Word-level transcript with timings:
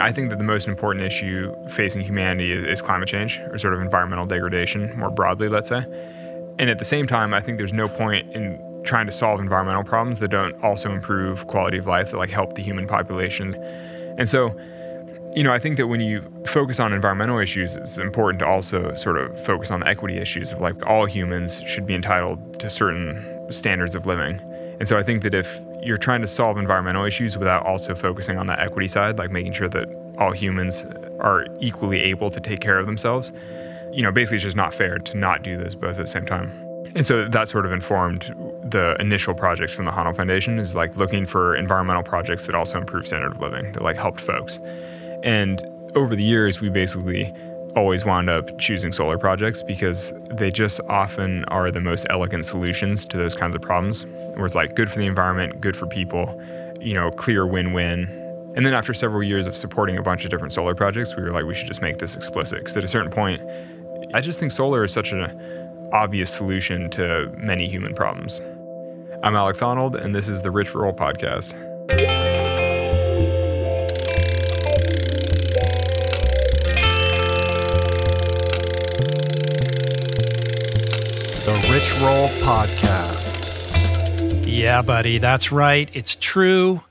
I 0.00 0.12
think 0.12 0.30
that 0.30 0.38
the 0.38 0.44
most 0.44 0.68
important 0.68 1.04
issue 1.04 1.54
facing 1.70 2.02
humanity 2.02 2.52
is 2.52 2.80
climate 2.82 3.08
change, 3.08 3.40
or 3.50 3.58
sort 3.58 3.74
of 3.74 3.80
environmental 3.80 4.26
degradation 4.26 4.96
more 4.98 5.10
broadly, 5.10 5.48
let's 5.48 5.68
say. 5.68 5.84
And 6.58 6.70
at 6.70 6.78
the 6.78 6.84
same 6.84 7.06
time, 7.06 7.34
I 7.34 7.40
think 7.40 7.58
there's 7.58 7.72
no 7.72 7.88
point 7.88 8.32
in 8.34 8.60
trying 8.84 9.06
to 9.06 9.12
solve 9.12 9.40
environmental 9.40 9.84
problems 9.84 10.18
that 10.20 10.28
don't 10.28 10.54
also 10.62 10.90
improve 10.92 11.46
quality 11.46 11.78
of 11.78 11.86
life, 11.86 12.10
that 12.10 12.16
like 12.16 12.30
help 12.30 12.54
the 12.54 12.62
human 12.62 12.86
population. 12.86 13.54
And 14.18 14.28
so, 14.28 14.58
you 15.36 15.44
know, 15.44 15.52
I 15.52 15.58
think 15.58 15.76
that 15.76 15.88
when 15.88 16.00
you 16.00 16.22
focus 16.46 16.80
on 16.80 16.92
environmental 16.92 17.38
issues, 17.38 17.76
it's 17.76 17.98
important 17.98 18.38
to 18.40 18.46
also 18.46 18.94
sort 18.94 19.18
of 19.18 19.44
focus 19.44 19.70
on 19.70 19.80
the 19.80 19.88
equity 19.88 20.16
issues 20.18 20.52
of 20.52 20.60
like 20.60 20.74
all 20.86 21.04
humans 21.06 21.62
should 21.66 21.86
be 21.86 21.94
entitled 21.94 22.58
to 22.60 22.70
certain 22.70 23.46
standards 23.50 23.94
of 23.94 24.06
living. 24.06 24.40
And 24.80 24.88
so 24.88 24.96
I 24.96 25.02
think 25.02 25.22
that 25.22 25.34
if 25.34 25.48
you're 25.88 25.96
trying 25.96 26.20
to 26.20 26.26
solve 26.26 26.58
environmental 26.58 27.06
issues 27.06 27.38
without 27.38 27.64
also 27.64 27.94
focusing 27.94 28.36
on 28.36 28.46
that 28.46 28.60
equity 28.60 28.86
side, 28.86 29.16
like 29.16 29.30
making 29.30 29.54
sure 29.54 29.70
that 29.70 29.88
all 30.18 30.32
humans 30.32 30.84
are 31.18 31.46
equally 31.60 32.00
able 32.00 32.30
to 32.30 32.40
take 32.40 32.60
care 32.60 32.78
of 32.78 32.84
themselves, 32.84 33.32
you 33.90 34.02
know, 34.02 34.12
basically 34.12 34.36
it's 34.36 34.44
just 34.44 34.56
not 34.56 34.74
fair 34.74 34.98
to 34.98 35.16
not 35.16 35.42
do 35.42 35.56
those 35.56 35.74
both 35.74 35.92
at 35.98 36.04
the 36.04 36.06
same 36.06 36.26
time. 36.26 36.50
And 36.94 37.06
so 37.06 37.26
that 37.26 37.48
sort 37.48 37.64
of 37.64 37.72
informed 37.72 38.34
the 38.62 38.96
initial 39.00 39.32
projects 39.32 39.72
from 39.72 39.86
the 39.86 39.90
Honnold 39.90 40.16
Foundation 40.16 40.58
is 40.58 40.74
like 40.74 40.94
looking 40.96 41.24
for 41.24 41.56
environmental 41.56 42.02
projects 42.02 42.44
that 42.46 42.54
also 42.54 42.78
improve 42.78 43.06
standard 43.06 43.32
of 43.32 43.40
living, 43.40 43.72
that 43.72 43.82
like 43.82 43.96
helped 43.96 44.20
folks. 44.20 44.60
And 45.22 45.62
over 45.94 46.14
the 46.14 46.24
years, 46.24 46.60
we 46.60 46.68
basically 46.68 47.32
always 47.76 48.04
wound 48.04 48.28
up 48.28 48.58
choosing 48.58 48.92
solar 48.92 49.18
projects 49.18 49.62
because 49.62 50.12
they 50.30 50.50
just 50.50 50.80
often 50.88 51.44
are 51.46 51.70
the 51.70 51.80
most 51.80 52.06
elegant 52.10 52.44
solutions 52.44 53.04
to 53.06 53.16
those 53.16 53.34
kinds 53.34 53.54
of 53.54 53.62
problems, 53.62 54.06
where 54.34 54.46
it's 54.46 54.54
like 54.54 54.74
good 54.74 54.90
for 54.90 54.98
the 54.98 55.06
environment, 55.06 55.60
good 55.60 55.76
for 55.76 55.86
people, 55.86 56.40
you 56.80 56.94
know, 56.94 57.10
clear 57.10 57.46
win 57.46 57.72
win. 57.72 58.04
And 58.56 58.66
then 58.66 58.74
after 58.74 58.92
several 58.94 59.22
years 59.22 59.46
of 59.46 59.54
supporting 59.54 59.96
a 59.96 60.02
bunch 60.02 60.24
of 60.24 60.30
different 60.30 60.52
solar 60.52 60.74
projects, 60.74 61.14
we 61.14 61.22
were 61.22 61.30
like, 61.30 61.44
we 61.44 61.54
should 61.54 61.68
just 61.68 61.82
make 61.82 61.98
this 61.98 62.16
explicit. 62.16 62.60
Because 62.60 62.76
at 62.76 62.84
a 62.84 62.88
certain 62.88 63.12
point, 63.12 63.40
I 64.14 64.20
just 64.20 64.40
think 64.40 64.52
solar 64.52 64.84
is 64.84 64.92
such 64.92 65.12
an 65.12 65.30
obvious 65.92 66.32
solution 66.32 66.90
to 66.90 67.30
many 67.36 67.68
human 67.68 67.94
problems. 67.94 68.40
I'm 69.22 69.36
Alex 69.36 69.60
Honnold, 69.60 69.94
and 69.94 70.14
this 70.14 70.28
is 70.28 70.42
the 70.42 70.50
Rich 70.50 70.74
Roll 70.74 70.92
Podcast. 70.92 71.54
Rich 81.78 82.00
Roll 82.00 82.26
Podcast. 82.40 83.52
Yeah, 84.44 84.82
buddy, 84.82 85.18
that's 85.18 85.52
right. 85.52 85.88
It's 85.92 86.16
true. 86.16 86.82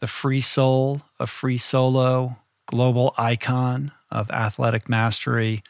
The 0.00 0.08
free 0.08 0.40
soul, 0.40 1.02
a 1.20 1.28
free 1.28 1.58
solo, 1.58 2.36
global 2.66 3.14
icon 3.16 3.92
of 4.10 4.28
athletic 4.32 4.88
mastery, 4.88 5.62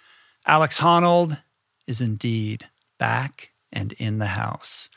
Alex 0.46 0.80
Honnold 0.80 1.38
is 1.86 2.00
indeed 2.00 2.66
back 2.98 3.50
and 3.74 3.92
in 3.98 4.16
the 4.16 4.28
house. 4.28 4.88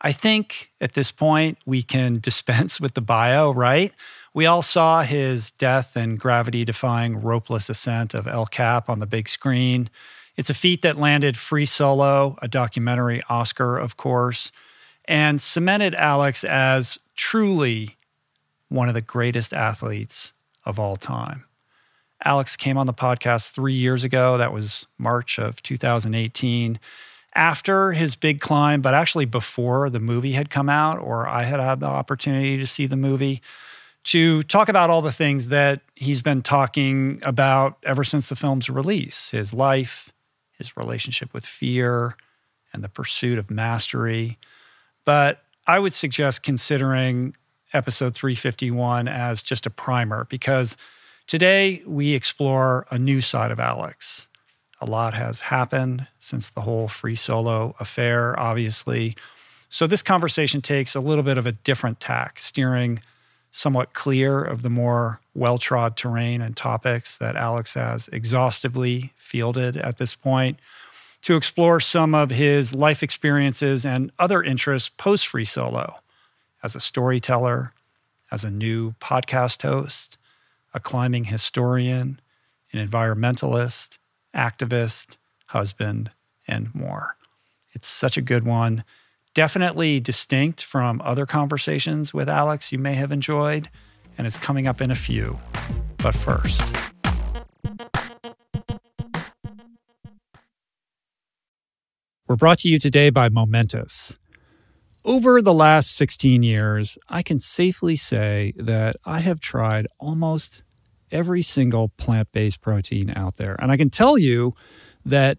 I 0.00 0.12
think 0.12 0.70
at 0.80 0.94
this 0.94 1.10
point 1.10 1.58
we 1.66 1.82
can 1.82 2.18
dispense 2.22 2.80
with 2.80 2.94
the 2.94 3.02
bio, 3.02 3.50
right? 3.50 3.92
We 4.32 4.46
all 4.46 4.62
saw 4.62 5.02
his 5.02 5.50
death 5.50 5.94
and 5.94 6.18
gravity 6.18 6.64
defying 6.64 7.20
ropeless 7.20 7.68
ascent 7.68 8.14
of 8.14 8.26
El 8.26 8.46
Cap 8.46 8.88
on 8.88 8.98
the 8.98 9.06
big 9.06 9.28
screen. 9.28 9.90
It's 10.38 10.50
a 10.50 10.54
feat 10.54 10.82
that 10.82 10.96
landed 10.96 11.36
Free 11.36 11.66
Solo, 11.66 12.38
a 12.40 12.46
documentary 12.46 13.20
Oscar, 13.28 13.76
of 13.76 13.96
course, 13.96 14.52
and 15.04 15.42
cemented 15.42 15.96
Alex 15.96 16.44
as 16.44 16.96
truly 17.16 17.96
one 18.68 18.86
of 18.86 18.94
the 18.94 19.00
greatest 19.00 19.52
athletes 19.52 20.32
of 20.64 20.78
all 20.78 20.94
time. 20.94 21.42
Alex 22.24 22.56
came 22.56 22.78
on 22.78 22.86
the 22.86 22.94
podcast 22.94 23.50
three 23.50 23.74
years 23.74 24.04
ago. 24.04 24.38
That 24.38 24.52
was 24.52 24.86
March 24.96 25.40
of 25.40 25.60
2018. 25.64 26.78
After 27.34 27.90
his 27.90 28.14
big 28.14 28.40
climb, 28.40 28.80
but 28.80 28.94
actually 28.94 29.24
before 29.24 29.90
the 29.90 29.98
movie 29.98 30.32
had 30.32 30.50
come 30.50 30.68
out, 30.68 31.00
or 31.00 31.28
I 31.28 31.42
had 31.42 31.58
had 31.58 31.80
the 31.80 31.86
opportunity 31.86 32.56
to 32.58 32.66
see 32.66 32.86
the 32.86 32.96
movie, 32.96 33.42
to 34.04 34.44
talk 34.44 34.68
about 34.68 34.88
all 34.88 35.02
the 35.02 35.10
things 35.10 35.48
that 35.48 35.80
he's 35.96 36.22
been 36.22 36.42
talking 36.42 37.18
about 37.24 37.76
ever 37.82 38.04
since 38.04 38.28
the 38.28 38.36
film's 38.36 38.70
release 38.70 39.32
his 39.32 39.52
life, 39.52 40.12
his 40.58 40.76
relationship 40.76 41.32
with 41.32 41.46
fear, 41.46 42.16
and 42.72 42.84
the 42.84 42.88
pursuit 42.88 43.38
of 43.38 43.50
mastery. 43.50 44.38
But 45.04 45.42
I 45.66 45.78
would 45.78 45.94
suggest 45.94 46.42
considering 46.42 47.34
episode 47.72 48.14
351 48.14 49.08
as 49.08 49.42
just 49.42 49.64
a 49.64 49.70
primer 49.70 50.24
because 50.24 50.76
Today, 51.28 51.82
we 51.86 52.14
explore 52.14 52.86
a 52.90 52.98
new 52.98 53.20
side 53.20 53.50
of 53.50 53.60
Alex. 53.60 54.28
A 54.80 54.86
lot 54.86 55.12
has 55.12 55.42
happened 55.42 56.06
since 56.18 56.48
the 56.48 56.62
whole 56.62 56.88
free 56.88 57.16
solo 57.16 57.76
affair, 57.78 58.38
obviously. 58.40 59.14
So, 59.68 59.86
this 59.86 60.02
conversation 60.02 60.62
takes 60.62 60.94
a 60.94 61.00
little 61.00 61.22
bit 61.22 61.36
of 61.36 61.44
a 61.44 61.52
different 61.52 62.00
tack, 62.00 62.38
steering 62.40 63.00
somewhat 63.50 63.92
clear 63.92 64.42
of 64.42 64.62
the 64.62 64.70
more 64.70 65.20
well 65.34 65.58
trod 65.58 65.96
terrain 65.96 66.40
and 66.40 66.56
topics 66.56 67.18
that 67.18 67.36
Alex 67.36 67.74
has 67.74 68.08
exhaustively 68.12 69.12
fielded 69.16 69.76
at 69.76 69.98
this 69.98 70.14
point, 70.14 70.58
to 71.22 71.36
explore 71.36 71.80
some 71.80 72.14
of 72.14 72.30
his 72.30 72.74
life 72.74 73.02
experiences 73.02 73.84
and 73.84 74.12
other 74.18 74.42
interests 74.42 74.88
post 74.88 75.26
free 75.26 75.44
solo 75.44 75.96
as 76.62 76.76
a 76.76 76.80
storyteller, 76.80 77.72
as 78.30 78.44
a 78.44 78.50
new 78.50 78.92
podcast 79.00 79.62
host 79.62 80.18
a 80.74 80.80
climbing 80.80 81.24
historian, 81.24 82.20
an 82.72 82.86
environmentalist, 82.86 83.98
activist, 84.34 85.16
husband, 85.46 86.10
and 86.46 86.74
more. 86.74 87.16
It's 87.72 87.88
such 87.88 88.16
a 88.16 88.22
good 88.22 88.44
one. 88.44 88.84
Definitely 89.38 90.00
distinct 90.00 90.64
from 90.64 91.00
other 91.04 91.24
conversations 91.24 92.12
with 92.12 92.28
Alex 92.28 92.72
you 92.72 92.78
may 92.80 92.94
have 92.94 93.12
enjoyed, 93.12 93.70
and 94.18 94.26
it's 94.26 94.36
coming 94.36 94.66
up 94.66 94.80
in 94.80 94.90
a 94.90 94.96
few. 94.96 95.38
But 95.98 96.16
first, 96.16 96.60
we're 102.26 102.34
brought 102.34 102.58
to 102.58 102.68
you 102.68 102.80
today 102.80 103.10
by 103.10 103.28
Momentous. 103.28 104.18
Over 105.04 105.40
the 105.40 105.54
last 105.54 105.94
16 105.94 106.42
years, 106.42 106.98
I 107.08 107.22
can 107.22 107.38
safely 107.38 107.94
say 107.94 108.54
that 108.56 108.96
I 109.04 109.20
have 109.20 109.38
tried 109.38 109.86
almost 110.00 110.64
every 111.12 111.42
single 111.42 111.90
plant 111.90 112.32
based 112.32 112.60
protein 112.60 113.12
out 113.14 113.36
there. 113.36 113.54
And 113.60 113.70
I 113.70 113.76
can 113.76 113.88
tell 113.88 114.18
you 114.18 114.56
that 115.04 115.38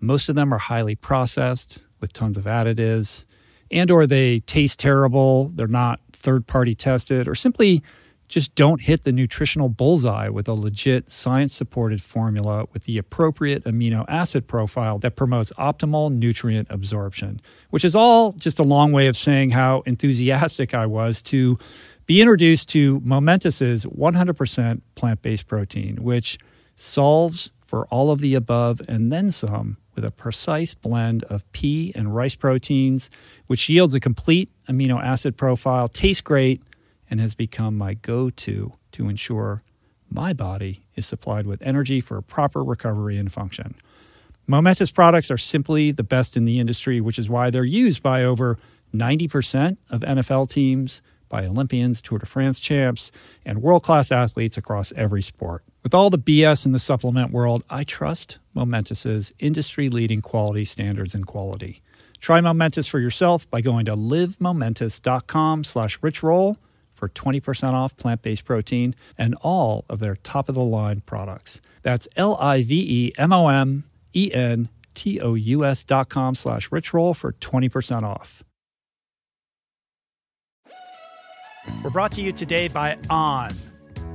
most 0.00 0.28
of 0.28 0.34
them 0.34 0.52
are 0.52 0.58
highly 0.58 0.96
processed 0.96 1.84
with 2.00 2.12
tons 2.12 2.36
of 2.36 2.44
additives 2.44 3.24
and 3.70 3.90
or 3.90 4.06
they 4.06 4.40
taste 4.40 4.78
terrible, 4.78 5.50
they're 5.54 5.66
not 5.66 6.00
third 6.12 6.46
party 6.46 6.74
tested 6.74 7.28
or 7.28 7.34
simply 7.34 7.82
just 8.28 8.54
don't 8.54 8.82
hit 8.82 9.04
the 9.04 9.12
nutritional 9.12 9.70
bullseye 9.70 10.28
with 10.28 10.46
a 10.48 10.52
legit 10.52 11.10
science 11.10 11.54
supported 11.54 12.02
formula 12.02 12.66
with 12.72 12.84
the 12.84 12.98
appropriate 12.98 13.64
amino 13.64 14.04
acid 14.06 14.46
profile 14.46 14.98
that 14.98 15.16
promotes 15.16 15.50
optimal 15.58 16.12
nutrient 16.12 16.68
absorption, 16.70 17.40
which 17.70 17.84
is 17.84 17.96
all 17.96 18.32
just 18.32 18.58
a 18.58 18.62
long 18.62 18.92
way 18.92 19.06
of 19.06 19.16
saying 19.16 19.50
how 19.50 19.80
enthusiastic 19.86 20.74
I 20.74 20.84
was 20.84 21.22
to 21.22 21.58
be 22.04 22.20
introduced 22.20 22.68
to 22.70 23.00
Momentous's 23.00 23.84
100% 23.86 24.80
plant 24.94 25.22
based 25.22 25.46
protein, 25.46 25.96
which 26.02 26.38
solves 26.76 27.50
for 27.66 27.86
all 27.86 28.10
of 28.10 28.20
the 28.20 28.34
above 28.34 28.80
and 28.88 29.10
then 29.10 29.30
some 29.30 29.78
with 29.98 30.04
a 30.04 30.12
precise 30.12 30.74
blend 30.74 31.24
of 31.24 31.50
pea 31.50 31.90
and 31.96 32.14
rice 32.14 32.36
proteins, 32.36 33.10
which 33.48 33.68
yields 33.68 33.94
a 33.94 34.00
complete 34.00 34.48
amino 34.68 35.02
acid 35.02 35.36
profile, 35.36 35.88
tastes 35.88 36.20
great 36.20 36.62
and 37.10 37.18
has 37.18 37.34
become 37.34 37.76
my 37.76 37.94
go 37.94 38.30
to 38.30 38.74
to 38.92 39.08
ensure 39.08 39.64
my 40.08 40.32
body 40.32 40.84
is 40.94 41.04
supplied 41.04 41.48
with 41.48 41.60
energy 41.62 42.00
for 42.00 42.22
proper 42.22 42.62
recovery 42.62 43.18
and 43.18 43.32
function. 43.32 43.74
Momentous 44.46 44.92
products 44.92 45.32
are 45.32 45.36
simply 45.36 45.90
the 45.90 46.04
best 46.04 46.36
in 46.36 46.44
the 46.44 46.60
industry, 46.60 47.00
which 47.00 47.18
is 47.18 47.28
why 47.28 47.50
they're 47.50 47.64
used 47.64 48.00
by 48.00 48.22
over 48.22 48.56
90% 48.94 49.78
of 49.90 50.02
NFL 50.02 50.48
teams, 50.48 51.02
by 51.28 51.44
Olympians, 51.44 52.00
Tour 52.00 52.20
de 52.20 52.26
France 52.26 52.60
champs, 52.60 53.10
and 53.44 53.62
world 53.62 53.82
class 53.82 54.12
athletes 54.12 54.56
across 54.56 54.92
every 54.94 55.22
sport. 55.22 55.64
With 55.88 55.94
all 55.94 56.10
the 56.10 56.18
BS 56.18 56.66
in 56.66 56.72
the 56.72 56.78
supplement 56.78 57.30
world, 57.30 57.64
I 57.70 57.82
trust 57.82 58.40
Momentous's 58.52 59.32
industry 59.38 59.88
leading 59.88 60.20
quality 60.20 60.66
standards 60.66 61.14
and 61.14 61.26
quality. 61.26 61.80
Try 62.20 62.42
Momentous 62.42 62.86
for 62.86 62.98
yourself 62.98 63.48
by 63.48 63.62
going 63.62 63.86
to 63.86 63.96
livemomentous.com 63.96 65.64
slash 65.64 65.98
richroll 66.00 66.58
for 66.92 67.08
20% 67.08 67.72
off 67.72 67.96
plant 67.96 68.20
based 68.20 68.44
protein 68.44 68.96
and 69.16 69.34
all 69.40 69.86
of 69.88 69.98
their 69.98 70.16
top 70.16 70.50
of 70.50 70.54
the 70.54 70.62
line 70.62 71.00
products. 71.06 71.62
That's 71.82 72.06
L 72.16 72.36
I 72.36 72.62
V 72.62 72.74
E 72.74 73.12
M 73.16 73.32
O 73.32 73.48
M 73.48 73.84
E 74.12 74.30
N 74.30 74.68
T 74.94 75.18
O 75.22 75.32
U 75.32 75.64
S 75.64 75.84
dot 75.84 76.10
com 76.10 76.34
slash 76.34 76.68
richroll 76.68 77.16
for 77.16 77.32
20% 77.32 78.02
off. 78.02 78.44
We're 81.82 81.88
brought 81.88 82.12
to 82.12 82.20
you 82.20 82.32
today 82.32 82.68
by 82.68 82.98
On. 83.08 83.52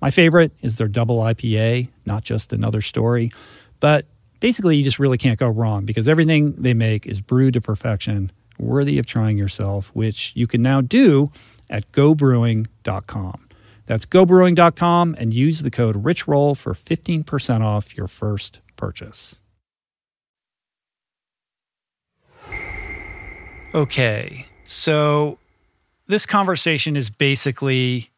My 0.00 0.10
favorite 0.10 0.52
is 0.62 0.76
their 0.76 0.88
double 0.88 1.18
IPA, 1.18 1.88
not 2.06 2.24
just 2.24 2.52
another 2.52 2.80
story, 2.80 3.32
but 3.80 4.06
basically 4.40 4.76
you 4.76 4.84
just 4.84 4.98
really 4.98 5.18
can't 5.18 5.38
go 5.38 5.48
wrong 5.48 5.84
because 5.84 6.06
everything 6.08 6.52
they 6.52 6.74
make 6.74 7.06
is 7.06 7.20
brewed 7.20 7.54
to 7.54 7.60
perfection, 7.60 8.30
worthy 8.58 8.98
of 8.98 9.06
trying 9.06 9.38
yourself, 9.38 9.90
which 9.94 10.32
you 10.36 10.46
can 10.46 10.62
now 10.62 10.80
do 10.80 11.32
at 11.68 11.90
gobrewing.com. 11.92 13.48
That's 13.86 14.06
gobrewing.com 14.06 15.16
and 15.18 15.32
use 15.32 15.62
the 15.62 15.70
code 15.70 16.04
RICHROLL 16.04 16.56
for 16.56 16.74
15% 16.74 17.62
off 17.62 17.96
your 17.96 18.06
first 18.06 18.60
purchase. 18.76 19.40
Okay, 23.74 24.46
so 24.64 25.38
this 26.06 26.24
conversation 26.24 26.96
is 26.96 27.10
basically 27.10 28.10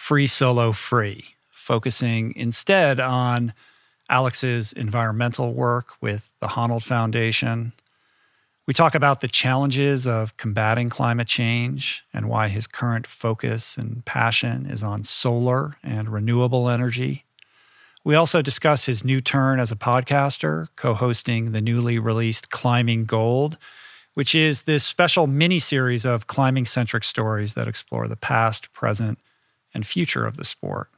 free 0.00 0.26
solo 0.26 0.72
free, 0.72 1.22
focusing 1.50 2.32
instead 2.34 2.98
on 2.98 3.52
Alex's 4.08 4.72
environmental 4.72 5.52
work 5.52 5.92
with 6.00 6.32
the 6.40 6.48
Honnold 6.48 6.82
Foundation. 6.82 7.72
We 8.66 8.72
talk 8.72 8.94
about 8.94 9.20
the 9.20 9.28
challenges 9.28 10.08
of 10.08 10.36
combating 10.38 10.88
climate 10.88 11.28
change 11.28 12.02
and 12.14 12.30
why 12.30 12.48
his 12.48 12.66
current 12.66 13.06
focus 13.06 13.76
and 13.76 14.02
passion 14.06 14.64
is 14.64 14.82
on 14.82 15.04
solar 15.04 15.76
and 15.82 16.08
renewable 16.08 16.70
energy. 16.70 17.24
We 18.02 18.14
also 18.14 18.40
discuss 18.40 18.86
his 18.86 19.04
new 19.04 19.20
turn 19.20 19.60
as 19.60 19.70
a 19.70 19.76
podcaster, 19.76 20.68
co 20.76 20.94
hosting 20.94 21.52
the 21.52 21.60
newly 21.60 21.98
released 21.98 22.50
Climbing 22.50 23.04
Gold, 23.04 23.58
which 24.14 24.34
is 24.34 24.62
this 24.62 24.82
special 24.82 25.26
mini 25.26 25.58
series 25.58 26.06
of 26.06 26.26
climbing 26.26 26.64
centric 26.64 27.04
stories 27.04 27.52
that 27.52 27.68
explore 27.68 28.08
the 28.08 28.16
past, 28.16 28.72
present, 28.72 29.18
and 29.74 29.86
future 29.86 30.26
of 30.26 30.36
the 30.36 30.44
sport. 30.44 30.88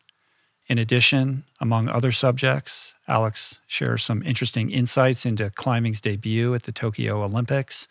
In 0.66 0.78
addition, 0.78 1.44
among 1.60 1.88
other 1.88 2.12
subjects, 2.12 2.94
Alex 3.08 3.58
shares 3.66 4.02
some 4.02 4.22
interesting 4.22 4.70
insights 4.70 5.26
into 5.26 5.50
climbing's 5.50 6.00
debut 6.00 6.54
at 6.54 6.62
the 6.62 6.72
Tokyo 6.72 7.22
Olympics. 7.22 7.88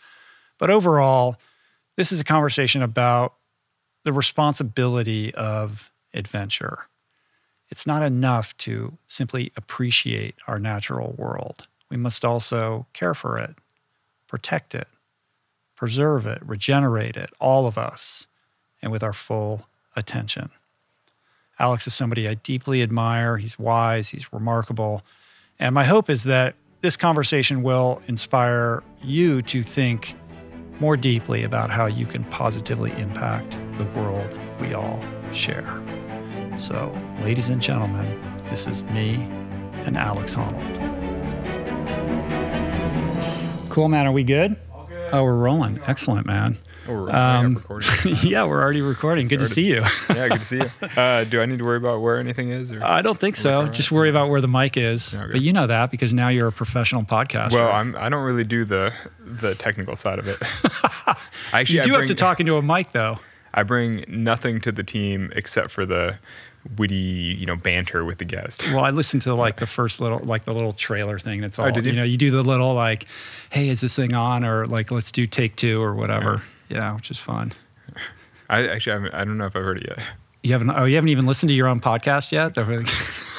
But 0.58 0.70
overall, 0.70 1.38
this 1.96 2.12
is 2.12 2.22
a 2.22 2.24
conversation 2.24 2.82
about 2.82 3.34
the 4.04 4.14
responsibility 4.14 5.34
of 5.36 5.92
adventure. 6.14 6.88
It's 7.70 7.86
not 7.86 8.04
enough 8.04 8.56
to 8.58 8.98
simply 9.08 9.52
appreciate 9.56 10.36
our 10.48 10.60
natural 10.60 11.14
world. 11.18 11.68
We 11.90 11.98
must 11.98 12.26
also 12.26 12.88
care 12.94 13.14
for 13.14 13.38
it, 13.38 13.56
protect 14.28 14.74
it, 14.74 14.88
preserve 15.76 16.26
it, 16.26 16.40
regenerate 16.46 17.18
it, 17.18 17.30
all 17.40 17.68
of 17.68 17.78
us, 17.78 18.28
and 18.82 18.92
with 18.92 19.04
our 19.04 19.14
full 19.14 19.68
attention. 19.96 20.50
Alex 21.62 21.86
is 21.86 21.94
somebody 21.94 22.28
I 22.28 22.34
deeply 22.34 22.82
admire. 22.82 23.38
He's 23.38 23.60
wise, 23.60 24.10
he's 24.10 24.34
remarkable. 24.34 25.04
And 25.60 25.76
my 25.76 25.84
hope 25.84 26.10
is 26.10 26.24
that 26.24 26.56
this 26.80 26.98
conversation 26.98 27.62
will 27.62 28.02
inspire 28.08 28.82
you 29.04 29.44
to 29.44 29.62
think 29.62 30.16
more 30.80 30.98
deeply 30.98 31.44
about 31.44 31.70
how 31.70 31.86
you 31.86 32.08
can 32.08 32.24
positively 32.26 32.92
impact 32.94 33.60
the 33.78 33.86
world 33.96 34.36
we 34.60 34.74
all 34.74 35.06
share. 35.32 35.84
So, 36.56 37.00
ladies 37.22 37.50
and 37.50 37.62
gentlemen, 37.62 38.20
this 38.50 38.66
is 38.66 38.82
me 38.86 39.14
and 39.86 39.96
Alex 39.96 40.34
Honnold. 40.34 40.80
Cool, 43.70 43.88
man. 43.88 44.08
Are 44.08 44.12
we 44.12 44.24
good? 44.24 44.56
Oh, 45.12 45.24
we're 45.24 45.36
rolling. 45.36 45.80
Excellent, 45.88 46.26
man. 46.26 46.58
Oh, 46.88 46.94
we're 46.94 47.12
Um, 47.12 47.56
recording. 47.56 48.16
yeah, 48.24 48.44
we're 48.46 48.62
already 48.62 48.82
recording. 48.82 49.28
Good 49.28 49.40
to 49.40 49.46
see 49.46 49.64
you. 49.66 49.84
yeah, 50.10 50.30
good 50.30 50.40
to 50.42 50.46
see 50.46 50.58
you. 50.58 50.70
Uh, 50.98 51.24
do 51.26 51.42
I 51.42 51.46
need 51.46 51.60
to 51.60 51.66
worry 51.66 51.78
about 51.78 52.02
where 52.02 52.20
anything 52.20 52.50
is? 52.50 52.72
Or? 52.72 52.84
I 52.84 53.02
don't 53.02 53.18
think 53.20 53.36
so. 53.36 53.62
right? 53.64 53.72
Just 53.72 53.92
worry 53.92 54.10
about 54.10 54.30
where 54.30 54.42
the 54.42 54.48
mic 54.48 54.78
is. 54.78 55.14
Okay. 55.14 55.32
But 55.34 55.42
you 55.42 55.54
know 55.54 55.68
that 55.68 55.92
because 55.92 56.12
now 56.14 56.30
you're 56.30 56.48
a 56.48 56.52
professional 56.52 57.04
podcaster. 57.04 57.54
well, 57.54 57.72
I'm. 57.72 57.96
I 57.96 58.10
don't 58.10 58.24
really 58.24 58.44
do 58.44 58.66
the 58.66 58.94
the 59.24 59.54
technical 59.56 59.96
side 59.96 60.18
of 60.20 60.28
it. 60.28 60.38
Actually, 61.54 61.78
you 61.78 61.84
do 61.84 61.90
bring, 61.92 62.02
have 62.02 62.08
to 62.08 62.16
talk 62.16 62.40
into 62.40 62.58
a 62.58 62.62
mic, 62.62 62.92
though. 62.92 63.20
I 63.54 63.64
bring 63.64 64.06
nothing 64.08 64.62
to 64.62 64.72
the 64.72 64.84
team 64.84 65.32
except 65.36 65.72
for 65.72 65.86
the 65.86 66.18
witty, 66.78 66.96
you 66.96 67.46
know, 67.46 67.56
banter 67.56 68.06
with 68.06 68.20
the 68.20 68.26
guest. 68.26 68.64
Well, 68.68 68.84
I 68.84 68.92
listened 68.92 69.24
to 69.24 69.34
like 69.34 69.58
the 69.58 69.66
first 69.66 70.00
little, 70.00 70.20
like 70.20 70.46
the 70.46 70.54
little 70.54 70.74
trailer 70.74 71.20
thing. 71.20 71.42
That's 71.42 71.60
oh, 71.60 71.64
all. 71.64 71.70
Oh, 71.70 71.72
did 71.72 71.86
you? 71.86 71.94
know, 71.94 72.04
you 72.04 72.18
do 72.18 72.32
the 72.32 72.44
little 72.44 72.74
like, 72.74 73.08
"Hey, 73.50 73.70
is 73.70 73.82
this 73.82 73.96
thing 73.96 74.14
on?" 74.14 74.44
or 74.46 74.66
like, 74.68 74.92
"Let's 74.92 75.12
do 75.12 75.26
take 75.26 75.56
two 75.56 75.82
or 75.82 75.94
whatever." 75.96 76.42
Yeah, 76.70 76.96
which 76.96 77.12
is 77.12 77.20
fun. 77.20 77.54
I 78.50 78.68
actually, 78.68 79.10
I, 79.10 79.22
I 79.22 79.26
don't 79.26 79.38
know 79.38 79.46
if 79.46 79.56
I've 79.56 79.64
heard 79.64 79.82
it 79.82 79.88
yet. 79.90 80.06
You 80.44 80.54
haven't? 80.54 80.72
Oh, 80.72 80.86
you 80.86 80.96
haven't 80.96 81.10
even 81.10 81.26
listened 81.26 81.50
to 81.50 81.56
your 81.56 81.68
own 81.68 81.80
podcast 81.80 82.32
yet. 82.32 82.56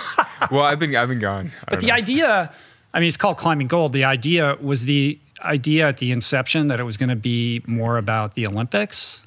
Well, 0.50 0.62
I've 0.62 0.78
been, 0.78 0.94
I've 0.96 1.08
been 1.08 1.20
gone. 1.20 1.52
I 1.68 1.70
But 1.70 1.80
the 1.80 1.86
know. 1.88 1.94
idea, 1.94 2.52
I 2.92 3.00
mean, 3.00 3.08
it's 3.08 3.16
called 3.16 3.38
Climbing 3.38 3.68
Gold. 3.68 3.92
The 3.92 4.04
idea 4.04 4.56
was 4.60 4.84
the 4.84 5.18
idea 5.40 5.88
at 5.88 5.98
the 5.98 6.12
inception 6.12 6.68
that 6.68 6.80
it 6.80 6.84
was 6.84 6.96
going 6.96 7.08
to 7.08 7.16
be 7.16 7.62
more 7.66 7.96
about 7.96 8.34
the 8.34 8.46
Olympics, 8.46 9.26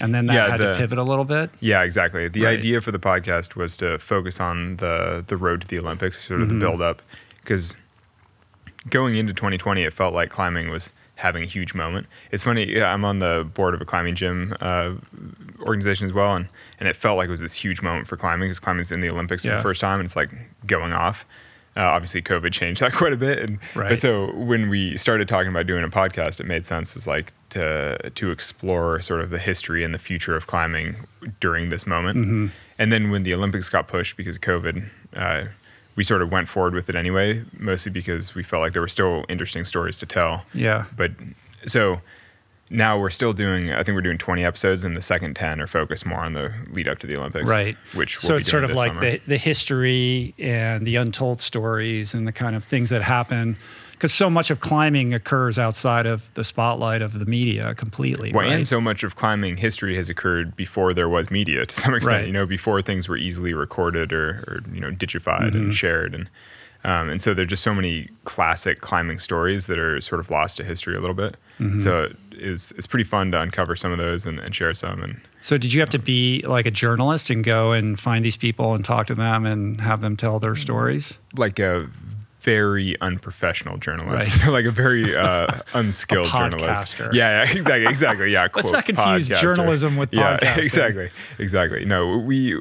and 0.00 0.14
then 0.14 0.26
that 0.26 0.34
Yeah, 0.34 0.48
had 0.50 0.56
to 0.58 0.74
pivot 0.76 0.98
a 0.98 1.02
little 1.02 1.24
bit. 1.24 1.50
Yeah, 1.60 1.82
exactly. 1.82 2.28
The 2.28 2.42
Right. 2.44 2.58
idea 2.58 2.80
for 2.80 2.90
the 2.92 2.98
podcast 2.98 3.54
was 3.56 3.76
to 3.78 3.98
focus 3.98 4.40
on 4.40 4.76
the 4.76 5.24
the 5.26 5.36
road 5.36 5.60
to 5.62 5.68
the 5.68 5.78
Olympics, 5.78 6.26
sort 6.26 6.40
of 6.40 6.48
Mm-hmm. 6.48 6.58
the 6.58 6.66
build 6.66 6.82
up, 6.82 7.02
because 7.40 7.76
going 8.90 9.14
into 9.14 9.32
2020, 9.32 9.82
it 9.82 9.92
felt 9.94 10.14
like 10.14 10.30
climbing 10.30 10.70
was 10.70 10.90
having 11.16 11.42
a 11.44 11.46
huge 11.46 11.74
moment. 11.74 12.06
It's 12.32 12.42
funny. 12.42 12.82
I'm 12.82 13.04
on 13.04 13.20
the 13.20 13.48
board 13.54 13.72
of 13.74 13.80
a 13.80 13.84
climbing 13.84 14.14
gym 14.16 14.54
uh, 14.60 14.94
organization 15.60 16.06
as 16.06 16.12
well, 16.12 16.34
and 16.34 16.48
and 16.80 16.88
it 16.88 16.96
felt 16.96 17.16
like 17.16 17.28
it 17.28 17.30
was 17.30 17.40
this 17.40 17.54
huge 17.54 17.80
moment 17.82 18.08
for 18.08 18.16
climbing 18.16 18.48
because 18.48 18.58
climbing's 18.58 18.90
in 18.92 19.00
the 19.00 19.10
Olympics 19.10 19.44
for 19.44 19.50
the 19.50 19.62
first 19.62 19.80
time, 19.80 20.00
and 20.00 20.06
it's 20.06 20.16
like 20.16 20.30
going 20.66 20.92
off. 20.92 21.24
Uh, 21.76 21.80
obviously, 21.82 22.22
COVID 22.22 22.52
changed 22.52 22.80
that 22.80 22.92
quite 23.00 23.12
a 23.12 23.16
bit, 23.16 23.38
and 23.40 23.58
Right. 23.74 23.88
but 23.88 23.98
so 23.98 24.32
when 24.34 24.68
we 24.68 24.96
started 24.96 25.26
talking 25.28 25.48
about 25.48 25.66
doing 25.66 25.82
a 25.84 25.88
podcast, 25.88 26.38
it 26.40 26.46
made 26.46 26.64
sense 26.64 26.96
as 26.96 27.06
like 27.06 27.32
to 27.50 27.98
to 28.14 28.30
explore 28.30 29.00
sort 29.00 29.20
of 29.20 29.30
the 29.30 29.38
history 29.38 29.82
and 29.84 29.92
the 29.92 29.98
future 29.98 30.36
of 30.36 30.46
climbing 30.46 30.96
during 31.40 31.70
this 31.70 31.86
moment. 31.86 32.18
Mm-hmm. 32.18 32.46
And 32.78 32.92
then 32.92 33.10
when 33.10 33.22
the 33.24 33.34
Olympics 33.34 33.68
got 33.68 33.88
pushed 33.88 34.16
because 34.16 34.36
of 34.36 34.42
COVID, 34.42 34.84
uh, 35.16 35.44
we 35.96 36.02
sort 36.04 36.22
of 36.22 36.30
went 36.32 36.48
forward 36.48 36.74
with 36.74 36.88
it 36.88 36.94
anyway, 36.96 37.42
mostly 37.58 37.90
because 37.92 38.34
we 38.34 38.42
felt 38.42 38.60
like 38.62 38.72
there 38.72 38.82
were 38.82 38.88
still 38.88 39.24
interesting 39.28 39.64
stories 39.64 39.96
to 39.98 40.06
tell. 40.06 40.44
Yeah. 40.52 40.84
But 40.96 41.12
so 41.66 42.00
now 42.74 42.98
we're 42.98 43.10
still 43.10 43.32
doing. 43.32 43.72
I 43.72 43.82
think 43.82 43.94
we're 43.94 44.02
doing 44.02 44.18
20 44.18 44.44
episodes, 44.44 44.84
and 44.84 44.96
the 44.96 45.02
second 45.02 45.34
10 45.36 45.60
are 45.60 45.66
focused 45.66 46.04
more 46.06 46.20
on 46.20 46.32
the 46.34 46.52
lead 46.70 46.88
up 46.88 46.98
to 47.00 47.06
the 47.06 47.16
Olympics, 47.16 47.48
Right. 47.48 47.76
Which 47.94 48.16
so 48.18 48.28
we'll 48.34 48.38
be 48.38 48.40
it's 48.40 48.50
sort 48.50 48.64
of 48.64 48.72
like 48.72 48.94
summer. 48.94 49.10
the, 49.12 49.20
the 49.26 49.38
history 49.38 50.34
and 50.38 50.86
the 50.86 50.96
untold 50.96 51.40
stories 51.40 52.14
and 52.14 52.26
the 52.26 52.32
kind 52.32 52.54
of 52.56 52.64
things 52.64 52.90
that 52.90 53.02
happen 53.02 53.56
because 53.92 54.12
so 54.12 54.28
much 54.28 54.50
of 54.50 54.60
climbing 54.60 55.14
occurs 55.14 55.56
outside 55.58 56.04
of 56.04 56.34
the 56.34 56.42
spotlight 56.44 57.00
of 57.00 57.18
the 57.18 57.24
media 57.24 57.74
completely. 57.76 58.32
Well, 58.32 58.44
right? 58.44 58.52
and 58.52 58.66
so 58.66 58.80
much 58.80 59.02
of 59.04 59.14
climbing 59.16 59.56
history 59.56 59.96
has 59.96 60.10
occurred 60.10 60.56
before 60.56 60.92
there 60.92 61.08
was 61.08 61.30
media 61.30 61.64
to 61.64 61.74
some 61.76 61.94
extent. 61.94 62.16
Right. 62.16 62.26
You 62.26 62.32
know, 62.32 62.44
before 62.44 62.82
things 62.82 63.08
were 63.08 63.16
easily 63.16 63.54
recorded 63.54 64.12
or, 64.12 64.44
or 64.48 64.62
you 64.72 64.80
know, 64.80 64.90
digified 64.90 65.52
Mm-hmm. 65.52 65.56
and 65.56 65.74
shared, 65.74 66.14
and 66.14 66.28
um, 66.84 67.08
and 67.08 67.22
so 67.22 67.32
there're 67.32 67.46
just 67.46 67.62
so 67.62 67.72
many 67.72 68.10
classic 68.24 68.82
climbing 68.82 69.18
stories 69.18 69.68
that 69.68 69.78
are 69.78 69.98
sort 70.02 70.20
of 70.20 70.28
lost 70.30 70.58
to 70.58 70.64
history 70.64 70.94
a 70.94 71.00
little 71.00 71.14
bit. 71.16 71.36
Mm-hmm. 71.58 71.80
So 71.80 72.12
it 72.38 72.50
was, 72.50 72.72
it's 72.76 72.86
pretty 72.86 73.04
fun 73.04 73.30
to 73.32 73.40
uncover 73.40 73.76
some 73.76 73.92
of 73.92 73.98
those 73.98 74.26
and, 74.26 74.38
and 74.40 74.54
share 74.54 74.74
some. 74.74 75.02
And 75.02 75.20
So 75.40 75.56
did 75.58 75.72
you 75.72 75.80
have 75.80 75.90
to 75.90 75.98
be 75.98 76.42
like 76.46 76.66
a 76.66 76.70
journalist 76.70 77.30
and 77.30 77.42
go 77.44 77.72
and 77.72 77.98
find 77.98 78.24
these 78.24 78.36
people 78.36 78.74
and 78.74 78.84
talk 78.84 79.06
to 79.08 79.14
them 79.14 79.46
and 79.46 79.80
have 79.80 80.00
them 80.00 80.16
tell 80.16 80.38
their 80.38 80.56
stories? 80.56 81.18
like 81.36 81.58
a 81.58 81.88
very 82.40 82.94
unprofessional 83.00 83.78
journalist, 83.78 84.30
Right. 84.42 84.48
like 84.52 84.64
a 84.66 84.70
very 84.70 85.16
uh, 85.16 85.46
unskilled 85.74 86.26
journalist. 86.26 86.94
podcaster. 86.96 87.12
Yeah, 87.14 87.42
yeah, 87.44 87.50
exactly, 87.50 87.86
exactly. 87.86 88.32
Yeah, 88.32 88.48
Let's 88.54 88.70
not 88.70 88.84
confuse 88.84 89.28
podcaster. 89.30 89.40
journalism 89.40 89.96
with 89.96 90.12
yeah, 90.12 90.36
podcasting. 90.36 90.58
exactly, 90.64 91.10
exactly. 91.38 91.84
No, 91.86 92.18
we. 92.18 92.60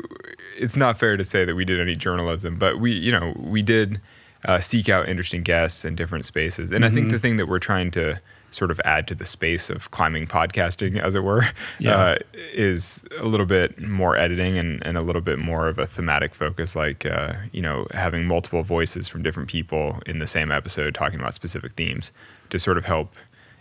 It's 0.57 0.77
not 0.77 0.97
fair 0.99 1.17
to 1.17 1.25
say 1.25 1.43
that 1.43 1.55
we 1.55 1.65
did 1.65 1.81
any 1.81 1.95
journalism, 1.95 2.57
but 2.57 2.79
we, 2.79 2.91
you 2.93 3.11
know, 3.11 3.33
we 3.37 3.61
did 3.61 3.99
uh, 4.45 4.61
seek 4.61 4.87
out 4.87 5.09
interesting 5.09 5.43
guests 5.43 5.83
in 5.83 5.95
different 5.95 6.23
spaces, 6.23 6.71
and 6.71 6.85
I 6.85 6.89
think 6.89 7.07
Mm-hmm. 7.07 7.11
the 7.13 7.19
thing 7.19 7.35
that 7.37 7.47
we're 7.49 7.59
trying 7.59 7.91
to 7.91 8.21
sort 8.53 8.71
of 8.71 8.79
add 8.85 9.07
to 9.07 9.15
the 9.15 9.25
space 9.25 9.69
of 9.69 9.89
climbing 9.91 10.27
podcasting, 10.27 11.01
as 11.01 11.15
it 11.15 11.23
were, 11.23 11.47
Yeah. 11.79 11.95
uh, 11.95 12.15
is 12.53 13.03
a 13.19 13.25
little 13.25 13.45
bit 13.45 13.81
more 13.81 14.15
editing 14.15 14.57
and, 14.57 14.85
and 14.85 14.97
a 14.97 15.01
little 15.01 15.21
bit 15.21 15.39
more 15.39 15.67
of 15.67 15.79
a 15.79 15.87
thematic 15.87 16.35
focus, 16.35 16.75
like 16.75 17.05
uh, 17.05 17.33
you 17.51 17.61
know 17.61 17.87
having 17.91 18.25
multiple 18.27 18.63
voices 18.63 19.07
from 19.07 19.23
different 19.23 19.49
people 19.49 19.99
in 20.05 20.19
the 20.19 20.27
same 20.27 20.51
episode 20.51 20.93
talking 20.93 21.19
about 21.19 21.33
specific 21.33 21.73
themes 21.73 22.11
to 22.51 22.59
sort 22.59 22.77
of 22.77 22.85
help 22.85 23.13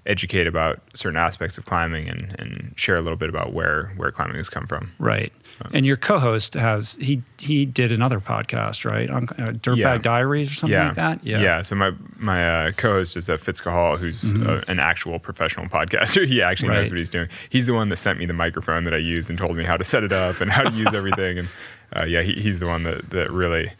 educate 0.04 0.48
about 0.48 0.80
certain 0.94 1.16
aspects 1.16 1.56
of 1.58 1.64
climbing 1.64 2.08
and, 2.08 2.34
and 2.38 2.74
share 2.76 2.96
a 2.96 3.00
little 3.00 3.16
bit 3.16 3.28
about 3.28 3.52
where 3.52 3.92
where 3.96 4.10
climbing 4.10 4.36
has 4.36 4.48
come 4.50 4.66
from. 4.66 4.90
Right. 4.98 5.32
And 5.72 5.86
your 5.86 5.96
co-host 5.96 6.54
has 6.54 6.94
he 7.00 7.22
he 7.38 7.64
did 7.64 7.92
another 7.92 8.18
podcast, 8.18 8.84
right? 8.84 9.08
On 9.10 9.24
uh, 9.38 9.52
Dirtbag 9.52 9.76
Yeah. 9.76 9.98
Diaries 9.98 10.50
or 10.50 10.54
something 10.54 10.72
yeah. 10.76 10.86
like 10.88 10.96
that. 10.96 11.24
yeah. 11.24 11.40
Yeah. 11.40 11.62
So 11.62 11.76
my 11.76 11.92
my 12.18 12.66
uh, 12.68 12.72
co-host 12.72 13.16
is 13.16 13.30
uh, 13.30 13.36
Fitz 13.36 13.60
Cahall, 13.60 13.96
who's 13.98 14.34
uh, 14.34 14.64
an 14.66 14.80
actual 14.80 15.20
professional 15.20 15.66
podcaster. 15.68 16.26
he 16.28 16.42
actually 16.42 16.62
Mm-hmm. 16.68 16.76
Right. 16.76 16.82
knows 16.82 16.90
what 16.90 16.98
he's 16.98 17.10
doing. 17.10 17.28
He's 17.50 17.66
the 17.66 17.74
one 17.74 17.88
that 17.90 17.96
sent 17.96 18.18
me 18.18 18.26
the 18.26 18.32
microphone 18.32 18.84
that 18.84 18.94
I 18.94 18.98
used 18.98 19.28
and 19.30 19.38
told 19.38 19.56
me 19.56 19.62
how 19.64 19.76
to 19.76 19.84
set 19.84 20.02
it 20.02 20.12
up 20.12 20.40
and 20.40 20.50
how 20.50 20.62
to 20.64 20.70
use 20.76 20.92
everything. 20.94 21.38
And 21.38 21.48
uh, 21.94 22.04
yeah, 22.04 22.22
he, 22.22 22.32
he's 22.34 22.58
the 22.58 22.66
one 22.66 22.82
that 22.82 23.10
that 23.10 23.30
really. 23.30 23.70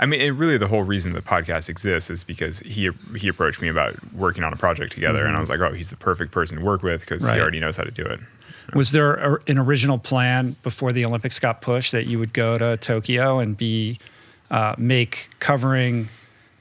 I 0.00 0.06
mean, 0.06 0.20
and 0.22 0.38
really, 0.38 0.56
the 0.58 0.66
whole 0.66 0.82
reason 0.82 1.12
the 1.12 1.20
podcast 1.20 1.68
exists 1.68 2.10
is 2.10 2.24
because 2.24 2.58
he 2.60 2.90
he 3.16 3.28
approached 3.28 3.60
me 3.60 3.68
about 3.68 3.94
working 4.14 4.42
on 4.42 4.52
a 4.52 4.56
project 4.56 4.92
together, 4.92 5.24
and 5.26 5.36
I 5.36 5.40
was 5.40 5.48
like, 5.50 5.60
"Oh, 5.60 5.72
he's 5.72 5.90
the 5.90 5.96
perfect 5.96 6.32
person 6.32 6.58
to 6.58 6.64
work 6.64 6.82
with 6.82 7.00
because 7.00 7.22
Mm-hmm. 7.22 7.28
Right. 7.28 7.36
he 7.36 7.40
already 7.42 7.60
knows 7.60 7.76
how 7.76 7.84
to 7.84 7.90
do 7.90 8.04
it." 8.04 8.18
Was 8.74 8.92
there 8.92 9.14
a, 9.14 9.38
an 9.46 9.58
original 9.58 9.98
plan 9.98 10.56
before 10.62 10.92
the 10.92 11.04
Olympics 11.04 11.38
got 11.38 11.60
pushed 11.60 11.92
that 11.92 12.06
you 12.06 12.18
would 12.18 12.32
go 12.32 12.56
to 12.58 12.76
Tokyo 12.78 13.38
and 13.40 13.56
be 13.56 13.98
uh, 14.50 14.74
make 14.78 15.28
covering 15.38 16.08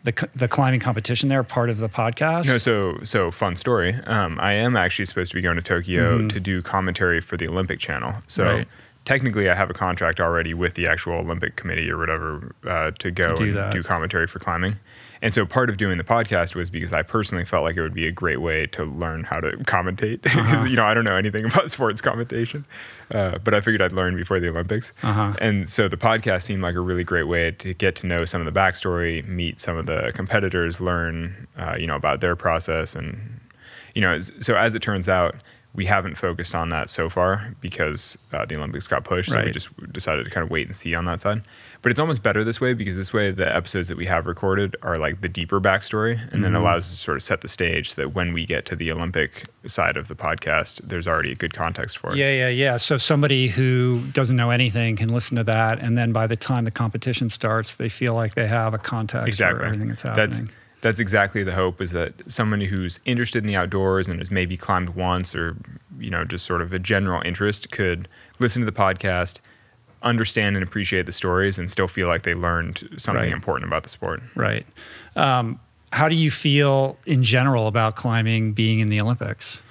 the 0.03 0.27
the 0.35 0.47
climbing 0.47 0.79
competition 0.81 1.29
there 1.29 1.43
part 1.43 1.69
of 1.69 1.77
the 1.77 1.87
podcast? 1.89 2.45
No, 2.47 2.57
so 2.57 2.97
so 3.03 3.31
fun 3.31 3.55
story. 3.55 3.93
Um, 4.05 4.37
I 4.41 4.53
am 4.53 4.75
actually 4.75 5.05
supposed 5.05 5.31
to 5.31 5.35
be 5.35 5.41
going 5.41 5.55
to 5.55 5.61
Tokyo 5.61 6.27
to 6.27 6.39
do 6.41 6.61
commentary 6.61 7.21
for 7.21 7.37
the 7.37 7.47
Olympic 7.47 7.79
Channel. 7.79 8.15
So 8.27 8.43
Mm-hmm. 8.43 8.57
Right. 8.57 8.67
Technically, 9.09 9.49
I 9.49 9.55
have 9.55 9.71
a 9.71 9.73
contract 9.73 10.19
already 10.19 10.53
with 10.53 10.75
the 10.75 10.87
actual 10.87 11.13
Olympic 11.15 11.55
Committee 11.55 11.89
or 11.89 11.97
whatever 11.97 12.53
uh, 12.67 12.91
to 12.99 13.09
go 13.09 13.35
do 13.35 13.45
and 13.45 13.57
that. 13.57 13.71
do 13.73 13.81
commentary 13.81 14.27
for 14.27 14.37
climbing. 14.37 14.75
And 15.21 15.33
so 15.33 15.45
part 15.45 15.69
of 15.71 15.77
doing 15.77 15.97
the 15.97 16.03
podcast 16.03 16.53
was 16.55 16.69
because 16.69 16.93
I 16.93 17.01
personally 17.01 17.43
felt 17.43 17.63
like 17.63 17.75
it 17.75 17.81
would 17.81 17.93
be 17.93 18.05
a 18.07 18.11
great 18.11 18.39
way 18.39 18.67
to 18.67 18.85
learn 18.85 19.23
how 19.25 19.39
to 19.41 19.49
commentate 19.75 20.21
because 20.27 20.37
Uh-huh. 20.53 20.65
you 20.65 20.75
know 20.77 20.85
I 20.85 20.93
don't 20.93 21.03
know 21.05 21.15
anything 21.17 21.43
about 21.51 21.71
sports 21.71 22.01
commentation, 22.01 22.65
uh, 23.11 23.37
but 23.43 23.53
I 23.55 23.61
figured 23.61 23.81
I'd 23.81 23.91
learn 23.91 24.15
before 24.15 24.39
the 24.39 24.47
Olympics. 24.49 24.93
Uh-huh. 25.03 25.33
And 25.41 25.69
so 25.69 25.89
the 25.89 25.97
podcast 25.97 26.43
seemed 26.43 26.61
like 26.61 26.75
a 26.75 26.79
really 26.79 27.03
great 27.03 27.27
way 27.27 27.51
to 27.51 27.73
get 27.73 27.95
to 27.97 28.07
know 28.07 28.23
some 28.25 28.45
of 28.45 28.53
the 28.53 28.57
backstory, 28.57 29.27
meet 29.27 29.59
some 29.59 29.75
of 29.75 29.87
the 29.87 30.11
competitors, 30.13 30.79
learn 30.79 31.47
uh, 31.57 31.75
you 31.77 31.87
know 31.87 31.95
about 31.97 32.21
their 32.21 32.35
process, 32.35 32.95
and 32.95 33.41
you 33.95 34.01
know 34.01 34.19
so 34.21 34.55
as 34.55 34.75
it 34.75 34.81
turns 34.83 35.09
out. 35.09 35.33
We 35.75 35.85
haven't 35.85 36.17
focused 36.17 36.55
on 36.55 36.69
that 36.69 36.89
so 36.89 37.09
far 37.09 37.55
because 37.61 38.17
uh, 38.33 38.45
the 38.45 38.57
Olympics 38.57 38.87
got 38.87 39.03
pushed. 39.03 39.31
So 39.31 39.43
we 39.43 39.51
just 39.51 39.69
decided 39.93 40.25
to 40.25 40.29
kind 40.29 40.43
of 40.43 40.49
wait 40.49 40.65
and 40.67 40.75
see 40.75 40.95
on 40.95 41.05
that 41.05 41.21
side. 41.21 41.43
But 41.81 41.91
it's 41.91 41.99
almost 41.99 42.23
better 42.23 42.43
this 42.43 42.59
way 42.59 42.73
because 42.73 42.97
this 42.97 43.13
way 43.13 43.31
the 43.31 43.55
episodes 43.55 43.87
that 43.87 43.95
we 43.95 44.05
have 44.05 44.25
recorded 44.25 44.75
are 44.81 44.97
like 44.97 45.21
the 45.21 45.29
deeper 45.29 45.61
backstory 45.61 46.19
and 46.33 46.43
then 46.43 46.53
allows 46.53 46.85
us 46.85 46.91
to 46.91 46.97
sort 46.97 47.17
of 47.17 47.23
set 47.23 47.39
the 47.41 47.47
stage 47.47 47.91
so 47.91 48.01
that 48.01 48.09
when 48.09 48.33
we 48.33 48.45
get 48.45 48.65
to 48.65 48.75
the 48.75 48.91
Olympic 48.91 49.45
side 49.65 49.95
of 49.95 50.09
the 50.09 50.15
podcast, 50.15 50.81
there's 50.83 51.07
already 51.07 51.31
a 51.31 51.35
good 51.35 51.53
context 51.53 51.99
for 51.99 52.11
it. 52.11 52.17
Yeah, 52.17 52.31
yeah, 52.31 52.49
yeah. 52.49 52.77
So 52.77 52.97
somebody 52.97 53.47
who 53.47 54.01
doesn't 54.11 54.35
know 54.35 54.49
anything 54.49 54.97
can 54.97 55.07
listen 55.07 55.37
to 55.37 55.43
that, 55.45 55.79
and 55.79 55.97
then 55.97 56.11
by 56.11 56.27
the 56.27 56.35
time 56.35 56.65
the 56.65 56.71
competition 56.71 57.29
starts, 57.29 57.77
they 57.77 57.89
feel 57.89 58.13
like 58.13 58.35
they 58.35 58.47
have 58.47 58.73
a 58.73 58.77
context 58.77 59.27
exactly 59.27 59.59
for 59.59 59.65
everything 59.65 59.87
that's 59.87 60.01
happening. 60.01 60.29
That's 60.29 60.41
that's 60.81 60.99
exactly 60.99 61.43
the 61.43 61.53
hope 61.53 61.81
is 61.81 61.91
that 61.91 62.13
someone 62.27 62.61
who's 62.61 62.99
interested 63.05 63.43
in 63.43 63.47
the 63.47 63.55
outdoors 63.55 64.07
and 64.07 64.19
has 64.19 64.31
maybe 64.31 64.55
climbed 64.57 64.89
once 64.91 65.35
or 65.35 65.55
you 65.99 66.09
know 66.09 66.23
just 66.23 66.45
sort 66.45 66.61
of 66.61 66.71
a 66.73 66.79
general 66.79 67.21
interest 67.25 67.71
could 67.71 68.07
listen 68.39 68.61
to 68.61 68.65
the 68.65 68.71
podcast, 68.71 69.37
understand 70.03 70.55
and 70.55 70.63
appreciate 70.63 71.05
the 71.05 71.11
stories, 71.11 71.57
and 71.57 71.69
still 71.71 71.87
feel 71.87 72.07
like 72.07 72.23
they 72.23 72.33
learned 72.33 72.87
something 72.97 73.23
Right. 73.25 73.33
important 73.33 73.67
about 73.69 73.83
the 73.83 73.89
sport. 73.89 74.21
right. 74.35 74.65
Um, 75.15 75.59
how 75.91 76.07
do 76.07 76.15
you 76.15 76.29
feel 76.31 76.97
in 77.07 77.23
general 77.23 77.65
about 77.67 77.95
climbing 77.95 78.53
being 78.53 78.79
in 78.79 78.87
the 78.89 79.01
Olympics? 79.01 79.61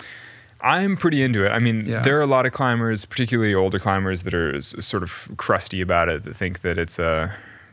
I'm 0.61 0.97
pretty 0.97 1.23
into 1.23 1.47
it. 1.47 1.50
I 1.53 1.61
mean, 1.61 1.87
Yeah. 1.87 2.00
there 2.03 2.19
are 2.19 2.23
a 2.23 2.27
lot 2.27 2.45
of 2.45 2.53
climbers, 2.53 3.05
particularly 3.05 3.55
older 3.55 3.79
climbers, 3.79 4.25
that 4.25 4.35
are 4.35 4.61
sort 4.61 5.05
of 5.05 5.12
crusty 5.37 5.81
about 5.81 6.09
it, 6.09 6.25
that 6.25 6.37
think 6.37 6.62
that 6.62 6.77
it's 6.77 6.99
uh, 6.99 7.31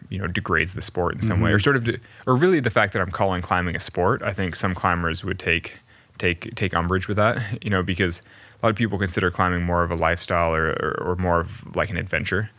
you 0.09 0.19
know, 0.19 0.27
degrades 0.27 0.73
the 0.73 0.81
sport 0.81 1.15
in 1.15 1.21
some 1.21 1.41
way, 1.41 1.51
or 1.51 1.59
sort 1.59 1.75
of, 1.75 1.83
de- 1.83 1.99
or 2.27 2.35
really 2.35 2.59
the 2.59 2.69
fact 2.69 2.93
that 2.93 3.01
I'm 3.01 3.11
calling 3.11 3.41
climbing 3.41 3.75
a 3.75 3.79
sport. 3.79 4.21
I 4.23 4.33
think 4.33 4.55
some 4.55 4.75
climbers 4.75 5.23
would 5.23 5.39
take 5.39 5.73
take 6.19 6.53
take 6.55 6.73
umbrage 6.73 7.07
with 7.07 7.17
that, 7.17 7.63
you 7.63 7.69
know, 7.69 7.83
because 7.83 8.21
a 8.61 8.65
lot 8.65 8.69
of 8.69 8.75
people 8.75 8.97
consider 8.97 9.29
climbing 9.31 9.63
more 9.63 9.83
of 9.83 9.91
a 9.91 9.95
lifestyle 9.95 10.53
or 10.53 10.69
or, 10.71 11.03
or 11.11 11.15
more 11.17 11.39
of 11.41 11.75
like 11.75 11.89
an 11.89 11.97
adventure. 11.97 12.49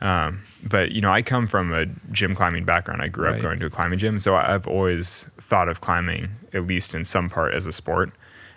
Um, 0.00 0.42
but 0.62 0.92
you 0.92 1.00
know, 1.00 1.10
I 1.10 1.22
come 1.22 1.46
from 1.46 1.72
a 1.72 1.86
gym 2.12 2.34
climbing 2.34 2.64
background. 2.64 3.00
I 3.02 3.08
grew 3.08 3.26
Right. 3.26 3.36
up 3.36 3.42
going 3.42 3.58
to 3.60 3.66
a 3.66 3.70
climbing 3.70 3.98
gym, 3.98 4.18
so 4.18 4.36
I've 4.36 4.66
always 4.66 5.26
thought 5.40 5.68
of 5.68 5.80
climbing 5.80 6.28
at 6.52 6.66
least 6.66 6.94
in 6.94 7.04
some 7.04 7.30
part 7.30 7.54
as 7.54 7.66
a 7.66 7.72
sport. 7.72 8.10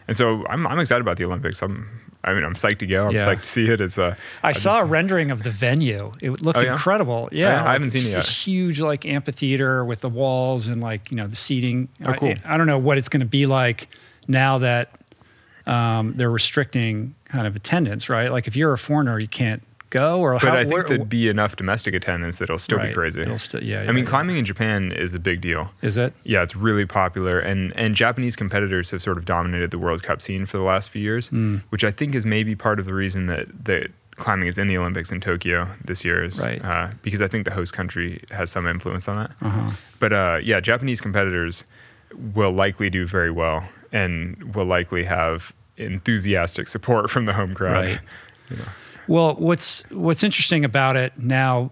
And 0.07 0.17
so 0.17 0.43
I'm, 0.47 0.65
I'm 0.67 0.79
excited 0.79 1.01
about 1.01 1.17
the 1.17 1.25
Olympics. 1.25 1.61
I'm, 1.61 1.87
I 2.23 2.33
mean, 2.33 2.43
I'm 2.43 2.53
psyched 2.53 2.79
to 2.79 2.85
go. 2.85 3.07
I'm 3.07 3.13
Yeah. 3.15 3.25
psyched 3.25 3.43
to 3.43 3.47
see 3.47 3.69
it. 3.69 3.79
It's 3.79 3.97
a. 3.97 4.17
I 4.43 4.51
saw 4.51 4.81
a 4.81 4.85
rendering 4.85 5.31
of 5.31 5.43
the 5.43 5.51
venue. 5.51 6.11
It 6.21 6.41
looked 6.41 6.59
Oh, 6.59 6.63
yeah? 6.63 6.73
incredible. 6.73 7.29
Yeah, 7.31 7.47
Oh, 7.47 7.49
yeah? 7.63 7.69
I 7.69 7.73
haven't 7.73 7.91
seen 7.91 7.99
it's 8.01 8.07
it 8.09 8.11
yet. 8.11 8.15
This 8.17 8.45
huge 8.45 8.79
like 8.81 9.05
amphitheater 9.05 9.85
with 9.85 10.01
the 10.01 10.09
walls 10.09 10.67
and 10.67 10.81
like 10.81 11.11
you 11.11 11.17
know 11.17 11.27
the 11.27 11.35
seating. 11.37 11.87
Oh, 12.05 12.13
cool. 12.13 12.33
I, 12.45 12.55
I 12.55 12.57
don't 12.57 12.67
know 12.67 12.77
what 12.77 12.97
it's 12.97 13.07
going 13.09 13.21
to 13.21 13.25
be 13.25 13.45
like 13.45 13.87
now 14.27 14.57
that 14.57 14.91
um, 15.65 16.13
they're 16.17 16.29
restricting 16.31 17.15
kind 17.25 17.47
of 17.47 17.55
attendance, 17.55 18.09
right? 18.09 18.31
Like 18.31 18.47
if 18.47 18.55
you're 18.55 18.73
a 18.73 18.77
foreigner, 18.77 19.17
you 19.19 19.27
can't 19.27 19.63
go. 19.89 20.19
Or 20.19 20.33
But 20.33 20.41
how, 20.43 20.53
I 20.55 20.59
think 20.63 20.73
where- 20.73 20.83
there'd 20.83 21.09
be 21.09 21.29
enough 21.29 21.55
domestic 21.55 21.93
attendance 21.93 22.37
that 22.37 22.45
it'll 22.45 22.59
still 22.59 22.77
Right. 22.77 22.89
be 22.89 22.93
crazy. 22.93 23.21
It'll 23.21 23.37
still- 23.37 23.63
yeah, 23.63 23.81
I 23.81 23.91
mean, 23.91 24.03
yeah. 24.03 24.09
climbing 24.09 24.37
in 24.37 24.45
Japan 24.45 24.91
is 24.91 25.13
a 25.15 25.19
big 25.19 25.41
deal. 25.41 25.71
is 25.81 25.97
it? 25.97 26.13
Yeah, 26.23 26.43
it's 26.43 26.55
really 26.55 26.85
popular, 26.85 27.39
and 27.39 27.73
and 27.75 27.95
Japanese 27.95 28.35
competitors 28.35 28.91
have 28.91 29.01
sort 29.01 29.17
of 29.17 29.25
dominated 29.25 29.71
the 29.71 29.79
World 29.79 30.03
Cup 30.03 30.21
scene 30.21 30.45
for 30.45 30.57
the 30.57 30.63
last 30.63 30.89
few 30.89 31.01
years, 31.01 31.27
Hmm. 31.29 31.57
which 31.69 31.83
I 31.83 31.91
think 31.91 32.15
is 32.15 32.25
maybe 32.25 32.55
part 32.55 32.79
of 32.79 32.85
the 32.85 32.93
reason 32.93 33.27
that 33.27 33.47
that 33.65 33.91
climbing 34.15 34.49
is 34.49 34.57
in 34.57 34.67
the 34.67 34.77
Olympics 34.77 35.11
in 35.13 35.21
Tokyo 35.21 35.65
this 35.85 36.03
year, 36.03 36.23
is 36.25 36.41
Right. 36.41 36.63
uh, 36.63 36.89
because 37.03 37.21
I 37.21 37.27
think 37.29 37.45
the 37.45 37.51
host 37.53 37.71
country 37.73 38.21
has 38.31 38.51
some 38.51 38.67
influence 38.67 39.07
on 39.07 39.15
that. 39.17 39.31
Uh-huh. 39.41 39.71
But 39.99 40.11
uh, 40.11 40.39
yeah, 40.43 40.59
Japanese 40.59 40.99
competitors 40.99 41.63
will 42.33 42.51
likely 42.51 42.89
do 42.89 43.05
very 43.07 43.31
well, 43.31 43.63
and 43.93 44.53
will 44.55 44.65
likely 44.65 45.05
have 45.05 45.53
enthusiastic 45.77 46.67
support 46.67 47.09
from 47.09 47.25
the 47.25 47.33
home 47.33 47.53
crowd. 47.55 47.85
Right. 47.85 47.99
Well, 49.09 49.33
what's 49.35 49.83
what's 49.89 50.23
interesting 50.23 50.63
about 50.63 50.95
it 50.95 51.17
now 51.17 51.71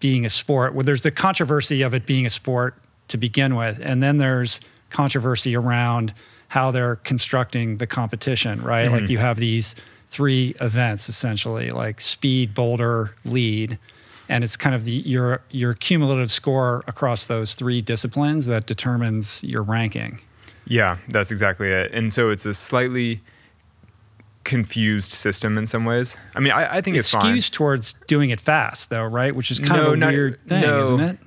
being 0.00 0.26
a 0.26 0.30
sport, 0.30 0.74
well, 0.74 0.84
there's 0.84 1.02
the 1.02 1.10
controversy 1.10 1.80
of 1.80 1.94
it 1.94 2.04
being 2.04 2.26
a 2.26 2.30
sport 2.30 2.74
to 3.08 3.16
begin 3.16 3.56
with, 3.56 3.80
and 3.82 4.02
then 4.02 4.18
there's 4.18 4.60
controversy 4.90 5.56
around 5.56 6.12
how 6.48 6.70
they're 6.70 6.96
constructing 6.96 7.78
the 7.78 7.86
competition, 7.86 8.62
right? 8.62 8.90
Like 8.90 9.04
mm-hmm. 9.04 9.12
you 9.12 9.18
have 9.18 9.38
these 9.38 9.74
three 10.08 10.54
events 10.60 11.08
essentially, 11.08 11.70
like 11.70 12.02
speed, 12.02 12.52
boulder, 12.52 13.14
lead, 13.24 13.78
and 14.28 14.44
it's 14.44 14.56
kind 14.56 14.74
of 14.74 14.84
the 14.84 14.92
your 15.06 15.42
your 15.50 15.72
cumulative 15.72 16.30
score 16.30 16.84
across 16.86 17.24
those 17.24 17.54
three 17.54 17.80
disciplines 17.80 18.44
that 18.44 18.66
determines 18.66 19.42
your 19.42 19.62
ranking. 19.62 20.20
Yeah, 20.66 20.98
that's 21.08 21.30
exactly 21.30 21.70
it. 21.70 21.92
And 21.94 22.12
so 22.12 22.28
it's 22.28 22.44
a 22.44 22.52
slightly 22.52 23.22
confused 24.44 25.12
system 25.12 25.56
in 25.58 25.66
some 25.66 25.84
ways. 25.84 26.16
I 26.34 26.40
mean, 26.40 26.52
I, 26.52 26.76
I 26.76 26.80
think 26.80 26.96
It 26.96 27.00
it's 27.00 27.10
fine. 27.10 27.22
towards 27.52 27.94
doing 28.06 28.30
it 28.30 28.40
fast, 28.40 28.90
though, 28.90 29.04
right? 29.04 29.34
Which 29.34 29.50
is 29.50 29.58
kind 29.58 29.80
No, 29.82 29.88
of 29.88 29.92
a 29.94 29.96
not- 29.96 30.12
weird 30.12 30.38
thing, 30.46 30.60
no. 30.62 30.82
isn't 30.84 31.00
it? 31.00 31.18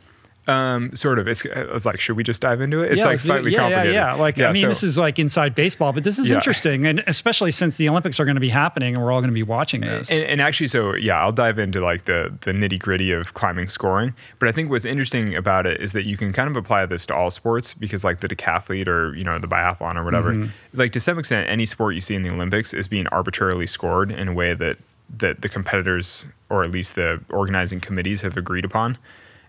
Um, 0.48 0.96
sort 0.96 1.20
of. 1.20 1.28
It's, 1.28 1.44
it's 1.46 1.86
like, 1.86 2.00
should 2.00 2.16
we 2.16 2.24
just 2.24 2.42
dive 2.42 2.62
into 2.62 2.82
it? 2.82 2.94
It's 2.94 3.00
yeah, 3.00 3.06
like 3.08 3.20
slightly 3.20 3.52
yeah, 3.52 3.58
complicated. 3.60 3.94
Yeah, 3.94 4.14
yeah. 4.14 4.14
Like, 4.14 4.40
I 4.40 4.54
mean, 4.54 4.62
so- 4.62 4.68
this 4.70 4.82
is 4.82 4.98
like 4.98 5.20
inside 5.20 5.54
baseball, 5.56 5.92
but 5.92 6.06
this 6.06 6.18
is 6.18 6.30
Yeah. 6.30 6.36
interesting, 6.38 6.86
and 6.86 7.04
especially 7.06 7.52
since 7.52 7.76
the 7.76 7.90
Olympics 7.90 8.18
are 8.20 8.26
going 8.26 8.36
to 8.38 8.42
be 8.42 8.48
happening, 8.50 8.96
and 8.96 9.04
we're 9.04 9.12
all 9.12 9.20
going 9.20 9.30
to 9.30 9.34
be 9.34 9.44
watching 9.44 9.82
this. 9.82 10.10
And, 10.10 10.24
and 10.24 10.42
actually, 10.42 10.70
so 10.70 10.96
yeah, 10.96 11.20
I'll 11.20 11.34
dive 11.34 11.60
into 11.60 11.82
like 11.82 12.06
the 12.06 12.34
the 12.42 12.52
nitty 12.52 12.80
gritty 12.80 13.12
of 13.12 13.34
climbing 13.34 13.68
scoring. 13.68 14.14
But 14.40 14.48
I 14.48 14.54
think 14.54 14.70
what's 14.70 14.86
interesting 14.86 15.36
about 15.36 15.66
it 15.66 15.82
is 15.82 15.92
that 15.92 16.06
you 16.06 16.16
can 16.16 16.32
kind 16.32 16.50
of 16.50 16.56
apply 16.56 16.86
this 16.86 17.06
to 17.08 17.14
all 17.14 17.30
sports 17.30 17.74
because 17.74 18.06
like 18.06 18.22
the 18.22 18.30
decathlete 18.30 18.88
or 18.88 19.14
you 19.16 19.26
know 19.26 19.40
the 19.40 19.48
biathlon 19.48 19.96
or 19.96 20.04
whatever, 20.06 20.34
Mm-hmm. 20.34 20.80
like 20.80 20.94
to 20.94 21.00
some 21.02 21.20
extent, 21.20 21.50
any 21.50 21.66
sport 21.66 21.94
you 21.94 22.02
see 22.02 22.16
in 22.16 22.22
the 22.22 22.30
Olympics 22.30 22.74
is 22.74 22.88
being 22.88 23.08
arbitrarily 23.08 23.68
scored 23.68 24.12
in 24.12 24.30
a 24.30 24.34
way 24.34 24.54
that 24.54 24.78
that 25.20 25.42
the 25.42 25.50
competitors 25.50 26.26
or 26.50 26.64
at 26.64 26.72
least 26.72 26.96
the 26.96 27.20
organizing 27.30 27.82
committees 27.82 28.22
have 28.22 28.38
agreed 28.38 28.64
upon. 28.64 28.98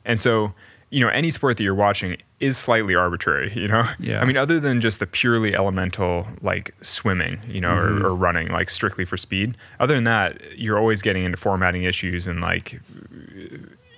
And 0.04 0.20
so 0.20 0.52
you 0.90 1.00
know 1.00 1.08
any 1.08 1.30
sport 1.30 1.56
that 1.58 1.64
you're 1.64 1.74
watching 1.74 2.16
is 2.40 2.56
slightly 2.56 2.94
arbitrary 2.94 3.52
you 3.54 3.68
know 3.68 3.86
Yeah. 3.98 4.20
i 4.20 4.24
mean 4.24 4.36
other 4.36 4.58
than 4.58 4.80
just 4.80 5.00
the 5.00 5.06
purely 5.06 5.54
elemental 5.54 6.26
like 6.40 6.74
swimming 6.82 7.38
you 7.46 7.60
know 7.60 7.68
Mm-hmm. 7.74 8.04
or, 8.04 8.08
or 8.08 8.14
running 8.14 8.48
like 8.48 8.70
strictly 8.70 9.04
for 9.04 9.16
speed 9.16 9.56
other 9.80 9.94
than 9.94 10.04
that 10.04 10.40
you're 10.58 10.78
always 10.78 11.02
getting 11.02 11.24
into 11.24 11.36
formatting 11.36 11.82
issues 11.84 12.26
and 12.26 12.40
like 12.40 12.80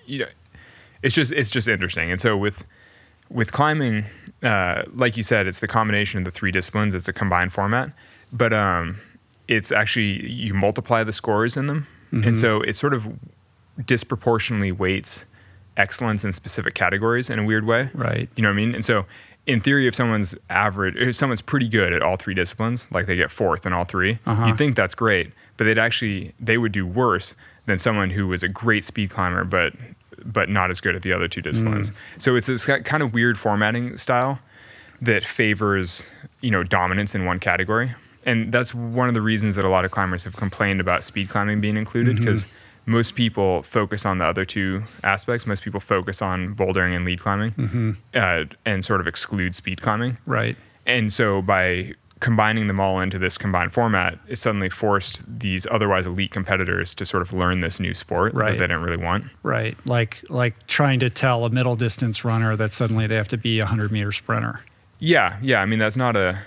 you 0.07 0.19
know 0.21 0.27
it's 1.03 1.15
just 1.15 1.33
it's 1.33 1.51
just 1.51 1.69
interesting 1.69 2.11
and 2.11 2.21
so 2.21 2.37
with 2.37 2.65
with 3.29 3.53
climbing 3.53 4.05
uh, 4.43 4.83
like 4.95 5.17
you 5.17 5.23
said 5.23 5.47
it's 5.47 5.61
the 5.61 5.69
combination 5.69 6.19
of 6.19 6.25
the 6.25 6.31
three 6.33 6.51
disciplines 6.51 6.95
it's 6.95 7.07
a 7.09 7.13
combined 7.13 7.53
format 7.53 7.91
but 8.33 8.53
um, 8.53 8.99
it's 9.49 9.71
actually 9.71 10.27
you 10.29 10.53
multiply 10.55 11.05
the 11.05 11.13
scores 11.13 11.57
in 11.57 11.67
them 11.67 11.87
Mm-hmm. 12.13 12.27
and 12.27 12.39
so 12.41 12.61
it 12.63 12.77
sort 12.77 12.93
of 12.93 13.07
disproportionately 13.87 14.73
weights 14.73 15.25
excellence 15.77 16.25
in 16.25 16.33
specific 16.33 16.75
categories 16.75 17.31
in 17.31 17.39
a 17.39 17.45
weird 17.45 17.65
way. 17.67 17.89
Right. 17.95 18.29
you 18.37 18.43
know 18.43 18.49
what 18.49 18.55
i 18.55 18.57
mean? 18.57 18.75
And 18.75 18.85
so 18.85 19.07
in 19.47 19.61
theory 19.61 19.87
if 19.89 19.95
someone's 19.95 20.35
average 20.51 20.95
if 20.97 21.17
someone's 21.17 21.41
pretty 21.41 21.69
good 21.69 21.93
at 21.93 22.03
all 22.03 22.17
three 22.17 22.35
disciplines 22.35 22.87
like 22.91 23.07
they 23.07 23.17
get 23.17 23.31
fourth 23.33 23.65
in 23.67 23.73
all 23.73 23.85
3 23.85 24.19
Uh-huh. 24.27 24.47
you 24.47 24.55
think 24.55 24.77
that's 24.77 24.95
great 24.95 25.33
but 25.57 25.65
they'd 25.65 25.79
actually 25.79 26.35
they 26.39 26.59
would 26.59 26.73
do 26.73 26.87
worse 26.87 27.35
than 27.67 27.79
someone 27.79 28.11
who 28.11 28.27
was 28.29 28.43
a 28.43 28.49
great 28.49 28.85
speed 28.85 29.09
climber 29.11 29.45
but 29.45 29.73
but 30.25 30.51
not 30.51 30.71
as 30.71 30.81
good 30.81 30.95
at 30.95 31.01
the 31.03 31.13
other 31.15 31.27
two 31.29 31.41
disciplines. 31.41 31.91
So 32.19 32.37
it's 32.37 32.47
this 32.47 32.67
kind 32.67 33.03
of 33.03 33.15
weird 33.15 33.39
formatting 33.39 33.97
style 33.97 34.39
that 35.01 35.25
favors 35.25 36.05
you 36.43 36.51
know 36.51 36.63
dominance 36.63 37.15
in 37.15 37.25
one 37.25 37.41
category. 37.41 37.93
And 38.27 38.53
that's 38.53 38.75
one 38.75 39.09
of 39.09 39.15
the 39.15 39.23
reasons 39.23 39.55
that 39.55 39.65
a 39.65 39.71
lot 39.71 39.87
of 39.87 39.91
climbers 39.91 40.25
have 40.25 40.37
complained 40.37 40.79
about 40.79 41.03
speed 41.05 41.31
climbing 41.31 41.63
being 41.63 41.79
included 41.79 42.19
because 42.19 42.45
most 42.87 43.15
people 43.15 43.63
focus 43.63 44.05
on 44.07 44.19
the 44.19 44.25
other 44.25 44.45
two 44.45 44.83
aspects 45.05 45.47
most 45.47 45.63
people 45.63 45.81
focus 45.81 46.21
on 46.23 46.55
bouldering 46.55 46.95
and 46.97 47.05
lead 47.05 47.21
climbing 47.21 47.97
uh, 48.15 48.45
and 48.65 48.85
sort 48.85 49.01
of 49.01 49.07
exclude 49.07 49.55
speed 49.55 49.81
climbing 49.81 50.17
right. 50.27 50.57
and 50.87 51.13
so 51.13 51.41
by 51.43 51.93
combining 52.21 52.67
them 52.67 52.79
all 52.79 53.01
into 53.01 53.19
this 53.19 53.39
combined 53.39 53.73
format, 53.73 54.19
it 54.29 54.39
suddenly 54.39 54.69
forced 54.69 55.23
these 55.27 55.67
otherwise 55.71 56.07
elite 56.07 56.31
competitors 56.31 56.95
to 56.95 57.07
sort 57.07 57.23
of 57.23 57.33
learn 57.33 57.61
this 57.61 57.81
new 57.81 57.95
sport 57.95 58.35
Right. 58.35 58.51
that 58.51 58.59
they 58.59 58.65
didn't 58.67 58.83
really 58.83 59.03
want. 59.03 59.25
Right. 59.43 59.75
Like 59.87 60.23
like 60.29 60.67
trying 60.67 61.01
to 61.01 61.09
tell 61.09 61.47
a 61.47 61.51
middle 61.51 61.77
distance 61.77 62.23
runner 62.23 62.57
that 62.57 62.73
suddenly 62.75 63.07
they 63.07 63.15
have 63.17 63.29
to 63.29 63.39
be 63.39 63.59
a 63.59 63.65
hundred 63.65 63.91
meter 63.91 64.13
sprinter. 64.13 64.63
Yeah, 64.99 65.39
yeah. 65.41 65.63
I 65.63 65.65
mean, 65.65 65.79
that's 65.79 65.97
not 65.97 66.15
a. 66.15 66.39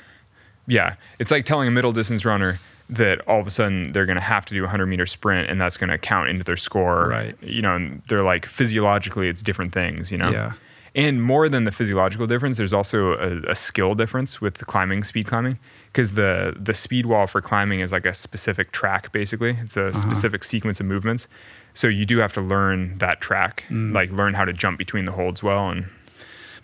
Yeah, 0.68 0.96
it's 1.18 1.32
like 1.32 1.44
telling 1.44 1.68
a 1.68 1.72
middle 1.72 1.92
distance 1.92 2.24
runner 2.24 2.60
that 2.90 3.22
all 3.28 3.40
of 3.40 3.48
a 3.48 3.50
sudden 3.52 3.92
they're 3.94 4.06
going 4.06 4.18
to 4.18 4.22
have 4.22 4.46
to 4.46 4.54
do 4.54 4.60
a 4.60 4.64
100 4.64 4.86
meter 4.88 5.06
sprint 5.06 5.50
and 5.50 5.60
that's 5.60 5.78
going 5.78 5.90
to 5.90 5.98
count 5.98 6.30
into 6.30 6.44
their 6.44 6.58
score. 6.58 7.08
Right. 7.08 7.36
You 7.42 7.62
know, 7.62 7.76
and 7.76 8.02
they're 8.10 8.24
like 8.24 8.46
physiologically, 8.46 9.30
it's 9.30 9.42
different 9.42 9.74
things, 9.74 10.12
you 10.12 10.18
know? 10.18 10.32
Yeah. 10.32 10.54
And 10.96 11.24
more 11.24 11.50
than 11.50 11.64
the 11.64 11.72
physiological 11.72 12.28
difference, 12.28 12.58
there's 12.58 12.74
also 12.74 13.14
a, 13.14 13.52
a 13.52 13.56
skill 13.56 13.96
difference 13.96 14.40
with 14.40 14.56
the 14.60 14.66
climbing, 14.66 15.04
speed 15.04 15.26
climbing, 15.26 15.58
because 15.92 16.12
the 16.12 16.56
the 16.60 16.76
speed 16.76 17.08
wall 17.08 17.26
for 17.26 17.42
climbing 17.42 17.80
is 17.80 17.92
like 17.92 18.06
a 18.06 18.14
specific 18.14 18.72
track. 18.74 19.12
Basically, 19.12 19.58
it's 19.60 19.76
Uh-huh. 19.76 19.88
a 19.90 19.94
specific 19.94 20.44
sequence 20.44 20.80
of 20.80 20.86
movements. 20.86 21.28
So 21.74 21.88
you 21.88 22.06
do 22.06 22.20
have 22.20 22.32
to 22.34 22.42
learn 22.42 22.96
that 23.00 23.22
track, 23.22 23.64
like 23.72 24.12
learn 24.12 24.36
how 24.36 24.46
to 24.46 24.54
jump 24.54 24.78
between 24.78 25.06
the 25.06 25.12
holds 25.14 25.42
well, 25.42 25.68
and 25.72 25.86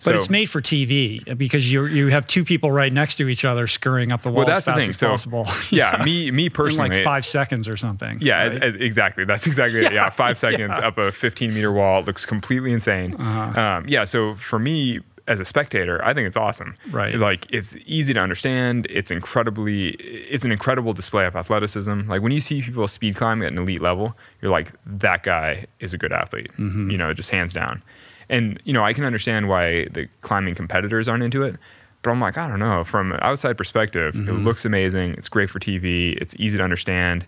Mm. 0.00 0.04
But 0.04 0.10
so- 0.12 0.14
it's 0.16 0.30
made 0.30 0.48
for 0.48 0.60
TV 0.62 1.36
because 1.36 1.70
you 1.70 1.86
you 1.86 2.08
have 2.08 2.26
two 2.26 2.44
people 2.44 2.72
right 2.72 2.92
next 2.92 3.16
to 3.16 3.28
each 3.28 3.44
other 3.44 3.66
scurrying 3.66 4.12
up 4.12 4.22
the 4.22 4.30
wall 4.30 4.44
Well, 4.46 4.50
as 4.56 4.64
that's 4.64 4.66
the 4.66 4.72
fast 4.72 4.80
thing. 4.80 4.90
as 4.90 4.98
So 4.98 5.08
possible. 5.08 5.46
yeah, 5.70 6.02
me 6.04 6.30
me 6.30 6.46
in 6.46 6.50
personally, 6.52 6.96
like 6.96 7.04
five 7.04 7.24
seconds 7.26 7.68
or 7.68 7.76
something. 7.76 8.18
Yeah, 8.20 8.44
right? 8.44 8.62
as- 8.62 8.74
as- 8.74 8.80
exactly. 8.80 9.24
That's 9.24 9.46
exactly 9.46 9.84
it. 9.84 9.92
Yeah, 10.00 10.08
five 10.10 10.38
seconds 10.38 10.76
up 10.78 10.98
a 10.98 11.10
15 11.12 11.52
meter 11.54 11.72
wall. 11.72 12.00
It 12.00 12.06
looks 12.06 12.24
completely 12.24 12.72
insane. 12.72 13.14
Uh-huh. 13.14 13.60
Um, 13.60 13.88
yeah, 13.88 14.04
so 14.04 14.34
for 14.36 14.58
me 14.58 15.00
as 15.28 15.38
a 15.38 15.44
spectator, 15.44 16.02
I 16.04 16.12
think 16.14 16.26
it's 16.26 16.36
awesome. 16.36 16.76
Right. 16.90 17.14
Like 17.16 17.46
it's 17.50 17.76
easy 17.86 18.14
to 18.14 18.20
understand. 18.20 18.86
It's 18.90 19.10
incredibly, 19.10 19.90
it's 19.90 20.44
an 20.44 20.50
incredible 20.52 20.92
display 20.92 21.24
of 21.26 21.36
athleticism. 21.36 22.08
Like 22.08 22.22
when 22.22 22.32
you 22.32 22.40
see 22.40 22.62
people 22.62 22.88
speed 22.88 23.14
climb 23.16 23.42
at 23.42 23.52
an 23.52 23.58
elite 23.58 23.80
level, 23.80 24.16
you're 24.40 24.50
like, 24.50 24.72
that 24.86 25.22
guy 25.22 25.66
is 25.80 25.92
a 25.94 25.98
good 25.98 26.12
athlete. 26.12 26.50
Mm-hmm. 26.58 26.90
You 26.90 26.96
know, 26.96 27.12
just 27.14 27.30
hands 27.30 27.52
down. 27.52 27.82
And 28.30 28.58
you 28.64 28.72
know, 28.72 28.82
I 28.82 28.94
can 28.94 29.04
understand 29.04 29.48
why 29.48 29.84
the 29.90 30.08
climbing 30.22 30.54
competitors 30.54 31.06
aren't 31.08 31.22
into 31.24 31.42
it. 31.42 31.56
But 32.02 32.12
I'm 32.12 32.20
like, 32.20 32.38
I 32.38 32.48
don't 32.48 32.60
know. 32.60 32.82
From 32.84 33.12
an 33.12 33.18
outside 33.20 33.58
perspective, 33.58 34.14
it 34.14 34.18
Mm-hmm. 34.20 34.44
looks 34.46 34.64
amazing. 34.64 35.12
It's 35.18 35.28
great 35.28 35.50
for 35.50 35.58
TV. 35.60 36.16
It's 36.16 36.34
easy 36.38 36.56
to 36.56 36.64
understand 36.64 37.26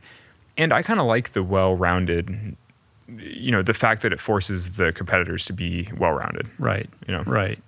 and 0.59 0.73
I 0.73 0.83
kind 0.83 1.01
of 1.01 1.07
like 1.07 1.33
the 1.33 1.43
well-rounded, 1.43 2.57
you 3.09 3.51
know, 3.51 3.63
the 3.63 3.73
fact 3.75 4.03
that 4.03 4.13
it 4.13 4.21
forces 4.21 4.73
the 4.73 4.93
competitors 4.93 5.47
to 5.47 5.53
be 5.55 5.89
well-rounded. 5.99 6.47
Right. 6.59 6.89
You 7.09 7.15
know. 7.17 7.23
Right. 7.25 7.59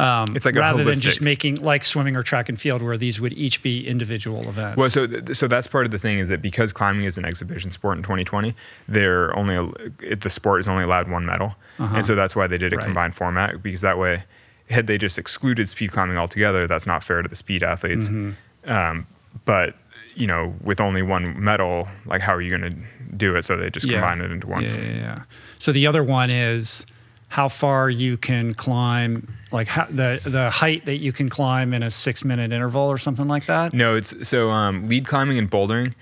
Um, 0.00 0.34
It's 0.36 0.44
like 0.46 0.54
rather 0.54 0.82
than 0.84 0.98
just 1.00 1.20
making 1.20 1.56
like 1.56 1.84
swimming 1.84 2.16
or 2.16 2.22
track 2.22 2.48
and 2.48 2.60
field, 2.60 2.82
where 2.82 2.96
these 2.96 3.20
would 3.20 3.32
each 3.34 3.62
be 3.62 3.86
individual 3.86 4.48
events. 4.48 4.76
Well, 4.76 4.90
so 4.90 5.06
th- 5.06 5.36
so 5.36 5.46
that's 5.48 5.66
part 5.66 5.84
of 5.84 5.90
the 5.90 5.98
thing 5.98 6.18
is 6.18 6.28
that 6.28 6.40
because 6.42 6.72
climbing 6.72 7.04
is 7.04 7.18
an 7.18 7.24
exhibition 7.24 7.70
sport 7.70 7.96
in 7.98 8.02
2020, 8.02 8.54
they're 8.88 9.36
only 9.36 9.56
it, 10.00 10.22
the 10.22 10.30
sport 10.30 10.60
is 10.60 10.68
only 10.68 10.84
allowed 10.84 11.08
one 11.10 11.26
medal, 11.26 11.54
and 11.78 12.04
so 12.06 12.14
that's 12.14 12.34
why 12.36 12.46
they 12.46 12.58
did 12.58 12.72
a 12.72 12.76
Uh-huh. 12.76 12.80
Right. 12.80 12.84
combined 12.86 13.14
format 13.14 13.62
because 13.62 13.80
that 13.82 13.98
way, 13.98 14.22
had 14.70 14.86
they 14.86 14.96
just 14.98 15.18
excluded 15.18 15.68
speed 15.68 15.92
climbing 15.92 16.16
altogether, 16.16 16.66
that's 16.66 16.86
not 16.86 17.02
fair 17.04 17.20
to 17.22 17.28
the 17.28 17.36
speed 17.36 17.62
athletes. 17.62 18.08
Mm-hmm. 18.08 18.70
Um, 18.70 19.06
but 19.44 19.76
you 20.14 20.26
know, 20.26 20.54
with 20.62 20.80
only 20.80 21.02
one 21.02 21.42
medal, 21.42 21.88
like 22.06 22.20
how 22.20 22.34
are 22.34 22.40
you 22.40 22.50
going 22.56 22.62
to 22.72 23.16
do 23.16 23.36
it? 23.36 23.44
So 23.44 23.56
they 23.56 23.70
just 23.70 23.88
combine 23.88 24.20
it 24.20 24.30
into 24.30 24.46
one. 24.46 24.62
Yeah, 24.64 24.74
yeah, 24.76 24.92
yeah. 24.94 25.18
So 25.58 25.72
the 25.72 25.86
other 25.86 26.02
one 26.02 26.30
is 26.30 26.84
how 27.30 27.48
far 27.48 27.88
you 27.88 28.16
can 28.16 28.54
climb, 28.54 29.32
like 29.52 29.68
how, 29.68 29.86
the 29.88 30.20
the 30.24 30.50
height 30.50 30.84
that 30.86 30.98
you 30.98 31.12
can 31.12 31.28
climb 31.28 31.72
in 31.72 31.82
a 31.82 31.90
six 31.90 32.24
minute 32.24 32.52
interval 32.52 32.82
or 32.82 32.98
something 32.98 33.28
like 33.28 33.46
that. 33.46 33.72
No, 33.72 33.96
it's 33.96 34.28
so 34.28 34.50
um, 34.50 34.86
lead 34.86 35.06
climbing 35.06 35.38
and 35.38 35.48
bouldering, 35.48 35.94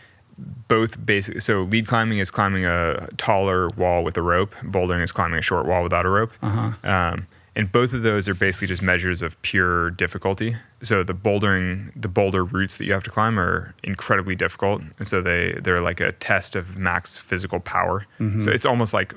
both 0.69 1.05
basically 1.05 1.41
So 1.41 1.63
lead 1.63 1.87
climbing 1.87 2.19
is 2.19 2.31
climbing 2.31 2.65
a 2.65 3.09
taller 3.19 3.69
wall 3.77 4.05
with 4.05 4.17
a 4.17 4.23
rope. 4.23 4.55
Bouldering 4.63 5.05
is 5.05 5.13
climbing 5.13 5.39
a 5.39 5.43
short 5.43 5.67
wall 5.67 5.83
without 5.83 6.07
a 6.07 6.09
rope. 6.09 6.33
Uh-huh. 6.43 6.73
Um, 6.91 7.27
and 7.55 7.71
both 7.71 7.93
of 7.93 8.05
those 8.05 8.27
are 8.29 8.35
basically 8.35 8.69
just 8.69 8.83
measures 8.83 9.21
of 9.21 9.41
pure 9.43 9.91
difficulty. 9.91 10.57
So 10.83 11.03
the 11.03 11.13
bouldering, 11.13 11.93
the 12.01 12.09
boulder 12.09 12.43
routes 12.45 12.79
that 12.79 12.87
you 12.87 12.93
have 12.95 13.03
to 13.03 13.11
climb 13.11 13.39
are 13.39 13.75
incredibly 13.83 14.35
difficult, 14.35 14.81
and 14.99 15.07
so 15.07 15.21
they 15.21 15.59
they're 15.63 15.83
like 15.83 16.01
a 16.01 16.13
test 16.13 16.57
of 16.57 16.77
max 16.77 17.19
physical 17.19 17.61
power. 17.61 18.07
Mm-hmm. 18.19 18.41
So 18.41 18.51
it's 18.51 18.65
almost 18.65 18.95
like 18.95 19.13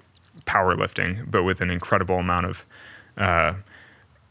powerlifting, 0.45 1.29
but 1.29 1.43
with 1.43 1.61
an 1.61 1.69
incredible 1.69 2.17
amount 2.17 2.45
of 2.45 2.65
uh, 3.17 3.53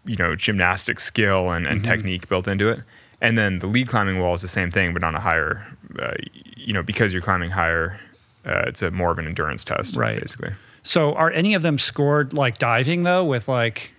you 0.04 0.16
know 0.16 0.34
gymnastic 0.34 0.98
skill 1.00 1.50
and, 1.50 1.66
Mm-hmm. 1.66 1.72
and 1.76 1.84
technique 1.84 2.28
built 2.28 2.48
into 2.48 2.68
it 2.70 2.80
and 3.20 3.36
then 3.36 3.58
the 3.58 3.66
lead 3.66 3.86
climbing 3.86 4.18
wall 4.18 4.32
is 4.32 4.40
the 4.40 4.48
same 4.48 4.70
thing 4.70 4.94
but 4.94 5.04
on 5.04 5.14
a 5.14 5.20
higher 5.20 5.62
uh, 6.00 6.12
you 6.56 6.72
know 6.72 6.82
because 6.82 7.12
you're 7.12 7.20
climbing 7.20 7.50
higher 7.50 8.00
uh, 8.46 8.62
it's 8.66 8.80
a 8.80 8.90
more 8.90 9.10
of 9.10 9.18
an 9.18 9.26
endurance 9.26 9.62
test 9.62 9.96
Right. 9.96 10.18
basically 10.18 10.52
So 10.82 11.12
are 11.12 11.30
any 11.32 11.52
of 11.52 11.60
them 11.60 11.78
scored 11.78 12.32
like 12.32 12.56
diving 12.58 13.02
though, 13.02 13.22
with 13.26 13.46
like 13.46 13.92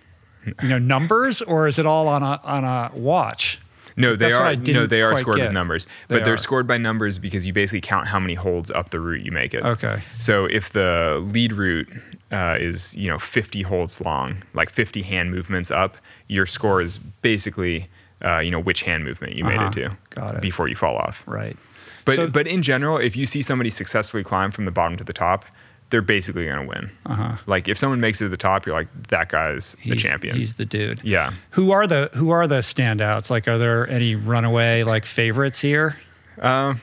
you 0.60 0.68
know 0.68 0.80
numbers, 0.80 1.40
or 1.40 1.68
is 1.68 1.78
it 1.78 1.86
all 1.86 2.08
on 2.08 2.24
a 2.24 2.40
on 2.42 2.64
a 2.64 2.90
watch? 2.92 3.60
No 3.96 4.16
they 4.16 4.30
That's 4.30 4.34
are 4.36 4.72
no 4.72 4.86
they 4.86 5.02
are 5.02 5.14
scored 5.16 5.36
get. 5.36 5.44
with 5.44 5.52
numbers 5.52 5.86
They 6.08 6.16
but 6.16 6.24
they're 6.24 6.34
are. 6.34 6.38
scored 6.38 6.66
by 6.66 6.78
numbers 6.78 7.18
because 7.18 7.46
you 7.46 7.52
basically 7.52 7.80
count 7.80 8.06
how 8.06 8.18
many 8.20 8.34
holds 8.34 8.70
up 8.70 8.90
the 8.90 9.00
route 9.00 9.24
you 9.24 9.32
make 9.32 9.54
it 9.54 9.64
Okay. 9.64 10.02
so 10.18 10.46
if 10.46 10.70
the 10.72 11.20
lead 11.32 11.52
route 11.52 11.88
uh, 12.30 12.56
is 12.60 12.94
you 12.96 13.08
know 13.08 13.18
50 13.18 13.62
holds 13.62 14.00
long 14.00 14.42
like 14.54 14.70
50 14.70 15.02
hand 15.02 15.30
movements 15.30 15.70
up 15.70 15.96
your 16.28 16.46
score 16.46 16.80
is 16.80 16.98
basically 17.22 17.88
uh, 18.24 18.38
you 18.38 18.50
know 18.50 18.60
which 18.60 18.82
hand 18.82 19.04
movement 19.04 19.34
you 19.36 19.44
made 19.44 19.56
Uh-huh. 19.58 19.66
it 19.68 19.72
to 19.74 19.96
Got 20.10 20.34
it. 20.36 20.40
before 20.42 20.68
you 20.68 20.76
fall 20.76 20.96
off 20.96 21.22
Right. 21.26 21.56
But 22.04 22.16
So- 22.16 22.28
but 22.30 22.46
in 22.48 22.62
general, 22.62 22.98
if 22.98 23.14
you 23.16 23.26
see 23.26 23.42
somebody 23.42 23.70
successfully 23.70 24.24
climb 24.24 24.50
from 24.50 24.64
the 24.64 24.72
bottom 24.72 24.96
to 24.96 25.04
the 25.04 25.12
top, 25.12 25.44
they're 25.92 26.02
basically 26.02 26.46
going 26.46 26.60
to 26.62 26.66
win. 26.66 26.90
Uh-huh. 27.06 27.36
Like 27.46 27.68
if 27.68 27.78
someone 27.78 28.00
makes 28.00 28.20
it 28.20 28.24
to 28.24 28.28
the 28.30 28.36
top, 28.36 28.66
you're 28.66 28.74
like 28.74 28.88
that 29.08 29.28
guy's 29.28 29.76
the 29.84 29.94
champion. 29.94 30.34
He's 30.36 30.54
the 30.54 30.64
dude. 30.64 31.00
yeah. 31.04 31.34
Who 31.50 31.70
are 31.70 31.86
the 31.86 32.10
Who 32.14 32.30
are 32.30 32.48
the 32.48 32.58
standouts? 32.58 33.30
Like, 33.30 33.46
are 33.46 33.58
there 33.58 33.88
any 33.88 34.16
runaway 34.16 34.82
like 34.82 35.04
favorites 35.04 35.60
here? 35.60 36.00
Um. 36.40 36.80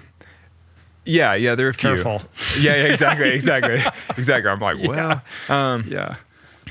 Yeah, 1.06 1.34
yeah, 1.34 1.56
there 1.56 1.66
are 1.66 1.72
a 1.72 1.74
few. 1.74 1.96
Careful. 1.96 2.22
Yeah, 2.60 2.76
yeah, 2.76 2.84
exactly, 2.94 3.30
exactly, 3.34 3.84
exactly. 4.16 4.52
I'm 4.52 4.60
like, 4.60 4.78
well, 4.88 5.22
um, 5.50 5.86
Yeah. 5.90 6.18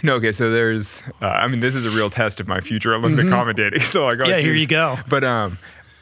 no, 0.05 0.15
okay. 0.17 0.31
So 0.31 0.51
there's, 0.51 1.03
uh, 1.21 1.27
I 1.27 1.49
mean, 1.49 1.59
this 1.59 1.75
is 1.75 1.85
a 1.85 1.91
real 1.91 2.09
test 2.09 2.39
of 2.39 2.47
my 2.47 2.61
future 2.61 2.95
Olympic 2.95 3.27
commentating. 3.27 3.83
So 3.93 4.05
like, 4.07 4.15
oh, 4.15 4.23
Mm-hmm. 4.23 4.31
Yeah, 4.31 4.39
here 4.39 4.55
you 4.55 4.67
go. 4.69 4.97
But 5.09 5.25
um, 5.25 5.59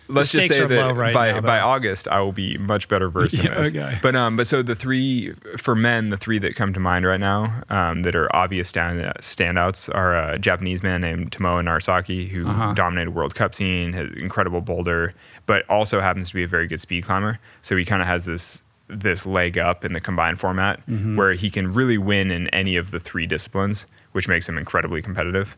let's 0.08 0.30
just 0.30 0.48
say 0.48 0.64
that 0.66 0.94
right 0.96 1.12
by 1.14 1.32
now, 1.32 1.40
by. 1.40 1.60
August 1.60 2.08
I 2.08 2.20
will 2.20 2.32
be 2.32 2.56
much 2.58 2.88
better 2.88 3.08
versed 3.10 3.34
in 3.34 3.44
Yeah, 3.44 3.54
this. 3.62 3.68
okay. 3.68 3.98
But 4.02 4.14
um, 4.16 4.36
but 4.36 4.46
so 4.46 4.62
the 4.62 4.74
three 4.74 5.34
for 5.56 5.74
men, 5.74 6.10
the 6.10 6.16
three 6.16 6.38
that 6.38 6.54
come 6.56 6.72
to 6.74 6.80
mind 6.80 7.06
right 7.06 7.20
now, 7.20 7.62
um, 7.70 8.02
that 8.02 8.14
are 8.14 8.34
obvious 8.34 8.68
stand, 8.68 9.00
standouts 9.20 9.92
are 9.94 10.16
a 10.16 10.38
Japanese 10.38 10.82
man 10.82 11.00
named 11.00 11.32
Tomoa 11.32 11.62
Narasaki, 11.64 12.28
who 12.28 12.46
Uh-huh. 12.48 12.72
dominated 12.74 13.10
World 13.10 13.34
Cup 13.34 13.54
scene, 13.54 13.92
has 13.92 14.08
incredible 14.16 14.60
boulder, 14.60 15.14
but 15.46 15.64
also 15.68 16.00
happens 16.00 16.28
to 16.28 16.34
be 16.34 16.42
a 16.44 16.48
very 16.48 16.66
good 16.66 16.80
speed 16.80 17.04
climber. 17.04 17.38
So 17.62 17.76
he 17.76 17.84
kind 17.84 18.02
of 18.02 18.08
has 18.08 18.24
this 18.24 18.62
this 18.88 19.26
leg 19.26 19.58
up 19.58 19.84
in 19.84 19.92
the 19.94 20.00
combined 20.00 20.38
format 20.38 20.78
Mm-hmm. 20.86 21.16
where 21.16 21.32
he 21.32 21.50
can 21.50 21.72
really 21.72 21.98
win 21.98 22.30
in 22.30 22.46
any 22.50 22.76
of 22.76 22.92
the 22.92 23.00
three 23.00 23.26
disciplines, 23.26 23.84
which 24.12 24.28
makes 24.28 24.48
him 24.48 24.56
incredibly 24.56 25.02
competitive. 25.02 25.56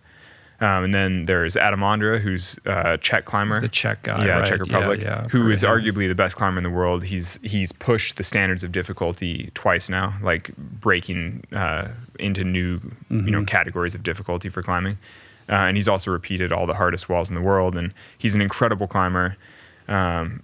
Um, 0.61 0.85
and 0.85 0.93
then 0.95 1.27
there's 1.27 1.57
Adam 1.57 1.81
Ondra, 1.81 2.21
who's 2.21 2.59
a 2.67 2.99
Czech 2.99 3.25
climber. 3.27 3.61
The 3.61 3.69
Czech 3.69 4.03
guy, 4.03 4.25
yeah, 4.27 4.39
right? 4.41 4.49
Czech 4.49 4.59
Republic, 4.61 5.01
Yeah, 5.01 5.23
yeah, 5.23 5.29
who 5.29 5.49
is 5.51 5.63
him. 5.63 5.71
arguably 5.71 6.09
the 6.09 6.17
best 6.17 6.35
climber 6.35 6.59
in 6.59 6.65
the 6.65 6.71
world. 6.71 7.05
He's 7.05 7.39
he's 7.43 7.71
pushed 7.71 8.17
the 8.17 8.25
standards 8.25 8.65
of 8.65 8.73
difficulty 8.73 9.51
twice 9.55 9.89
now, 9.89 10.15
like 10.21 10.51
breaking 10.57 11.45
uh, 11.53 11.89
into 12.19 12.43
new 12.43 12.61
you 12.61 12.81
Mm-hmm. 13.11 13.27
know 13.31 13.45
categories 13.45 13.95
of 13.95 14.03
difficulty 14.03 14.49
for 14.49 14.63
climbing. 14.63 14.99
Uh, 15.49 15.53
and 15.69 15.77
he's 15.77 15.89
also 15.89 16.11
repeated 16.11 16.51
all 16.53 16.67
the 16.67 16.75
hardest 16.75 17.09
walls 17.09 17.29
in 17.31 17.35
the 17.37 17.41
world. 17.41 17.77
And 17.77 17.95
he's 18.19 18.35
an 18.35 18.43
incredible 18.43 18.87
climber. 18.89 19.37
Um, 19.87 20.43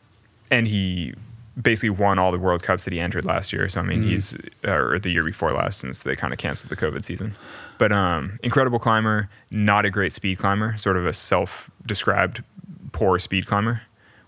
and 0.51 0.67
he 0.67 1.13
basically 1.61 1.91
won 1.91 2.19
all 2.19 2.33
the 2.33 2.39
World 2.39 2.63
Cups 2.63 2.85
that 2.85 2.93
he 2.93 3.01
entered 3.01 3.25
last 3.25 3.53
year. 3.53 3.69
So 3.69 3.81
I 3.81 3.85
mean, 3.85 4.03
he's 4.03 4.35
uh, 4.65 4.73
or 4.73 4.99
the 4.99 5.11
year 5.11 5.25
before 5.25 5.53
last, 5.53 5.81
since 5.81 6.03
they 6.03 6.17
kind 6.17 6.33
of 6.33 6.39
canceled 6.39 6.71
the 6.71 6.77
COVID 6.77 7.05
season. 7.05 7.35
But 7.79 7.93
um, 7.93 8.39
incredible 8.43 8.79
climber, 8.79 9.29
not 9.51 9.85
a 9.85 9.91
great 9.91 10.13
speed 10.13 10.39
climber, 10.39 10.77
sort 10.77 10.97
of 10.97 11.07
a 11.07 11.13
self-described 11.13 12.43
poor 12.93 13.19
speed 13.19 13.47
climber, 13.47 13.83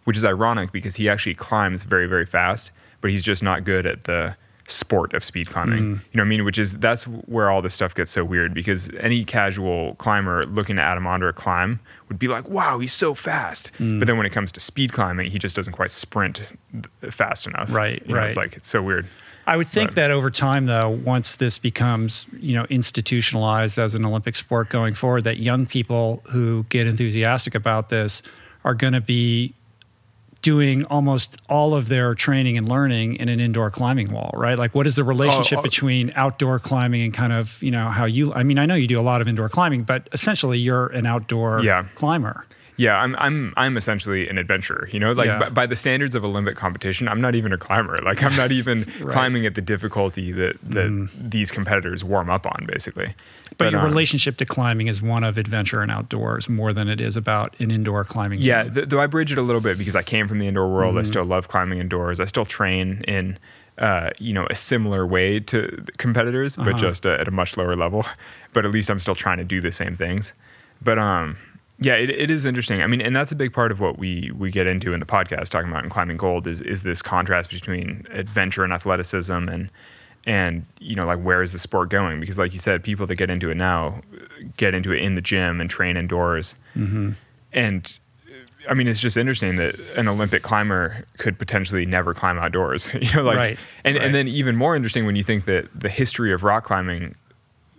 which 0.05 0.17
is 0.17 0.25
ironic 0.25 0.73
because 0.73 0.97
he 0.97 1.09
actually 1.09 1.35
climbs 1.35 1.83
very 1.83 2.07
very 2.07 2.27
fast, 2.27 2.71
but 3.01 3.11
he's 3.11 3.25
just 3.25 3.43
not 3.43 3.65
good 3.65 3.87
at 3.87 4.05
the 4.05 4.37
sport 4.69 5.15
of 5.15 5.23
speed 5.23 5.49
climbing. 5.49 5.79
Mm. 5.79 5.89
You 5.91 5.95
know 6.15 6.23
what 6.23 6.23
I 6.23 6.25
mean? 6.25 6.45
Which 6.45 6.59
is 6.59 6.73
that's 6.73 7.05
where 7.05 7.51
all 7.51 7.63
this 7.63 7.75
stuff 7.75 7.95
gets 7.95 8.11
so 8.11 8.25
weird 8.25 8.53
because 8.55 8.91
any 8.99 9.25
casual 9.25 9.95
climber 9.97 10.45
looking 10.47 10.79
at 10.79 10.85
Adam 10.85 11.05
Ondra 11.05 11.35
climb 11.35 11.79
would 12.09 12.19
be 12.19 12.29
like, 12.29 12.49
"Wow, 12.49 12.79
he's 12.79 12.93
so 12.93 13.15
fast." 13.15 13.71
Mm. 13.79 13.99
But 13.99 14.07
then 14.07 14.17
when 14.17 14.27
it 14.27 14.31
comes 14.33 14.51
to 14.53 14.61
speed 14.61 14.93
climbing, 14.93 15.31
he 15.31 15.39
just 15.39 15.55
doesn't 15.57 15.73
quite 15.73 15.91
sprint 15.91 16.43
fast 17.11 17.47
enough. 17.47 17.73
Right, 17.73 18.03
You 18.07 18.15
know, 18.15 18.23
It's 18.25 18.37
like 18.37 18.57
it's 18.57 18.69
so 18.69 18.83
weird. 18.83 19.07
I 19.49 19.57
would 19.57 19.69
think 19.69 19.91
Right. 19.91 19.95
that 19.97 20.11
over 20.11 20.29
time, 20.29 20.67
though, 20.67 20.89
once 21.05 21.37
this 21.37 21.57
becomes 21.59 22.27
you 22.41 22.57
know 22.57 22.67
institutionalized 22.69 23.79
as 23.79 23.95
an 23.95 24.05
Olympic 24.05 24.35
sport 24.35 24.69
going 24.69 24.95
forward, 24.95 25.23
that 25.25 25.39
young 25.39 25.67
people 25.67 26.23
who 26.31 26.65
get 26.69 26.87
enthusiastic 26.89 27.55
about 27.55 27.89
this 27.89 28.23
are 28.65 28.75
going 28.75 28.95
to 28.95 29.01
be 29.01 29.55
doing 30.47 30.85
almost 30.85 31.39
all 31.49 31.75
of 31.75 31.89
their 31.89 32.15
training 32.15 32.57
and 32.57 32.69
learning 32.69 33.17
in 33.17 33.29
an 33.29 33.41
indoor 33.41 33.69
climbing 33.69 34.13
wall, 34.13 34.31
right? 34.33 34.57
Like, 34.57 34.77
what 34.77 34.87
is 34.87 34.95
the 34.95 35.03
oh, 35.03 35.07
relationship 35.07 35.59
oh. 35.59 35.63
between 35.63 36.13
outdoor 36.15 36.61
climbing 36.61 37.03
and 37.03 37.13
kind 37.13 37.33
of 37.33 37.61
you 37.61 37.73
know 37.73 37.89
how 37.89 38.05
you? 38.05 38.33
I 38.33 38.45
mean, 38.45 38.57
I 38.57 38.65
know 38.65 38.77
you 38.77 38.87
do 38.87 39.01
a 39.01 39.03
lot 39.03 39.21
of 39.21 39.27
indoor 39.27 39.49
climbing, 39.49 39.83
but 39.83 40.09
essentially, 40.13 40.57
you're 40.57 40.87
an 40.87 41.05
outdoor 41.05 41.65
Yeah. 41.65 41.87
climber. 41.97 42.47
Yeah, 42.79 42.97
I'm 42.97 43.17
I'm 43.17 43.55
I'm 43.57 43.77
essentially 43.77 44.29
an 44.29 44.37
adventurer. 44.39 44.89
You 44.93 45.01
know, 45.01 45.13
like 45.13 45.27
Yeah. 45.27 45.39
by, 45.39 45.49
by 45.49 45.67
the 45.67 45.77
standards 45.77 46.15
of 46.15 46.25
Olympic 46.25 46.57
competition, 46.57 47.09
I'm 47.09 47.21
not 47.23 47.35
even 47.35 47.53
a 47.53 47.59
climber. 47.59 47.97
Like 48.05 48.23
I'm 48.23 48.37
not 48.37 48.53
even 48.61 48.85
climbing 48.85 49.47
at 49.47 49.55
the 49.55 49.63
difficulty 49.63 50.33
that 50.33 50.57
that 50.63 51.09
these 51.19 51.51
competitors 51.51 52.05
warm 52.05 52.29
up 52.31 52.47
on, 52.47 52.67
basically. 52.71 53.07
Mm-hmm. 53.07 53.55
But, 53.59 53.73
your 53.73 53.81
um, 53.81 53.87
relationship 53.87 54.37
to 54.39 54.45
climbing 54.45 54.89
is 54.89 55.01
one 55.01 55.25
of 55.25 55.39
adventure 55.39 55.81
and 55.81 55.91
outdoors 55.91 56.49
more 56.51 56.75
than 56.75 56.89
it 56.89 57.01
is 57.01 57.17
about 57.17 57.59
an 57.61 57.71
indoor 57.71 58.05
climbing. 58.05 58.41
Yeah, 58.43 58.65
th- 58.65 58.89
though 58.91 59.01
I 59.01 59.07
bridge 59.07 59.33
it 59.33 59.39
a 59.39 59.43
little 59.43 59.63
bit 59.63 59.79
because 59.79 59.97
I 59.97 60.03
came 60.03 60.29
from 60.29 60.39
the 60.41 60.47
indoor 60.47 60.69
world. 60.69 60.97
I 60.97 61.01
Mm-hmm. 61.01 61.07
still 61.09 61.25
love 61.25 61.49
climbing 61.49 61.79
indoors. 61.79 62.21
I 62.21 62.27
still 62.27 62.45
train 62.45 63.03
in, 63.09 63.39
uh, 63.79 64.11
you 64.19 64.35
know, 64.35 64.47
a 64.51 64.55
similar 64.55 65.07
way 65.07 65.41
to 65.41 65.83
competitors, 65.97 66.59
Uh-huh. 66.59 66.73
but 66.73 66.79
just 66.79 67.07
uh, 67.07 67.13
at 67.19 67.27
a 67.29 67.31
much 67.31 67.57
lower 67.57 67.77
level. 67.77 68.05
But 68.53 68.67
at 68.67 68.71
least 68.73 68.91
I'm 68.91 68.99
still 68.99 69.15
trying 69.15 69.39
to 69.39 69.45
do 69.45 69.63
the 69.63 69.73
same 69.73 69.97
things. 69.97 70.35
But 70.83 70.99
um, 70.99 71.39
yeah, 71.79 71.95
it, 71.95 72.11
it 72.11 72.31
is 72.31 72.45
interesting. 72.45 72.83
I 72.83 72.87
mean, 72.87 73.01
and 73.01 73.15
that's 73.15 73.33
a 73.33 73.37
big 73.37 73.53
part 73.53 73.71
of 73.71 73.81
what 73.81 73.99
we 73.99 74.31
we 74.37 74.51
get 74.51 74.67
into 74.67 74.93
in 74.93 75.01
the 75.01 75.07
podcast, 75.07 75.49
talking 75.51 75.71
about 75.71 75.85
in 75.85 75.91
climbing 75.91 76.17
gold, 76.17 76.47
is 76.47 76.61
is 76.63 76.83
this 76.83 77.03
contrast 77.03 77.51
between 77.51 78.07
adventure 78.11 78.65
and 78.65 78.73
athleticism 78.73 79.33
and. 79.49 79.71
And 80.29 80.67
you 80.81 80.97
know, 80.97 81.07
like, 81.07 81.21
where 81.21 81.41
is 81.41 81.53
the 81.53 81.59
sport 81.61 81.89
going? 81.89 82.19
Because, 82.19 82.37
like 82.37 82.53
you 82.53 82.59
said, 82.59 82.83
people 82.83 83.07
that 83.07 83.15
get 83.15 83.31
into 83.31 83.49
it 83.49 83.55
now 83.55 84.03
get 84.57 84.75
into 84.75 84.91
it 84.91 85.01
in 85.01 85.15
the 85.15 85.21
gym 85.21 85.61
and 85.61 85.71
train 85.71 85.97
indoors. 85.97 86.57
Mm-hmm. 86.75 87.13
And 87.53 87.93
I 88.69 88.75
mean, 88.75 88.89
it's 88.89 88.99
just 88.99 89.17
interesting 89.17 89.55
that 89.57 89.79
an 89.95 90.09
Olympic 90.09 90.43
climber 90.43 91.05
could 91.19 91.39
potentially 91.39 91.87
never 91.87 92.13
climb 92.13 92.41
outdoors. 92.41 92.91
you 93.01 93.13
know, 93.15 93.23
like, 93.23 93.37
Right, 93.37 93.59
and 93.85 93.97
right. 93.97 94.05
and 94.05 94.17
then 94.17 94.27
even 94.27 94.57
more 94.57 94.75
interesting 94.75 95.07
when 95.07 95.15
you 95.15 95.23
think 95.23 95.45
that 95.45 95.69
the 95.73 95.89
history 95.89 96.33
of 96.33 96.43
rock 96.43 96.65
climbing 96.65 97.15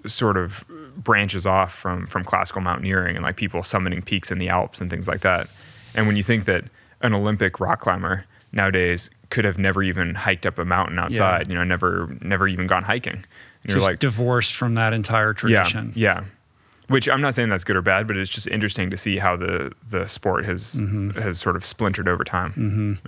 sort 0.06 0.38
of 0.38 0.64
branches 0.98 1.46
off 1.46 1.74
from 1.74 2.08
from 2.08 2.24
classical 2.24 2.62
mountaineering 2.62 3.16
and 3.16 3.24
like 3.24 3.36
people 3.36 3.62
summiting 3.62 4.04
peaks 4.04 4.32
in 4.32 4.38
the 4.38 4.50
Alps 4.50 4.82
and 4.82 4.90
things 4.90 5.08
like 5.08 5.22
that. 5.22 5.48
And 5.94 6.08
when 6.08 6.16
you 6.16 6.24
think 6.24 6.46
that 6.46 6.66
an 7.02 7.14
Olympic 7.14 7.60
rock 7.60 7.82
climber 7.82 8.26
nowadays 8.52 9.10
could 9.30 9.46
have 9.46 9.58
never 9.58 9.84
even 9.84 10.16
hiked 10.16 10.46
up 10.46 10.58
a 10.58 10.66
mountain 10.66 11.00
outside, 11.00 11.48
you 11.48 11.56
know, 11.56 11.64
never 11.64 12.16
never 12.22 12.48
even 12.48 12.68
gone 12.68 12.84
hiking. 12.84 13.14
And 13.14 13.26
you're 13.64 13.78
just 13.78 13.88
like, 13.88 14.00
divorced 14.00 14.56
from 14.56 14.76
that 14.76 14.94
entire 14.94 15.34
tradition. 15.34 15.92
yeah, 15.96 16.22
yeah. 16.22 16.24
Which 16.88 17.10
I'm 17.10 17.21
not 17.21 17.36
saying 17.36 17.50
that's 17.50 17.63
good 17.63 17.76
or 17.76 17.82
bad, 17.82 18.08
but 18.08 18.15
it's 18.17 18.30
just 18.30 18.47
interesting 18.47 18.89
to 18.91 18.97
see 18.97 19.17
how 19.17 19.36
the 19.36 19.71
the 19.89 20.08
sport 20.08 20.45
has 20.45 20.76
Mm-hmm. 20.76 21.12
has 21.21 21.39
sort 21.39 21.56
of 21.56 21.65
splintered 21.65 22.08
over 22.08 22.23
time. 22.23 23.00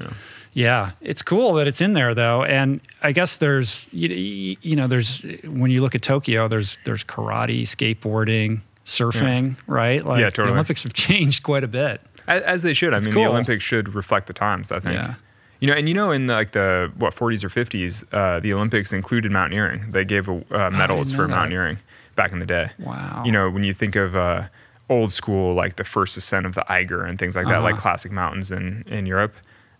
Yeah, 0.53 0.91
it's 1.01 1.21
cool 1.21 1.53
that 1.53 1.67
it's 1.67 1.79
in 1.79 1.93
there 1.93 2.13
though, 2.15 2.43
and 2.43 2.81
I 3.03 3.11
guess 3.11 3.37
there's 3.37 3.87
you, 3.93 4.57
you 4.61 4.75
know 4.75 4.87
there's 4.87 5.21
when 5.45 5.71
you 5.71 5.81
look 5.81 5.95
at 5.95 6.01
Tokyo, 6.01 6.47
there's 6.47 6.79
there's 6.85 7.03
karate, 7.03 7.61
skateboarding, 7.61 8.61
surfing, 8.85 9.55
right? 9.67 10.03
Like 10.03 10.19
Yeah, 10.21 10.29
totally. 10.29 10.47
the 10.47 10.53
Olympics 10.53 10.83
have 10.83 10.93
changed 11.07 11.43
quite 11.43 11.63
a 11.63 11.67
bit. 11.67 12.01
As, 12.27 12.41
as 12.43 12.61
they 12.63 12.73
should. 12.73 12.93
I 12.93 12.99
mean, 12.99 13.13
cool. 13.13 13.23
the 13.25 13.29
Olympics 13.29 13.63
should 13.63 13.93
reflect 13.95 14.27
the 14.27 14.33
times. 14.33 14.71
I 14.71 14.79
think. 14.79 14.95
Yeah. 14.95 15.15
You 15.61 15.67
know, 15.67 15.73
and 15.73 15.87
you 15.89 15.93
know, 15.93 16.11
in 16.11 16.27
the, 16.27 16.33
like 16.33 16.53
the 16.53 16.89
what 16.97 17.13
40s 17.15 17.43
or 17.43 17.49
50s, 17.49 18.03
uh, 18.13 18.39
the 18.39 18.53
Olympics 18.53 18.93
included 18.93 19.29
mountaineering. 19.31 19.91
They 19.91 20.05
gave 20.05 20.29
uh, 20.29 20.69
medals 20.71 21.11
for 21.11 21.23
that. 21.23 21.27
mountaineering 21.29 21.77
back 22.21 22.31
in 22.35 22.39
the 22.39 22.45
day. 22.57 22.67
Wow. 22.79 23.23
You 23.25 23.31
know, 23.31 23.49
when 23.55 23.63
you 23.63 23.73
think 23.81 23.95
of 23.95 24.15
uh, 24.15 24.43
old 24.89 25.11
school, 25.11 25.53
like 25.61 25.73
the 25.81 25.83
first 25.95 26.17
ascent 26.17 26.45
of 26.45 26.53
the 26.55 26.65
Eiger 26.77 27.01
and 27.07 27.17
things 27.17 27.35
like 27.35 27.47
that, 27.47 27.59
like 27.67 27.73
Uh-huh. 27.75 27.81
classic 27.81 28.11
mountains 28.11 28.51
in 28.51 28.83
in 28.97 29.05
Europe, 29.05 29.33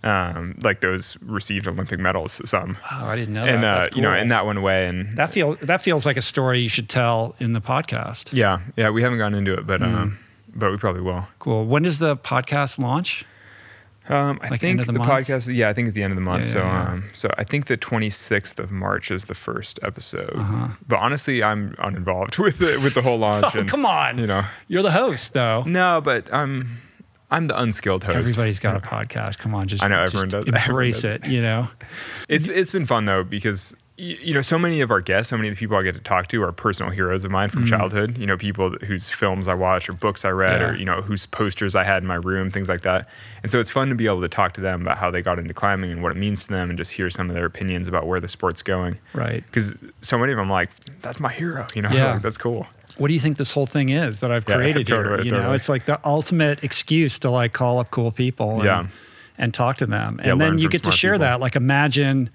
um, 0.03 0.55
like 0.67 0.79
those 0.81 1.17
received 1.21 1.67
Olympic 1.67 1.99
medals. 1.99 2.41
Some. 2.45 2.77
Oh, 2.91 3.05
I 3.13 3.15
didn't 3.19 3.33
know 3.33 3.45
and 3.45 3.61
that. 3.63 3.73
uh, 3.73 3.75
That's 3.83 3.95
you 3.95 4.01
know, 4.01 4.09
cool. 4.11 4.21
and 4.21 4.31
that 4.31 4.45
went 4.45 4.57
away, 4.63 4.87
and 4.89 4.99
that 5.17 5.29
feel 5.31 5.49
that 5.61 5.81
feels 5.81 6.05
like 6.05 6.17
a 6.17 6.21
story 6.33 6.59
you 6.59 6.69
should 6.69 6.89
tell 6.89 7.35
in 7.39 7.53
the 7.53 7.61
podcast. 7.61 8.31
yeah, 8.33 8.59
yeah, 8.77 8.89
we 8.95 9.01
haven't 9.03 9.17
gotten 9.17 9.37
into 9.37 9.53
it, 9.59 9.67
but 9.67 9.79
Hmm. 9.81 9.95
um, 9.95 10.19
but 10.55 10.71
we 10.71 10.77
probably 10.77 11.01
will. 11.01 11.23
Cool. 11.39 11.65
When 11.65 11.83
does 11.83 11.99
the 11.99 12.15
podcast 12.17 12.79
launch? 12.79 13.25
Um, 14.09 14.39
I 14.41 14.49
Like 14.49 14.61
think 14.61 14.83
the, 14.83 14.91
the 14.91 14.99
podcast. 14.99 15.53
Yeah, 15.55 15.69
I 15.69 15.73
think 15.73 15.87
at 15.87 15.93
the 15.93 16.01
end 16.01 16.11
of 16.11 16.15
the 16.15 16.21
month. 16.21 16.47
Yeah, 16.47 16.53
so, 16.53 16.59
yeah, 16.59 16.91
um, 16.91 17.09
so 17.13 17.31
I 17.37 17.43
think 17.43 17.67
the 17.67 17.77
26th 17.77 18.57
of 18.57 18.71
March 18.71 19.11
is 19.11 19.25
the 19.25 19.35
first 19.35 19.79
episode. 19.83 20.33
Uh-huh. 20.35 20.69
But 20.87 20.97
honestly, 20.97 21.43
I'm 21.43 21.75
uninvolved 21.77 22.37
with 22.39 22.57
the 22.57 22.79
with 22.83 22.95
the 22.95 23.01
whole 23.01 23.17
launch. 23.17 23.45
Oh, 23.55 23.59
and, 23.59 23.69
come 23.69 23.85
on. 23.85 24.17
You 24.17 24.27
know, 24.27 24.43
You're 24.67 24.83
the 24.83 24.91
host, 24.91 25.33
though. 25.33 25.63
no, 25.63 26.01
but 26.01 26.31
I'm 26.33 26.79
I'm 27.31 27.47
the 27.47 27.59
unskilled 27.59 28.03
host. 28.03 28.17
Everybody's 28.17 28.59
got 28.59 28.75
a 28.75 28.79
podcast. 28.79 29.37
Come 29.37 29.53
on, 29.53 29.67
just 29.67 29.83
I 29.83 29.87
know, 29.87 30.03
just 30.05 30.15
everyone 30.15 30.29
does. 30.29 30.45
Embrace 30.47 31.03
Everyone 31.03 31.31
it. 31.31 31.31
You 31.31 31.41
know. 31.41 31.67
It's 32.27 32.47
it's 32.47 32.71
been 32.71 32.85
fun 32.85 33.05
though 33.05 33.23
because 33.23 33.75
you 33.99 34.33
know 34.33 34.41
so 34.41 34.57
many 34.57 34.79
of 34.79 34.91
our 34.91 35.01
guests, 35.01 35.29
so 35.29 35.35
many 35.35 35.49
of 35.49 35.55
the 35.55 35.59
people 35.59 35.75
I 35.75 35.83
get 35.83 35.93
to 35.95 36.01
talk 36.01 36.27
to 36.29 36.41
are 36.43 36.51
personal 36.53 36.89
heroes 36.91 37.25
of 37.25 37.31
mine 37.31 37.49
from 37.49 37.65
mm. 37.65 37.69
childhood. 37.69 38.17
You 38.17 38.25
know, 38.25 38.37
people 38.37 38.71
whose 38.85 39.09
films 39.09 39.47
I 39.47 39.53
watched 39.53 39.89
or 39.89 39.93
books 39.93 40.23
I 40.23 40.29
read. 40.29 40.61
Yeah. 40.61 40.69
or 40.69 40.75
you 40.75 40.85
know 40.85 41.01
whose 41.01 41.25
posters 41.25 41.75
I 41.75 41.83
had 41.83 42.01
in 42.01 42.07
my 42.07 42.15
room, 42.15 42.49
things 42.49 42.69
like 42.69 42.81
that. 42.83 43.09
And 43.43 43.51
so 43.51 43.59
it's 43.59 43.69
fun 43.69 43.89
to 43.89 43.95
be 43.95 44.05
able 44.05 44.21
to 44.21 44.29
talk 44.29 44.53
to 44.53 44.61
them 44.61 44.81
about 44.81 44.97
how 44.97 45.11
they 45.11 45.21
got 45.21 45.37
into 45.37 45.53
climbing 45.53 45.91
and 45.91 46.01
what 46.01 46.11
it 46.13 46.17
means 46.17 46.45
to 46.45 46.53
them, 46.53 46.69
and 46.69 46.77
just 46.77 46.91
hear 46.91 47.09
some 47.09 47.29
of 47.29 47.35
their 47.35 47.45
opinions 47.45 47.87
about 47.87 48.07
where 48.07 48.19
the 48.21 48.29
sport's 48.29 48.61
going. 48.61 48.97
Right. 49.13 49.43
Because 49.45 49.75
so 50.01 50.17
many 50.17 50.31
of 50.31 50.37
them, 50.37 50.49
like, 50.49 50.69
that's 51.01 51.19
my 51.19 51.31
hero. 51.31 51.67
You 51.75 51.81
know, 51.81 51.89
Yeah. 51.89 52.13
like, 52.13 52.21
that's 52.23 52.37
cool. 52.37 52.67
what 52.97 53.07
do 53.09 53.13
you 53.13 53.19
think 53.19 53.37
this 53.37 53.51
whole 53.51 53.65
thing 53.65 53.89
is 53.89 54.21
that 54.21 54.31
I've 54.31 54.47
Yeah, 54.47 54.55
created 54.55 54.87
here? 54.87 54.97
totally, 54.97 55.25
You 55.25 55.31
know, 55.31 55.37
totally. 55.37 55.55
it's 55.57 55.69
like 55.69 55.85
the 55.85 55.99
ultimate 56.05 56.63
excuse 56.63 57.19
to 57.19 57.29
like 57.29 57.53
call 57.53 57.79
up 57.79 57.91
cool 57.91 58.11
people 58.11 58.61
and, 58.61 58.89
and 59.37 59.53
talk 59.53 59.77
to 59.77 59.85
them. 59.85 60.19
And 60.23 60.39
then 60.39 60.57
you 60.57 60.69
get 60.69 60.83
to 60.83 60.91
share 60.91 61.13
people. 61.13 61.25
that. 61.27 61.39
Like 61.41 61.55
imagine 61.55 62.29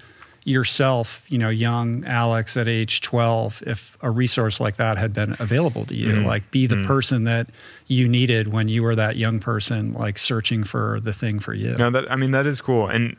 yourself, 0.44 1.24
you 1.28 1.38
know, 1.38 1.48
young 1.48 2.04
Alex 2.04 2.56
at 2.56 2.68
age 2.68 3.00
12, 3.00 3.62
if 3.66 3.96
a 4.02 4.10
resource 4.10 4.60
like 4.60 4.76
that 4.76 4.98
had 4.98 5.12
been 5.12 5.34
available 5.38 5.86
to 5.86 5.94
you, 5.94 6.08
Mm-hmm. 6.08 6.26
like 6.26 6.50
be 6.50 6.66
the 6.66 6.82
person 6.84 7.24
that 7.24 7.48
you 7.86 8.06
needed 8.08 8.48
when 8.52 8.68
you 8.68 8.82
were 8.82 8.94
that 8.94 9.16
young 9.16 9.40
person, 9.40 9.94
like 9.94 10.18
searching 10.18 10.62
for 10.62 11.00
the 11.00 11.12
thing 11.14 11.40
for 11.40 11.54
you. 11.54 11.74
No, 11.76 11.90
that 11.90 12.10
I 12.12 12.16
mean 12.16 12.30
that 12.32 12.46
is 12.46 12.60
cool, 12.60 12.88
and 12.88 13.16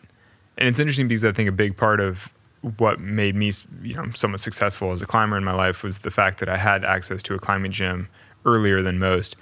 and 0.58 0.70
it's 0.70 0.80
interesting 0.80 1.08
because 1.08 1.26
I 1.26 1.32
think 1.32 1.50
a 1.50 1.52
big 1.52 1.76
part 1.76 2.00
of 2.00 2.30
what 2.78 3.00
made 3.00 3.36
me, 3.36 3.52
you 3.84 3.94
know, 3.96 4.06
somewhat 4.16 4.40
successful 4.40 4.92
as 4.92 5.02
a 5.02 5.06
climber 5.06 5.38
in 5.38 5.44
my 5.44 5.54
life 5.54 5.84
was 5.84 6.00
the 6.00 6.12
fact 6.12 6.40
that 6.40 6.50
I 6.50 6.58
had 6.58 6.86
access 6.86 7.22
to 7.24 7.34
a 7.34 7.40
climbing 7.40 7.72
gym 7.72 8.08
earlier 8.46 8.82
than 8.84 9.00
most, 9.00 9.36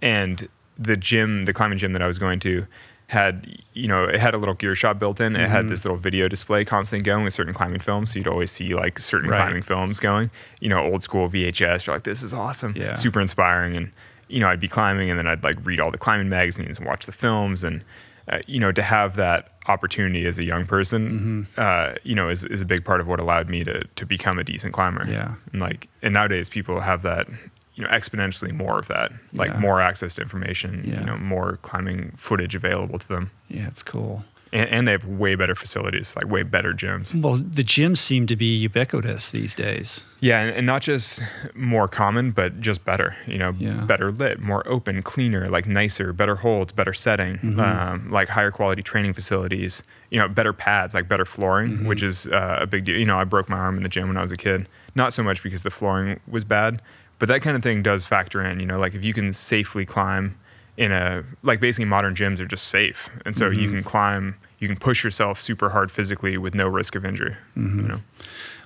and 0.00 0.48
the 0.78 0.96
gym, 0.96 1.44
the 1.46 1.52
climbing 1.52 1.78
gym 1.78 1.92
that 1.94 2.02
I 2.02 2.06
was 2.06 2.18
going 2.18 2.38
to, 2.40 2.66
had 3.08 3.56
you 3.72 3.86
know 3.86 4.04
it 4.04 4.18
had 4.18 4.34
a 4.34 4.38
little 4.38 4.54
gear 4.54 4.74
shop 4.74 4.98
built 4.98 5.20
in. 5.20 5.36
It 5.36 5.40
Mm-hmm. 5.40 5.52
had 5.52 5.68
this 5.68 5.84
little 5.84 5.98
video 5.98 6.26
display 6.28 6.64
constantly 6.64 7.04
going 7.04 7.24
with 7.24 7.34
certain 7.34 7.54
climbing 7.54 7.80
films, 7.80 8.12
so 8.12 8.18
you'd 8.18 8.26
always 8.28 8.50
see 8.50 8.74
like 8.74 8.98
certain 8.98 9.30
Right. 9.30 9.36
climbing 9.38 9.62
films 9.62 10.00
going. 10.00 10.30
You 10.60 10.68
know, 10.68 10.80
old 10.80 11.02
school 11.02 11.28
VHS. 11.28 11.86
You're 11.86 11.94
like, 11.96 12.02
this 12.04 12.22
is 12.22 12.34
awesome, 12.34 12.74
Yeah. 12.76 12.94
super 12.94 13.20
inspiring, 13.20 13.76
and 13.76 13.92
you 14.28 14.40
know, 14.40 14.48
I'd 14.48 14.58
be 14.60 14.68
climbing, 14.68 15.08
and 15.08 15.18
then 15.18 15.28
I'd 15.28 15.44
like 15.44 15.56
read 15.64 15.78
all 15.80 15.92
the 15.92 15.98
climbing 15.98 16.28
magazines 16.28 16.78
and 16.78 16.86
watch 16.86 17.06
the 17.06 17.12
films, 17.12 17.62
and 17.62 17.84
uh, 18.28 18.38
you 18.48 18.58
know, 18.58 18.72
to 18.72 18.82
have 18.82 19.14
that 19.14 19.52
opportunity 19.68 20.26
as 20.26 20.36
a 20.40 20.44
young 20.44 20.66
person, 20.66 21.46
Mm-hmm. 21.56 21.60
uh, 21.60 21.94
you 22.02 22.14
know, 22.16 22.28
is, 22.28 22.42
is 22.44 22.60
a 22.60 22.64
big 22.64 22.84
part 22.84 23.00
of 23.00 23.06
what 23.06 23.20
allowed 23.20 23.48
me 23.48 23.62
to 23.62 23.84
to 23.84 24.04
become 24.04 24.36
a 24.40 24.42
decent 24.44 24.72
climber. 24.74 25.06
Yeah. 25.08 25.34
and 25.52 25.60
like, 25.60 25.86
and 26.02 26.12
nowadays 26.12 26.48
people 26.48 26.80
have 26.80 27.02
that, 27.02 27.28
you 27.76 27.84
know, 27.84 27.90
exponentially 27.90 28.52
more 28.52 28.78
of 28.78 28.88
that, 28.88 29.12
like 29.32 29.50
Yeah. 29.50 29.58
more 29.58 29.80
access 29.80 30.14
to 30.16 30.22
information, 30.22 30.82
Yeah. 30.84 31.00
you 31.00 31.04
know, 31.06 31.16
more 31.18 31.58
climbing 31.62 32.12
footage 32.16 32.54
available 32.54 32.98
to 32.98 33.06
them, 33.08 33.30
Yeah, 33.48 33.66
it's 33.68 33.82
cool. 33.82 34.24
and, 34.52 34.68
and 34.70 34.88
they 34.88 34.92
have 34.92 35.04
way 35.04 35.34
better 35.34 35.54
facilities, 35.54 36.14
like 36.16 36.26
way 36.26 36.42
better 36.42 36.72
gyms. 36.72 37.14
Well, 37.20 37.34
the 37.36 37.62
gyms 37.64 37.98
seem 37.98 38.26
to 38.28 38.36
be 38.36 38.56
ubiquitous 38.56 39.30
these 39.30 39.54
days. 39.54 40.04
Yeah, 40.20 40.40
and, 40.40 40.56
and 40.56 40.66
not 40.66 40.80
just 40.82 41.20
more 41.54 41.86
common, 41.88 42.30
but 42.30 42.60
just 42.62 42.82
better. 42.84 43.14
You 43.26 43.36
know, 43.38 43.54
Yeah. 43.58 43.82
better 43.84 44.10
lit, 44.10 44.40
more 44.40 44.66
open, 44.66 45.02
cleaner, 45.02 45.48
like 45.50 45.66
nicer, 45.66 46.12
better 46.14 46.36
holds, 46.36 46.72
better 46.72 46.94
setting, 46.94 47.34
Mm-hmm. 47.38 47.60
um, 47.60 48.10
like 48.10 48.28
higher 48.30 48.50
quality 48.50 48.82
training 48.82 49.12
facilities. 49.12 49.82
You 50.10 50.18
know, 50.20 50.28
better 50.28 50.54
pads, 50.54 50.94
like 50.94 51.08
better 51.08 51.26
flooring, 51.26 51.72
Mm-hmm. 51.72 51.86
which 51.88 52.02
is 52.02 52.26
uh, 52.28 52.58
a 52.62 52.66
big 52.66 52.84
deal. 52.86 52.96
You 52.96 53.04
know, 53.04 53.18
I 53.18 53.24
broke 53.24 53.48
my 53.50 53.58
arm 53.58 53.76
in 53.76 53.82
the 53.82 53.88
gym 53.90 54.08
when 54.08 54.16
I 54.16 54.22
was 54.22 54.32
a 54.32 54.36
kid. 54.38 54.66
Not 54.94 55.12
so 55.12 55.22
much 55.22 55.42
because 55.42 55.60
the 55.62 55.70
flooring 55.70 56.20
was 56.26 56.44
bad, 56.44 56.80
but 57.18 57.28
that 57.28 57.42
kind 57.42 57.56
of 57.56 57.62
thing 57.62 57.82
does 57.82 58.04
factor 58.04 58.44
in. 58.44 58.60
You 58.60 58.66
know, 58.66 58.78
like 58.78 58.94
if 58.94 59.04
you 59.04 59.12
can 59.14 59.32
safely 59.32 59.84
climb 59.86 60.36
in 60.76 60.92
a 60.92 61.24
like 61.42 61.60
basically 61.60 61.86
modern 61.86 62.14
gyms 62.14 62.38
are 62.40 62.46
just 62.46 62.68
safe, 62.68 63.08
and 63.24 63.36
so 63.36 63.46
Mm-hmm. 63.50 63.60
you 63.60 63.70
can 63.70 63.82
climb. 63.82 64.36
You 64.58 64.68
can 64.68 64.76
push 64.78 65.04
yourself 65.04 65.40
super 65.40 65.68
hard 65.68 65.90
physically 65.92 66.38
with 66.38 66.54
no 66.54 66.66
risk 66.66 66.94
of 66.94 67.04
injury. 67.04 67.36
Mm-hmm. 67.56 67.80
You 67.80 67.88
know. 67.88 68.00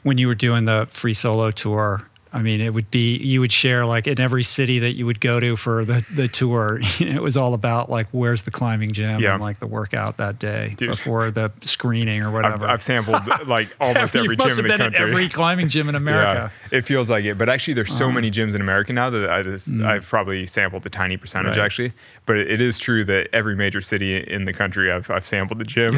when 0.03 0.19
you 0.19 0.29
were 0.29 0.35
doing 0.37 0.65
the 0.65 0.87
free 0.91 1.15
solo 1.15 1.51
tour 1.51 2.09
i 2.33 2.43
mean 2.43 2.61
it 2.61 2.73
would 2.75 2.91
be 2.91 3.17
you 3.19 3.41
would 3.41 3.53
share 3.53 3.85
like 3.87 4.07
in 4.07 4.21
every 4.21 4.43
city 4.45 4.79
that 4.79 4.95
you 4.97 5.05
would 5.07 5.21
go 5.21 5.41
to 5.41 5.57
for 5.57 5.85
the, 5.85 6.05
the 6.15 6.29
tour 6.29 6.79
it 7.01 7.21
was 7.23 7.37
all 7.37 7.55
about 7.55 7.91
like 7.91 8.07
where's 8.13 8.43
the 8.43 8.51
climbing 8.51 8.93
gym 8.93 9.21
Yeah. 9.21 9.33
and 9.35 9.43
like 9.43 9.59
the 9.61 9.67
workout 9.67 10.17
that 10.19 10.39
day 10.39 10.75
Dude. 10.77 10.91
before 10.91 11.31
the 11.31 11.51
screening 11.63 12.23
or 12.23 12.29
I've, 12.29 12.33
whatever 12.33 12.67
I've 12.69 12.83
sampled 12.83 13.21
like 13.47 13.75
almost 13.81 14.15
every 14.17 14.37
gym 14.37 14.49
in 14.51 14.57
the 14.57 14.63
been 14.63 14.79
country. 14.79 14.99
every 15.01 15.29
climbing 15.29 15.69
gym 15.69 15.89
in 15.89 15.95
america 15.97 16.53
Yeah, 16.71 16.79
it 16.79 16.87
feels 16.87 17.11
like 17.11 17.25
it. 17.25 17.37
But 17.37 17.49
actually, 17.49 17.75
there's 17.75 17.93
so 17.97 18.13
many 18.13 18.31
gyms 18.31 18.55
in 18.55 18.61
America 18.61 18.93
now 18.93 19.11
that 19.11 19.29
I 19.29 19.43
just, 19.43 19.69
I've 19.83 20.07
probably 20.07 20.47
sampled 20.47 20.87
a 20.87 20.91
tiny 20.91 21.17
percentage 21.17 21.55
Mm. 21.55 21.57
Right. 21.57 21.65
actually. 21.65 21.93
But 22.27 22.37
it, 22.37 22.61
is 22.61 22.79
true 22.79 23.05
that 23.07 23.29
every 23.33 23.57
major 23.57 23.81
city 23.81 24.17
in 24.19 24.45
the 24.45 24.53
country, 24.53 24.93
I've, 24.93 25.11
I've 25.11 25.27
sampled 25.27 25.59
the 25.59 25.65
gym. 25.65 25.95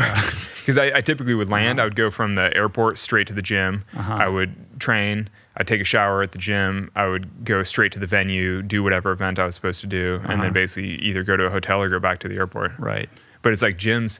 Because 0.60 0.78
I, 0.78 0.96
I 0.96 1.00
typically 1.02 1.34
would 1.34 1.50
land, 1.50 1.78
I 1.80 1.84
would 1.84 1.96
go 1.96 2.10
from 2.10 2.36
the 2.36 2.54
airport 2.56 2.98
straight 2.98 3.26
to 3.26 3.34
the 3.34 3.42
gym. 3.42 3.84
Uh-huh. 3.94 4.14
I 4.14 4.28
would 4.28 4.54
train. 4.80 5.28
I'd 5.56 5.66
take 5.66 5.80
a 5.80 5.84
shower 5.84 6.22
at 6.22 6.32
the 6.32 6.38
gym. 6.38 6.90
I 6.96 7.06
would 7.06 7.44
go 7.44 7.62
straight 7.62 7.92
to 7.92 7.98
the 7.98 8.06
venue, 8.06 8.62
do 8.62 8.82
whatever 8.82 9.12
event 9.12 9.38
I 9.38 9.44
was 9.44 9.54
supposed 9.54 9.80
to 9.82 9.86
do, 9.86 10.16
and 10.22 10.32
Uh-huh. 10.32 10.42
then 10.44 10.52
basically 10.52 10.94
either 10.96 11.22
go 11.22 11.36
to 11.36 11.44
a 11.44 11.50
hotel 11.50 11.82
or 11.82 11.88
go 11.88 11.98
back 11.98 12.20
to 12.20 12.28
the 12.28 12.36
airport. 12.36 12.72
right 12.78 13.08
But 13.42 13.52
it's 13.52 13.62
like 13.62 13.76
gyms 13.76 14.18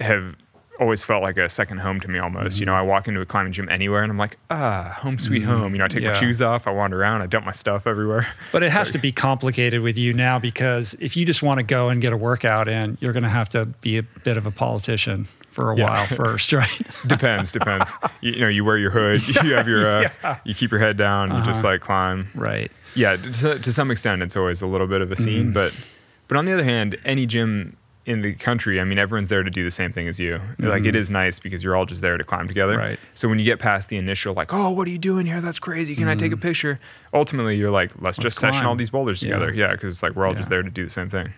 have 0.00 0.36
always 0.80 1.02
felt 1.02 1.24
like 1.24 1.36
a 1.36 1.48
second 1.48 1.78
home 1.78 1.98
to 1.98 2.06
me 2.06 2.20
almost. 2.20 2.60
You 2.60 2.66
know, 2.66 2.72
I 2.74 2.82
walk 2.82 3.08
into 3.08 3.20
a 3.20 3.26
climbing 3.26 3.52
gym 3.52 3.68
anywhere 3.68 4.04
and 4.04 4.12
I'm 4.12 4.18
like, 4.18 4.38
ah, 4.48 4.96
home 5.00 5.18
sweet 5.18 5.42
home. 5.42 5.72
You 5.72 5.78
know, 5.78 5.86
I 5.86 5.88
take 5.88 6.02
Yeah. 6.04 6.12
my 6.12 6.20
shoes 6.20 6.40
off, 6.40 6.68
I 6.68 6.70
wander 6.70 7.00
around, 7.00 7.20
I 7.22 7.26
dump 7.26 7.44
my 7.44 7.50
stuff 7.50 7.84
everywhere. 7.84 8.28
but 8.52 8.62
it 8.62 8.70
has 8.70 8.90
to 8.92 8.98
be 8.98 9.10
complicated 9.10 9.80
with 9.82 9.98
you 9.98 10.14
now 10.14 10.38
because 10.38 10.94
if 11.00 11.16
you 11.16 11.24
just 11.26 11.42
want 11.42 11.58
to 11.58 11.64
go 11.64 11.88
and 11.88 12.00
get 12.00 12.12
a 12.12 12.16
workout 12.16 12.68
in 12.68 12.96
you're 13.00 13.12
going 13.12 13.24
to 13.24 13.28
have 13.28 13.48
to 13.48 13.66
be 13.66 13.98
a 13.98 14.04
bit 14.04 14.36
of 14.36 14.46
a 14.46 14.52
politician 14.52 15.26
for 15.58 15.72
a 15.72 15.76
Yeah. 15.76 15.84
while 15.90 16.06
first 16.22 16.52
right 16.52 16.80
depends, 17.06 17.50
depends. 17.52 17.90
You, 18.20 18.32
you 18.32 18.40
know, 18.40 18.48
you 18.48 18.64
wear 18.64 18.78
your 18.78 18.90
hood, 18.92 19.26
you 19.44 19.54
have 19.54 19.66
your, 19.68 20.06
uh, 20.22 20.36
you 20.44 20.54
keep 20.54 20.70
your 20.70 20.80
head 20.80 20.96
down, 20.96 21.34
you 21.36 21.42
just 21.44 21.64
like 21.64 21.80
climb. 21.80 22.28
right 22.34 22.70
Yeah, 22.94 23.16
to, 23.16 23.58
to 23.58 23.72
some 23.72 23.90
extent, 23.90 24.22
it's 24.22 24.36
always 24.36 24.62
a 24.62 24.66
little 24.66 24.86
bit 24.86 25.00
of 25.00 25.10
a 25.12 25.16
scene, 25.16 25.46
Mm-hmm. 25.46 25.52
but 25.52 25.74
but 26.28 26.36
on 26.36 26.44
the 26.44 26.52
other 26.52 26.64
hand, 26.64 26.96
any 27.04 27.26
gym 27.26 27.76
in 28.06 28.22
the 28.22 28.32
country, 28.34 28.80
I 28.80 28.84
mean, 28.84 28.98
everyone's 28.98 29.28
there 29.30 29.42
to 29.42 29.50
do 29.50 29.64
the 29.64 29.70
same 29.70 29.92
thing 29.92 30.08
as 30.08 30.18
you. 30.20 30.40
Like, 30.58 30.84
it 30.86 30.94
is 30.96 31.10
nice 31.10 31.38
because 31.38 31.62
you're 31.64 31.74
all 31.76 31.84
just 31.86 32.00
there 32.02 32.16
to 32.16 32.24
climb 32.24 32.46
together. 32.48 32.74
Mm-hmm. 32.74 32.82
Right. 32.90 32.98
So 33.14 33.28
when 33.28 33.38
you 33.38 33.44
get 33.44 33.58
past 33.58 33.88
the 33.90 33.96
initial, 33.98 34.32
like, 34.34 34.52
oh, 34.54 34.70
what 34.70 34.86
are 34.88 34.90
you 34.90 34.98
doing 34.98 35.26
here? 35.26 35.40
That's 35.42 35.58
crazy. 35.58 35.94
Can 35.96 36.06
I 36.08 36.14
take 36.14 36.32
a 36.32 36.36
picture? 36.38 36.80
Ultimately, 37.12 37.56
you're 37.56 37.70
like, 37.70 37.90
let's, 38.00 38.16
just 38.16 38.36
session 38.36 38.48
Mm-hmm. 38.54 38.58
climb. 38.60 38.68
all 38.68 38.76
these 38.76 38.88
boulders 38.90 39.22
Yeah. 39.22 39.34
together. 39.38 39.52
Yeah, 39.54 39.72
because 39.72 39.92
it's 39.94 40.02
like 40.02 40.14
we're 40.16 40.26
all 40.26 40.34
just 40.34 40.48
there 40.50 40.62
to 40.62 40.70
do 40.70 40.84
the 40.84 40.90
same 40.90 41.10
thing. 41.10 41.32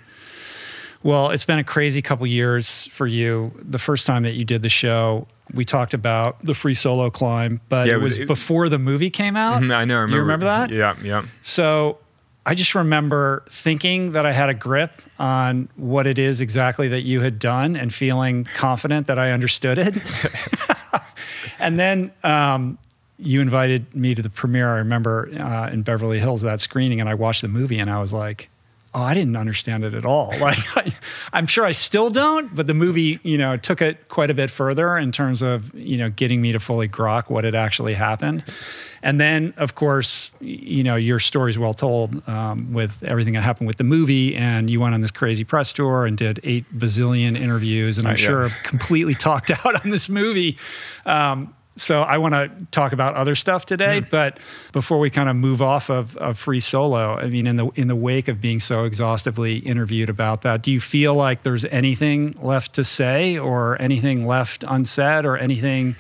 Well, 1.03 1.31
it's 1.31 1.45
been 1.45 1.59
a 1.59 1.65
crazy 1.65 2.03
couple 2.03 2.27
years 2.27 2.87
for 2.89 3.07
you. 3.07 3.53
The 3.57 3.79
first 3.79 4.07
time 4.07 4.23
that 4.25 4.33
you 4.35 4.45
did 4.45 4.63
the 4.63 4.69
show, 4.69 5.27
we 5.55 5.65
talked 5.65 5.95
about 5.95 6.45
the 6.45 6.55
free 6.55 6.75
solo 6.75 7.09
climb, 7.11 7.61
but 7.69 7.87
Yeah, 7.87 7.95
it 7.95 7.97
it 7.97 7.99
was- 8.01 8.09
was 8.11 8.19
it- 8.21 8.27
before 8.29 8.69
the 8.69 8.79
movie 8.79 9.11
came 9.11 9.37
out. 9.37 9.63
Mhm, 9.63 9.75
I 9.75 9.85
know. 9.85 10.03
I 10.03 10.07
Do 10.07 10.13
you 10.13 10.21
remember 10.21 10.45
that? 10.47 10.71
Yeah, 10.71 10.95
yeah. 11.03 11.23
So 11.43 11.99
I 12.45 12.55
just 12.55 12.75
remember 12.75 13.43
thinking 13.51 14.13
that 14.13 14.27
I 14.27 14.33
had 14.33 14.49
a 14.51 14.55
grip 14.55 15.01
on 15.19 15.69
what 15.77 16.07
it 16.07 16.19
is 16.19 16.41
exactly 16.41 16.89
that 16.89 17.03
you 17.03 17.21
had 17.23 17.39
done 17.39 17.77
and 17.77 17.93
feeling 17.93 18.47
confident 18.55 19.07
that 19.07 19.19
I 19.19 19.31
understood 19.33 19.79
it. 19.79 19.95
and 21.59 21.79
then 21.79 22.11
um, 22.25 22.79
you 23.19 23.41
invited 23.41 23.95
me 23.95 24.15
to 24.15 24.23
the 24.23 24.31
premiere. 24.31 24.69
I 24.75 24.79
remember 24.79 25.31
uh, 25.39 25.69
in 25.71 25.83
Beverly 25.83 26.19
Hills 26.21 26.43
that 26.43 26.61
screening, 26.61 27.01
and 27.01 27.09
I 27.09 27.15
watched 27.15 27.43
the 27.43 27.49
movie, 27.49 27.79
and 27.79 27.91
I 27.91 28.01
was 28.01 28.13
like, 28.13 28.49
"Oh, 28.95 29.03
I 29.03 29.15
didn't 29.15 29.37
understand 29.37 29.85
it 29.85 29.95
at 29.95 30.05
all." 30.05 30.35
Like, 30.41 30.59
I, 30.77 30.93
I'm 31.33 31.47
sure 31.47 31.65
I 31.65 31.73
still 31.73 32.11
don't, 32.11 32.55
but 32.55 32.67
the 32.67 32.75
movie, 32.75 33.21
you 33.23 33.37
know, 33.37 33.57
took 33.57 33.83
it 33.83 34.09
quite 34.09 34.31
a 34.31 34.35
bit 34.35 34.51
further 34.51 34.97
in 34.97 35.13
terms 35.13 35.43
of 35.43 35.73
you 35.75 35.99
know 35.99 36.11
getting 36.11 36.41
me 36.41 36.53
to 36.53 36.61
fully 36.61 36.89
grok 36.89 37.31
what 37.31 37.45
had 37.45 37.55
actually 37.55 37.95
happened. 37.95 38.45
And 39.03 39.21
then, 39.21 39.55
of 39.57 39.75
course, 39.75 40.31
you 40.41 40.83
know, 40.83 40.97
your 40.97 41.19
story's 41.19 41.59
well 41.59 41.73
told 41.73 42.27
um, 42.29 42.73
with 42.73 43.03
everything 43.03 43.33
that 43.35 43.43
happened 43.43 43.67
with 43.67 43.79
the 43.79 43.85
movie. 43.85 44.37
And 44.37 44.69
you 44.69 44.79
went 44.81 44.95
on 44.95 45.01
this 45.01 45.11
crazy 45.11 45.45
press 45.45 45.73
tour 45.73 46.05
and 46.05 46.19
did 46.19 46.39
eight 46.43 46.67
bazillion 46.79 47.39
interviews, 47.39 47.97
and 47.97 48.07
I'm 48.07 48.17
yeah. 48.17 48.27
sure 48.27 48.49
completely 48.63 49.15
talked 49.29 49.51
out 49.51 49.83
on 49.83 49.91
this 49.91 50.09
movie. 50.09 50.59
Um, 51.07 51.55
so 51.81 52.03
I 52.03 52.19
want 52.19 52.35
to 52.35 52.51
talk 52.73 52.93
about 52.93 53.15
other 53.15 53.35
stuff 53.35 53.65
today, 53.65 54.03
mm. 54.03 54.11
but 54.11 54.39
before 54.73 54.99
we 54.99 55.09
kind 55.09 55.31
of 55.31 55.37
move 55.37 55.63
off 55.63 55.89
of, 55.89 56.15
of 56.19 56.39
free 56.39 56.61
solo, 56.61 57.15
I 57.15 57.29
mean, 57.29 57.47
in 57.47 57.57
the 57.57 57.69
in 57.69 57.89
the 57.89 57.97
wake 57.97 58.29
of 58.29 58.39
being 58.39 58.61
so 58.61 58.85
exhaustively 58.85 59.57
interviewed 59.59 60.11
about 60.11 60.43
that, 60.43 60.61
do 60.61 60.71
you 60.71 60.81
feel 60.81 61.15
like 61.15 61.43
there's 61.43 61.65
anything 61.67 62.37
left 62.43 62.75
to 62.75 62.85
say, 62.85 63.39
or 63.39 63.81
anything 63.81 64.27
left 64.27 64.63
unsaid, 64.69 65.25
or 65.25 65.39
anything, 65.39 65.97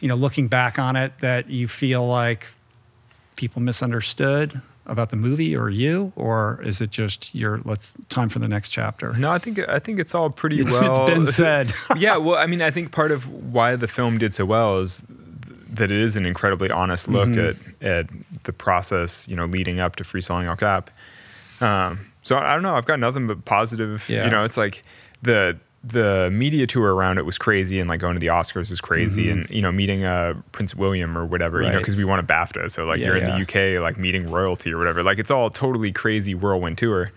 you 0.00 0.06
know, 0.06 0.14
looking 0.14 0.46
back 0.46 0.78
on 0.78 0.94
it 0.94 1.12
that 1.18 1.50
you 1.50 1.66
feel 1.66 2.06
like 2.06 2.46
people 3.34 3.60
misunderstood 3.60 4.62
about 4.86 5.10
the 5.10 5.16
movie 5.16 5.56
or 5.56 5.68
you, 5.68 6.12
or 6.14 6.60
is 6.62 6.80
it 6.80 6.90
just 6.90 7.34
your 7.34 7.60
let's 7.64 7.94
time 8.08 8.28
for 8.28 8.38
the 8.38 8.46
next 8.46 8.68
chapter? 8.68 9.12
No, 9.14 9.32
I 9.32 9.38
think 9.38 9.58
I 9.68 9.80
think 9.80 9.98
it's 9.98 10.14
all 10.14 10.30
pretty 10.30 10.60
It's- 10.60 10.80
well. 10.80 11.02
it's 11.02 11.10
been 11.10 11.26
said. 11.26 11.74
yeah, 11.96 12.18
well, 12.18 12.36
I 12.36 12.46
mean, 12.46 12.62
I 12.62 12.70
think 12.70 12.92
part 12.92 13.10
of 13.10 13.26
why 13.52 13.74
the 13.74 13.88
film 13.88 14.18
did 14.18 14.32
so 14.32 14.44
well 14.44 14.78
is 14.78 15.02
that 15.74 15.90
it 15.90 16.00
is 16.00 16.16
an 16.16 16.24
incredibly 16.26 16.70
honest 16.70 17.08
look 17.08 17.28
Mm-hmm. 17.28 17.84
at 17.84 17.88
at 17.98 18.06
the 18.44 18.52
process, 18.52 19.26
you 19.28 19.36
know, 19.36 19.44
leading 19.46 19.80
up 19.80 19.96
to 19.96 20.04
free 20.04 20.20
soloing 20.20 20.46
El 20.46 20.56
Cap. 20.56 20.90
Um, 21.60 22.10
so 22.22 22.36
I 22.38 22.54
don't 22.54 22.62
know. 22.62 22.74
I've 22.74 22.86
got 22.86 22.98
nothing 23.00 23.26
but 23.26 23.44
positive. 23.44 24.08
Yeah. 24.08 24.24
You 24.24 24.30
know, 24.30 24.44
it's 24.44 24.56
like 24.56 24.82
the 25.22 25.56
the 25.86 26.30
media 26.32 26.66
tour 26.66 26.94
around 26.94 27.18
it 27.18 27.26
was 27.26 27.36
crazy, 27.36 27.78
and 27.78 27.88
like 27.90 28.00
going 28.00 28.14
to 28.14 28.20
the 28.20 28.28
Oscars 28.28 28.70
is 28.70 28.80
crazy, 28.80 29.28
and 29.30 29.48
you 29.50 29.60
know, 29.60 29.70
meeting 29.70 30.04
uh, 30.04 30.34
Prince 30.52 30.74
William 30.74 31.16
or 31.18 31.26
whatever, 31.26 31.58
you 31.60 31.66
know, 31.66 31.72
Mm-hmm. 31.72 31.78
Because 31.78 31.96
we 31.96 32.04
won 32.04 32.18
a 32.18 32.22
BAFTA. 32.22 32.70
So 32.70 32.84
like 32.84 33.00
Yeah, 33.00 33.06
you're 33.06 33.18
yeah. 33.18 33.36
in 33.36 33.44
the 33.44 33.74
UK, 33.76 33.82
like 33.82 33.98
meeting 33.98 34.30
royalty 34.30 34.72
or 34.72 34.78
whatever. 34.78 35.02
Like 35.02 35.18
it's 35.18 35.30
all 35.30 35.50
totally 35.50 35.92
crazy 35.92 36.34
whirlwind 36.34 36.78
tour. 36.78 37.10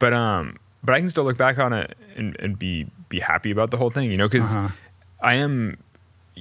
But 0.00 0.12
um, 0.12 0.56
but 0.82 0.94
I 0.94 0.98
can 1.00 1.08
still 1.08 1.24
look 1.24 1.36
back 1.36 1.58
on 1.58 1.72
it 1.72 1.96
and, 2.16 2.34
and 2.40 2.58
be 2.58 2.86
be 3.08 3.20
happy 3.20 3.50
about 3.50 3.70
the 3.70 3.76
whole 3.76 3.90
thing, 3.90 4.10
you 4.10 4.16
know, 4.16 4.28
because 4.28 4.56
Uh-huh. 4.56 4.68
I 5.22 5.34
am, 5.34 5.76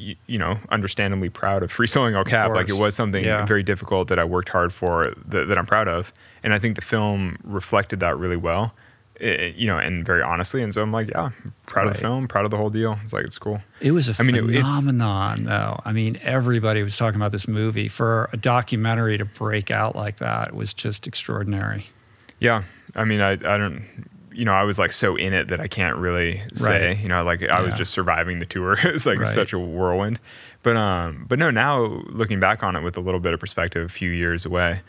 y- 0.07 0.15
you 0.27 0.37
know, 0.37 0.57
understandably 0.69 1.29
proud 1.29 1.63
of 1.63 1.71
free 1.71 1.87
soloing 1.87 2.15
El 2.15 2.23
Cap. 2.23 2.51
Like 2.51 2.69
it 2.69 2.77
was 2.77 2.95
something 2.95 3.23
Yeah. 3.23 3.45
very 3.45 3.63
difficult 3.63 4.07
that 4.07 4.19
I 4.19 4.23
worked 4.23 4.49
hard 4.49 4.73
for 4.73 5.13
that, 5.27 5.47
that 5.47 5.57
I'm 5.57 5.65
proud 5.65 5.87
of, 5.87 6.11
and 6.43 6.53
I 6.53 6.59
think 6.59 6.75
the 6.75 6.81
film 6.81 7.37
reflected 7.43 7.99
that 7.99 8.17
really 8.17 8.37
well, 8.37 8.73
eh, 9.19 9.51
you 9.55 9.67
know, 9.67 9.77
and 9.77 10.05
very 10.05 10.21
honestly. 10.23 10.63
And 10.63 10.73
so 10.73 10.81
I'm 10.81 10.91
like, 10.91 11.09
yeah, 11.09 11.29
proud 11.67 11.87
of 11.87 11.93
the 11.93 11.99
film, 11.99 12.27
proud 12.27 12.45
of 12.45 12.51
the 12.51 12.57
whole 12.57 12.69
deal. 12.69 12.97
It's 13.03 13.13
like 13.13 13.25
it's 13.25 13.37
cool. 13.37 13.61
It 13.81 13.91
was 13.91 14.07
a 14.09 14.15
I 14.21 14.25
mean, 14.25 14.35
it- 14.35 14.45
phenomenon, 14.45 15.43
though. 15.43 15.79
I 15.85 15.91
mean, 15.91 16.17
everybody 16.23 16.81
was 16.83 16.95
talking 16.97 17.19
about 17.19 17.31
this 17.31 17.47
movie. 17.47 17.87
For 17.87 18.29
a 18.33 18.37
documentary 18.37 19.17
to 19.17 19.25
break 19.25 19.69
out 19.71 19.95
like 19.95 20.17
that 20.17 20.55
was 20.55 20.73
just 20.73 21.07
extraordinary. 21.07 21.87
Yeah, 22.39 22.63
I 22.95 23.03
mean, 23.05 23.19
I 23.21 23.31
I 23.33 23.57
don't. 23.57 23.83
You 24.39 24.45
know, 24.45 24.53
I 24.53 24.63
was 24.63 24.79
like 24.79 24.91
so 24.93 25.15
in 25.15 25.33
it 25.33 25.49
that 25.49 25.59
I 25.59 25.67
can't 25.67 25.97
really 25.97 26.41
say. 26.55 26.87
Right. 26.87 26.97
You 26.99 27.09
know, 27.09 27.23
like 27.23 27.43
I 27.43 27.61
was 27.61 27.73
just 27.73 27.91
surviving 27.91 28.39
the 28.39 28.45
tour. 28.45 28.77
it's 28.83 29.05
like 29.05 29.19
Right. 29.19 29.27
such 29.27 29.53
a 29.53 29.59
whirlwind. 29.59 30.19
But 30.63 30.75
um, 30.77 31.25
but 31.27 31.37
no, 31.39 31.51
now 31.51 31.81
looking 32.07 32.39
back 32.39 32.63
on 32.63 32.75
it 32.75 32.81
with 32.81 32.97
a 32.97 33.01
little 33.01 33.19
bit 33.19 33.33
of 33.33 33.39
perspective, 33.39 33.85
a 33.85 33.89
few 33.89 34.09
years 34.11 34.45
away, 34.45 34.81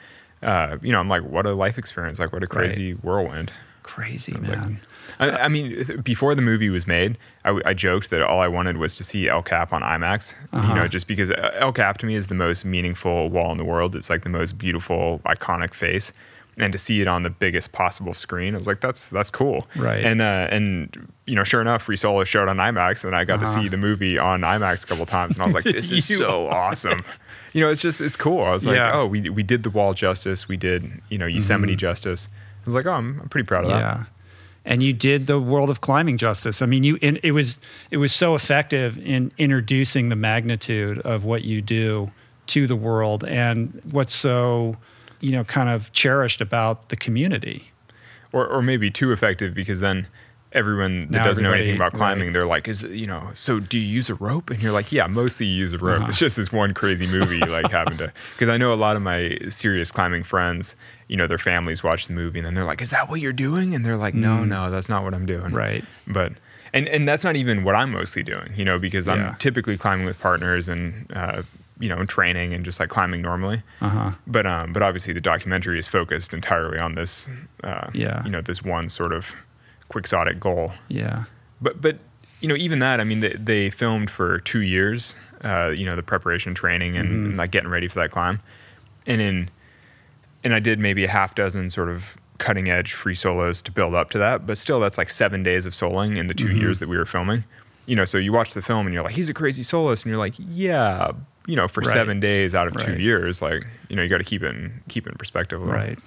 uh, 0.42 0.78
you 0.82 0.92
know, 0.92 0.98
I'm 0.98 1.08
like, 1.08 1.22
what 1.24 1.46
a 1.46 1.52
life 1.54 1.78
experience! 1.78 2.18
Like, 2.18 2.32
what 2.32 2.42
a 2.42 2.46
crazy 2.46 2.92
whirlwind. 2.94 3.52
Crazy, 3.82 4.32
like- 4.32 4.42
man. 4.48 4.80
I, 5.18 5.30
I 5.30 5.48
mean, 5.48 6.00
before 6.04 6.34
the 6.34 6.42
movie 6.42 6.70
was 6.70 6.86
made, 6.86 7.18
I 7.44 7.74
joked 7.74 8.10
that 8.10 8.22
all 8.22 8.40
I 8.40 8.46
wanted 8.48 8.76
was 8.76 8.94
to 8.96 9.04
see 9.04 9.28
El 9.28 9.42
Cap 9.42 9.72
on 9.72 9.82
IMAX. 9.82 10.34
You 10.52 10.58
Uh-huh. 10.60 10.74
know, 10.74 10.88
just 10.88 11.06
because 11.08 11.30
El 11.54 11.72
Cap 11.72 11.98
to 11.98 12.06
me 12.06 12.14
is 12.14 12.28
the 12.28 12.34
most 12.34 12.64
meaningful 12.64 13.28
wall 13.28 13.50
in 13.50 13.58
the 13.58 13.64
world. 13.64 13.96
It's 13.96 14.08
like 14.08 14.22
the 14.22 14.28
most 14.28 14.56
beautiful, 14.58 15.20
iconic 15.26 15.74
face, 15.74 16.12
and 16.56 16.72
to 16.72 16.78
see 16.78 17.00
it 17.00 17.08
on 17.08 17.22
the 17.22 17.30
biggest 17.30 17.72
possible 17.72 18.12
screen, 18.14 18.54
I 18.54 18.58
was 18.58 18.66
like, 18.66 18.80
that's 18.80 19.08
that's 19.08 19.30
cool. 19.30 19.66
Right. 19.76 20.04
And 20.04 20.20
uh, 20.20 20.48
and 20.50 21.08
you 21.26 21.34
know, 21.36 21.44
sure 21.44 21.60
enough, 21.60 21.82
Free 21.82 21.96
Solo 21.96 22.24
showed 22.24 22.48
on 22.48 22.56
IMAX, 22.58 23.04
and 23.04 23.14
I 23.16 23.24
got 23.24 23.42
Uh-huh. 23.42 23.54
to 23.54 23.62
see 23.62 23.68
the 23.68 23.76
movie 23.76 24.18
on 24.18 24.40
IMAX 24.42 24.84
a 24.84 24.86
couple 24.86 25.06
times, 25.06 25.36
and 25.36 25.42
I 25.42 25.46
was 25.46 25.54
like, 25.54 25.64
this 25.76 25.90
is 25.92 26.04
so 26.06 26.48
awesome. 26.48 27.02
You 27.52 27.62
know, 27.62 27.70
it's 27.70 27.80
just 27.80 28.00
it's 28.00 28.16
cool. 28.16 28.42
I 28.44 28.50
was 28.50 28.66
like, 28.66 28.76
Yeah. 28.76 28.92
oh, 28.94 29.06
we 29.06 29.28
we 29.30 29.42
did 29.42 29.62
the 29.62 29.70
wall 29.70 29.94
justice. 29.94 30.48
We 30.48 30.56
did 30.56 30.90
you 31.08 31.18
know 31.18 31.26
Yosemite 31.26 31.76
justice. 31.76 32.28
I 32.32 32.64
was 32.66 32.74
like, 32.74 32.86
oh, 32.86 32.92
I'm, 32.92 33.20
I'm 33.22 33.28
pretty 33.28 33.46
proud 33.46 33.64
of 33.64 33.70
that. 33.70 33.82
Mm-hmm. 33.82 34.02
Yeah. 34.02 34.06
And 34.66 34.82
you 34.82 34.92
did 34.92 35.26
the 35.26 35.40
world 35.40 35.70
of 35.70 35.80
climbing 35.80 36.18
justice. 36.18 36.60
I 36.60 36.66
mean, 36.66 36.84
you 36.84 36.98
and 37.00 37.18
it 37.22 37.32
was 37.32 37.58
it 37.90 37.96
was 37.96 38.12
so 38.12 38.34
effective 38.34 38.98
in 38.98 39.32
introducing 39.38 40.10
the 40.10 40.16
magnitude 40.16 40.98
of 40.98 41.24
what 41.24 41.42
you 41.44 41.62
do 41.62 42.10
to 42.48 42.66
the 42.66 42.76
world 42.76 43.24
and 43.24 43.80
what's 43.90 44.14
so, 44.14 44.76
you 45.20 45.32
know, 45.32 45.44
kind 45.44 45.68
of 45.68 45.92
cherished 45.92 46.40
about 46.40 46.88
the 46.88 46.96
community. 46.96 47.70
or 48.32 48.46
or 48.46 48.62
maybe 48.62 48.90
too 48.90 49.12
effective 49.12 49.54
because 49.54 49.80
then 49.80 50.06
everyone 50.52 51.02
that 51.02 51.10
Now 51.18 51.24
doesn't 51.24 51.44
know 51.44 51.52
anything 51.52 51.76
about 51.76 51.92
climbing, 51.92 52.26
right. 52.28 52.32
they're 52.32 52.46
like, 52.46 52.66
is 52.66 52.82
it, 52.82 52.90
you 52.90 53.06
know, 53.06 53.30
so 53.34 53.60
do 53.60 53.78
you 53.78 53.86
use 53.86 54.10
a 54.10 54.14
rope? 54.16 54.50
And 54.50 54.60
you're 54.60 54.72
like, 54.72 54.90
yeah, 54.90 55.06
mostly 55.06 55.46
you 55.46 55.54
use 55.54 55.72
a 55.72 55.78
rope. 55.78 56.00
Uh-huh. 56.00 56.08
It's 56.08 56.18
just 56.18 56.36
this 56.36 56.50
one 56.52 56.74
crazy 56.74 57.06
movie 57.06 57.38
like 57.38 57.70
happened 57.70 57.98
to 57.98 58.12
because 58.34 58.48
I 58.48 58.56
know 58.56 58.72
a 58.72 58.74
lot 58.74 58.96
of 58.96 59.02
my 59.02 59.38
serious 59.48 59.92
climbing 59.92 60.24
friends, 60.24 60.74
you 61.06 61.16
know, 61.16 61.26
their 61.28 61.38
families 61.38 61.84
watch 61.84 62.06
the 62.08 62.14
movie 62.14 62.40
and 62.40 62.46
then 62.46 62.54
they're 62.54 62.64
like, 62.64 62.82
is 62.82 62.90
that 62.90 63.08
what 63.08 63.20
you're 63.20 63.32
doing? 63.32 63.74
And 63.76 63.84
they're 63.84 63.96
like, 63.96 64.14
no, 64.14 64.44
no, 64.44 64.70
that's 64.72 64.88
not 64.88 65.04
what 65.04 65.14
I'm 65.14 65.26
doing. 65.26 65.50
Mm. 65.52 65.56
Right. 65.56 65.84
But 66.08 66.32
and 66.72 66.88
and 66.88 67.08
that's 67.08 67.22
not 67.24 67.36
even 67.36 67.62
what 67.62 67.74
I'm 67.76 67.92
mostly 67.92 68.22
doing, 68.24 68.52
you 68.56 68.64
know, 68.64 68.78
because 68.78 69.06
I'm 69.06 69.18
Yeah. 69.20 69.34
typically 69.38 69.76
climbing 69.76 70.04
with 70.06 70.18
partners 70.18 70.68
and 70.68 71.06
uh, 71.14 71.42
you 71.80 71.88
know, 71.88 72.04
training 72.04 72.54
and 72.54 72.64
just 72.64 72.78
like 72.78 72.88
climbing 72.90 73.22
normally. 73.22 73.62
Uh-huh. 73.80 74.12
But 74.26 74.46
um, 74.46 74.72
but 74.72 74.82
obviously 74.82 75.12
the 75.14 75.20
documentary 75.20 75.78
is 75.78 75.88
focused 75.88 76.32
entirely 76.32 76.78
on 76.78 76.94
this, 76.94 77.28
uh, 77.64 77.88
Yeah. 77.94 78.22
you 78.24 78.30
know, 78.30 78.42
this 78.42 78.62
one 78.62 78.88
sort 78.88 79.12
of 79.12 79.26
quixotic 79.88 80.38
goal. 80.38 80.72
Yeah. 80.88 81.24
But 81.60 81.80
but 81.80 81.98
you 82.40 82.48
know, 82.48 82.56
even 82.56 82.78
that, 82.78 83.00
I 83.00 83.04
mean, 83.04 83.20
they, 83.20 83.34
they 83.38 83.70
filmed 83.70 84.10
for 84.10 84.38
two 84.40 84.60
years. 84.60 85.14
Uh, 85.42 85.68
you 85.74 85.86
know, 85.86 85.96
the 85.96 86.02
preparation, 86.02 86.54
training, 86.54 86.96
and, 86.98 87.08
Mm-hmm. 87.08 87.24
and 87.26 87.36
like 87.38 87.50
getting 87.50 87.70
ready 87.70 87.88
for 87.88 87.98
that 88.00 88.10
climb, 88.10 88.40
and 89.06 89.20
in 89.22 89.50
and 90.44 90.54
I 90.54 90.60
did 90.60 90.78
maybe 90.78 91.04
a 91.04 91.08
half 91.08 91.34
dozen 91.34 91.70
sort 91.70 91.88
of 91.88 92.04
cutting 92.38 92.70
edge 92.70 92.92
free 92.94 93.14
solos 93.14 93.60
to 93.62 93.72
build 93.72 93.94
up 93.94 94.10
to 94.10 94.18
that. 94.18 94.46
But 94.46 94.58
still, 94.58 94.80
that's 94.80 94.98
like 94.98 95.08
seven 95.10 95.42
days 95.42 95.64
of 95.66 95.72
soloing 95.74 96.18
in 96.18 96.26
the 96.26 96.34
2 96.34 96.44
Mm-hmm. 96.46 96.58
years 96.60 96.78
that 96.80 96.88
we 96.90 96.96
were 96.98 97.04
filming. 97.06 97.44
You 97.86 97.96
know, 97.96 98.04
so 98.04 98.16
you 98.18 98.32
watch 98.32 98.52
the 98.54 98.62
film 98.62 98.86
and 98.86 98.94
you're 98.94 99.02
like, 99.02 99.14
he's 99.14 99.28
a 99.30 99.34
crazy 99.34 99.62
soloist, 99.62 100.04
and 100.04 100.10
you're 100.10 100.18
like, 100.18 100.34
yeah, 100.38 101.12
you 101.46 101.56
know, 101.56 101.66
for 101.68 101.80
Right. 101.80 101.92
seven 101.92 102.20
days 102.20 102.54
out 102.54 102.66
of 102.66 102.76
two 102.84 103.00
years, 103.00 103.40
like 103.42 103.66
you 103.88 103.96
know, 103.96 104.02
you 104.02 104.08
got 104.08 104.18
to 104.18 104.24
keep 104.24 104.42
it 104.42 104.54
in, 104.54 104.72
keep 104.88 105.06
it 105.06 105.10
in 105.12 105.16
perspective. 105.18 105.60
Right. 105.62 105.98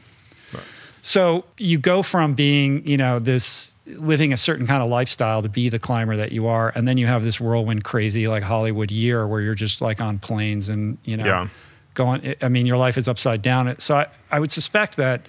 So 1.02 1.44
you 1.58 1.78
go 1.80 2.02
from 2.02 2.34
being, 2.34 2.88
you 2.88 2.96
know, 2.96 3.20
this 3.20 3.74
living 3.86 4.32
a 4.32 4.38
certain 4.38 4.66
kind 4.66 4.82
of 4.82 4.90
lifestyle 4.90 5.42
to 5.42 5.50
be 5.50 5.68
the 5.68 5.80
climber 5.80 6.16
that 6.16 6.32
you 6.32 6.48
are, 6.48 6.72
and 6.76 6.88
then 6.88 6.98
you 6.98 7.08
have 7.08 7.24
this 7.26 7.42
whirlwind, 7.42 7.84
crazy 7.84 8.28
like 8.30 8.42
Hollywood 8.44 8.90
year 8.90 9.28
where 9.28 9.42
you're 9.42 9.54
just 9.56 9.82
like 9.82 10.00
on 10.00 10.18
planes 10.20 10.70
and 10.70 10.98
you 11.04 11.18
know, 11.18 11.26
Yeah. 11.26 11.48
going. 11.94 12.36
I 12.42 12.48
mean, 12.48 12.66
your 12.66 12.78
life 12.78 12.98
is 12.98 13.10
upside 13.10 13.42
down. 13.42 13.76
So 13.80 13.98
I, 13.98 14.08
I 14.32 14.40
would 14.40 14.52
suspect 14.52 14.96
that 14.96 15.26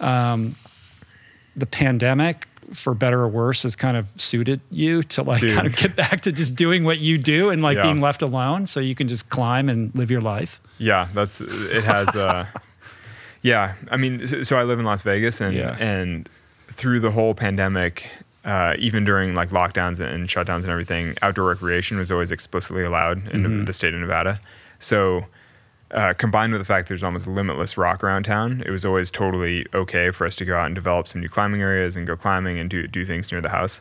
um, 0.00 0.56
the 1.56 1.64
pandemic, 1.66 2.46
for 2.72 2.94
better 2.94 3.20
or 3.20 3.28
worse, 3.28 3.62
has 3.64 3.76
kind 3.76 3.96
of 3.96 4.08
suited 4.16 4.60
you 4.70 5.02
to 5.04 5.22
like 5.22 5.40
Dude. 5.40 5.52
kind 5.52 5.66
of 5.66 5.76
get 5.76 5.94
back 5.96 6.22
to 6.22 6.32
just 6.32 6.54
doing 6.54 6.84
what 6.84 6.98
you 6.98 7.18
do 7.18 7.50
and 7.50 7.62
like 7.62 7.76
Yeah. 7.76 7.82
being 7.84 8.00
left 8.00 8.22
alone, 8.22 8.66
so 8.66 8.80
you 8.80 8.94
can 8.94 9.08
just 9.08 9.28
climb 9.28 9.68
and 9.68 9.94
live 9.94 10.10
your 10.10 10.20
life. 10.20 10.60
Yeah, 10.78 11.08
that's 11.14 11.40
it. 11.40 11.84
Has 11.84 12.08
uh, 12.16 12.46
yeah. 13.42 13.74
I 13.90 13.96
mean, 13.96 14.26
so, 14.26 14.42
so 14.42 14.56
I 14.56 14.62
live 14.64 14.78
in 14.78 14.84
Las 14.84 15.02
Vegas, 15.02 15.40
and 15.40 15.54
Yeah. 15.54 15.76
and 15.78 16.28
through 16.72 17.00
the 17.00 17.10
whole 17.10 17.34
pandemic, 17.34 18.04
uh, 18.44 18.74
even 18.78 19.04
during 19.04 19.34
like 19.34 19.50
lockdowns 19.50 20.00
and 20.00 20.28
shutdowns 20.28 20.62
and 20.62 20.68
everything, 20.70 21.14
outdoor 21.22 21.46
recreation 21.46 21.98
was 21.98 22.10
always 22.10 22.32
explicitly 22.32 22.84
allowed 22.84 23.18
in 23.28 23.42
Mm-hmm. 23.42 23.58
the, 23.60 23.64
the 23.66 23.72
state 23.72 23.94
of 23.94 24.00
Nevada. 24.00 24.40
So. 24.80 25.26
Uh, 25.94 26.12
combined 26.14 26.52
with 26.52 26.60
the 26.60 26.64
fact 26.64 26.88
there's 26.88 27.04
almost 27.04 27.26
limitless 27.26 27.78
rock 27.78 28.02
around 28.02 28.24
town, 28.24 28.62
it 28.66 28.70
was 28.70 28.84
always 28.84 29.10
totally 29.12 29.64
okay 29.74 30.10
for 30.10 30.26
us 30.26 30.34
to 30.36 30.44
go 30.44 30.56
out 30.56 30.66
and 30.66 30.74
develop 30.74 31.06
some 31.06 31.20
new 31.20 31.28
climbing 31.28 31.62
areas 31.62 31.96
and 31.96 32.04
go 32.06 32.16
climbing 32.16 32.58
and 32.58 32.68
do 32.68 32.86
do 32.88 33.06
things 33.06 33.30
near 33.30 33.40
the 33.40 33.48
house. 33.48 33.80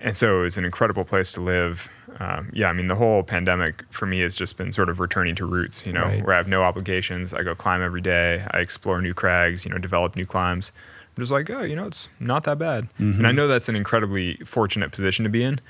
And 0.00 0.14
so 0.16 0.40
it 0.40 0.42
was 0.42 0.58
an 0.58 0.64
incredible 0.66 1.04
place 1.04 1.32
to 1.32 1.40
live. 1.40 1.88
Um, 2.20 2.50
yeah, 2.52 2.68
I 2.68 2.74
mean, 2.74 2.88
the 2.88 2.94
whole 2.94 3.22
pandemic 3.22 3.82
for 3.90 4.04
me 4.04 4.20
has 4.20 4.36
just 4.36 4.58
been 4.58 4.72
sort 4.72 4.90
of 4.90 5.00
returning 5.00 5.34
to 5.36 5.46
roots, 5.46 5.86
you 5.86 5.92
know, 5.92 6.02
Right. 6.02 6.24
where 6.26 6.34
I 6.34 6.36
have 6.36 6.48
no 6.48 6.62
obligations. 6.62 7.32
I 7.32 7.42
go 7.42 7.54
climb 7.54 7.80
every 7.80 8.02
day. 8.02 8.44
I 8.50 8.58
explore 8.58 9.00
new 9.00 9.14
crags, 9.14 9.64
you 9.64 9.70
know, 9.70 9.78
develop 9.78 10.14
new 10.16 10.26
climbs. 10.26 10.70
I'm 11.16 11.22
just 11.22 11.32
like, 11.32 11.48
oh, 11.48 11.62
you 11.62 11.76
know, 11.76 11.86
it's 11.86 12.08
not 12.20 12.44
that 12.44 12.58
bad. 12.58 12.88
And 12.98 13.26
I 13.26 13.32
know 13.32 13.48
that's 13.48 13.68
an 13.70 13.76
incredibly 13.76 14.36
fortunate 14.44 14.90
position 14.92 15.22
to 15.22 15.30
be 15.30 15.42
in. 15.42 15.60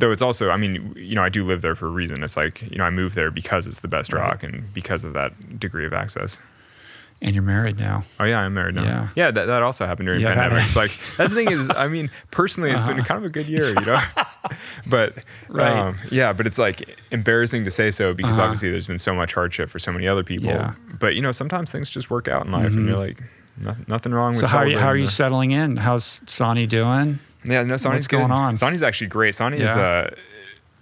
Though 0.00 0.10
it's 0.10 0.22
also, 0.22 0.50
I 0.50 0.56
mean, 0.56 0.92
you 0.96 1.14
know, 1.14 1.22
I 1.22 1.28
do 1.28 1.44
live 1.44 1.62
there 1.62 1.76
for 1.76 1.86
a 1.86 1.90
reason. 1.90 2.22
It's 2.24 2.36
like, 2.36 2.62
you 2.62 2.78
know, 2.78 2.84
I 2.84 2.90
moved 2.90 3.14
there 3.14 3.30
because 3.30 3.66
it's 3.66 3.80
the 3.80 3.88
best 3.88 4.12
Right. 4.12 4.20
rock 4.20 4.42
and 4.42 4.72
because 4.74 5.04
of 5.04 5.12
that 5.12 5.60
degree 5.60 5.86
of 5.86 5.92
access. 5.92 6.38
And 7.22 7.34
you're 7.34 7.44
married 7.44 7.78
now. 7.78 8.02
Oh 8.18 8.24
yeah, 8.24 8.40
I'm 8.40 8.52
married 8.54 8.74
now. 8.74 8.82
Yeah. 8.82 9.08
Yeah, 9.14 9.30
that, 9.30 9.46
that 9.46 9.62
also 9.62 9.86
happened 9.86 10.06
during 10.08 10.20
Yeah, 10.20 10.34
pandemic. 10.34 10.64
It's 10.66 10.76
like 10.76 10.90
that's 11.16 11.30
the 11.30 11.36
thing 11.36 11.50
is, 11.50 11.70
I 11.70 11.86
mean, 11.88 12.10
personally, 12.32 12.70
it's 12.72 12.82
been 12.82 12.98
Uh-huh. 12.98 13.06
kind 13.06 13.18
of 13.24 13.30
a 13.30 13.32
good 13.32 13.46
year, 13.46 13.68
you 13.68 13.74
know. 13.86 14.02
but 14.88 15.14
Right. 15.48 15.70
um, 15.78 15.96
yeah, 16.10 16.32
but 16.32 16.46
it's 16.46 16.58
like 16.58 16.98
embarrassing 17.12 17.64
to 17.64 17.70
say 17.70 17.90
so 17.92 18.12
because 18.14 18.32
Uh-huh. 18.36 18.42
obviously 18.46 18.70
there's 18.70 18.88
been 18.88 18.98
so 18.98 19.14
much 19.14 19.32
hardship 19.32 19.70
for 19.70 19.78
so 19.78 19.92
many 19.92 20.08
other 20.08 20.24
people. 20.24 20.48
Yeah. 20.48 20.74
But 20.98 21.14
you 21.14 21.22
know, 21.22 21.32
sometimes 21.32 21.70
things 21.70 21.88
just 21.88 22.10
work 22.10 22.26
out 22.28 22.44
in 22.44 22.52
life, 22.52 22.72
and 22.72 22.86
you're 22.86 22.98
like, 22.98 23.22
"No- 23.58 23.76
nothing 23.86 24.12
wrong 24.12 24.30
with. 24.32 24.38
So 24.40 24.46
how 24.48 24.58
are 24.58 24.66
you, 24.66 24.76
how 24.78 24.88
are 24.88 24.96
you 24.96 25.06
settling 25.06 25.52
in? 25.52 25.76
How's 25.76 26.20
Sanni 26.26 26.66
doing? 26.66 27.20
Yeah, 27.44 27.62
no, 27.62 27.76
Sanni's 27.76 27.96
what's 27.98 28.06
going 28.06 28.30
on? 28.30 28.56
Sanni's 28.56 28.82
actually 28.82 29.08
great. 29.08 29.34
Sanni 29.34 29.58
is 29.60 29.70
uh, 29.70 30.14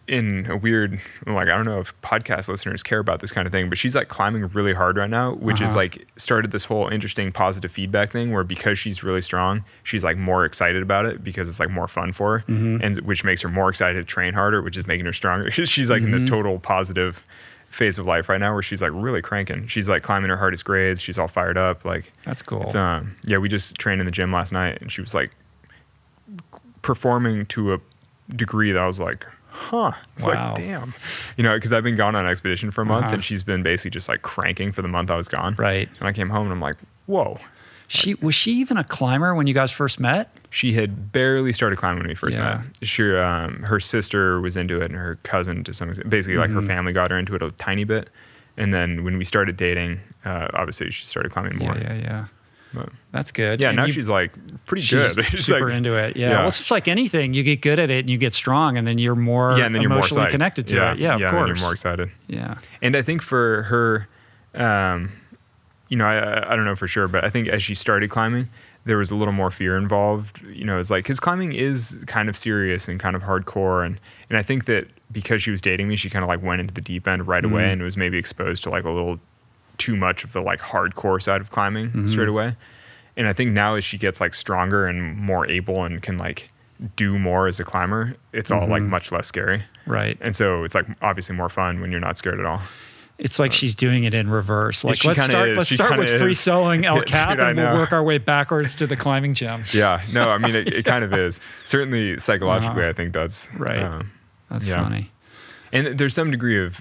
in 0.08 0.46
a 0.50 0.56
weird, 0.56 1.00
like 1.26 1.48
I 1.48 1.56
don't 1.56 1.64
know 1.64 1.78
if 1.80 1.94
podcast 2.02 2.48
listeners 2.48 2.82
care 2.82 2.98
about 2.98 3.20
this 3.20 3.30
kind 3.30 3.46
of 3.46 3.52
thing, 3.52 3.68
but 3.68 3.78
she's 3.78 3.94
like 3.94 4.08
climbing 4.08 4.46
really 4.48 4.72
hard 4.74 4.96
right 4.96 5.08
now, 5.08 5.34
which 5.34 5.60
is 5.60 5.70
Uh-huh. 5.70 5.76
like 5.78 6.06
started 6.16 6.50
this 6.50 6.64
whole 6.64 6.88
interesting 6.88 7.30
positive 7.30 7.70
feedback 7.70 8.10
thing 8.10 8.32
where 8.32 8.42
because 8.44 8.78
she's 8.78 9.02
really 9.04 9.20
strong, 9.20 9.64
she's 9.84 10.02
like 10.02 10.16
more 10.16 10.44
excited 10.44 10.82
about 10.82 11.06
it 11.06 11.22
because 11.22 11.48
it's 11.48 11.60
like 11.60 11.70
more 11.70 11.86
fun 11.88 12.12
for 12.12 12.38
her, 12.38 12.44
Mm-hmm. 12.48 12.78
and 12.82 13.00
which 13.02 13.22
makes 13.22 13.42
her 13.42 13.48
more 13.48 13.68
excited 13.70 13.94
to 14.00 14.04
train 14.04 14.34
harder, 14.34 14.60
which 14.60 14.76
is 14.76 14.86
making 14.86 15.06
her 15.06 15.12
stronger. 15.12 15.50
she's 15.66 15.88
like 15.88 16.02
in 16.02 16.10
this 16.10 16.24
Mm-hmm. 16.24 16.34
total 16.34 16.58
positive 16.58 17.22
phase 17.70 17.98
of 17.98 18.04
life 18.04 18.28
right 18.28 18.40
now 18.40 18.52
where 18.52 18.62
she's 18.62 18.82
like 18.82 18.90
really 18.92 19.22
cranking. 19.22 19.66
She's 19.68 19.88
like 19.88 20.02
climbing 20.02 20.28
her 20.30 20.36
hardest 20.36 20.64
grades. 20.64 21.00
She's 21.00 21.16
all 21.18 21.28
fired 21.28 21.56
up. 21.56 21.84
Like 21.86 22.12
That's 22.26 22.42
cool. 22.42 22.62
it's 22.64 22.74
um 22.74 23.14
yeah, 23.24 23.38
we 23.38 23.48
just 23.48 23.76
trained 23.76 24.00
in 24.00 24.04
the 24.04 24.10
gym 24.12 24.30
last 24.32 24.52
night 24.52 24.78
and 24.82 24.90
she 24.92 25.00
was 25.00 25.14
like 25.14 25.30
performing 26.83 27.47
to 27.47 27.74
a 27.74 27.78
degree 28.35 28.72
that 28.72 28.80
I 28.80 28.87
was 28.87 28.99
like, 29.01 29.26
huh. 29.51 29.93
It's 30.16 30.26
Wow. 30.26 30.55
like, 30.55 30.64
damn. 30.64 30.95
You 31.37 31.45
know, 31.45 31.55
because 31.55 31.72
I've 31.72 31.85
been 31.85 31.97
gone 31.97 32.14
on 32.16 32.24
an 32.24 32.30
expedition 32.30 32.70
for 32.70 32.83
a 32.83 32.87
month 32.87 33.07
Uh-huh. 33.07 33.14
and 33.14 33.24
she's 33.24 33.43
been 33.43 33.62
basically 33.62 33.91
just 33.91 34.09
like 34.09 34.22
cranking 34.22 34.72
for 34.72 34.83
the 34.83 34.89
month 34.89 35.11
I 35.11 35.16
was 35.16 35.28
gone. 35.28 35.55
Right. 35.59 35.89
And 36.01 36.09
I 36.09 36.12
came 36.12 36.30
home 36.30 36.45
and 36.45 36.53
I'm 36.53 36.61
like, 36.61 36.76
whoa. 37.07 37.39
She 37.89 38.14
was 38.14 38.35
she 38.35 38.53
even 38.55 38.78
a 38.78 38.85
climber 38.85 39.35
when 39.35 39.47
you 39.47 39.53
guys 39.53 39.70
first 39.70 40.01
met? 40.01 40.35
She 40.49 40.72
had 40.72 41.12
barely 41.12 41.53
started 41.53 41.76
climbing 41.76 41.99
when 42.01 42.09
we 42.09 42.14
first 42.14 42.35
Yeah. 42.37 42.62
met. 42.80 42.89
She, 42.89 43.14
um, 43.16 43.62
her 43.64 43.80
sister 43.80 44.41
was 44.41 44.57
into 44.57 44.80
it 44.80 44.87
and 44.87 44.95
her 44.95 45.18
cousin 45.24 45.62
to 45.64 45.74
some 45.74 45.91
extent. 45.91 46.09
Basically, 46.09 46.39
like 46.39 46.49
Mm-hmm. 46.51 46.61
her 46.61 46.66
family 46.66 46.93
got 46.95 47.11
her 47.11 47.18
into 47.18 47.35
it 47.35 47.43
a 47.43 47.51
tiny 47.53 47.85
bit. 47.85 48.09
And 48.57 48.72
then 48.72 49.05
when 49.05 49.18
we 49.18 49.24
started 49.24 49.57
dating, 49.59 50.01
uh, 50.24 50.49
obviously 50.55 50.91
she 50.91 51.05
started 51.05 51.33
climbing 51.33 51.59
more. 51.59 51.76
Yeah, 51.76 51.93
yeah, 51.95 52.01
yeah. 52.03 52.24
But 52.75 52.89
That's 53.12 53.31
good. 53.33 53.61
yeah, 53.61 53.68
And 53.68 53.77
now 53.77 53.85
you- 53.85 53.93
she's 53.93 54.09
like 54.09 54.33
pretty 54.66 54.83
she's 54.83 55.14
good. 55.14 55.27
She's 55.31 55.45
super 55.45 55.66
like- 55.68 55.75
into 55.77 55.95
it. 55.95 56.16
Yeah. 56.16 56.31
yeah. 56.31 56.39
Well, 56.39 56.49
it's 56.49 56.59
just 56.59 56.70
like 56.70 56.89
anything. 56.89 57.35
You 57.35 57.43
get 57.43 57.61
good 57.61 57.79
at 57.79 57.91
it 57.91 58.01
and 58.01 58.11
you 58.11 58.16
get 58.18 58.33
strong, 58.35 58.77
and 58.79 58.87
then 58.87 58.99
you're 58.99 59.14
more 59.16 59.59
yeah, 59.59 59.66
and 59.66 59.75
then 59.75 59.83
you're 59.83 59.89
more 59.91 59.99
emotionally 59.99 60.31
connected 60.31 60.66
to 60.68 60.77
yeah, 60.77 60.93
it. 60.93 60.99
Yeah, 60.99 61.14
of 61.14 61.20
yeah, 61.20 61.31
course. 61.31 61.49
you're 61.49 61.57
more 61.66 61.73
excited. 61.73 62.11
yeah. 62.29 62.57
And 62.81 62.97
I 62.97 63.03
think 63.03 63.20
for 63.23 63.62
her, 63.64 64.09
um, 64.55 65.12
you 65.89 65.97
know, 65.97 66.05
I, 66.07 66.53
I 66.53 66.57
don't 66.57 66.64
know 66.64 66.77
for 66.77 66.89
sure, 66.89 67.09
but 67.09 67.25
I 67.25 67.31
think 67.31 67.49
as 67.49 67.62
she 67.62 67.75
started 67.75 68.09
climbing, 68.11 68.49
there 68.85 68.97
was 68.97 69.11
a 69.11 69.14
little 69.14 69.33
more 69.35 69.51
fear 69.51 69.77
involved. 69.77 70.41
You 70.43 70.64
know, 70.64 70.81
it's 70.81 70.91
like 70.91 71.05
because 71.05 71.20
climbing 71.20 71.53
is 71.53 72.03
kind 72.07 72.29
of 72.29 72.37
serious 72.37 72.89
and 72.89 72.99
kind 72.99 73.14
of 73.14 73.23
hardcore, 73.23 73.85
and 73.85 73.99
and 74.31 74.39
I 74.39 74.43
think 74.43 74.64
that 74.64 74.87
because 75.12 75.43
she 75.43 75.51
was 75.51 75.61
dating 75.61 75.89
me, 75.89 75.97
she 75.97 76.09
kind 76.09 76.23
of 76.23 76.29
like 76.29 76.43
went 76.43 76.61
into 76.62 76.73
the 76.73 76.81
deep 76.81 77.07
end 77.07 77.27
right 77.29 77.45
away 77.45 77.64
Mm. 77.64 77.73
and 77.75 77.83
was 77.83 77.97
maybe 77.99 78.16
exposed 78.16 78.62
to 78.62 78.70
like 78.70 78.85
a 78.85 78.91
little 78.91 79.20
too 79.79 79.97
much 79.97 80.25
of 80.25 80.33
the 80.33 80.41
like 80.41 80.61
hardcore 80.61 81.20
side 81.20 81.41
of 81.41 81.51
climbing 81.51 81.89
Mm-hmm. 81.89 82.09
straight 82.09 82.29
away. 82.29 82.57
And 83.16 83.29
I 83.29 83.33
think 83.33 83.53
now 83.53 83.75
as 83.75 83.85
she 83.85 83.99
gets 83.99 84.20
like 84.20 84.33
stronger 84.35 84.87
and 84.87 85.16
more 85.16 85.47
able 85.47 85.85
and 85.85 86.01
can 86.03 86.16
like 86.18 86.49
do 86.97 87.18
more 87.18 87.47
as 87.47 87.61
a 87.61 87.64
climber, 87.64 88.14
it's 88.33 88.51
all 88.51 88.66
like 88.66 88.83
Mm-hmm. 88.83 88.91
much 88.91 89.12
less 89.12 89.27
scary. 89.27 89.62
Right. 89.87 90.16
And 90.20 90.35
so 90.35 90.64
it's 90.64 90.75
like 90.75 90.87
obviously 91.03 91.37
more 91.37 91.49
fun 91.49 91.81
when 91.81 91.91
you're 91.91 92.01
not 92.01 92.16
scared 92.16 92.41
at 92.41 92.47
all. 92.47 92.61
It's 93.18 93.39
like 93.39 93.53
she's 93.53 93.75
doing 93.77 94.03
it 94.05 94.14
in 94.14 94.29
reverse. 94.31 94.83
Like 94.83 95.05
let's 95.05 95.23
start. 95.23 95.51
is. 95.51 95.59
Let's 95.59 95.68
She 95.68 95.75
start 95.77 95.97
with 95.99 96.09
free 96.18 96.33
is. 96.33 96.39
soloing 96.39 96.85
El 96.87 97.03
Cap, 97.03 97.37
dude, 97.37 97.41
and 97.47 97.57
we'll 97.59 97.75
work 97.75 97.93
our 97.93 98.03
way 98.03 98.18
backwards 98.18 98.75
to 98.77 98.87
the 98.87 98.97
climbing 98.97 99.35
gym. 99.35 99.62
Yeah, 99.73 100.01
no, 100.12 100.29
I 100.31 100.39
mean 100.39 100.57
it, 100.57 100.73
it 100.73 100.85
kind 100.85 101.05
of 101.05 101.12
is. 101.12 101.39
Certainly 101.64 102.18
psychologically, 102.18 102.83
Uh-huh. 102.83 102.91
I 102.91 102.93
think 102.95 103.12
that's 103.12 103.49
Right. 103.55 103.81
um, 103.83 104.11
That's 104.51 104.66
Yeah. 104.66 104.83
funny. 104.83 105.11
and 105.73 105.99
there's 105.99 106.14
some 106.14 106.31
degree 106.33 106.64
of 106.64 106.81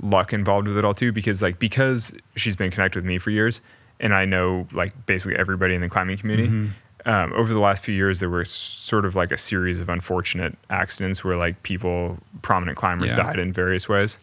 luck 0.00 0.32
involved 0.32 0.68
with 0.68 0.78
it 0.78 0.84
all 0.84 0.94
too, 0.94 1.12
because 1.12 1.42
like 1.42 1.58
because 1.58 2.12
she's 2.36 2.56
been 2.56 2.70
connected 2.70 2.98
with 3.00 3.06
me 3.06 3.18
for 3.18 3.30
years, 3.30 3.60
and 4.00 4.14
I 4.14 4.24
know 4.24 4.66
like 4.72 4.92
basically 5.06 5.38
everybody 5.38 5.74
in 5.74 5.80
the 5.80 5.88
climbing 5.88 6.18
community. 6.18 6.48
Mm-hmm. 6.48 6.68
Um, 7.08 7.32
over 7.32 7.54
the 7.54 7.60
last 7.60 7.84
few 7.84 7.94
years, 7.94 8.18
there 8.18 8.28
were 8.28 8.44
sort 8.44 9.04
of 9.06 9.14
like 9.14 9.30
a 9.32 9.38
series 9.38 9.80
of 9.80 9.88
unfortunate 9.88 10.58
accidents 10.68 11.22
where 11.24 11.36
like 11.36 11.62
people, 11.62 12.18
prominent 12.42 12.76
climbers, 12.76 13.12
Yeah. 13.12 13.22
died 13.22 13.38
in 13.38 13.52
various 13.52 13.88
ways, 13.88 14.18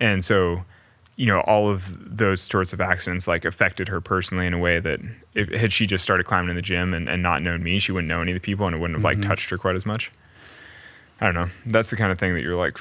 and 0.00 0.24
so 0.24 0.62
you 1.14 1.24
know 1.24 1.40
all 1.46 1.70
of 1.70 1.84
those 2.18 2.42
sorts 2.42 2.74
of 2.74 2.80
accidents 2.80 3.26
like 3.26 3.46
affected 3.46 3.88
her 3.88 4.02
personally 4.02 4.46
in 4.46 4.52
a 4.52 4.58
way 4.58 4.78
that 4.80 5.00
if 5.34 5.48
had 5.48 5.72
she 5.72 5.86
just 5.86 6.04
started 6.04 6.24
climbing 6.26 6.50
in 6.50 6.56
the 6.56 6.60
gym 6.62 6.92
and, 6.92 7.08
and 7.08 7.22
not 7.22 7.40
known 7.42 7.62
me 7.62 7.78
she 7.78 7.90
wouldn't 7.90 8.08
know 8.08 8.20
any 8.20 8.32
of 8.32 8.36
the 8.36 8.40
people 8.40 8.66
and 8.66 8.76
it 8.76 8.80
wouldn't 8.82 9.02
have 9.02 9.10
Mm-hmm. 9.12 9.22
like 9.22 9.26
touched 9.26 9.48
her 9.48 9.56
quite 9.56 9.76
as 9.76 9.86
much 9.86 10.10
i 11.22 11.24
don't 11.24 11.34
know 11.34 11.48
that's 11.64 11.88
the 11.88 11.96
kind 11.96 12.12
of 12.12 12.18
thing 12.18 12.34
that 12.34 12.42
you're 12.42 12.54
like 12.54 12.78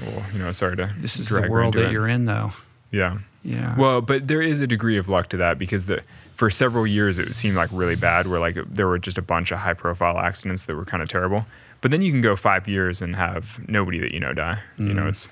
well 0.00 0.24
you 0.32 0.38
know 0.38 0.52
sorry 0.52 0.76
to 0.76 0.92
This 0.98 1.18
is 1.18 1.28
the 1.28 1.48
world 1.48 1.74
that 1.74 1.86
it. 1.86 1.92
you're 1.92 2.08
in, 2.08 2.24
though. 2.26 2.52
yeah 2.90 3.18
Yeah. 3.42 3.76
well 3.78 4.00
but 4.00 4.28
there 4.28 4.42
is 4.42 4.60
a 4.60 4.66
degree 4.66 4.96
of 4.98 5.08
luck 5.08 5.28
to 5.30 5.36
that 5.38 5.58
because 5.58 5.84
the 5.86 6.02
for 6.34 6.50
several 6.50 6.86
years 6.86 7.18
it 7.18 7.34
seemed 7.34 7.56
like 7.56 7.70
really 7.72 7.94
bad 7.96 8.26
where 8.26 8.40
like 8.40 8.56
there 8.66 8.86
were 8.88 8.98
just 8.98 9.18
a 9.18 9.22
bunch 9.22 9.50
of 9.52 9.58
high 9.58 9.74
profile 9.74 10.18
accidents 10.18 10.64
that 10.64 10.74
were 10.76 10.84
kind 10.84 11.02
of 11.02 11.08
terrible 11.08 11.44
but 11.80 11.90
then 11.90 12.00
you 12.02 12.10
can 12.12 12.20
go 12.20 12.36
five 12.36 12.66
years 12.68 13.02
and 13.02 13.14
have 13.16 13.58
nobody 13.68 13.98
that 13.98 14.12
you 14.12 14.20
know 14.20 14.32
die 14.32 14.58
you 14.78 14.86
Mm. 14.86 14.94
know 14.94 15.06
it's 15.08 15.28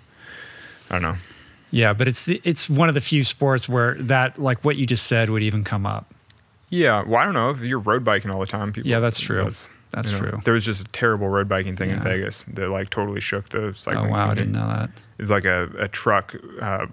i 0.90 0.94
don't 0.94 1.02
know 1.02 1.14
yeah, 1.72 1.92
but 1.92 2.08
it's 2.08 2.24
the, 2.24 2.40
it's 2.42 2.68
one 2.68 2.88
of 2.88 2.96
the 2.96 3.00
few 3.00 3.22
sports 3.22 3.68
where 3.68 3.94
that 3.94 4.40
like 4.40 4.64
what 4.64 4.74
you 4.76 4.86
just 4.86 5.06
said 5.06 5.30
would 5.30 5.44
even 5.44 5.62
come 5.62 5.86
up. 5.86 6.12
Yeah, 6.68 7.04
well, 7.04 7.20
I 7.20 7.24
don't 7.24 7.32
know 7.34 7.50
if 7.50 7.61
you're 7.61 7.78
road 7.78 8.02
biking 8.04 8.28
all 8.32 8.40
the 8.40 8.46
time. 8.46 8.72
People, 8.72 8.90
Yeah, 8.90 8.98
that's 8.98 9.20
true. 9.20 9.44
That's 9.44 9.70
you 9.97 10.03
know, 10.12 10.18
true. 10.18 10.41
There 10.45 10.55
was 10.55 10.64
just 10.64 10.80
a 10.82 10.84
terrible 10.93 11.28
road 11.28 11.49
biking 11.49 11.76
thing 11.76 11.91
in 11.91 12.01
Vegas 12.03 12.45
that 12.55 12.68
like 12.68 12.91
totally 12.91 13.20
shook 13.20 13.49
the 13.51 13.72
cycling. 13.76 14.07
Oh 14.09 14.11
wow, 14.12 14.30
I 14.30 14.34
didn't 14.34 14.53
know 14.53 14.66
that. 14.68 14.91
It 15.18 15.22
was 15.22 15.30
like 15.30 15.45
a, 15.45 15.68
a 15.78 15.88
truck 15.88 16.34
uh, 16.62 16.86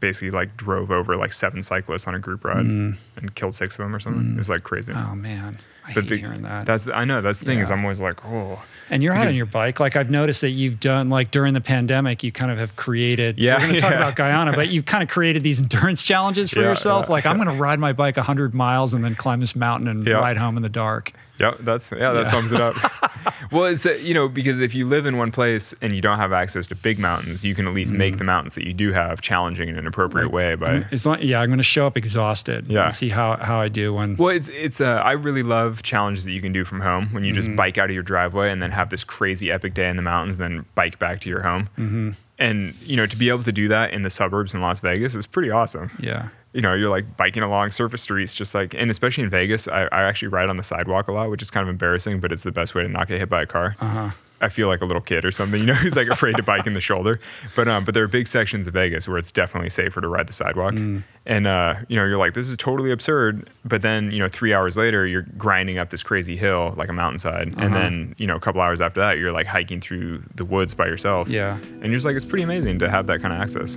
basically 0.00 0.30
like 0.30 0.56
drove 0.56 0.90
over 0.90 1.16
like 1.16 1.32
seven 1.32 1.62
cyclists 1.62 2.06
on 2.06 2.14
a 2.14 2.18
group 2.18 2.44
ride 2.44 2.64
and 2.66 2.98
killed 3.34 3.54
six 3.54 3.74
of 3.78 3.84
them 3.84 3.94
or 3.94 4.00
something. 4.00 4.32
It 4.32 4.38
was 4.38 4.48
like 4.50 4.62
crazy. 4.62 4.92
Mm. 4.92 5.10
Oh 5.10 5.14
man, 5.14 5.56
I 5.86 5.94
But 5.94 6.04
hate 6.04 6.10
the- 6.10 6.16
hearing 6.18 6.42
that. 6.42 6.66
That's 6.66 6.84
the, 6.84 6.94
I 6.94 7.04
know 7.04 7.20
that's 7.22 7.38
the 7.38 7.46
thing 7.46 7.60
is 7.60 7.70
I'm 7.70 7.82
always 7.84 8.00
like 8.00 8.22
oh 8.26 8.60
And 8.90 9.02
you're 9.02 9.14
out 9.14 9.28
on 9.28 9.34
your 9.34 9.46
bike. 9.46 9.80
Like 9.80 9.96
I've 9.96 10.10
noticed 10.10 10.40
that 10.42 10.50
you've 10.50 10.78
done 10.80 11.08
like 11.08 11.30
during 11.30 11.54
the 11.54 11.60
pandemic, 11.62 12.22
you 12.22 12.32
kind 12.32 12.50
of 12.50 12.58
have 12.58 12.76
created. 12.76 13.38
Yeah, 13.38 13.54
we're 13.54 13.60
going 13.60 13.74
to 13.74 13.80
talk 13.80 13.90
yeah. 13.92 13.96
about 13.98 14.16
Guyana, 14.16 14.52
but 14.52 14.68
you've 14.68 14.84
kind 14.86 15.02
of 15.02 15.08
created 15.08 15.42
these 15.42 15.62
endurance 15.62 16.02
challenges 16.02 16.50
for 16.50 16.60
Yeah, 16.60 16.66
yourself. 16.70 17.06
yeah, 17.06 17.12
like 17.12 17.24
I'm 17.26 17.36
going 17.36 17.48
to 17.56 17.62
ride 17.62 17.78
my 17.78 17.92
bike 17.94 18.16
100 18.16 18.52
miles 18.54 18.92
and 18.92 19.02
then 19.04 19.14
climb 19.14 19.40
this 19.40 19.54
mountain 19.56 19.88
and 19.88 20.06
Yeah. 20.06 20.14
ride 20.14 20.36
home 20.36 20.56
in 20.58 20.62
the 20.62 20.68
dark. 20.68 21.12
Yeah 21.38 21.54
that's 21.60 21.90
yeah 21.92 22.12
that 22.12 22.24
Yeah. 22.24 22.28
sums 22.30 22.52
it 22.52 22.60
up. 22.60 22.76
well, 23.52 23.64
it's 23.64 23.84
uh, 23.86 23.92
you 23.92 24.14
know 24.14 24.28
because 24.28 24.60
if 24.60 24.74
you 24.74 24.86
live 24.86 25.06
in 25.06 25.16
one 25.16 25.30
place 25.30 25.74
and 25.80 25.92
you 25.92 26.00
don't 26.00 26.18
have 26.18 26.32
access 26.32 26.66
to 26.68 26.74
big 26.74 26.98
mountains, 26.98 27.44
you 27.44 27.54
can 27.54 27.66
at 27.66 27.74
least 27.74 27.92
make 27.92 28.18
the 28.18 28.24
mountains 28.24 28.54
that 28.54 28.64
you 28.66 28.72
do 28.74 28.92
have 28.92 29.20
challenging 29.20 29.68
in 29.68 29.76
an 29.78 29.86
appropriate 29.86 30.30
way 30.30 30.54
by 30.54 30.84
It's 30.90 31.06
like, 31.06 31.22
yeah, 31.22 31.40
I'm 31.40 31.48
going 31.48 31.58
to 31.58 31.62
show 31.62 31.86
up 31.86 31.96
exhausted 31.96 32.66
Yeah. 32.68 32.84
and 32.86 32.94
see 32.94 33.08
how, 33.08 33.36
how 33.36 33.60
I 33.60 33.68
do 33.68 33.94
when. 33.94 34.16
Well, 34.16 34.34
it's 34.34 34.48
it's. 34.48 34.80
Uh, 34.80 35.00
I 35.04 35.12
really 35.12 35.42
love 35.42 35.82
challenges 35.82 36.24
that 36.24 36.32
you 36.32 36.40
can 36.40 36.52
do 36.52 36.64
from 36.64 36.80
home 36.80 37.08
when 37.12 37.24
you 37.24 37.32
Mm-hmm. 37.32 37.40
just 37.40 37.56
bike 37.56 37.78
out 37.78 37.90
of 37.90 37.94
your 37.94 38.02
driveway 38.02 38.50
and 38.50 38.62
then 38.62 38.70
have 38.70 38.90
this 38.90 39.04
crazy 39.04 39.50
epic 39.52 39.74
day 39.74 39.88
in 39.88 39.96
the 39.96 40.02
mountains, 40.02 40.40
and 40.40 40.42
then 40.56 40.64
bike 40.74 40.98
back 40.98 41.20
to 41.22 41.28
your 41.28 41.42
home. 41.42 41.68
Mm-hmm. 41.78 42.10
And 42.40 42.74
you 42.82 42.96
know, 42.96 43.06
to 43.06 43.16
be 43.16 43.28
able 43.28 43.42
to 43.42 43.52
do 43.52 43.68
that 43.68 43.92
in 43.92 44.02
the 44.02 44.10
suburbs 44.10 44.54
in 44.54 44.60
Las 44.60 44.80
Vegas 44.80 45.14
is 45.14 45.26
pretty 45.26 45.50
awesome. 45.50 45.90
yeah. 46.00 46.28
You 46.54 46.62
know, 46.62 46.72
you're 46.74 46.88
like 46.88 47.16
biking 47.16 47.42
along 47.42 47.70
surface 47.72 48.02
streets, 48.02 48.34
just 48.34 48.54
like, 48.54 48.74
and 48.74 48.90
especially 48.90 49.24
in 49.24 49.30
Vegas, 49.30 49.68
I, 49.68 49.82
I 49.92 50.02
actually 50.04 50.28
ride 50.28 50.48
on 50.48 50.56
the 50.56 50.62
sidewalk 50.62 51.08
a 51.08 51.12
lot, 51.12 51.28
which 51.30 51.42
is 51.42 51.50
kind 51.50 51.62
of 51.62 51.68
embarrassing, 51.68 52.20
but 52.20 52.32
it's 52.32 52.42
the 52.42 52.52
best 52.52 52.74
way 52.74 52.82
to 52.82 52.88
not 52.88 53.06
get 53.06 53.18
hit 53.18 53.28
by 53.28 53.42
a 53.42 53.46
car. 53.46 53.76
Uh-huh. 53.80 54.10
I 54.40 54.48
feel 54.48 54.68
like 54.68 54.80
a 54.80 54.84
little 54.84 55.02
kid 55.02 55.24
or 55.24 55.32
something, 55.32 55.60
you 55.60 55.66
know, 55.66 55.74
who's 55.82 55.96
like 55.96 56.06
afraid 56.08 56.36
to 56.36 56.42
bike 56.44 56.64
in 56.66 56.72
the 56.72 56.80
shoulder. 56.80 57.20
But 57.56 57.66
um, 57.68 57.84
but 57.84 57.92
there 57.92 58.04
are 58.04 58.08
big 58.08 58.28
sections 58.28 58.68
of 58.68 58.74
Vegas 58.74 59.08
where 59.08 59.18
it's 59.18 59.32
definitely 59.32 59.68
safer 59.68 60.00
to 60.00 60.06
ride 60.08 60.28
the 60.28 60.32
sidewalk. 60.32 60.74
Mm. 60.74 61.02
And 61.26 61.46
uh, 61.48 61.74
you 61.88 61.96
know, 61.96 62.04
you're 62.04 62.18
like, 62.18 62.34
this 62.34 62.48
is 62.48 62.56
totally 62.56 62.92
absurd. 62.92 63.50
But 63.64 63.82
then, 63.82 64.10
you 64.12 64.20
know, 64.20 64.28
three 64.28 64.54
hours 64.54 64.76
later, 64.76 65.06
you're 65.08 65.26
grinding 65.36 65.78
up 65.78 65.90
this 65.90 66.04
crazy 66.04 66.36
hill 66.36 66.72
like 66.76 66.88
a 66.88 66.92
mountainside, 66.92 67.48
and 67.48 67.58
Uh-huh. 67.60 67.74
then 67.74 68.14
you 68.16 68.26
know, 68.28 68.36
a 68.36 68.40
couple 68.40 68.60
hours 68.60 68.80
after 68.80 69.00
that, 69.00 69.18
you're 69.18 69.32
like 69.32 69.46
hiking 69.46 69.80
through 69.80 70.22
the 70.36 70.44
woods 70.44 70.72
by 70.72 70.86
yourself. 70.86 71.26
Yeah. 71.28 71.58
And 71.58 71.86
you're 71.86 71.94
just 71.96 72.06
like, 72.06 72.14
it's 72.16 72.24
pretty 72.24 72.44
amazing 72.44 72.78
to 72.78 72.88
have 72.88 73.06
that 73.08 73.20
kind 73.20 73.34
of 73.34 73.40
access. 73.40 73.76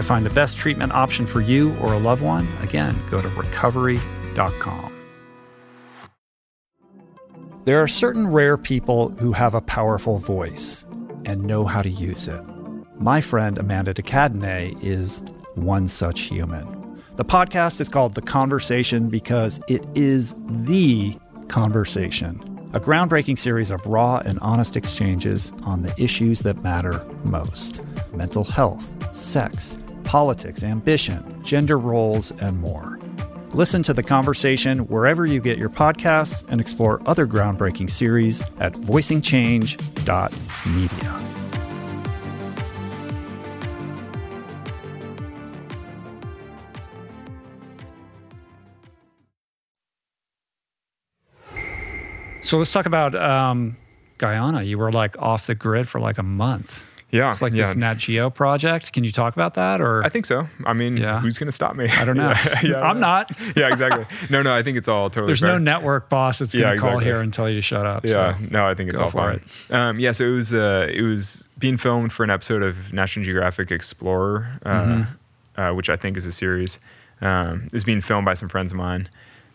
To 0.00 0.06
find 0.06 0.24
the 0.24 0.30
best 0.30 0.56
treatment 0.56 0.92
option 0.92 1.26
for 1.26 1.42
you 1.42 1.76
or 1.76 1.92
a 1.92 1.98
loved 1.98 2.22
one, 2.22 2.48
again, 2.62 2.96
go 3.10 3.20
to 3.20 3.28
recovery.com. 3.28 4.90
There 7.66 7.82
are 7.82 7.86
certain 7.86 8.26
rare 8.26 8.56
people 8.56 9.10
who 9.18 9.32
have 9.32 9.54
a 9.54 9.60
powerful 9.60 10.16
voice 10.16 10.86
and 11.26 11.42
know 11.42 11.66
how 11.66 11.82
to 11.82 11.90
use 11.90 12.28
it. 12.28 12.42
My 12.98 13.20
friend 13.20 13.58
Amanda 13.58 13.92
de 13.92 14.00
Cadenet 14.00 14.82
is 14.82 15.20
one 15.54 15.86
such 15.86 16.22
human. 16.22 17.02
The 17.16 17.24
podcast 17.26 17.78
is 17.78 17.90
called 17.90 18.14
The 18.14 18.22
Conversation 18.22 19.10
because 19.10 19.60
it 19.68 19.84
is 19.94 20.34
the 20.48 21.14
conversation, 21.48 22.40
a 22.72 22.80
groundbreaking 22.80 23.38
series 23.38 23.70
of 23.70 23.84
raw 23.84 24.22
and 24.24 24.38
honest 24.38 24.78
exchanges 24.78 25.52
on 25.64 25.82
the 25.82 25.92
issues 26.02 26.40
that 26.40 26.62
matter 26.62 27.06
most 27.24 27.82
mental 28.14 28.44
health, 28.44 29.16
sex, 29.16 29.78
politics, 30.10 30.62
ambition, 30.64 31.40
gender 31.44 31.78
roles, 31.78 32.32
and 32.40 32.60
more. 32.60 32.98
Listen 33.54 33.80
to 33.80 33.94
the 33.94 34.02
conversation 34.02 34.80
wherever 34.88 35.24
you 35.24 35.40
get 35.40 35.56
your 35.56 35.68
podcasts 35.68 36.44
and 36.48 36.60
explore 36.60 37.00
other 37.06 37.28
groundbreaking 37.28 37.88
series 37.88 38.42
at 38.58 38.72
voicingchange.media. 38.72 41.20
So 52.42 52.58
let's 52.58 52.72
talk 52.72 52.86
about 52.86 53.14
um, 53.14 53.76
Guyana. 54.18 54.64
You 54.64 54.76
were 54.76 54.90
like 54.90 55.16
off 55.22 55.46
the 55.46 55.54
grid 55.54 55.88
for 55.88 56.00
like 56.00 56.18
a 56.18 56.24
month. 56.24 56.84
Yeah, 57.12 57.28
It's 57.30 57.42
like 57.42 57.52
yeah. 57.52 57.64
this 57.64 57.74
Nat 57.76 57.94
Geo 57.94 58.30
project. 58.30 58.92
Can 58.92 59.02
you 59.02 59.10
talk 59.10 59.34
about 59.34 59.54
that? 59.54 59.80
Or 59.80 60.04
I 60.04 60.08
think 60.08 60.26
so. 60.26 60.46
I 60.64 60.72
mean, 60.74 60.96
Yeah. 60.96 61.20
who's 61.20 61.38
going 61.38 61.46
to 61.48 61.52
stop 61.52 61.74
me? 61.74 61.88
I 61.88 62.04
don't 62.04 62.16
know. 62.16 62.30
yeah, 62.46 62.60
yeah, 62.62 62.80
I'm 62.80 63.00
not. 63.00 63.32
yeah, 63.56 63.68
exactly. 63.68 64.06
No, 64.30 64.42
no, 64.42 64.54
I 64.54 64.62
think 64.62 64.76
it's 64.78 64.86
all 64.86 65.10
totally 65.10 65.26
There's 65.26 65.40
fair. 65.40 65.50
no 65.50 65.58
network 65.58 66.08
boss 66.08 66.38
that's 66.38 66.52
going 66.54 66.64
to 66.66 66.74
Yeah, 66.74 66.80
call 66.80 66.98
here 67.00 67.20
and 67.20 67.34
tell 67.34 67.48
you 67.48 67.56
to 67.56 67.62
shut 67.62 67.84
up. 67.84 68.04
Yeah, 68.04 68.38
so. 68.38 68.44
no, 68.50 68.64
I 68.66 68.74
think 68.74 68.90
it's 68.90 68.98
go 68.98 69.04
all 69.06 69.10
for 69.10 69.40
fine. 69.68 69.76
Um, 69.76 69.98
yeah, 69.98 70.12
so 70.12 70.24
it 70.24 70.34
was 70.36 70.52
uh, 70.52 70.86
it 70.88 71.02
was 71.02 71.48
being 71.58 71.76
filmed 71.76 72.12
for 72.12 72.22
an 72.24 72.30
episode 72.30 72.62
of 72.62 72.76
National 72.92 73.24
Geographic 73.24 73.70
Explorer, 73.72 74.46
uh, 74.64 74.70
Mm-hmm. 74.84 75.60
uh, 75.60 75.74
which 75.74 75.90
I 75.90 75.96
think 75.96 76.16
is 76.16 76.26
a 76.26 76.32
series. 76.32 76.78
Um, 77.20 77.64
it 77.66 77.72
was 77.72 77.84
being 77.84 78.00
filmed 78.00 78.24
by 78.24 78.34
some 78.34 78.48
friends 78.48 78.70
of 78.70 78.78
mine, 78.78 79.08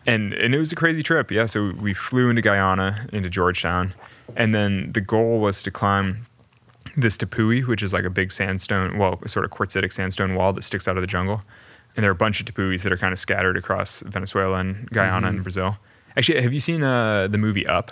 and 0.06 0.32
and 0.34 0.54
it 0.54 0.58
was 0.58 0.72
a 0.72 0.76
crazy 0.76 1.02
trip. 1.02 1.30
Yeah, 1.30 1.46
so 1.46 1.72
we 1.80 1.94
flew 1.94 2.28
into 2.28 2.42
Guyana, 2.42 3.06
into 3.14 3.30
Georgetown, 3.30 3.94
and 4.36 4.54
then 4.54 4.92
the 4.92 5.00
goal 5.00 5.40
was 5.40 5.62
to 5.64 5.70
climb 5.70 6.26
this 6.96 7.16
Tepui, 7.16 7.66
which 7.66 7.82
is 7.82 7.92
like 7.92 8.04
a 8.04 8.10
big 8.10 8.32
sandstone, 8.32 8.98
well, 8.98 9.20
sort 9.26 9.44
of 9.44 9.50
quartzitic 9.50 9.92
sandstone 9.92 10.34
wall 10.34 10.52
that 10.54 10.62
sticks 10.64 10.88
out 10.88 10.96
of 10.96 11.02
the 11.02 11.06
jungle. 11.06 11.42
And 11.96 12.02
there 12.04 12.10
are 12.10 12.12
a 12.12 12.16
bunch 12.16 12.40
of 12.40 12.46
Tepuis 12.46 12.82
that 12.82 12.92
are 12.92 12.96
kind 12.98 13.12
of 13.12 13.18
scattered 13.18 13.56
across 13.56 14.00
Venezuela 14.00 14.58
and 14.58 14.88
Guyana 14.90 15.26
Mm-hmm. 15.28 15.36
and 15.36 15.42
Brazil. 15.42 15.76
Actually, 16.16 16.42
have 16.42 16.52
you 16.52 16.60
seen 16.60 16.82
uh, 16.82 17.26
the 17.28 17.38
movie 17.38 17.66
Up? 17.66 17.90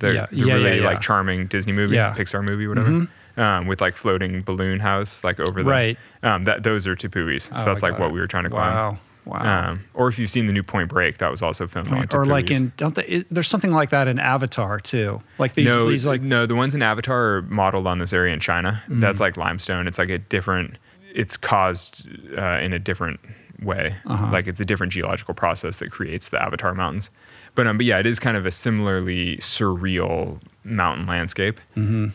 The, 0.00 0.14
Yeah, 0.14 0.26
the 0.30 0.36
yeah, 0.36 0.54
really 0.54 0.78
yeah, 0.78 0.84
like 0.86 1.00
charming 1.00 1.46
Disney 1.48 1.72
movie. 1.72 1.96
Mm-hmm. 1.96 2.20
Pixar 2.20 2.44
movie, 2.44 2.66
whatever. 2.66 3.08
Um, 3.36 3.66
with 3.66 3.80
like 3.80 3.96
floating 3.96 4.42
balloon 4.42 4.80
house 4.80 5.22
like 5.22 5.38
over 5.40 5.62
the 5.62 5.70
Right. 5.70 5.96
Um, 6.22 6.44
that 6.44 6.62
those 6.64 6.86
are 6.86 6.96
Tepuis. 6.96 7.42
So 7.42 7.52
Oh, 7.56 7.64
that's 7.64 7.82
like 7.82 7.98
what 7.98 8.12
we 8.12 8.20
were 8.20 8.26
trying 8.26 8.44
to 8.44 8.50
climb. 8.50 8.74
Wow. 8.74 8.98
Wow. 9.28 9.70
Um, 9.70 9.84
or 9.92 10.08
if 10.08 10.18
you've 10.18 10.30
seen 10.30 10.46
the 10.46 10.54
new 10.54 10.62
Point 10.62 10.88
Break, 10.88 11.18
that 11.18 11.30
was 11.30 11.42
also 11.42 11.66
filmed 11.66 11.92
on 11.92 12.08
or 12.12 12.24
like 12.24 12.50
in 12.50 12.72
don't 12.78 12.94
they, 12.94 13.04
it, 13.04 13.26
there's 13.30 13.46
something 13.46 13.72
like 13.72 13.90
that 13.90 14.08
in 14.08 14.18
Avatar 14.18 14.80
too. 14.80 15.20
Like 15.36 15.52
these 15.52 15.66
no, 15.66 15.88
these 15.90 16.06
like 16.06 16.22
no, 16.22 16.46
the 16.46 16.54
ones 16.54 16.74
in 16.74 16.80
Avatar 16.80 17.36
are 17.36 17.42
modeled 17.42 17.86
on 17.86 17.98
this 17.98 18.14
area 18.14 18.32
in 18.32 18.40
China. 18.40 18.82
Mm. 18.88 19.02
That's 19.02 19.20
like 19.20 19.36
limestone. 19.36 19.86
It's 19.86 19.98
like 19.98 20.08
a 20.08 20.18
different. 20.18 20.78
It's 21.14 21.36
caused 21.36 22.06
uh, 22.38 22.58
in 22.60 22.72
a 22.72 22.78
different 22.78 23.20
way. 23.62 23.94
Like 24.32 24.46
it's 24.46 24.60
a 24.60 24.64
different 24.64 24.92
geological 24.92 25.34
process 25.34 25.78
that 25.78 25.90
creates 25.90 26.30
the 26.30 26.40
Avatar 26.40 26.74
Mountains. 26.74 27.10
But 27.54 27.66
um, 27.66 27.76
but 27.76 27.84
yeah, 27.84 27.98
it 27.98 28.06
is 28.06 28.18
kind 28.18 28.36
of 28.36 28.46
a 28.46 28.50
similarly 28.50 29.36
surreal 29.38 30.40
mountain 30.64 31.06
landscape 31.06 31.60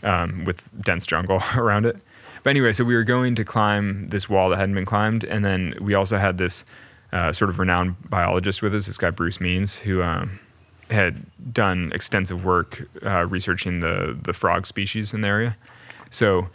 um, 0.04 0.46
with 0.46 0.64
dense 0.82 1.06
jungle 1.06 1.44
around 1.56 1.86
it. 1.86 1.98
But 2.44 2.52
anyway, 2.52 2.74
so 2.74 2.84
we 2.84 2.96
were 2.96 3.04
going 3.04 3.36
to 3.36 3.46
climb 3.46 4.10
this 4.10 4.28
wall 4.28 4.50
that 4.50 4.58
hadn't 4.58 4.76
been 4.76 4.86
climbed, 4.86 5.24
and 5.24 5.46
then 5.46 5.76
we 5.80 5.94
also 5.94 6.18
had 6.18 6.38
this 6.38 6.66
uh, 7.14 7.32
sort 7.32 7.50
of 7.50 7.60
renowned 7.60 7.96
biologist 8.10 8.62
with 8.62 8.76
us, 8.76 8.88
this 8.88 8.98
guy 8.98 9.12
Bruce 9.12 9.40
Means, 9.40 9.78
who 9.78 10.02
um, 10.02 10.40
had 10.90 11.26
done 11.54 11.92
extensive 11.94 12.44
work 12.44 12.84
uh, 13.06 13.26
researching 13.26 13.80
the 13.80 14.18
the 14.22 14.34
frog 14.34 14.66
species 14.68 15.14
in 15.14 15.22
the 15.22 15.28
area. 15.28 15.56
So 16.10 16.48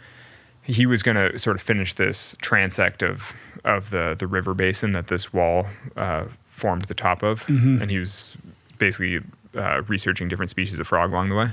he 0.63 0.85
was 0.85 1.01
going 1.01 1.17
to 1.17 1.39
sort 1.39 1.55
of 1.55 1.61
finish 1.63 1.95
this 1.95 2.35
transect 2.43 3.09
of 3.09 3.33
of 3.63 3.89
the 3.89 4.15
the 4.19 4.27
river 4.27 4.53
basin 4.53 4.91
that 4.91 5.07
this 5.07 5.33
wall 5.33 5.65
uh, 5.97 6.25
formed 6.49 6.85
the 6.85 6.93
top 6.93 7.23
of, 7.23 7.43
and 7.81 7.89
he 7.89 7.97
was 7.97 8.37
basically 8.77 9.21
uh, 9.55 9.81
researching 9.87 10.27
different 10.27 10.49
species 10.49 10.79
of 10.79 10.87
frog 10.87 11.11
along 11.11 11.29
the 11.29 11.35
way. 11.35 11.49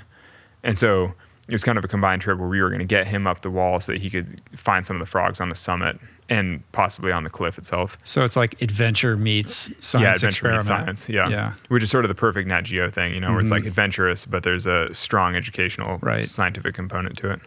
And 0.62 0.76
so 0.76 1.14
it 1.49 1.53
was 1.53 1.62
kind 1.62 1.78
of 1.78 1.84
a 1.84 1.88
combined 1.88 2.22
trip 2.22 2.38
where 2.38 2.49
we 2.49 2.61
were 2.61 2.68
going 2.68 2.80
to 2.80 2.84
get 2.84 3.07
him 3.07 3.26
up 3.26 3.42
the 3.42 3.51
wall 3.51 3.78
so 3.80 3.92
that 3.92 4.01
he 4.01 4.11
could 4.11 4.40
find 4.57 4.84
some 4.84 4.97
of 4.97 5.01
the 5.01 5.07
frogs 5.07 5.40
on 5.40 5.49
the 5.49 5.55
summit 5.55 5.99
and 6.28 6.61
possibly 6.72 7.12
on 7.12 7.22
the 7.22 7.30
cliff 7.30 7.57
itself. 7.57 7.97
So 8.03 8.24
it's 8.24 8.34
like 8.36 8.61
adventure 8.61 9.16
meets 9.16 9.70
science 9.78 10.03
yeah, 10.03 10.14
adventure 10.14 10.26
experiment. 10.28 10.59
meets 10.59 10.66
science. 10.68 11.09
Yeah. 11.09 11.28
Yeah. 11.28 11.53
which 11.68 11.84
is 11.84 11.90
sort 11.90 12.05
of 12.05 12.09
the 12.09 12.16
perfect 12.16 12.49
Nat 12.49 12.62
Geo 12.62 12.90
thing, 12.90 13.14
you 13.14 13.20
know, 13.20 13.30
where 13.30 13.40
it's 13.40 13.53
like 13.53 13.64
adventurous, 13.64 14.24
but 14.24 14.42
there's 14.42 14.66
a 14.66 14.92
strong 14.92 15.36
educational, 15.36 15.99
Right. 16.03 16.24
scientific 16.24 16.74
component 16.74 17.16
to 17.18 17.30
it. 17.30 17.40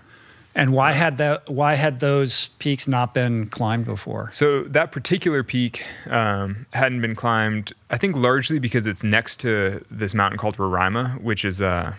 And 0.56 0.72
why 0.74 0.94
had 0.94 1.18
that? 1.20 1.48
Why 1.50 1.76
had 1.76 2.00
those 2.00 2.48
peaks 2.60 2.88
not 2.88 3.14
been 3.14 3.48
climbed 3.48 3.86
before? 3.86 4.32
So 4.34 4.64
that 4.64 4.92
particular 4.92 5.44
peak 5.44 5.84
um, 6.10 6.66
hadn't 6.74 7.02
been 7.02 7.16
climbed, 7.16 7.72
I 7.92 7.98
think, 7.98 8.16
largely 8.16 8.60
because 8.60 8.88
it's 8.88 9.04
next 9.04 9.40
to 9.42 9.86
this 9.92 10.14
mountain 10.14 10.38
called 10.40 10.58
Roraima, 10.58 11.22
which 11.22 11.46
is 11.46 11.62
uh, 11.62 11.94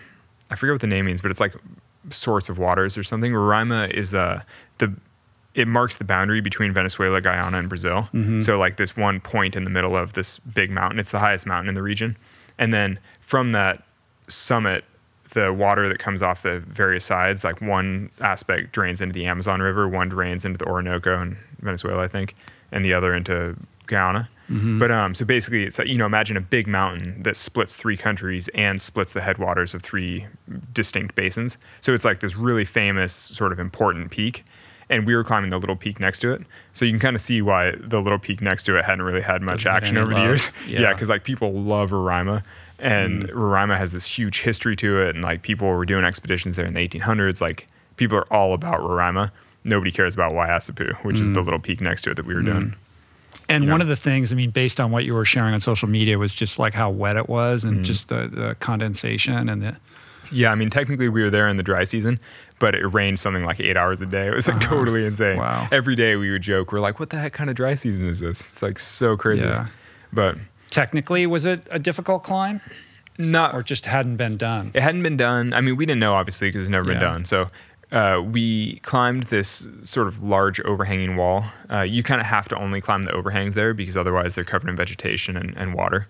I 0.49 0.55
forget 0.55 0.73
what 0.73 0.81
the 0.81 0.87
name 0.87 1.05
means, 1.05 1.21
but 1.21 1.31
it's 1.31 1.39
like 1.39 1.53
source 2.09 2.49
of 2.49 2.57
waters 2.57 2.97
or 2.97 3.03
something. 3.03 3.31
Roraima 3.31 3.91
is 3.93 4.15
uh, 4.15 4.41
the 4.79 4.93
it 5.53 5.67
marks 5.67 5.97
the 5.97 6.03
boundary 6.05 6.39
between 6.41 6.73
Venezuela, 6.73 7.19
Guyana, 7.21 7.59
and 7.59 7.67
Brazil. 7.67 8.07
So 8.41 8.57
like 8.57 8.77
this 8.77 8.95
one 8.95 9.19
point 9.19 9.55
in 9.55 9.65
the 9.65 9.69
middle 9.69 9.95
of 9.97 10.13
this 10.13 10.39
big 10.39 10.71
mountain, 10.71 10.97
it's 10.99 11.11
the 11.11 11.19
highest 11.19 11.45
mountain 11.45 11.67
in 11.69 11.75
the 11.75 11.81
region, 11.81 12.15
and 12.57 12.73
then 12.73 12.99
from 13.21 13.51
that 13.51 13.83
summit. 14.27 14.85
The 15.33 15.53
water 15.53 15.87
that 15.87 15.97
comes 15.97 16.21
off 16.21 16.43
the 16.43 16.59
various 16.59 17.05
sides, 17.05 17.45
like 17.45 17.61
one 17.61 18.09
aspect 18.19 18.73
drains 18.73 18.99
into 18.99 19.13
the 19.13 19.27
Amazon 19.27 19.61
River, 19.61 19.87
one 19.87 20.09
drains 20.09 20.43
into 20.43 20.57
the 20.57 20.65
Orinoco 20.65 21.21
in 21.21 21.37
Venezuela, 21.61 22.03
I 22.03 22.09
think, 22.09 22.35
and 22.73 22.83
the 22.83 22.93
other 22.93 23.13
into 23.15 23.55
Guyana. 23.87 24.29
But 24.79 24.91
um, 24.91 25.15
so 25.15 25.23
basically, 25.23 25.63
it's 25.63 25.79
you 25.79 25.97
know, 25.97 26.05
imagine 26.05 26.35
a 26.35 26.41
big 26.41 26.67
mountain 26.67 27.23
that 27.23 27.37
splits 27.37 27.75
three 27.75 27.95
countries 27.95 28.49
and 28.53 28.81
splits 28.81 29.13
the 29.13 29.21
headwaters 29.21 29.73
of 29.73 29.81
three 29.81 30.27
distinct 30.73 31.15
basins. 31.15 31.57
So 31.79 31.93
it's 31.93 32.03
like 32.03 32.19
this 32.19 32.35
really 32.35 32.65
famous, 32.65 33.13
sort 33.13 33.53
of 33.53 33.59
important 33.59 34.11
peak. 34.11 34.43
And 34.89 35.05
we 35.07 35.15
were 35.15 35.23
climbing 35.23 35.51
the 35.51 35.57
little 35.57 35.77
peak 35.77 36.01
next 36.01 36.19
to 36.19 36.33
it. 36.33 36.41
So 36.73 36.83
you 36.83 36.91
can 36.91 36.99
kind 36.99 37.15
of 37.15 37.21
see 37.21 37.41
why 37.41 37.71
the 37.79 38.01
little 38.01 38.19
peak 38.19 38.41
next 38.41 38.65
to 38.65 38.77
it 38.77 38.83
hadn't 38.83 39.05
really 39.05 39.21
had 39.21 39.41
much 39.41 39.63
Doesn't 39.63 39.71
action 39.71 39.97
over 39.97 40.13
the 40.13 40.19
years. 40.19 40.49
Yeah. 40.67 40.81
Yeah, 40.81 40.93
because 40.93 41.07
like 41.07 41.23
people 41.23 41.53
love 41.53 41.91
Roraima. 41.91 42.43
And 42.77 43.29
Roraima 43.29 43.77
has 43.77 43.93
this 43.93 44.05
huge 44.05 44.41
history 44.41 44.75
to 44.77 44.99
it. 45.01 45.15
And 45.15 45.23
like 45.23 45.43
people 45.43 45.67
were 45.69 45.85
doing 45.85 46.03
expeditions 46.03 46.57
there 46.57 46.65
in 46.65 46.73
the 46.73 46.85
1800s. 46.85 47.39
Like 47.39 47.67
people 47.95 48.17
are 48.17 48.33
all 48.33 48.53
about 48.53 48.81
Roraima. 48.81 49.31
Nobody 49.63 49.91
cares 49.91 50.13
about 50.13 50.33
Weiassipu, 50.33 50.93
which 51.05 51.19
is 51.19 51.29
the 51.31 51.41
little 51.41 51.59
peak 51.59 51.79
next 51.79 52.01
to 52.01 52.11
it 52.11 52.15
that 52.15 52.25
we 52.25 52.33
were 52.33 52.41
doing. 52.41 52.75
And 53.51 53.65
Yeah. 53.65 53.71
one 53.71 53.81
of 53.81 53.87
the 53.87 53.95
things, 53.95 54.31
I 54.31 54.35
mean, 54.35 54.49
based 54.51 54.79
on 54.79 54.91
what 54.91 55.03
you 55.03 55.13
were 55.13 55.25
sharing 55.25 55.53
on 55.53 55.59
social 55.59 55.89
media, 55.89 56.17
was 56.17 56.33
just 56.33 56.57
like 56.57 56.73
how 56.73 56.89
wet 56.89 57.17
it 57.17 57.27
was 57.27 57.63
and 57.65 57.79
mm. 57.79 57.83
just 57.83 58.07
the, 58.07 58.29
the 58.31 58.55
condensation 58.59 59.49
and 59.49 59.61
the. 59.61 59.75
Yeah, 60.31 60.51
I 60.51 60.55
mean, 60.55 60.69
technically 60.69 61.09
we 61.09 61.21
were 61.21 61.29
there 61.29 61.49
in 61.49 61.57
the 61.57 61.63
dry 61.63 61.83
season, 61.83 62.17
but 62.59 62.73
it 62.73 62.85
rained 62.87 63.19
something 63.19 63.43
like 63.43 63.59
eight 63.59 63.75
hours 63.75 63.99
a 63.99 64.05
day. 64.05 64.27
It 64.27 64.33
was 64.33 64.47
like 64.47 64.63
uh-huh. 64.63 64.75
totally 64.75 65.05
insane. 65.05 65.37
Wow. 65.37 65.67
Every 65.71 65.95
day 65.95 66.15
we 66.15 66.31
would 66.31 66.41
joke, 66.41 66.71
we're 66.71 66.79
like, 66.79 67.01
what 67.01 67.09
the 67.09 67.19
heck 67.19 67.33
kind 67.33 67.49
of 67.49 67.57
dry 67.57 67.75
season 67.75 68.09
is 68.09 68.21
this? 68.21 68.39
It's 68.39 68.61
like 68.61 68.79
so 68.79 69.17
crazy. 69.17 69.43
Yeah. 69.43 69.67
But 70.13 70.37
Technically, 70.69 71.27
was 71.27 71.45
it 71.45 71.67
a 71.69 71.79
difficult 71.79 72.23
climb 72.23 72.61
not, 73.17 73.53
or 73.53 73.61
just 73.61 73.85
hadn't 73.85 74.15
been 74.15 74.37
done? 74.37 74.71
it 74.73 74.81
hadn't 74.81 75.03
been 75.03 75.17
done. 75.17 75.53
I 75.53 75.59
mean, 75.59 75.75
we 75.75 75.85
didn't 75.85 75.99
know 75.99 76.13
obviously 76.13 76.47
because 76.47 76.63
it's 76.63 76.71
never 76.71 76.85
been 76.85 77.01
done. 77.01 77.25
So 77.25 77.49
uh, 77.91 78.21
we 78.25 78.79
climbed 78.79 79.23
this 79.23 79.67
sort 79.83 80.07
of 80.07 80.23
large 80.23 80.59
overhanging 80.61 81.15
wall. 81.17 81.43
Uh, 81.69 81.81
you 81.81 82.03
kind 82.03 82.21
of 82.21 82.27
have 82.27 82.47
to 82.49 82.55
only 82.57 82.79
climb 82.81 83.03
the 83.03 83.11
overhangs 83.11 83.53
there 83.53 83.73
because 83.73 83.97
otherwise 83.97 84.35
they're 84.35 84.43
covered 84.45 84.69
in 84.69 84.75
vegetation 84.75 85.35
and, 85.35 85.55
and 85.57 85.73
water, 85.73 86.07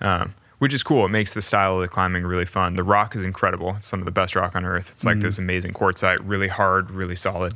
um, 0.00 0.34
which 0.58 0.72
is 0.72 0.82
cool. 0.82 1.04
It 1.04 1.08
makes 1.08 1.34
the 1.34 1.42
style 1.42 1.74
of 1.76 1.80
the 1.82 1.88
climbing 1.88 2.24
really 2.24 2.44
fun. 2.44 2.76
The 2.76 2.84
rock 2.84 3.16
is 3.16 3.24
incredible. 3.24 3.74
It's 3.76 3.86
some 3.86 3.98
of 4.00 4.04
the 4.04 4.12
best 4.12 4.36
rock 4.36 4.54
on 4.54 4.64
earth. 4.64 4.90
It's 4.90 5.04
like 5.04 5.20
this 5.20 5.38
amazing 5.38 5.72
quartzite, 5.72 6.18
really 6.22 6.48
hard, 6.48 6.90
really 6.90 7.16
solid. 7.16 7.54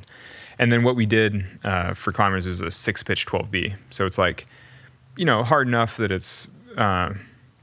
And 0.58 0.72
then 0.72 0.82
what 0.82 0.96
we 0.96 1.06
did 1.06 1.44
uh, 1.62 1.94
for 1.94 2.10
climbers 2.10 2.46
is 2.46 2.60
a 2.60 2.70
six 2.72 3.04
pitch 3.04 3.26
12B. 3.26 3.74
So 3.90 4.06
it's 4.06 4.18
like, 4.18 4.46
you 5.16 5.24
know, 5.24 5.44
hard 5.44 5.68
enough 5.68 5.96
that 5.98 6.10
it's 6.10 6.48
uh, 6.76 7.14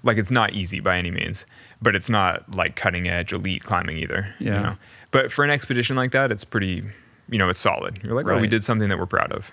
like 0.03 0.17
it's 0.17 0.31
not 0.31 0.53
easy 0.53 0.79
by 0.79 0.97
any 0.97 1.11
means, 1.11 1.45
but 1.81 1.93
it's 1.93 2.09
not 2.09 2.49
like 2.55 2.77
cutting 2.77 3.09
edge 3.09 3.33
elite 3.33 3.63
climbing 3.65 3.97
either. 3.97 4.33
you 4.39 4.51
Yeah. 4.51 4.61
know? 4.61 4.75
But 5.15 5.31
for 5.31 5.43
an 5.45 5.49
expedition 5.51 5.95
like 5.95 6.11
that, 6.11 6.31
it's 6.31 6.43
pretty, 6.43 6.83
you 7.29 7.37
know, 7.37 7.47
it's 7.49 7.59
solid. 7.59 7.99
You're 8.03 8.15
like, 8.15 8.27
oh, 8.27 8.37
we 8.39 8.47
did 8.47 8.63
something 8.65 8.89
that 8.89 8.97
we're 8.99 9.05
proud 9.05 9.31
of. 9.31 9.45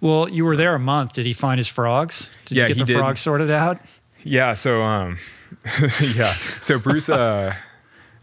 Well, 0.00 0.28
you 0.28 0.44
were 0.44 0.56
there 0.56 0.74
a 0.74 0.78
month. 0.78 1.14
Did 1.14 1.26
he 1.26 1.32
find 1.32 1.58
his 1.58 1.68
frogs? 1.68 2.30
Did 2.46 2.56
Yeah, 2.56 2.62
you 2.62 2.68
get 2.68 2.76
he 2.76 2.82
the 2.84 2.86
did. 2.92 2.96
frogs 2.98 3.20
sorted 3.20 3.50
out? 3.50 3.80
Yeah. 4.22 4.54
So, 4.54 4.82
um, 4.82 5.18
yeah. 6.14 6.32
So 6.62 6.78
Bruce, 6.78 7.08
uh, 7.08 7.54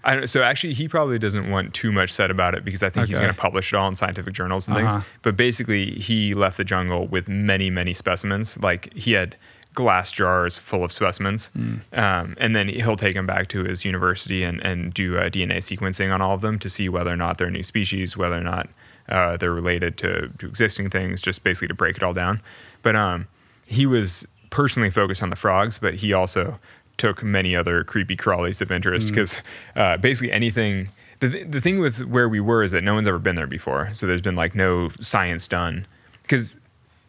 I 0.04 0.16
don't, 0.16 0.28
so 0.30 0.42
actually 0.44 0.74
he 0.74 0.88
probably 0.88 1.20
doesn't 1.20 1.50
want 1.52 1.74
too 1.74 1.92
much 1.92 2.12
said 2.14 2.32
about 2.32 2.56
it 2.56 2.64
because 2.64 2.82
I 2.84 2.90
think 2.90 3.08
he's 3.08 3.20
going 3.20 3.32
to 3.34 3.38
publish 3.38 3.74
it 3.74 3.76
all 3.76 3.90
in 3.90 3.96
scientific 3.96 4.34
journals 4.34 4.68
and 4.68 4.78
Uh-huh. 4.78 4.92
things. 4.94 5.06
But 5.24 5.36
basically, 5.36 5.92
he 5.92 6.34
left 6.34 6.56
the 6.58 6.64
jungle 6.64 7.08
with 7.08 7.28
many, 7.28 7.70
many 7.70 7.92
specimens. 7.94 8.58
Like 8.60 8.94
he 8.94 9.12
had 9.12 9.36
glass 9.78 10.12
jars 10.12 10.58
full 10.58 10.84
of 10.84 10.92
specimens, 10.92 11.52
um, 11.94 12.36
and 12.40 12.56
then 12.56 12.68
he'll 12.68 12.98
take 12.98 13.14
them 13.14 13.28
back 13.28 13.48
to 13.50 13.64
his 13.64 13.86
university 13.86 14.44
and 14.44 14.60
and 14.62 14.92
do 14.92 15.18
uh, 15.20 15.30
DNA 15.30 15.58
sequencing 15.58 16.12
on 16.12 16.20
all 16.20 16.34
of 16.34 16.42
them 16.42 16.58
to 16.58 16.68
see 16.68 16.90
whether 16.90 17.12
or 17.12 17.16
not 17.16 17.38
they're 17.38 17.52
new 17.52 17.62
species, 17.62 18.18
whether 18.18 18.36
or 18.36 18.44
not 18.44 18.68
uh, 19.10 19.38
they're 19.38 19.54
related 19.54 19.96
to, 20.00 20.30
to 20.40 20.48
existing 20.48 20.90
things, 20.90 21.22
just 21.22 21.44
basically 21.44 21.68
to 21.68 21.76
break 21.76 21.96
it 21.96 22.02
all 22.02 22.12
down. 22.12 22.42
But 22.82 22.96
um, 22.96 23.28
he 23.68 23.86
was 23.86 24.28
personally 24.50 24.90
focused 24.90 25.22
on 25.22 25.30
the 25.30 25.36
frogs, 25.36 25.78
but 25.78 25.94
he 25.94 26.12
also 26.12 26.60
took 26.98 27.22
many 27.22 27.56
other 27.56 27.84
creepy 27.84 28.18
crawlies 28.18 28.60
of 28.60 28.72
interest 28.72 29.10
because 29.10 29.40
uh, 29.76 29.98
basically 29.98 30.32
anything. 30.32 30.90
The, 31.20 31.30
th- 31.30 31.48
the 31.50 31.62
thing 31.62 31.80
with 31.80 32.02
where 32.06 32.30
we 32.30 32.40
were 32.40 32.64
is 32.64 32.72
that 32.72 32.84
no 32.84 32.96
one's 32.96 33.08
ever 33.08 33.20
been 33.20 33.36
there 33.36 33.48
before. 33.48 33.90
So 33.94 34.08
there's 34.08 34.22
been 34.22 34.36
like 34.36 34.56
no 34.56 34.90
science 35.02 35.48
done 35.48 35.86
because 36.24 36.56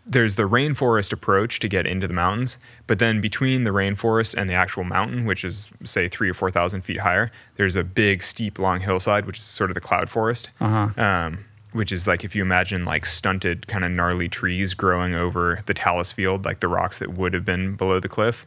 there's 0.08 0.36
the 0.36 0.48
rainforest 0.48 1.12
approach 1.12 1.60
to 1.60 1.68
get 1.68 1.86
into 1.86 2.08
the 2.08 2.14
mountains, 2.14 2.58
but 2.86 2.98
then 2.98 3.20
between 3.20 3.64
the 3.64 3.70
rainforest 3.70 4.34
and 4.34 4.48
the 4.48 4.54
actual 4.54 4.84
mountain, 4.84 5.26
which 5.26 5.44
is 5.44 5.68
say 5.84 6.08
three 6.08 6.30
or 6.30 6.34
four 6.34 6.50
thousand 6.50 6.82
feet 6.82 6.98
higher, 6.98 7.30
there's 7.56 7.76
a 7.76 7.84
big 7.84 8.22
steep 8.22 8.58
long 8.58 8.80
hillside, 8.80 9.26
which 9.26 9.38
is 9.38 9.44
sort 9.44 9.70
of 9.70 9.74
the 9.74 9.80
cloud 9.80 10.08
forest. 10.08 10.48
Uh-huh. 10.60 11.00
Um, 11.00 11.44
which 11.72 11.92
is 11.92 12.06
like 12.06 12.24
if 12.24 12.34
you 12.34 12.40
imagine 12.40 12.86
like 12.86 13.04
stunted 13.04 13.66
kind 13.68 13.84
of 13.84 13.90
gnarly 13.90 14.28
trees 14.28 14.72
growing 14.72 15.14
over 15.14 15.60
the 15.66 15.74
talus 15.74 16.10
field, 16.10 16.46
like 16.46 16.60
the 16.60 16.68
rocks 16.68 16.98
that 16.98 17.12
would 17.12 17.34
have 17.34 17.44
been 17.44 17.76
below 17.76 18.00
the 18.00 18.08
cliff. 18.08 18.46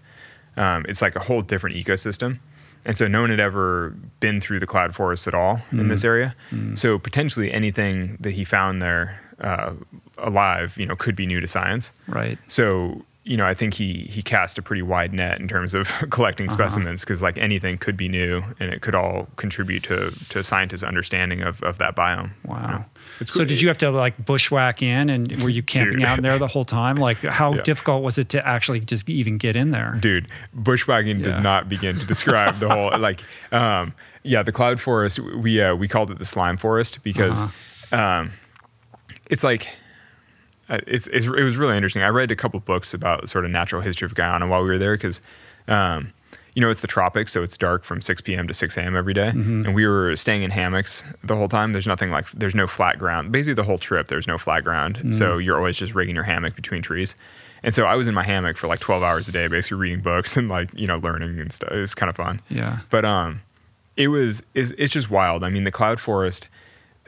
Um, 0.57 0.86
it's 0.89 1.03
like 1.03 1.16
a 1.16 1.20
whole 1.20 1.43
different 1.43 1.76
ecosystem. 1.76 2.39
And 2.84 2.97
so 2.97 3.07
no 3.07 3.22
one 3.22 3.30
had 3.30 3.39
ever 3.39 3.95
been 4.20 4.41
through 4.41 4.59
the 4.59 4.66
cloud 4.66 4.95
forest 4.95 5.28
at 5.28 5.36
all 5.36 5.62
in 5.72 5.88
this 5.88 6.03
area. 6.03 6.36
So 6.76 6.97
potentially 6.97 7.51
anything 7.53 8.18
that 8.22 8.32
he 8.32 8.43
found 8.43 8.82
there 8.82 9.22
uh, 9.42 9.74
alive, 10.18 10.76
you 10.78 10.86
know, 10.86 10.96
could 10.96 11.16
be 11.16 11.26
new 11.26 11.39
to 11.39 11.48
science. 11.48 11.92
Right. 12.08 12.38
So 12.48 13.04
you 13.24 13.38
know, 13.38 13.46
I 13.46 13.54
think 13.54 13.76
he 13.76 14.08
he 14.10 14.24
cast 14.24 14.58
a 14.58 14.64
pretty 14.64 14.82
wide 14.82 15.14
net 15.14 15.39
in 15.39 15.48
terms 15.48 15.76
of 15.76 15.88
collecting 16.10 16.48
Uh-huh. 16.48 16.54
specimens 16.56 17.02
because 17.02 17.22
like 17.22 17.38
anything 17.38 17.78
could 17.78 17.96
be 17.96 18.10
new 18.10 18.42
and 18.60 18.74
it 18.74 18.82
could 18.82 18.96
all 18.96 19.28
contribute 19.36 19.84
to 19.84 20.12
to 20.30 20.44
scientists' 20.44 20.82
understanding 20.82 21.42
of 21.44 21.62
of 21.62 21.78
that 21.78 21.96
biome. 21.96 22.30
you 22.44 22.50
Wow. 22.50 22.68
know? 22.68 22.86
It's 23.20 23.32
So 23.32 23.42
cool. 23.42 23.46
did 23.46 23.62
you 23.62 23.68
have 23.68 23.78
to 23.78 23.92
like 23.92 24.26
bushwhack 24.26 24.82
in 24.82 25.12
and 25.12 25.32
were 25.44 25.50
you 25.52 25.62
camping 25.62 26.00
Dude. 26.00 26.08
out 26.08 26.18
in 26.18 26.24
there 26.24 26.39
the 26.39 26.48
whole 26.48 26.66
time? 26.66 26.98
Like 26.98 27.22
how 27.22 27.54
Yeah. 27.54 27.62
difficult 27.62 28.02
was 28.02 28.18
it 28.18 28.30
to 28.30 28.46
actually 28.48 28.80
just 28.80 29.08
even 29.08 29.38
get 29.38 29.56
in 29.56 29.70
there? 29.70 30.00
dude 30.02 30.28
bushwhacking 30.56 31.22
does 31.22 31.38
not 31.38 31.70
begin 31.70 32.00
to 32.00 32.06
describe 32.08 32.60
the 32.60 32.70
whole 32.70 32.89
like 33.00 33.22
um 33.52 33.94
yeah 34.24 34.42
the 34.42 34.52
cloud 34.52 34.80
forest 34.82 35.20
we 35.20 35.62
uh, 35.62 35.76
we 35.76 35.88
called 35.88 36.10
it 36.10 36.18
the 36.18 36.26
slime 36.26 36.58
forest 36.58 37.04
because 37.04 37.44
Uh-huh. 37.44 37.98
um 38.20 38.32
it's 39.32 39.44
like 39.44 39.68
uh, 40.70 40.78
it's, 40.86 41.08
it's 41.08 41.26
it 41.26 41.44
was 41.44 41.58
really 41.58 41.76
interesting 41.76 42.04
i 42.04 42.08
read 42.08 42.30
a 42.30 42.36
couple 42.36 42.60
books 42.60 42.94
about 42.94 43.28
sort 43.28 43.46
of 43.46 43.52
natural 43.52 43.82
history 43.82 44.06
of 44.06 44.14
guyana 44.14 44.48
while 44.48 44.62
we 44.62 44.70
were 44.70 44.78
there 44.78 44.96
because 44.96 45.22
um 45.68 46.14
you 46.54 46.62
know, 46.62 46.70
it's 46.70 46.82
the 46.82 46.88
tropics, 46.88 47.32
so 47.32 47.44
it's 47.44 47.58
dark 47.58 47.86
from 47.86 48.02
6 48.02 48.22
p.m. 48.22 48.48
to 48.48 48.54
6 48.54 48.78
a.m. 48.78 48.96
every 48.96 49.14
day. 49.14 49.32
Mm-hmm. 49.34 49.66
And 49.66 49.76
we 49.76 49.88
were 49.88 50.16
staying 50.18 50.44
in 50.44 50.52
hammocks 50.52 51.04
the 51.24 51.36
whole 51.36 51.48
time. 51.48 51.72
There's 51.72 51.88
nothing 51.88 52.12
like, 52.12 52.30
there's 52.32 52.56
no 52.56 52.68
flat 52.68 53.00
ground. 53.00 53.32
Basically, 53.32 53.54
the 53.54 53.64
whole 53.64 53.78
trip, 53.78 54.10
there's 54.10 54.28
no 54.28 54.38
flat 54.38 54.64
ground. 54.64 54.98
Mm. 54.98 55.14
So 55.14 55.38
you're 55.38 55.58
always 55.58 55.78
just 55.78 55.96
rigging 55.96 56.16
your 56.16 56.26
hammock 56.26 56.56
between 56.56 56.82
trees. 56.82 57.16
And 57.64 57.74
so 57.74 57.86
I 57.86 57.96
was 57.96 58.08
in 58.08 58.14
my 58.14 58.24
hammock 58.24 58.58
for 58.58 58.68
like 58.68 58.80
12 58.80 59.02
hours 59.02 59.30
a 59.30 59.32
day, 59.32 59.48
basically 59.48 59.78
reading 59.78 60.02
books 60.02 60.36
and 60.38 60.50
like, 60.50 60.70
you 60.74 60.88
know, 60.88 60.98
learning 60.98 61.40
and 61.40 61.54
stuff. 61.54 61.72
It 61.72 61.80
was 61.80 61.96
kind 61.96 62.10
of 62.10 62.18
fun. 62.18 62.42
Yeah. 62.50 62.80
But 62.90 63.06
um, 63.06 63.42
it 63.96 64.10
was 64.10 64.44
it's, 64.54 64.72
it's 64.78 64.92
just 64.92 65.10
wild. 65.10 65.44
I 65.44 65.50
mean, 65.50 65.64
the 65.64 65.72
cloud 65.72 66.00
forest. 66.00 66.48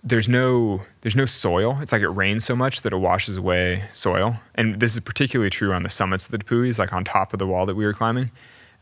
There's 0.04 0.28
no 0.28 0.82
there's 1.02 1.16
no 1.16 1.26
soil. 1.26 1.78
It's 1.82 1.92
like 1.92 2.02
it 2.02 2.10
rains 2.10 2.44
so 2.44 2.56
much 2.56 2.82
that 2.82 2.92
it 2.92 2.98
washes 2.98 3.38
away 3.38 3.84
soil, 3.94 4.36
and 4.56 4.80
this 4.80 4.94
is 4.94 5.00
particularly 5.00 5.50
true 5.50 5.72
on 5.74 5.84
the 5.84 5.90
summits 5.90 6.26
of 6.26 6.32
the 6.32 6.38
Tepuis, 6.40 6.78
like 6.78 6.92
on 6.92 7.06
top 7.06 7.32
of 7.34 7.40
the 7.40 7.48
wall 7.48 7.66
that 7.66 7.76
we 7.76 7.86
were 7.86 7.94
climbing. 7.94 8.30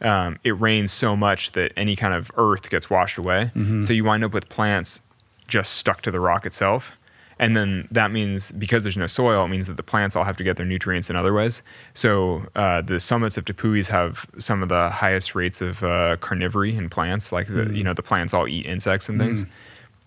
Um, 0.02 0.40
it 0.44 0.60
rains 0.60 0.92
so 0.92 1.16
much 1.16 1.52
that 1.52 1.74
any 1.78 1.96
kind 1.96 2.16
of 2.16 2.32
earth 2.38 2.72
gets 2.72 2.90
washed 2.90 3.20
away. 3.20 3.52
So 3.84 3.94
you 3.94 4.04
wind 4.04 4.24
up 4.24 4.34
with 4.34 4.50
plants 4.50 5.00
just 5.48 5.74
stuck 5.74 6.02
to 6.02 6.12
the 6.12 6.20
rock 6.20 6.46
itself. 6.48 6.98
And 7.38 7.56
then 7.58 7.88
that 7.92 8.12
means 8.12 8.52
because 8.52 8.84
there's 8.84 8.98
no 8.98 9.08
soil, 9.08 9.46
it 9.46 9.48
means 9.48 9.66
that 9.68 9.76
the 9.78 9.84
plants 9.84 10.16
all 10.16 10.24
have 10.24 10.38
to 10.38 10.44
get 10.44 10.58
their 10.58 10.66
nutrients 10.66 11.10
in 11.10 11.16
other 11.16 11.34
ways. 11.34 11.62
So 11.96 12.46
uh, 12.56 12.82
the 12.82 13.00
summits 13.00 13.36
of 13.38 13.46
Tepuis 13.46 13.88
have 13.88 14.28
some 14.38 14.62
of 14.64 14.70
the 14.70 14.90
highest 14.90 15.34
rates 15.36 15.60
of 15.62 15.84
uh, 15.84 16.18
carnivory 16.18 16.76
in 16.76 16.90
plants. 16.90 17.32
Like 17.32 17.48
the, 17.48 17.66
you 17.76 17.84
know 17.84 17.94
the 17.94 18.04
plants 18.04 18.34
all 18.36 18.48
eat 18.48 18.66
insects 18.68 19.10
and 19.10 19.20
things, 19.20 19.46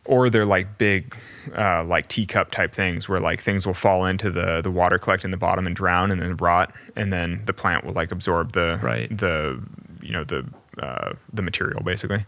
or 0.07 0.29
they're 0.31 0.45
like 0.45 0.79
big, 0.79 1.17
uh, 1.57 1.83
like 1.85 2.09
teacup 2.09 2.51
type 2.51 2.73
things 2.75 3.09
where 3.09 3.21
like 3.21 3.43
things 3.43 3.67
will 3.67 3.75
fall 3.75 4.05
into 4.07 4.31
the 4.31 4.61
the 4.63 4.71
water, 4.71 4.99
collect 4.99 5.25
in 5.25 5.31
the 5.31 5.37
bottom 5.37 5.67
and 5.67 5.75
drown, 5.77 6.11
and 6.11 6.21
then 6.21 6.37
rot, 6.37 6.75
and 6.97 7.13
then 7.13 7.43
the 7.47 7.53
plant 7.53 7.85
will 7.85 7.93
like 7.95 8.13
absorb 8.13 8.53
the 8.53 8.79
Right. 8.83 9.09
the 9.17 9.61
you 10.03 10.13
know 10.13 10.25
the 10.25 10.45
uh, 10.83 11.13
the 11.33 11.43
material 11.43 11.83
basically. 11.83 12.25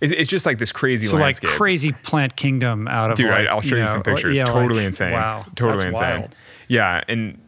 It's, 0.00 0.12
it's 0.12 0.28
just 0.28 0.46
like 0.46 0.58
this 0.58 0.72
crazy 0.72 1.06
So 1.06 1.16
like 1.16 1.40
crazy 1.42 1.92
plant 1.92 2.34
kingdom 2.34 2.88
out 2.88 3.12
of 3.12 3.16
Dude, 3.16 3.28
like, 3.30 3.46
I, 3.46 3.50
I'll 3.52 3.60
show 3.60 3.76
you, 3.76 3.82
know, 3.82 3.86
some 3.86 4.02
pictures. 4.02 4.36
yeah, 4.36 4.44
like- 4.46 4.52
totally 4.54 4.84
insane. 4.84 5.12
Wow, 5.12 5.44
totally 5.54 5.84
that's 5.84 6.00
insane. 6.00 6.20
wild. 6.22 6.34
Yeah, 6.66 7.04
and 7.08 7.38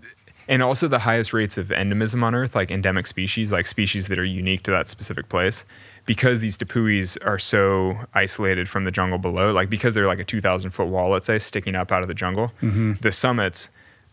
and 0.47 0.63
also 0.63 0.87
the 0.87 0.99
highest 1.01 1.33
rates 1.33 1.57
of 1.59 1.69
endemism 1.69 2.23
on 2.23 2.35
Earth, 2.35 2.55
like 2.55 2.71
endemic 2.71 3.07
species, 3.09 3.51
like 3.51 3.67
species 3.67 4.07
that 4.09 4.19
are 4.21 4.25
unique 4.25 4.63
to 4.65 4.71
that 4.71 4.87
specific 4.87 5.29
place, 5.31 5.65
because 6.07 6.41
these 6.41 6.59
tepuis 6.59 7.17
are 7.25 7.39
so 7.39 7.97
isolated 8.15 8.69
from 8.69 8.85
the 8.85 8.91
jungle 8.91 9.19
below. 9.19 9.53
Like 9.53 9.71
because 9.71 9.95
they're 9.95 10.07
like 10.07 10.21
a 10.21 10.25
two 10.25 10.41
thousand 10.41 10.71
foot 10.73 10.87
wall, 10.89 11.11
let's 11.11 11.27
say, 11.27 11.39
sticking 11.39 11.75
up 11.75 11.91
out 11.93 12.03
of 12.03 12.09
the 12.09 12.15
jungle. 12.15 12.49
Mm-hmm. 12.63 12.93
The 13.01 13.13
summits 13.13 13.69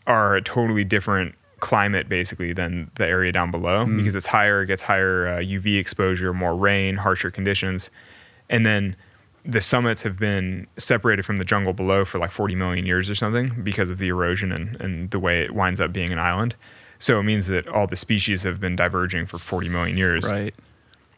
are 0.08 0.36
a 0.36 0.42
totally 0.42 0.84
different 0.84 1.36
climate 1.60 2.10
basically 2.10 2.54
than 2.54 2.90
the 2.96 3.06
area 3.06 3.32
down 3.32 3.52
below 3.52 3.86
Mm. 3.86 3.98
because 3.98 4.16
it's 4.16 4.26
higher, 4.26 4.64
it 4.64 4.68
gets 4.68 4.82
higher 4.82 5.28
uh, 5.28 5.38
UV 5.42 5.78
exposure, 5.80 6.34
more 6.34 6.56
rain, 6.56 6.96
harsher 6.98 7.30
conditions, 7.30 7.92
and 8.50 8.66
then 8.66 8.96
the 9.46 9.62
summits 9.62 10.02
have 10.04 10.18
been 10.18 10.66
separated 10.78 11.24
from 11.26 11.38
the 11.38 11.46
jungle 11.46 11.74
below 11.74 12.04
for 12.06 12.18
like 12.20 12.32
40 12.32 12.56
million 12.56 12.86
years 12.86 13.10
or 13.10 13.16
something 13.16 13.60
because 13.64 13.90
of 13.92 13.98
the 14.00 14.08
erosion 14.08 14.52
and, 14.52 14.80
and 14.82 15.12
the 15.12 15.20
way 15.20 15.42
it 15.44 15.54
winds 15.54 15.80
up 15.82 15.92
being 15.94 16.12
an 16.12 16.20
island. 16.20 16.56
So 17.00 17.20
it 17.20 17.24
means 17.24 17.48
that 17.48 17.68
all 17.68 17.88
the 17.88 17.96
species 17.96 18.44
have 18.44 18.60
been 18.60 18.76
diverging 18.76 19.26
for 19.28 19.38
40 19.40 19.70
million 19.70 19.98
years. 19.98 20.32
Right. 20.32 20.54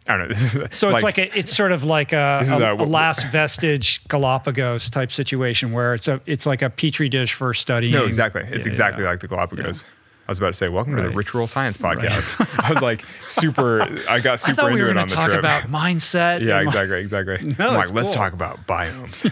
I 0.07 0.17
don't 0.17 0.29
know. 0.55 0.67
So 0.71 0.89
it's 0.89 1.03
like, 1.03 1.17
a, 1.17 1.37
it's 1.37 1.55
sort 1.55 1.71
of 1.71 1.83
like 1.83 2.11
a, 2.13 2.41
a, 2.47 2.59
a- 2.59 2.75
a 2.75 2.85
last 2.85 3.27
vestige 3.31 4.01
Galapagos 4.09 4.89
type 4.89 5.11
situation 5.11 5.71
where 5.71 5.93
it's 5.93 6.07
a 6.07 6.19
it's 6.25 6.45
like 6.45 6.61
a 6.61 6.69
petri 6.69 7.07
dish 7.09 7.33
for 7.33 7.53
studying. 7.53 7.93
no, 7.93 8.05
exactly. 8.05 8.41
It's 8.41 8.65
Yeah, 8.65 8.69
exactly 8.69 9.03
yeah. 9.03 9.11
like 9.11 9.21
the 9.21 9.27
Galapagos. 9.27 9.85
I 10.25 10.31
was 10.31 10.37
about 10.37 10.47
to 10.49 10.53
say, 10.53 10.69
welcome 10.69 10.95
to 10.95 11.01
the 11.01 11.09
Ritual 11.09 11.47
Science 11.47 11.77
podcast. 11.77 12.33
I 12.63 12.69
was 12.71 12.81
like 12.81 13.03
super, 13.27 13.81
I 14.09 14.19
got 14.21 14.33
I 14.33 14.35
super 14.37 14.65
we 14.67 14.71
into 14.73 14.83
were 14.85 14.89
it 14.91 14.97
on 14.97 15.07
to 15.07 15.09
the 15.11 15.15
talk 15.15 15.27
trip. 15.27 15.39
about 15.39 15.63
mindset. 15.63 16.41
yeah, 16.41 16.61
exactly, 16.61 16.99
exactly. 16.99 17.55
No, 17.59 17.69
I'm 17.69 17.75
like, 17.75 17.83
it's 17.85 17.93
let's 17.93 18.11
talk 18.11 18.31
about 18.31 18.65
biomes. 18.65 19.29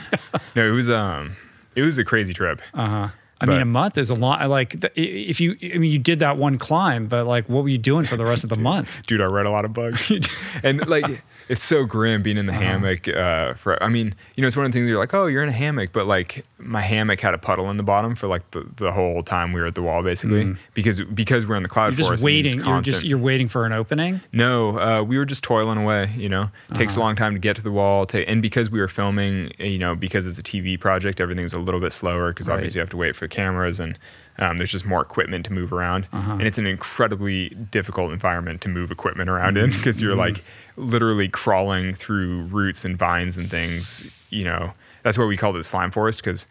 no, 0.53 0.67
it 0.67 0.72
was, 0.72 0.89
um, 0.89 1.38
it 1.76 1.82
was 1.84 1.97
a 1.97 2.03
crazy 2.03 2.34
trip. 2.34 2.61
Uh-huh. 2.74 3.07
I 3.42 3.46
mean, 3.48 3.60
a 3.62 3.66
month 3.66 3.98
is 3.98 4.10
a 4.10 4.14
lot. 4.14 4.48
Like, 4.50 4.76
if 4.96 5.42
you, 5.42 5.58
I 5.64 5.78
mean, 5.80 5.92
you 5.92 5.98
did 6.00 6.20
that 6.20 6.38
one 6.38 6.58
climb, 6.60 7.08
but 7.08 7.26
like, 7.26 7.50
what 7.50 7.64
were 7.64 7.70
you 7.70 7.80
doing 7.80 8.06
for 8.06 8.16
the 8.16 8.26
rest 8.26 8.44
of 8.44 8.50
the 8.50 8.56
month? 8.70 9.02
dude, 9.08 9.20
I 9.20 9.26
read 9.26 9.48
a 9.48 9.50
lot 9.52 9.66
of 9.66 9.74
bugs, 9.74 10.12
and 10.64 10.88
like 10.88 11.24
it's 11.52 11.64
so 11.64 11.84
grim 11.86 12.24
being 12.24 12.38
in 12.38 12.45
the 12.45 12.54
hammock. 12.54 13.08
Uh, 13.08 13.54
for 13.56 13.82
I 13.84 13.89
mean, 13.89 14.16
you 14.36 14.41
know, 14.41 14.47
it's 14.47 14.56
one 14.56 14.66
of 14.66 14.72
the 14.72 14.78
things 14.80 14.89
you're 14.89 14.97
like, 14.97 15.14
oh, 15.14 15.26
you're 15.28 15.43
in 15.43 15.49
a 15.49 15.52
hammock, 15.64 15.91
but 15.91 16.08
like 16.08 16.45
my 16.58 16.82
hammock 16.82 17.20
had 17.20 17.34
a 17.34 17.38
puddle 17.38 17.70
in 17.70 17.78
the 17.78 17.84
bottom 17.84 18.16
for 18.16 18.28
like 18.28 18.49
the, 18.52 18.66
the 18.78 18.91
whole 18.91 19.22
time 19.24 19.52
we 19.52 19.60
were 19.60 19.68
at 19.68 19.76
the 19.76 19.82
wall, 19.82 20.02
basically, 20.02 20.56
because 20.74 21.02
because 21.14 21.45
we're 21.45 21.56
in 21.58 21.64
the 21.64 21.70
cloud 21.70 21.93
Mm. 21.93 21.97
You're 21.97 22.12
just 22.12 22.24
waiting. 22.24 22.64
You're 22.66 22.82
just 22.82 23.04
you're 23.04 23.18
waiting 23.18 23.47
for 23.49 23.66
an 23.66 23.74
opening. 23.74 24.22
no, 24.32 24.80
uh, 24.80 25.04
we 25.04 25.18
were 25.18 25.26
just 25.26 25.43
toiling 25.43 25.78
away. 25.78 26.12
You 26.16 26.30
know, 26.30 26.49
takes 26.76 26.93
a 26.93 26.99
Uh-huh. 26.99 27.08
long 27.08 27.16
time 27.18 27.34
to 27.34 27.39
get 27.39 27.56
to 27.58 27.62
the 27.62 27.72
wall. 27.72 28.06
Ta- 28.06 28.20
and 28.20 28.41
because 28.41 28.70
we 28.70 28.80
were 28.80 28.88
filming, 28.88 29.52
you 29.60 29.78
know, 29.78 29.93
because 29.95 30.26
it's 30.28 30.39
a 30.39 30.43
TV 30.43 30.80
project, 30.80 31.20
everything's 31.20 31.54
a 31.54 31.60
little 31.60 31.82
bit 31.82 31.91
slower 31.91 32.30
because 32.32 32.47
Right. 32.47 32.56
obviously 32.56 32.80
you 32.80 32.82
have 32.82 32.89
to 32.91 32.97
wait 32.97 33.16
for 33.16 33.28
cameras 33.28 33.80
and 33.80 33.97
um, 34.42 34.58
there's 34.58 34.72
just 34.72 34.86
more 34.86 35.02
equipment 35.02 35.46
to 35.46 35.54
move 35.54 35.72
around. 35.72 36.08
Uh-huh. 36.12 36.34
And 36.34 36.42
it's 36.42 36.58
an 36.58 36.66
incredibly 36.68 37.50
difficult 37.50 38.12
environment 38.12 38.60
to 38.62 38.68
move 38.70 38.92
equipment 38.92 39.30
around 39.30 39.56
Mm-hmm. 39.56 39.72
in 39.72 39.78
because 39.78 40.02
you're 40.02 40.16
like 40.16 40.44
literally 40.78 41.30
crawling 41.30 41.94
through 41.94 42.44
roots 42.46 42.84
and 42.84 42.98
vines 42.98 43.38
and 43.38 43.50
things. 43.50 44.04
You 44.30 44.44
know, 44.46 44.74
that's 45.04 45.18
why 45.18 45.26
we 45.26 45.38
call 45.38 45.54
it 45.56 45.58
the 45.60 45.64
slime 45.64 45.92
forest 45.92 46.24
because 46.24 46.46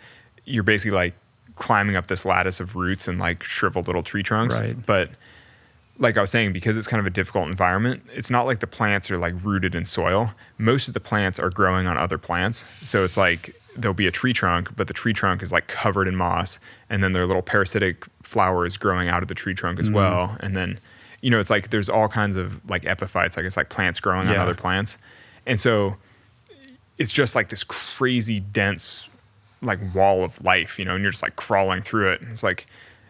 you're 0.45 0.62
basically 0.62 0.97
like 0.97 1.14
climbing 1.57 1.97
up 1.97 2.07
this 2.07 2.24
lattice 2.24 2.61
of 2.61 2.76
roots 2.76 3.07
and 3.09 3.18
like 3.18 3.43
shriveled 3.43 3.86
little 3.86 4.03
tree 4.03 4.22
trunks. 4.22 4.61
Right. 4.61 4.86
But 4.86 5.11
like 5.99 6.16
I 6.16 6.20
was 6.22 6.30
saying, 6.30 6.53
because 6.55 6.78
it's 6.78 6.86
kind 6.86 7.01
of 7.01 7.07
a 7.07 7.11
difficult 7.11 7.49
environment, 7.49 8.03
it's 8.14 8.30
not 8.30 8.47
like 8.47 8.61
the 8.61 8.66
plants 8.66 9.11
are 9.11 9.18
like 9.18 9.34
rooted 9.45 9.74
in 9.74 9.84
soil. 9.84 10.32
Most 10.59 10.88
of 10.88 10.95
the 10.95 11.01
plants 11.01 11.38
are 11.38 11.51
growing 11.51 11.86
on 11.86 11.99
other 11.99 12.16
plants. 12.18 12.64
So 12.84 13.05
it's 13.05 13.16
like 13.16 13.55
there'll 13.76 13.95
be 13.95 14.07
a 14.07 14.11
tree 14.11 14.32
trunk, 14.32 14.70
but 14.76 14.88
the 14.88 14.95
tree 14.95 15.12
trunk 15.12 15.43
is 15.43 15.53
like 15.53 15.66
covered 15.68 16.09
in 16.09 16.16
moss. 16.16 16.59
And 16.91 17.03
then 17.03 17.12
there 17.12 17.22
are 17.22 17.26
little 17.26 17.41
parasitic 17.43 18.05
flowers 18.22 18.76
growing 18.76 19.09
out 19.09 19.22
of 19.22 19.28
the 19.28 19.34
tree 19.34 19.55
trunk 19.55 19.78
as 19.80 19.86
Mm-hmm. 19.86 19.95
well. 19.95 20.36
And 20.41 20.57
then, 20.57 20.78
you 21.22 21.30
know, 21.30 21.38
it's 21.41 21.49
like 21.51 21.70
there's 21.70 21.88
all 21.88 22.09
kinds 22.09 22.36
of 22.36 22.61
like 22.68 22.84
epiphytes, 22.84 23.36
like 23.36 23.47
it's 23.47 23.57
like 23.57 23.68
plants 23.70 24.01
growing 24.01 24.28
on 24.28 24.36
other 24.36 24.55
plants. 24.55 24.99
And 25.47 25.61
so 25.61 25.97
it's 26.99 27.12
just 27.12 27.34
like 27.34 27.49
this 27.49 27.64
crazy 27.64 28.41
dense 28.41 29.09
like 29.62 29.78
wall 29.95 30.24
of 30.24 30.43
life, 30.45 30.78
you 30.78 30.84
know, 30.84 30.95
and 30.95 31.03
you're 31.03 31.12
just 31.12 31.22
like 31.22 31.36
crawling 31.36 31.82
through 31.82 32.11
it. 32.12 32.20
It's 32.30 32.43
like 32.43 32.66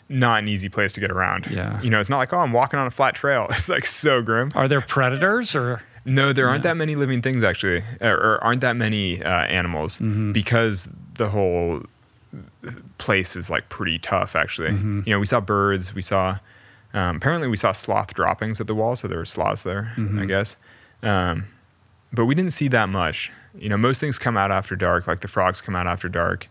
not 0.08 0.40
an 0.40 0.48
easy 0.48 0.68
place 0.68 0.92
to 0.92 1.00
get 1.00 1.10
around. 1.10 1.46
Yeah. 1.50 1.80
You 1.80 1.88
know, 1.90 2.00
it's 2.00 2.10
not 2.10 2.18
like, 2.18 2.32
oh, 2.32 2.38
I'm 2.38 2.52
walking 2.52 2.78
on 2.80 2.86
a 2.86 2.90
flat 2.90 3.14
trail. 3.14 3.46
It's 3.50 3.68
like 3.68 3.86
so 3.86 4.20
grim. 4.20 4.50
Are 4.54 4.68
there 4.68 4.80
predators 4.80 5.54
or? 5.54 5.82
No, 6.04 6.32
there 6.32 6.48
aren't 6.48 6.62
that 6.64 6.76
many 6.76 6.96
living 6.96 7.22
things 7.22 7.44
actually, 7.44 7.82
or, 8.00 8.14
or 8.14 8.44
aren't 8.44 8.60
that 8.62 8.74
many 8.76 9.22
uh, 9.22 9.28
animals 9.28 9.98
Mm-hmm. 9.98 10.32
because 10.32 10.88
the 11.14 11.28
whole 11.28 11.82
place 13.00 13.34
is 13.34 13.50
like 13.50 13.68
pretty 13.68 13.98
tough 13.98 14.36
actually. 14.36 14.68
Mm-hmm. 14.70 15.00
You 15.06 15.12
know, 15.14 15.18
we 15.18 15.26
saw 15.26 15.40
birds, 15.40 15.92
we 15.94 16.02
saw, 16.02 16.38
um, 16.94 17.16
apparently 17.16 17.48
we 17.48 17.56
saw 17.56 17.72
sloth 17.72 18.14
droppings 18.14 18.60
at 18.60 18.66
the 18.68 18.74
wall, 18.74 18.94
so 18.94 19.08
there 19.08 19.18
were 19.18 19.24
sloths 19.24 19.62
there, 19.64 19.92
Mm-hmm. 19.96 20.20
I 20.20 20.24
guess. 20.26 20.56
Um, 21.02 21.46
but 22.12 22.26
we 22.26 22.34
didn't 22.34 22.52
see 22.52 22.68
that 22.68 22.88
much. 22.88 23.32
You 23.58 23.68
know, 23.68 23.76
most 23.76 24.00
things 24.00 24.18
come 24.18 24.36
out 24.36 24.50
after 24.52 24.76
dark, 24.76 25.06
like 25.06 25.20
the 25.20 25.28
frogs 25.28 25.60
come 25.60 25.74
out 25.74 25.86
after 25.86 26.08
dark. 26.08 26.48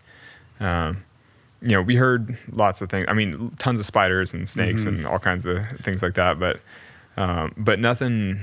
Um, 0.60 1.04
you 1.62 1.70
know, 1.70 1.82
we 1.82 1.96
heard 1.96 2.38
lots 2.52 2.82
of 2.82 2.90
things. 2.90 3.06
I 3.10 3.14
mean, 3.14 3.52
tons 3.60 3.80
of 3.80 3.86
spiders 3.86 4.34
and 4.34 4.48
snakes 4.48 4.86
Mm-hmm. 4.86 4.96
and 5.00 5.08
all 5.08 5.20
kinds 5.20 5.46
of 5.46 5.58
things 5.82 6.02
like 6.02 6.14
that. 6.16 6.40
But, 6.40 6.62
um, 7.18 7.54
but 7.58 7.80
nothing, 7.80 8.40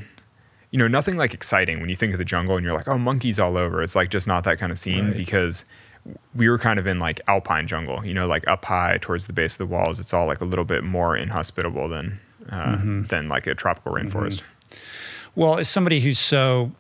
you 0.71 0.79
know, 0.79 0.87
nothing 0.89 1.17
like 1.17 1.33
exciting 1.33 1.81
when 1.81 1.89
you 1.89 1.97
think 1.97 2.13
of 2.13 2.19
the 2.19 2.25
jungle 2.27 2.57
and 2.57 2.65
you're 2.65 2.75
like, 2.77 2.89
oh, 2.89 2.99
monkeys 2.99 3.41
all 3.41 3.57
over. 3.57 3.83
It's 3.83 3.97
like 3.97 4.11
just 4.11 4.27
not 4.27 4.45
that 4.45 4.59
kind 4.59 4.71
of 4.71 4.79
scene 4.79 5.07
Right. 5.09 5.17
because 5.17 5.65
we 6.35 6.49
were 6.49 6.59
kind 6.59 6.79
of 6.79 6.87
in 6.87 6.99
like 6.99 7.21
alpine 7.29 7.67
jungle, 7.67 8.05
you 8.07 8.15
know, 8.15 8.27
like 8.27 8.47
up 8.49 8.65
high 8.65 8.99
towards 9.01 9.27
the 9.27 9.33
base 9.33 9.55
of 9.55 9.59
the 9.59 9.67
walls. 9.67 9.99
It's 9.99 10.13
all 10.15 10.27
like 10.27 10.41
a 10.41 10.45
little 10.45 10.65
bit 10.65 10.85
more 10.85 11.17
inhospitable 11.17 11.89
than, 11.89 12.21
uh, 12.51 12.77
Mm-hmm. 12.77 13.03
than 13.05 13.29
like 13.29 13.47
a 13.47 13.55
tropical 13.55 13.93
rainforest. 13.93 14.43
Well, 15.35 15.59
as 15.59 15.69
somebody 15.69 16.01
who's 16.01 16.19
so 16.19 16.73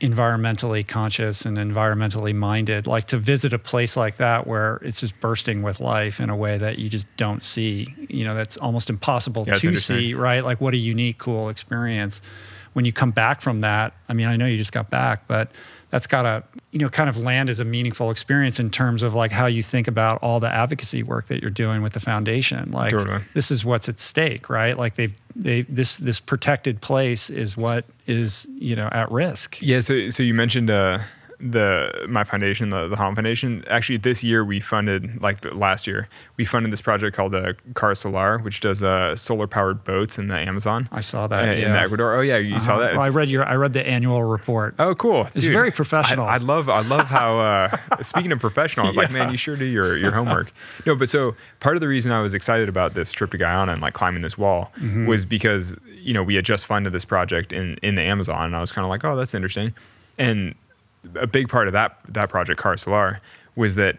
environmentally 0.00 0.86
conscious 0.86 1.44
and 1.44 1.56
environmentally 1.58 2.34
minded, 2.34 2.86
like 2.86 3.06
to 3.08 3.16
visit 3.16 3.52
a 3.52 3.58
place 3.58 3.96
like 3.96 4.18
that 4.18 4.46
where 4.46 4.76
it's 4.82 5.00
just 5.00 5.18
bursting 5.20 5.62
with 5.62 5.80
life 5.80 6.20
in 6.20 6.30
a 6.30 6.36
way 6.36 6.58
that 6.58 6.78
you 6.78 6.88
just 6.88 7.06
don't 7.16 7.42
see, 7.42 7.88
you 8.08 8.24
know, 8.24 8.34
that's 8.34 8.56
almost 8.56 8.88
impossible 8.90 9.44
Yeah, 9.46 9.54
to 9.54 9.76
see, 9.76 10.14
right? 10.14 10.44
Like 10.44 10.60
what 10.60 10.74
a 10.74 10.76
unique, 10.78 11.18
cool 11.18 11.48
experience. 11.48 12.22
When 12.74 12.84
you 12.84 12.92
come 12.92 13.10
back 13.12 13.40
from 13.40 13.60
that, 13.62 13.94
I 14.08 14.12
mean, 14.14 14.26
I 14.26 14.36
know 14.36 14.46
you 14.46 14.56
just 14.56 14.72
got 14.72 14.90
back, 14.90 15.26
but 15.28 15.50
that's 15.94 16.08
got 16.08 16.22
to, 16.22 16.42
you 16.72 16.80
know, 16.80 16.88
kind 16.88 17.08
of 17.08 17.16
land 17.16 17.48
as 17.48 17.60
a 17.60 17.64
meaningful 17.64 18.10
experience 18.10 18.58
in 18.58 18.68
terms 18.68 19.04
of 19.04 19.14
like 19.14 19.30
how 19.30 19.46
you 19.46 19.62
think 19.62 19.86
about 19.86 20.18
all 20.22 20.40
the 20.40 20.52
advocacy 20.52 21.04
work 21.04 21.28
that 21.28 21.40
you're 21.40 21.52
doing 21.52 21.82
with 21.82 21.92
the 21.92 22.00
foundation. 22.00 22.72
Like 22.72 22.90
Totally. 22.90 23.22
this 23.34 23.52
is 23.52 23.64
what's 23.64 23.88
at 23.88 24.00
stake, 24.00 24.50
right? 24.50 24.76
Like 24.76 24.96
they've 24.96 25.14
they 25.36 25.62
this 25.62 25.98
this 25.98 26.18
protected 26.18 26.80
place 26.80 27.30
is 27.30 27.56
what 27.56 27.84
is 28.08 28.48
you 28.58 28.74
know 28.74 28.88
at 28.90 29.08
risk. 29.12 29.62
Yeah. 29.62 29.78
So, 29.78 30.08
so 30.08 30.24
you 30.24 30.34
mentioned 30.34 30.68
uh, 30.68 30.98
the 31.50 32.06
my 32.08 32.24
foundation, 32.24 32.70
the 32.70 32.88
the 32.88 32.96
Honnold 32.96 33.16
Foundation, 33.16 33.64
actually 33.68 33.98
this 33.98 34.24
year 34.24 34.42
we 34.44 34.60
funded 34.60 35.20
like 35.22 35.42
the, 35.42 35.50
last 35.54 35.86
year 35.86 36.08
we 36.38 36.44
funded 36.44 36.72
this 36.72 36.80
project 36.80 37.14
called 37.14 37.34
uh, 37.34 37.52
Kara 37.76 37.94
Solar, 37.94 38.38
which 38.38 38.60
does 38.60 38.82
uh, 38.82 39.14
solar 39.14 39.46
powered 39.46 39.84
boats 39.84 40.16
in 40.18 40.28
the 40.28 40.36
Amazon. 40.38 40.88
I 40.90 41.00
saw 41.00 41.26
that 41.26 41.42
uh, 41.48 41.52
yeah. 41.52 41.66
in 41.68 41.76
Ecuador. 41.76 42.14
Oh 42.14 42.22
yeah, 42.22 42.38
you 42.38 42.58
saw 42.58 42.72
Uh-huh. 42.76 42.80
that. 42.80 42.92
Well, 42.94 43.02
I 43.02 43.08
read 43.08 43.28
your 43.28 43.44
I 43.44 43.56
read 43.56 43.74
the 43.74 43.86
annual 43.86 44.24
report. 44.24 44.74
Oh, 44.78 44.94
cool! 44.94 45.28
It's 45.34 45.44
very 45.44 45.70
professional. 45.70 46.26
I, 46.26 46.34
I 46.34 46.36
love, 46.38 46.68
I 46.68 46.80
love 46.80 47.06
how. 47.06 47.38
Uh, 47.40 47.76
speaking 48.02 48.32
of 48.32 48.40
professional, 48.40 48.86
I 48.86 48.88
was 48.88 48.96
like, 48.96 49.10
man, 49.10 49.30
you 49.30 49.36
sure 49.36 49.56
do 49.56 49.66
your 49.66 49.98
your 49.98 50.12
homework. 50.12 50.52
No, 50.86 50.94
but 50.96 51.08
so 51.10 51.34
part 51.60 51.76
of 51.76 51.80
the 51.80 51.88
reason 51.88 52.10
I 52.10 52.20
was 52.22 52.32
excited 52.34 52.68
about 52.68 52.94
this 52.94 53.12
trip 53.12 53.30
to 53.32 53.38
Guyana 53.38 53.72
and 53.72 53.82
like 53.82 53.92
climbing 53.94 54.22
this 54.22 54.38
wall 54.38 54.72
Mm-hmm. 54.80 55.06
was 55.06 55.24
because 55.24 55.76
you 55.94 56.12
know 56.14 56.22
we 56.22 56.34
had 56.36 56.44
just 56.44 56.64
funded 56.66 56.92
this 56.92 57.04
project 57.04 57.52
in 57.52 57.76
in 57.82 57.94
the 57.96 58.02
Amazon, 58.02 58.44
and 58.46 58.56
I 58.56 58.60
was 58.60 58.72
kind 58.72 58.84
of 58.84 58.88
like, 58.88 59.04
oh, 59.04 59.14
that's 59.16 59.34
interesting. 59.34 59.74
And 60.18 60.54
a 61.14 61.26
big 61.26 61.48
part 61.48 61.66
of 61.66 61.72
that 61.72 61.98
that 62.08 62.28
project, 62.28 62.60
Kara 62.60 62.78
Solar, 62.78 63.20
was 63.56 63.74
that 63.76 63.98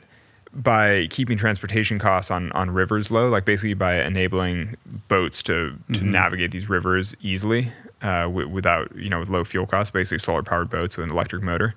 by 0.53 1.08
keeping 1.10 1.38
transportation 1.38 1.99
costs 1.99 2.32
on 2.32 2.51
on 2.53 2.72
rivers 2.72 3.12
low, 3.12 3.28
like 3.30 3.45
basically 3.45 3.74
by 3.74 4.01
enabling 4.01 4.76
boats 5.08 5.43
to 5.43 5.76
to 5.93 6.03
navigate 6.03 6.51
these 6.51 6.70
rivers 6.70 7.14
easily 7.22 7.72
uh, 8.01 8.22
w- 8.24 8.47
without 8.47 8.93
you 8.95 9.10
know 9.10 9.20
with 9.20 9.30
low 9.30 9.43
fuel 9.43 9.66
costs, 9.66 9.91
basically 9.91 10.20
solar 10.20 10.43
powered 10.43 10.70
boats 10.70 10.95
with 10.97 11.06
an 11.06 11.12
electric 11.12 11.41
motor, 11.43 11.76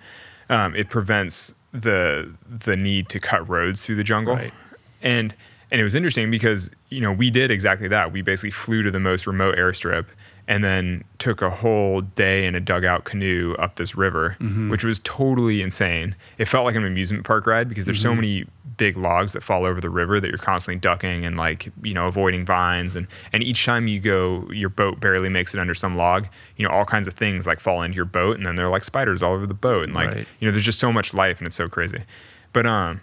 um, 0.49 0.75
it 0.77 0.89
prevents 0.91 1.53
the 1.73 2.31
the 2.65 2.77
need 2.77 3.09
to 3.11 3.19
cut 3.21 3.49
roads 3.49 3.85
through 3.85 3.97
the 3.97 4.05
jungle, 4.05 4.35
Right. 4.37 4.53
and 5.03 5.35
and 5.71 5.81
it 5.81 5.85
was 5.85 5.95
interesting 5.95 6.31
because 6.31 6.71
you 6.89 7.01
know 7.01 7.13
we 7.13 7.31
did 7.31 7.51
exactly 7.51 7.89
that. 7.89 8.13
We 8.13 8.23
basically 8.23 8.53
flew 8.53 8.83
to 8.85 8.91
the 8.91 9.01
most 9.01 9.27
remote 9.27 9.57
airstrip 9.57 10.07
and 10.49 10.65
then 10.65 11.05
took 11.19 11.43
a 11.43 11.51
whole 11.51 12.01
day 12.01 12.47
in 12.47 12.55
a 12.55 12.61
dugout 12.61 13.05
canoe 13.05 13.55
up 13.59 13.77
this 13.77 13.95
river, 13.95 14.35
which 14.71 14.83
was 14.83 14.99
totally 15.05 15.61
insane. 15.63 16.17
It 16.39 16.47
felt 16.47 16.65
like 16.65 16.75
an 16.75 16.85
amusement 16.85 17.25
park 17.25 17.47
ride 17.47 17.69
because 17.69 17.85
there's 17.85 18.01
so 18.01 18.15
many 18.15 18.47
big 18.79 18.97
logs 18.97 19.33
that 19.35 19.43
fall 19.43 19.65
over 19.65 19.81
the 19.81 19.91
river 19.91 20.21
that 20.21 20.29
you're 20.29 20.39
constantly 20.39 20.79
ducking 20.81 21.25
and 21.27 21.37
like 21.37 21.71
you 21.83 21.93
know 21.93 22.07
avoiding 22.07 22.47
vines. 22.47 22.97
And 22.97 23.07
and 23.33 23.43
each 23.43 23.65
time 23.65 23.87
you 23.89 24.01
go 24.01 24.49
your 24.51 24.71
boat 24.71 24.99
barely 25.01 25.29
makes 25.29 25.53
it 25.55 25.61
under 25.61 25.75
some 25.75 25.97
log 25.97 26.27
you 26.57 26.67
know 26.67 26.73
all 26.73 26.85
kinds 26.85 27.07
of 27.09 27.15
things 27.15 27.47
like 27.47 27.61
fall 27.61 27.83
into 27.83 27.97
your 27.97 28.05
boat 28.05 28.37
and 28.39 28.47
then 28.47 28.55
they're 28.57 28.69
like 28.69 28.85
spiders 28.85 29.23
all 29.23 29.35
over 29.35 29.47
the 29.47 29.55
boat. 29.55 29.85
And 29.85 29.95
like 29.95 30.15
Right. 30.15 30.27
you 30.41 30.47
know 30.49 30.53
there's 30.53 30.65
just 30.65 30.79
so 30.81 30.91
much 30.93 31.13
life 31.13 31.39
and 31.39 31.47
it's 31.47 31.57
so 31.57 31.69
crazy. 31.69 32.03
But 32.55 32.65
um 32.67 33.03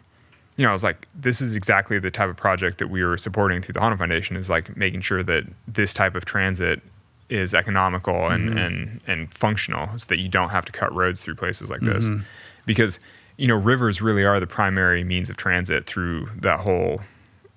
you 0.57 0.63
know, 0.63 0.69
I 0.69 0.73
was 0.73 0.85
like, 0.85 1.05
this 1.13 1.41
is 1.41 1.53
exactly 1.57 1.99
the 1.99 2.09
type 2.09 2.29
of 2.29 2.37
project 2.37 2.77
that 2.77 2.89
we 2.89 3.03
were 3.03 3.17
supporting 3.17 3.61
through 3.61 3.73
the 3.73 3.81
Honnold 3.81 3.97
Foundation 3.97 4.37
is 4.37 4.49
like 4.49 4.77
making 4.77 5.01
sure 5.01 5.21
that 5.21 5.43
this 5.67 5.93
type 5.93 6.15
of 6.15 6.23
transit 6.23 6.81
is 7.29 7.53
economical 7.53 8.27
and, 8.27 8.49
mm-hmm. 8.49 8.57
and, 8.57 9.01
and 9.07 9.33
functional 9.33 9.97
so 9.97 10.05
that 10.07 10.19
you 10.19 10.29
don't 10.29 10.49
have 10.49 10.65
to 10.65 10.71
cut 10.71 10.93
roads 10.93 11.21
through 11.21 11.35
places 11.35 11.69
like 11.69 11.81
this. 11.81 12.05
Mm-hmm. 12.05 12.23
Because, 12.65 12.99
you 13.37 13.47
know, 13.47 13.55
rivers 13.55 14.01
really 14.01 14.23
are 14.23 14.39
the 14.39 14.47
primary 14.47 15.03
means 15.03 15.29
of 15.29 15.37
transit 15.37 15.85
through 15.85 16.29
that 16.41 16.59
whole, 16.59 17.01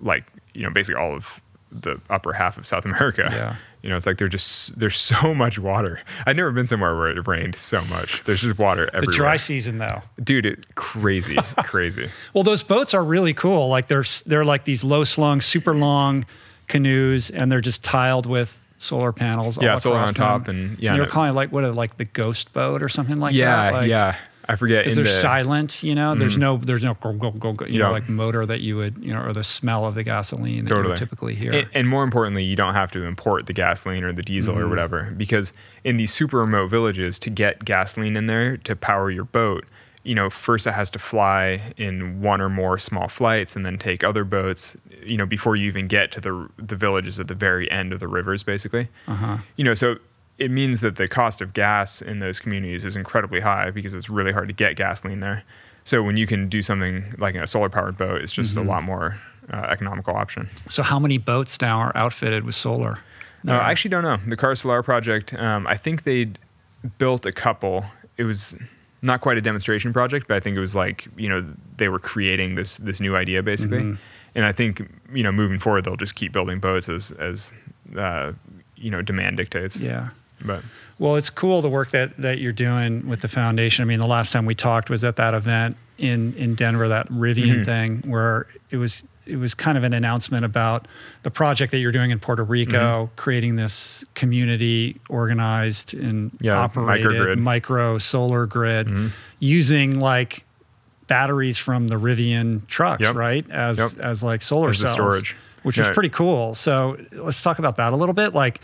like, 0.00 0.24
you 0.54 0.62
know, 0.62 0.70
basically 0.70 1.00
all 1.00 1.14
of 1.14 1.40
the 1.70 2.00
upper 2.08 2.32
half 2.32 2.56
of 2.56 2.66
South 2.66 2.84
America. 2.84 3.28
Yeah. 3.30 3.56
You 3.80 3.90
know, 3.90 3.96
it's 3.96 4.06
like 4.06 4.18
there's 4.18 4.32
just 4.32 4.76
there's 4.76 4.98
so 4.98 5.32
much 5.32 5.56
water. 5.56 6.00
I've 6.26 6.34
never 6.34 6.50
been 6.50 6.66
somewhere 6.66 6.96
where 6.96 7.10
it 7.10 7.28
rained 7.28 7.54
so 7.54 7.82
much. 7.84 8.24
There's 8.24 8.40
just 8.40 8.58
water 8.58 8.88
everywhere. 8.88 9.06
the 9.06 9.12
dry 9.12 9.36
season 9.36 9.78
though. 9.78 10.02
Dude, 10.22 10.46
it's 10.46 10.64
crazy, 10.74 11.36
crazy. 11.58 12.10
Well, 12.34 12.42
those 12.42 12.64
boats 12.64 12.92
are 12.92 13.04
really 13.04 13.34
cool. 13.34 13.68
Like 13.68 13.86
they're 13.86 14.04
they're 14.26 14.44
like 14.44 14.64
these 14.64 14.82
low 14.82 15.04
slung, 15.04 15.40
super 15.40 15.76
long 15.76 16.26
canoes, 16.66 17.30
and 17.30 17.52
they're 17.52 17.60
just 17.60 17.84
tiled 17.84 18.26
with 18.26 18.64
solar 18.78 19.12
panels. 19.12 19.60
Yeah, 19.60 19.72
all 19.74 19.80
solar 19.80 19.98
on 19.98 20.08
top 20.14 20.46
them. 20.46 20.56
and- 20.56 20.78
yeah, 20.78 20.92
they 20.94 21.00
were 21.00 21.06
no- 21.06 21.10
calling 21.12 21.30
it 21.30 21.34
like 21.34 21.52
what, 21.52 21.64
a- 21.64 21.72
like 21.72 21.96
the 21.98 22.04
ghost 22.06 22.52
boat 22.52 22.82
or 22.82 22.88
something 22.88 23.18
like 23.18 23.34
yeah, 23.34 23.46
that. 23.70 23.72
Like, 23.72 23.88
yeah. 23.88 24.16
I 24.50 24.56
forget. 24.56 24.84
Because 24.84 24.96
they're 24.96 25.04
the- 25.04 25.10
silent, 25.10 25.82
you 25.82 25.94
know. 25.94 26.14
There's 26.14 26.38
no, 26.38 26.56
there's 26.56 26.82
no, 26.82 26.94
go, 26.94 27.12
go, 27.12 27.30
go, 27.32 27.52
go, 27.52 27.66
you 27.66 27.74
Yeah. 27.80 27.86
know, 27.88 27.92
like 27.92 28.08
motor 28.08 28.46
that 28.46 28.62
you 28.62 28.76
would, 28.76 28.96
you 29.04 29.12
know, 29.12 29.20
or 29.20 29.34
the 29.34 29.44
smell 29.44 29.84
of 29.84 29.94
the 29.94 30.02
gasoline 30.02 30.64
that 30.64 30.70
you 30.70 30.76
Totally. 30.76 30.88
would 30.92 30.96
typically 30.96 31.34
hear. 31.34 31.52
And, 31.52 31.68
and 31.74 31.86
more 31.88 32.02
importantly, 32.02 32.44
you 32.44 32.56
don't 32.56 32.72
have 32.72 32.90
to 32.92 33.02
import 33.04 33.44
the 33.44 33.52
gasoline 33.52 34.04
or 34.04 34.12
the 34.12 34.22
diesel 34.22 34.54
Mm-hmm. 34.54 34.62
or 34.62 34.68
whatever 34.70 35.12
because 35.18 35.52
in 35.84 35.98
these 35.98 36.14
super 36.14 36.38
remote 36.38 36.68
villages, 36.70 37.18
to 37.18 37.30
get 37.30 37.62
gasoline 37.66 38.16
in 38.16 38.24
there 38.24 38.56
to 38.56 38.74
power 38.74 39.10
your 39.10 39.24
boat, 39.24 39.66
you 40.09 40.14
know, 40.14 40.30
first 40.30 40.66
it 40.66 40.72
has 40.72 40.90
to 40.90 40.98
fly 40.98 41.61
in 41.76 42.22
one 42.22 42.40
or 42.40 42.48
more 42.48 42.78
small 42.78 43.09
flights 43.09 43.54
and 43.56 43.64
then 43.66 43.76
take 43.78 44.02
other 44.02 44.24
boats, 44.24 44.76
you 45.04 45.16
know, 45.18 45.26
before 45.26 45.54
you 45.54 45.66
even 45.68 45.86
get 45.86 46.11
to 46.12 46.20
the 46.20 46.32
the 46.70 46.76
villages 46.76 47.20
at 47.20 47.28
the 47.28 47.34
very 47.34 47.70
end 47.70 47.92
of 47.92 48.00
the 48.00 48.09
rivers, 48.09 48.42
basically. 48.42 48.88
uh-huh. 49.06 49.36
You 49.56 49.64
know, 49.64 49.74
so 49.74 49.96
it 50.38 50.50
means 50.50 50.80
that 50.80 50.96
the 50.96 51.06
cost 51.09 51.40
of 51.42 51.52
gas 51.52 52.00
in 52.00 52.20
those 52.20 52.40
communities 52.40 52.84
is 52.84 52.96
incredibly 52.96 53.40
high 53.40 53.70
because 53.70 53.92
it's 53.98 54.09
really 54.09 54.32
hard 54.32 54.48
to 54.48 54.54
get 54.54 54.76
gasoline 54.76 55.20
there. 55.20 55.42
So 55.84 56.02
when 56.02 56.16
you 56.16 56.26
can 56.26 56.48
do 56.48 56.62
something 56.62 56.94
like 57.18 57.34
a 57.34 57.46
solar 57.46 57.68
powered 57.68 57.96
boat, 57.98 58.22
it's 58.22 58.32
just 58.32 58.56
Mm-hmm. 58.56 58.68
a 58.68 58.72
lot 58.72 58.82
more 58.84 59.18
uh, 59.52 59.66
economical 59.74 60.14
option. 60.16 60.48
So 60.68 60.82
how 60.82 60.98
many 60.98 61.18
boats 61.18 61.61
now 61.61 61.78
are 61.80 61.92
outfitted 61.96 62.44
with 62.44 62.54
solar? 62.54 62.98
No, 63.44 63.54
I 63.59 63.70
actually 63.72 63.90
don't 63.90 64.04
know. 64.04 64.18
The 64.26 64.36
Kara 64.36 64.56
Solar 64.56 64.82
project, 64.82 65.32
um, 65.34 65.66
I 65.66 65.76
think 65.76 66.02
they 66.04 66.30
built 66.98 67.26
a 67.26 67.32
couple. 67.32 67.84
It 68.16 68.24
was 68.24 68.54
not 69.03 69.20
quite 69.20 69.36
a 69.36 69.40
demonstration 69.40 69.92
project, 69.92 70.28
but 70.28 70.36
I 70.36 70.40
think 70.40 70.57
it 70.57 70.61
was 70.61 70.74
like 70.74 71.09
you 71.16 71.28
know 71.28 71.46
they 71.76 71.88
were 71.88 71.99
creating 71.99 72.55
this 72.55 72.76
this 72.78 73.01
new 73.01 73.16
idea 73.16 73.42
basically. 73.42 73.80
Mm-hmm. 73.80 74.03
And 74.34 74.44
I 74.44 74.53
think 74.53 74.82
you 75.12 75.22
know 75.22 75.32
moving 75.32 75.59
forward 75.59 75.84
they'll 75.84 75.96
just 75.96 76.14
keep 76.14 76.32
building 76.32 76.61
boats 76.61 76.88
as 76.88 77.12
as 77.12 77.53
uh, 77.96 78.32
you 78.76 78.90
know 78.90 79.03
demand 79.03 79.36
dictates. 79.36 79.76
Yeah. 79.76 80.11
But 80.44 80.62
Well, 80.99 81.16
it's 81.16 81.30
cool 81.30 81.62
the 81.62 81.68
work 81.68 81.90
that 81.90 82.16
that 82.18 82.38
you're 82.38 82.53
doing 82.53 83.09
with 83.09 83.22
the 83.22 83.28
foundation. 83.28 83.82
I 83.82 83.86
mean, 83.86 83.99
the 83.99 84.07
last 84.07 84.32
time 84.32 84.46
we 84.46 84.55
talked 84.55 84.90
was 84.90 85.03
at 85.05 85.16
that 85.16 85.34
event 85.34 85.76
in 85.99 86.34
in 86.34 86.55
Denver, 86.55 86.88
that 86.88 87.09
Rivian 87.09 87.64
thing, 87.64 88.03
where 88.07 88.46
it 88.70 88.76
was 88.76 89.03
it 89.28 89.36
was 89.36 89.54
kind 89.54 89.76
of 89.78 89.84
an 89.84 89.92
announcement 89.92 90.44
about 90.44 90.88
the 91.22 91.30
project 91.30 91.70
that 91.72 91.78
you're 91.78 91.92
doing 91.92 92.10
in 92.10 92.18
Puerto 92.18 92.42
Rico, 92.42 93.04
mm-hmm. 93.06 93.14
creating 93.16 93.56
this 93.56 94.04
community 94.14 95.00
organized 95.08 95.94
and 95.94 96.30
Yeah, 96.40 96.58
operated 96.58 97.06
microgrid. 97.10 97.38
micro 97.38 97.98
solar 97.98 98.46
grid 98.46 98.86
mm-hmm. 98.86 99.08
using 99.38 99.98
like 99.98 100.44
batteries 101.06 101.58
from 101.58 101.88
the 101.88 101.96
Rivian 101.96 102.66
trucks, 102.66 103.02
Yep. 103.02 103.14
right? 103.14 103.50
As 103.50 103.78
Yep. 103.78 104.04
as 104.04 104.22
like 104.22 104.42
solar 104.42 104.70
As 104.70 104.78
cells, 104.78 104.94
storage. 104.94 105.36
which 105.62 105.78
was 105.78 105.88
pretty 105.90 106.10
cool. 106.10 106.54
So 106.54 106.96
let's 107.12 107.42
talk 107.42 107.58
about 107.58 107.76
that 107.76 107.92
a 107.92 107.96
little 107.96 108.14
bit. 108.14 108.34
Like, 108.34 108.60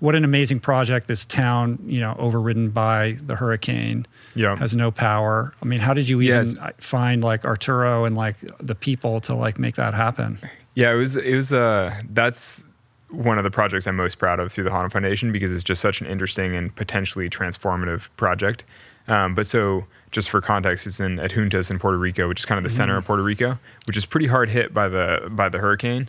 what 0.00 0.14
an 0.14 0.24
amazing 0.24 0.60
project! 0.60 1.08
This 1.08 1.24
town, 1.24 1.78
you 1.86 2.00
know, 2.00 2.14
overridden 2.18 2.70
by 2.70 3.18
the 3.26 3.34
hurricane, 3.36 4.06
Yeah. 4.34 4.56
has 4.56 4.74
no 4.74 4.90
power. 4.90 5.52
I 5.62 5.66
mean, 5.66 5.80
how 5.80 5.94
did 5.94 6.08
you 6.08 6.20
even 6.20 6.46
Yes. 6.46 6.54
find 6.78 7.22
like 7.22 7.44
Arturo 7.44 8.04
and 8.04 8.16
like 8.16 8.36
the 8.60 8.74
people 8.74 9.20
to 9.22 9.34
like 9.34 9.58
make 9.58 9.74
that 9.76 9.94
happen? 9.94 10.38
Yeah, 10.74 10.92
it 10.92 10.96
was 10.96 11.16
it 11.16 11.34
was 11.34 11.52
uh 11.52 11.94
that's 12.12 12.62
one 13.10 13.38
of 13.38 13.44
the 13.44 13.50
projects 13.50 13.86
I'm 13.86 13.96
most 13.96 14.18
proud 14.18 14.38
of 14.38 14.52
through 14.52 14.64
the 14.64 14.70
Honnold 14.70 14.92
Foundation 14.92 15.32
because 15.32 15.50
it's 15.52 15.64
just 15.64 15.80
such 15.80 16.00
an 16.02 16.06
interesting 16.06 16.54
and 16.54 16.74
potentially 16.76 17.28
transformative 17.30 18.02
project. 18.18 18.64
Um, 19.08 19.34
but 19.34 19.46
so 19.46 19.86
just 20.10 20.28
for 20.28 20.42
context, 20.42 20.86
it's 20.86 21.00
in 21.00 21.16
Adjuntas 21.16 21.70
in 21.70 21.78
Puerto 21.78 21.96
Rico, 21.96 22.28
which 22.28 22.40
is 22.40 22.44
kind 22.44 22.58
of 22.58 22.64
the 22.64 22.70
center 22.70 22.96
of 22.98 23.06
Puerto 23.06 23.22
Rico, 23.22 23.58
which 23.86 23.96
is 23.96 24.04
pretty 24.04 24.26
hard 24.26 24.50
hit 24.50 24.74
by 24.74 24.88
the 24.88 25.26
by 25.30 25.48
the 25.48 25.58
hurricane, 25.58 26.08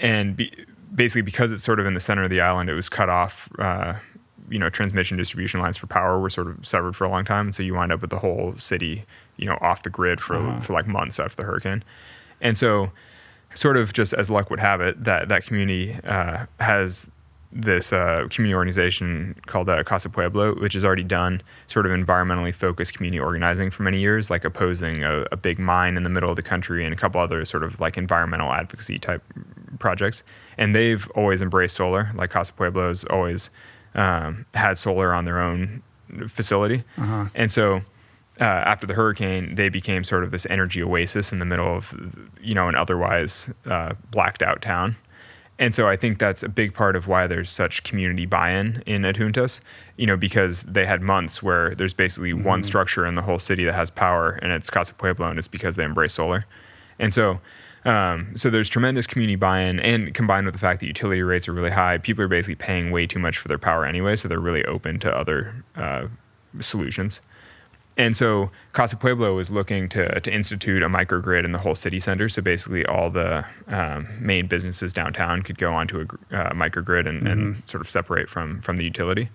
and 0.00 0.36
be, 0.36 0.52
basically 0.94 1.22
because 1.22 1.52
it's 1.52 1.64
sort 1.64 1.80
of 1.80 1.86
in 1.86 1.94
the 1.94 2.00
center 2.00 2.22
of 2.22 2.30
the 2.30 2.40
island, 2.40 2.70
it 2.70 2.74
was 2.74 2.88
cut 2.88 3.08
off. 3.08 3.48
Uh, 3.58 3.94
you 4.48 4.60
know, 4.60 4.70
transmission 4.70 5.16
distribution 5.16 5.58
lines 5.58 5.76
for 5.76 5.88
power 5.88 6.20
were 6.20 6.30
sort 6.30 6.46
of 6.46 6.64
severed 6.64 6.94
for 6.94 7.04
a 7.04 7.08
long 7.08 7.24
time, 7.24 7.50
so 7.50 7.64
you 7.64 7.74
wind 7.74 7.90
up 7.90 8.00
with 8.00 8.10
the 8.10 8.18
whole 8.18 8.54
city, 8.56 9.04
you 9.38 9.46
know, 9.46 9.58
off 9.60 9.82
the 9.82 9.90
grid 9.90 10.20
for 10.20 10.60
for 10.62 10.72
like 10.72 10.86
months 10.86 11.18
after 11.18 11.34
the 11.36 11.42
hurricane, 11.42 11.82
and 12.40 12.56
so 12.56 12.90
sort 13.54 13.76
of 13.76 13.92
just 13.92 14.12
as 14.12 14.30
luck 14.30 14.50
would 14.50 14.60
have 14.60 14.80
it, 14.80 15.02
that 15.02 15.28
that 15.28 15.44
community 15.44 15.96
uh, 16.04 16.46
has 16.60 17.10
this 17.52 17.92
uh, 17.92 18.26
community 18.30 18.54
organization 18.54 19.34
called 19.46 19.68
uh, 19.68 19.82
Casa 19.84 20.08
Pueblo, 20.08 20.54
which 20.60 20.74
has 20.74 20.84
already 20.84 21.04
done 21.04 21.40
sort 21.68 21.86
of 21.86 21.92
environmentally 21.92 22.54
focused 22.54 22.94
community 22.94 23.18
organizing 23.18 23.70
for 23.70 23.82
many 23.82 23.98
years, 23.98 24.30
like 24.30 24.44
opposing 24.44 25.04
a, 25.04 25.24
a 25.32 25.36
big 25.36 25.58
mine 25.58 25.96
in 25.96 26.02
the 26.02 26.10
middle 26.10 26.28
of 26.28 26.36
the 26.36 26.42
country 26.42 26.84
and 26.84 26.92
a 26.92 26.96
couple 26.96 27.20
other 27.20 27.44
sort 27.44 27.62
of 27.62 27.80
like 27.80 27.96
environmental 27.96 28.52
advocacy 28.52 28.98
type 28.98 29.22
projects. 29.78 30.22
And 30.58 30.74
they've 30.74 31.08
always 31.14 31.42
embraced 31.42 31.76
solar. 31.76 32.10
Like 32.14 32.30
Casa 32.30 32.52
Pueblo's 32.52 33.04
always 33.04 33.50
um, 33.94 34.46
had 34.54 34.78
solar 34.78 35.14
on 35.14 35.24
their 35.24 35.40
own 35.40 35.82
facility, 36.28 36.84
and 37.34 37.50
so 37.50 37.82
uh, 38.40 38.44
after 38.44 38.86
the 38.86 38.94
hurricane, 38.94 39.54
they 39.54 39.68
became 39.68 40.04
sort 40.04 40.22
of 40.22 40.30
this 40.30 40.46
energy 40.50 40.82
oasis 40.82 41.32
in 41.32 41.38
the 41.38 41.44
middle 41.44 41.76
of, 41.76 41.94
you 42.40 42.54
know, 42.54 42.68
an 42.68 42.74
otherwise 42.74 43.50
uh, 43.64 43.94
blacked 44.10 44.42
out 44.42 44.60
town. 44.60 44.96
And 45.58 45.74
so 45.74 45.88
I 45.88 45.96
think 45.96 46.18
that's 46.18 46.42
a 46.42 46.48
big 46.50 46.74
part 46.74 46.96
of 46.96 47.06
why 47.06 47.26
there's 47.26 47.48
such 47.48 47.82
community 47.82 48.26
buy-in 48.26 48.82
in 48.84 49.02
Adjuntas, 49.02 49.60
you 49.96 50.06
know, 50.06 50.16
because 50.16 50.64
they 50.64 50.84
had 50.84 51.00
months 51.00 51.42
where 51.42 51.74
there's 51.74 51.94
basically 51.94 52.34
one 52.34 52.62
structure 52.62 53.06
in 53.06 53.14
the 53.14 53.22
whole 53.22 53.38
city 53.38 53.64
that 53.64 53.74
has 53.74 53.88
power, 53.88 54.32
and 54.42 54.52
it's 54.52 54.68
Casa 54.68 54.92
Pueblo, 54.92 55.26
and 55.28 55.38
it's 55.38 55.48
because 55.48 55.76
they 55.76 55.84
embrace 55.84 56.12
solar. 56.12 56.44
And 56.98 57.14
so, 57.14 57.40
um, 57.86 58.32
so 58.34 58.50
there's 58.50 58.68
tremendous 58.68 59.06
community 59.06 59.36
buy-in, 59.36 59.80
and 59.80 60.12
combined 60.12 60.44
with 60.44 60.54
the 60.54 60.58
fact 60.58 60.80
that 60.80 60.86
utility 60.86 61.22
rates 61.22 61.48
are 61.48 61.52
really 61.52 61.70
high, 61.70 61.98
people 61.98 62.24
are 62.24 62.28
basically 62.28 62.56
paying 62.56 62.90
way 62.90 63.06
too 63.06 63.18
much 63.18 63.38
for 63.38 63.48
their 63.48 63.58
power 63.58 63.86
anyway, 63.86 64.16
so 64.16 64.28
they're 64.28 64.40
really 64.40 64.64
open 64.64 64.98
to 64.98 65.10
other 65.10 65.64
uh, 65.76 66.06
solutions 66.60 67.20
And 67.98 68.16
so 68.16 68.50
Casa 68.72 68.96
Pueblo 68.96 69.34
was 69.34 69.48
looking 69.48 69.88
to, 69.90 70.20
to 70.20 70.32
institute 70.32 70.82
a 70.82 70.88
microgrid 70.88 71.44
in 71.44 71.52
the 71.52 71.58
whole 71.58 71.74
city 71.74 71.98
center. 71.98 72.28
So 72.28 72.42
basically, 72.42 72.84
all 72.84 73.08
the 73.08 73.44
um, 73.68 74.06
main 74.20 74.46
businesses 74.48 74.92
downtown 74.92 75.42
could 75.42 75.56
go 75.56 75.72
onto 75.72 76.00
a 76.00 76.36
uh, 76.36 76.52
microgrid 76.52 77.08
and, 77.08 77.22
mm-hmm. 77.22 77.26
and, 77.26 77.68
sort 77.68 77.80
of 77.80 77.88
separate 77.88 78.28
from, 78.28 78.60
from 78.60 78.76
the 78.76 78.84
utility. 78.84 79.30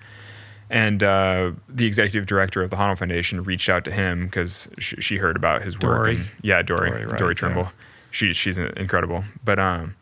And 0.70 1.04
uh, 1.04 1.52
the 1.68 1.86
executive 1.86 2.28
director 2.28 2.62
of 2.62 2.70
the 2.70 2.76
Honnold 2.76 3.00
Foundation 3.00 3.44
reached 3.44 3.68
out 3.68 3.84
to 3.86 3.92
him 3.92 4.26
because 4.26 4.70
she, 4.78 4.96
she, 5.02 5.18
heard 5.18 5.36
about 5.36 5.64
his 5.64 5.76
work. 5.76 5.82
Dory. 5.82 6.16
And, 6.18 6.26
yeah, 6.44 6.62
Dory. 6.62 6.92
Dory, 6.92 7.06
right, 7.06 7.18
Dory 7.18 7.36
Trimble. 7.36 7.64
Yeah. 7.64 7.70
She, 8.12 8.34
she's 8.34 8.58
incredible. 8.58 9.24
But 9.44 9.60
um, 9.60 9.96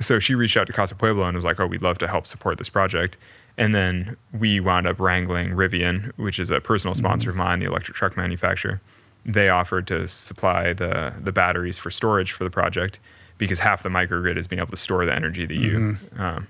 so 0.00 0.18
she 0.18 0.34
reached 0.34 0.56
out 0.56 0.66
to 0.66 0.72
Casa 0.72 0.94
Pueblo 0.94 1.24
and 1.24 1.34
was 1.34 1.44
like, 1.44 1.60
oh, 1.60 1.66
we'd 1.66 1.82
love 1.82 1.98
to 1.98 2.08
help 2.08 2.26
support 2.26 2.58
this 2.58 2.68
project. 2.68 3.16
And 3.56 3.74
then 3.74 4.16
we 4.32 4.60
wound 4.60 4.86
up 4.86 4.98
wrangling 4.98 5.50
Rivian, 5.50 6.12
which 6.16 6.38
is 6.38 6.50
a 6.50 6.60
personal 6.60 6.94
sponsor 6.94 7.30
mm-hmm. 7.30 7.40
of 7.40 7.46
mine, 7.46 7.60
the 7.60 7.66
electric 7.66 7.96
truck 7.96 8.16
manufacturer. 8.16 8.80
They 9.24 9.48
offered 9.48 9.86
to 9.86 10.06
supply 10.06 10.74
the 10.74 11.14
the 11.18 11.32
batteries 11.32 11.78
for 11.78 11.90
storage 11.90 12.32
for 12.32 12.44
the 12.44 12.50
project 12.50 12.98
because 13.38 13.58
half 13.58 13.82
the 13.82 13.88
microgrid 13.88 14.36
is 14.36 14.46
being 14.46 14.60
able 14.60 14.70
to 14.70 14.76
store 14.76 15.06
the 15.06 15.14
energy 15.14 15.46
that 15.46 15.54
you. 15.54 15.78
Mm-hmm. 15.78 16.20
Um, 16.20 16.48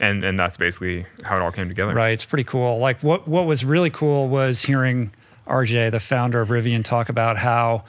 and 0.00 0.24
and 0.24 0.38
that's 0.38 0.56
basically 0.56 1.06
how 1.22 1.36
it 1.36 1.42
all 1.42 1.52
came 1.52 1.68
together. 1.68 1.94
Right, 1.94 2.10
it's 2.10 2.24
pretty 2.24 2.44
cool. 2.44 2.78
Like 2.78 3.00
what 3.02 3.28
what 3.28 3.46
was 3.46 3.64
really 3.64 3.90
cool 3.90 4.28
was 4.28 4.62
hearing 4.62 5.12
RJ, 5.46 5.92
the 5.92 6.00
founder 6.00 6.40
of 6.40 6.48
Rivian, 6.48 6.82
talk 6.82 7.08
about 7.08 7.36
how 7.36 7.84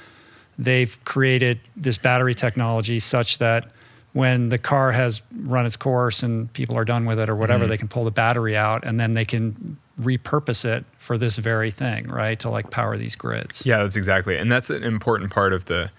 they've 0.59 1.03
created 1.05 1.59
this 1.75 1.97
battery 1.97 2.35
technology 2.35 2.99
such 2.99 3.37
that 3.37 3.71
when 4.11 4.49
the 4.49 4.57
car 4.57 4.91
has 4.91 5.21
run 5.43 5.65
its 5.65 5.77
course 5.77 6.21
and 6.21 6.51
people 6.53 6.77
are 6.77 6.83
done 6.83 7.05
with 7.05 7.17
it 7.17 7.29
or 7.29 7.35
whatever, 7.35 7.63
mm-hmm. 7.63 7.69
they 7.69 7.77
can 7.77 7.87
pull 7.87 8.03
the 8.03 8.11
battery 8.11 8.57
out 8.57 8.83
and 8.85 8.99
then 8.99 9.13
they 9.13 9.23
can 9.23 9.77
repurpose 10.01 10.65
it 10.65 10.83
for 10.97 11.17
this 11.17 11.37
very 11.37 11.71
thing, 11.71 12.07
right? 12.07 12.39
To 12.41 12.49
like 12.49 12.69
power 12.71 12.97
these 12.97 13.15
grids. 13.15 13.65
Yeah, 13.65 13.83
that's 13.83 13.95
exactly. 13.95 14.37
And 14.37 14.51
that's 14.51 14.69
an 14.69 14.83
important 14.83 15.31
part 15.31 15.53
of 15.53 15.65
the 15.65 15.91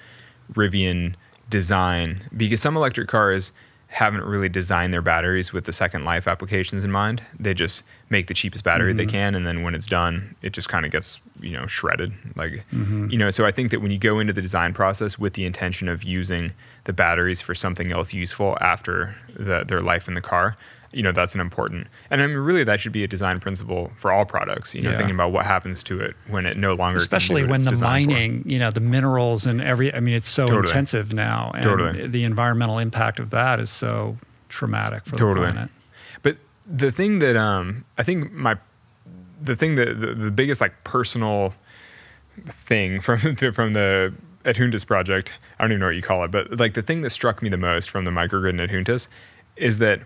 Rivian 0.52 1.14
design 1.48 2.28
because 2.36 2.60
some 2.60 2.76
electric 2.76 3.08
cars 3.08 3.52
haven't 3.90 4.22
really 4.22 4.48
designed 4.48 4.92
their 4.92 5.02
batteries 5.02 5.52
with 5.52 5.64
the 5.64 5.72
second 5.72 6.04
life 6.04 6.28
applications 6.28 6.84
in 6.84 6.92
mind. 6.92 7.20
They 7.40 7.54
just 7.54 7.82
make 8.08 8.28
the 8.28 8.34
cheapest 8.34 8.62
battery 8.62 8.92
mm-hmm. 8.92 8.98
they 8.98 9.06
can, 9.06 9.34
and 9.34 9.44
then 9.44 9.62
when 9.62 9.74
it's 9.74 9.86
done, 9.86 10.36
it 10.42 10.52
just 10.52 10.68
kind 10.68 10.86
of 10.86 10.92
gets 10.92 11.18
you 11.40 11.52
know 11.52 11.66
shredded. 11.66 12.12
Like 12.36 12.64
mm-hmm. 12.72 13.10
you 13.10 13.18
know, 13.18 13.30
so 13.30 13.44
I 13.44 13.50
think 13.50 13.72
that 13.72 13.82
when 13.82 13.90
you 13.90 13.98
go 13.98 14.20
into 14.20 14.32
the 14.32 14.40
design 14.40 14.74
process 14.74 15.18
with 15.18 15.34
the 15.34 15.44
intention 15.44 15.88
of 15.88 16.04
using 16.04 16.52
the 16.84 16.92
batteries 16.92 17.40
for 17.40 17.52
something 17.54 17.90
else 17.90 18.12
useful 18.12 18.56
after 18.60 19.16
the, 19.34 19.64
their 19.66 19.82
life 19.82 20.06
in 20.06 20.14
the 20.14 20.20
car, 20.20 20.56
you 20.92 21.02
know 21.02 21.12
that's 21.12 21.34
an 21.34 21.40
important 21.40 21.86
and 22.10 22.22
i 22.22 22.26
mean 22.26 22.36
really 22.36 22.64
that 22.64 22.80
should 22.80 22.92
be 22.92 23.04
a 23.04 23.08
design 23.08 23.38
principle 23.38 23.90
for 23.98 24.10
all 24.10 24.24
products 24.24 24.74
you 24.74 24.82
know 24.82 24.90
yeah. 24.90 24.96
thinking 24.96 25.14
about 25.14 25.32
what 25.32 25.46
happens 25.46 25.82
to 25.82 26.00
it 26.00 26.16
when 26.28 26.46
it 26.46 26.56
no 26.56 26.74
longer 26.74 26.96
especially 26.96 27.44
when 27.44 27.62
the 27.62 27.76
mining 27.76 28.42
for. 28.42 28.48
you 28.48 28.58
know 28.58 28.70
the 28.70 28.80
minerals 28.80 29.46
and 29.46 29.60
every 29.60 29.94
i 29.94 30.00
mean 30.00 30.14
it's 30.14 30.28
so 30.28 30.46
totally. 30.46 30.68
intensive 30.68 31.12
now 31.12 31.52
and 31.54 31.64
totally. 31.64 32.06
the 32.08 32.24
environmental 32.24 32.78
impact 32.78 33.18
of 33.18 33.30
that 33.30 33.60
is 33.60 33.70
so 33.70 34.16
traumatic 34.48 35.04
for 35.04 35.16
totally. 35.16 35.46
the 35.46 35.52
planet 35.52 35.70
but 36.22 36.36
the 36.66 36.90
thing 36.90 37.20
that 37.20 37.36
um 37.36 37.84
i 37.98 38.02
think 38.02 38.32
my 38.32 38.56
the 39.42 39.56
thing 39.56 39.76
that 39.76 40.00
the, 40.00 40.14
the 40.14 40.30
biggest 40.30 40.60
like 40.60 40.72
personal 40.84 41.54
thing 42.66 43.00
from 43.00 43.36
from 43.54 43.72
the 43.72 44.12
Adjuntas 44.44 44.86
project, 44.86 45.34
I 45.58 45.64
don't 45.64 45.72
even 45.72 45.80
know 45.80 45.86
what 45.86 45.96
you 45.96 46.02
call 46.02 46.24
it, 46.24 46.30
but 46.30 46.58
like 46.58 46.72
the 46.72 46.80
thing 46.80 47.02
that 47.02 47.10
struck 47.10 47.42
me 47.42 47.50
the 47.50 47.58
most 47.58 47.90
from 47.90 48.06
the 48.06 48.10
microgrid 48.10 48.50
in 48.50 48.56
Adjuntas 48.56 49.06
is 49.56 49.78
that 49.78 50.00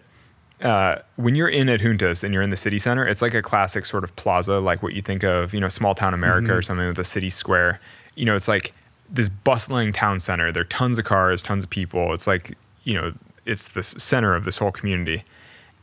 uh, 0.62 0.96
when 1.16 1.34
you're 1.34 1.48
in 1.48 1.66
Adjuntas 1.66 2.22
and 2.22 2.32
you're 2.32 2.42
in 2.42 2.50
the 2.50 2.56
city 2.56 2.78
center, 2.78 3.06
it's 3.06 3.22
like 3.22 3.34
a 3.34 3.42
classic 3.42 3.86
sort 3.86 4.04
of 4.04 4.14
plaza, 4.16 4.58
like 4.58 4.82
what 4.82 4.94
you 4.94 5.02
think 5.02 5.24
of, 5.24 5.52
you 5.52 5.60
know, 5.60 5.68
small 5.68 5.94
town 5.94 6.14
America 6.14 6.48
mm-hmm. 6.48 6.58
or 6.58 6.62
something 6.62 6.86
with 6.86 6.98
a 6.98 7.04
city 7.04 7.30
square. 7.30 7.80
You 8.14 8.24
know, 8.24 8.36
it's 8.36 8.48
like 8.48 8.72
this 9.10 9.28
bustling 9.28 9.92
town 9.92 10.20
center. 10.20 10.52
There 10.52 10.62
are 10.62 10.66
tons 10.66 10.98
of 10.98 11.04
cars, 11.04 11.42
tons 11.42 11.64
of 11.64 11.70
people. 11.70 12.14
It's 12.14 12.26
like, 12.26 12.56
you 12.84 12.94
know, 12.94 13.12
it's 13.46 13.68
the 13.68 13.82
center 13.82 14.34
of 14.34 14.44
this 14.44 14.58
whole 14.58 14.72
community. 14.72 15.24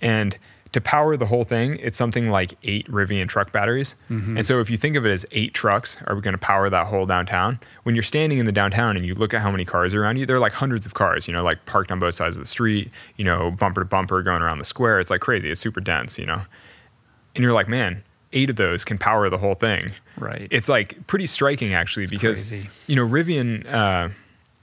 And 0.02 0.38
to 0.72 0.80
power 0.80 1.18
the 1.18 1.26
whole 1.26 1.44
thing, 1.44 1.78
it's 1.78 1.98
something 1.98 2.30
like 2.30 2.54
eight 2.64 2.88
Rivian 2.90 3.28
truck 3.28 3.52
batteries. 3.52 3.96
Mm-hmm. 4.10 4.38
And 4.38 4.48
so 4.48 4.62
if 4.62 4.70
you 4.70 4.78
think 4.78 4.96
of 4.96 5.06
it 5.06 5.12
as 5.12 5.26
eight 5.32 5.54
trucks, 5.54 5.98
are 6.08 6.16
we 6.16 6.22
going 6.22 6.34
to 6.34 6.38
power 6.38 6.70
that 6.70 6.88
whole 6.88 7.06
downtown? 7.06 7.60
When 7.84 7.94
you're 7.94 8.04
standing 8.04 8.40
in 8.40 8.46
the 8.46 8.54
downtown 8.54 8.96
and 8.96 9.06
you 9.06 9.14
look 9.14 9.34
at 9.34 9.42
how 9.42 9.52
many 9.52 9.66
cars 9.66 9.94
are 9.94 10.04
around 10.04 10.18
you, 10.18 10.26
there 10.26 10.36
are 10.36 10.40
like 10.40 10.54
hundreds 10.54 10.86
of 10.86 10.94
cars, 10.94 11.28
you 11.28 11.34
know, 11.34 11.44
like 11.44 11.66
parked 11.66 11.92
on 11.92 12.00
both 12.00 12.16
sides 12.16 12.38
of 12.38 12.44
the 12.44 12.48
street, 12.48 12.90
you 13.18 13.26
know, 13.26 13.52
bumper 13.52 13.82
to 13.82 13.86
bumper 13.86 14.22
going 14.24 14.42
around 14.42 14.60
the 14.60 14.66
square. 14.66 15.00
It's 15.00 15.10
like 15.10 15.22
crazy. 15.22 15.52
It's 15.52 15.60
super 15.60 15.82
dense, 15.82 16.18
you 16.18 16.26
know. 16.26 16.42
And 17.36 17.44
you're 17.44 17.54
like, 17.54 17.68
man, 17.68 18.04
eight 18.32 18.50
of 18.50 18.56
those 18.56 18.86
can 18.86 18.98
power 18.98 19.30
the 19.30 19.38
whole 19.38 19.56
thing. 19.56 19.92
Right. 20.18 20.48
It's 20.52 20.70
like 20.70 21.06
pretty 21.08 21.26
striking 21.26 21.74
actually 21.74 22.04
it's 22.04 22.12
because 22.12 22.50
crazy. 22.50 22.70
you 22.88 22.96
know, 22.96 23.06
Rivian 23.08 23.70
uh, 23.72 24.10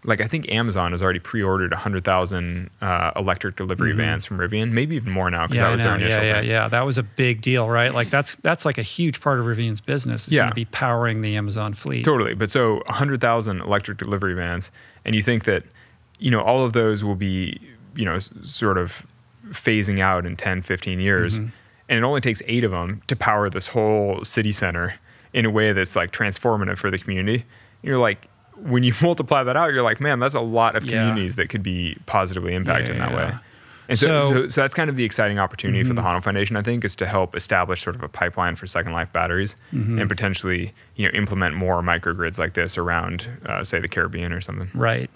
like 0.09 0.21
I 0.23 0.27
think 0.27 0.51
Amazon 0.51 0.93
has 0.93 1.03
already 1.03 1.19
pre-ordered 1.19 1.71
100,000 1.71 2.71
uh, 2.81 3.11
electric 3.15 3.57
delivery 3.57 3.91
mm-hmm. 3.91 3.99
vans 3.99 4.25
from 4.25 4.39
Rivian, 4.39 4.73
maybe 4.73 4.97
even 4.97 5.13
more 5.13 5.31
now 5.31 5.47
because 5.47 5.57
yeah, 5.57 5.65
that 5.65 5.71
was 5.71 5.81
their 5.81 5.95
initial 5.95 6.23
yeah, 6.23 6.29
yeah, 6.29 6.41
thing. 6.41 6.51
Yeah, 6.51 6.69
that 6.69 6.87
was 6.87 6.99
a 6.99 7.03
big 7.03 7.43
deal, 7.43 7.69
right? 7.69 7.93
Like 7.93 8.09
that's 8.11 8.37
that's 8.37 8.65
like 8.65 8.79
a 8.79 8.83
huge 8.83 9.21
part 9.21 9.39
of 9.39 9.45
Rivian's 9.45 9.81
business. 9.81 10.27
Is 10.27 10.35
yeah. 10.35 10.43
going 10.43 10.51
to 10.51 10.55
be 10.55 10.65
powering 10.65 11.21
the 11.21 11.37
Amazon 11.37 11.75
fleet. 11.75 12.05
Totally, 12.05 12.35
but 12.35 12.51
so 12.51 12.77
100,000 12.87 13.61
electric 13.61 13.99
delivery 13.99 14.35
vans, 14.35 14.71
and 15.05 15.15
you 15.15 15.23
think 15.23 15.45
that 15.45 15.65
you 16.19 16.31
know 16.31 16.41
all 16.41 16.65
of 16.65 16.73
those 16.73 17.05
will 17.05 17.15
be 17.15 17.61
you 17.95 18.07
know 18.07 18.19
sort 18.19 18.79
of 18.79 19.05
phasing 19.51 20.01
out 20.01 20.27
in 20.27 20.37
10, 20.37 20.63
15 20.63 21.01
years, 21.01 21.39
mm-hmm. 21.39 21.49
and 21.89 21.99
it 21.99 22.03
only 22.03 22.23
takes 22.23 22.43
eight 22.47 22.65
of 22.65 22.71
them 22.71 23.03
to 23.07 23.15
power 23.15 23.51
this 23.51 23.69
whole 23.69 24.25
city 24.25 24.53
center 24.53 24.95
in 25.35 25.45
a 25.45 25.51
way 25.51 25.73
that's 25.73 25.95
like 25.95 26.13
transformative 26.13 26.79
for 26.79 26.91
the 26.91 26.99
community. 26.99 27.45
You're 27.83 27.99
like 27.99 28.27
when 28.63 28.83
you 28.83 28.93
multiply 29.03 29.43
that 29.43 29.57
out, 29.57 29.73
you're 29.73 29.83
like, 29.83 30.01
man, 30.01 30.21
that's 30.21 30.35
a 30.35 30.41
lot 30.41 30.77
of 30.77 30.85
communities 30.85 31.33
yeah. 31.33 31.43
that 31.43 31.49
could 31.49 31.63
be 31.63 31.97
positively 32.07 32.55
impacted 32.55 32.89
yeah, 32.89 32.95
in 32.95 32.99
that 33.01 33.11
yeah. 33.11 33.31
way. 33.33 33.39
And 33.89 33.99
so, 33.99 34.07
so, 34.07 34.29
so, 34.29 34.49
so, 34.49 34.61
that's 34.61 34.75
kind 34.75 34.91
of 34.91 34.97
the 34.97 35.05
exciting 35.05 35.39
opportunity 35.39 35.81
mm-hmm. 35.81 35.89
for 35.89 35.95
the 35.95 36.03
mm-hmm. 36.03 36.21
Foundation, 36.21 36.57
I 36.57 36.63
think, 36.63 36.85
is 36.85 36.95
to 36.97 37.07
help 37.07 37.35
establish 37.35 37.83
sort 37.83 37.97
of 37.97 38.03
a 38.03 38.09
pipeline 38.09 38.55
for 38.55 38.67
Second 38.67 38.93
Life 38.93 39.11
batteries 39.15 39.57
mm-hmm. 39.73 39.99
and 39.99 40.09
potentially, 40.11 40.75
you 40.97 41.07
know, 41.07 41.19
implement 41.19 41.55
more 41.55 41.81
microgrids 41.81 42.39
like 42.39 42.53
this 42.53 42.77
around, 42.77 43.27
uh, 43.47 43.65
say, 43.65 43.81
the 43.81 43.89
Caribbean 43.89 44.31
or 44.31 44.43
something. 44.43 44.71
Right. 44.75 45.11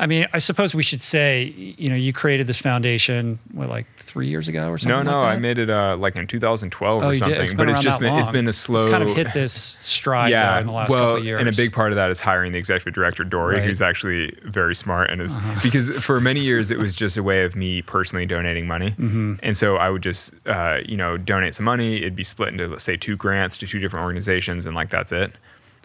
I 0.00 0.06
mean, 0.06 0.28
I 0.32 0.38
suppose 0.38 0.74
we 0.74 0.82
should 0.82 1.02
say, 1.02 1.52
you 1.76 1.90
know, 1.90 1.96
you 1.96 2.12
created 2.12 2.46
this 2.46 2.60
foundation 2.60 3.38
what, 3.52 3.68
like 3.68 3.86
three 3.96 4.28
years 4.28 4.46
ago 4.46 4.68
or 4.68 4.78
something. 4.78 5.04
No, 5.04 5.10
no, 5.10 5.20
like 5.22 5.36
I 5.36 5.40
made 5.40 5.58
it 5.58 5.70
uh, 5.70 5.96
like 5.96 6.14
in 6.14 6.26
2012 6.26 7.02
oh, 7.02 7.08
or 7.08 7.14
something. 7.16 7.40
It's 7.40 7.52
but 7.52 7.68
it's 7.68 7.80
just 7.80 7.98
been, 7.98 8.14
it's 8.14 8.30
been 8.30 8.46
a 8.46 8.52
slow. 8.52 8.80
It's 8.80 8.90
kind 8.90 9.02
of 9.02 9.16
hit 9.16 9.32
this 9.32 9.52
stride 9.52 10.30
yeah, 10.30 10.60
in 10.60 10.66
the 10.66 10.72
last 10.72 10.90
well, 10.90 10.98
couple 10.98 11.16
of 11.16 11.24
years. 11.24 11.40
And 11.40 11.48
a 11.48 11.52
big 11.52 11.72
part 11.72 11.90
of 11.90 11.96
that 11.96 12.10
is 12.10 12.20
hiring 12.20 12.52
the 12.52 12.58
executive 12.58 12.94
director 12.94 13.24
Dory, 13.24 13.56
right. 13.56 13.64
who's 13.64 13.82
actually 13.82 14.32
very 14.44 14.74
smart 14.74 15.10
and 15.10 15.20
is 15.20 15.36
uh-huh. 15.36 15.60
because 15.62 15.88
for 16.04 16.20
many 16.20 16.40
years 16.40 16.70
it 16.70 16.78
was 16.78 16.94
just 16.94 17.16
a 17.16 17.22
way 17.22 17.42
of 17.42 17.56
me 17.56 17.82
personally 17.82 18.24
donating 18.24 18.66
money, 18.66 18.90
mm-hmm. 18.92 19.34
and 19.42 19.56
so 19.56 19.76
I 19.76 19.90
would 19.90 20.02
just 20.02 20.32
uh, 20.46 20.78
you 20.86 20.96
know 20.96 21.16
donate 21.16 21.56
some 21.56 21.64
money. 21.64 21.96
It'd 21.96 22.16
be 22.16 22.24
split 22.24 22.50
into 22.50 22.68
let's 22.68 22.84
say 22.84 22.96
two 22.96 23.16
grants 23.16 23.58
to 23.58 23.66
two 23.66 23.80
different 23.80 24.04
organizations, 24.04 24.64
and 24.64 24.76
like 24.76 24.90
that's 24.90 25.10
it. 25.10 25.32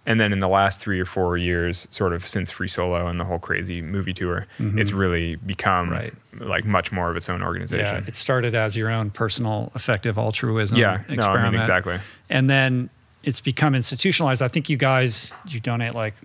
And 0.05 0.19
then 0.19 0.33
in 0.33 0.39
the 0.39 0.49
last 0.49 0.81
three 0.81 0.99
or 0.99 1.05
four 1.05 1.37
years, 1.37 1.87
sort 1.89 2.11
of 2.11 2.27
since 2.27 2.51
Free 2.51 2.67
Solo 2.67 3.07
and 3.07 3.19
the 3.19 3.23
whole 3.23 3.39
crazy 3.39 3.81
movie 3.81 4.13
tour, 4.13 4.45
mm-hmm. 4.59 4.77
it's 4.77 4.91
really 4.91 5.35
become 5.35 5.89
right. 5.89 6.13
like 6.39 6.65
much 6.65 6.91
more 6.91 7.09
of 7.09 7.15
its 7.15 7.29
own 7.29 7.41
organization. 7.41 8.03
Yeah, 8.03 8.07
it 8.07 8.15
started 8.15 8.53
as 8.53 8.75
your 8.75 8.89
own 8.89 9.11
personal 9.11 9.71
effective 9.75 10.17
altruism 10.17 10.77
yeah, 10.77 11.03
experiment. 11.07 11.25
No, 11.25 11.29
I 11.29 11.49
mean, 11.51 11.59
exactly. 11.61 11.99
And 12.29 12.49
then 12.49 12.89
it's 13.23 13.39
become 13.39 13.75
institutionalized. 13.75 14.41
I 14.41 14.49
think 14.49 14.69
you 14.69 14.75
guys 14.75 15.31
you 15.47 15.61
donate 15.61 15.95
like 15.95 16.15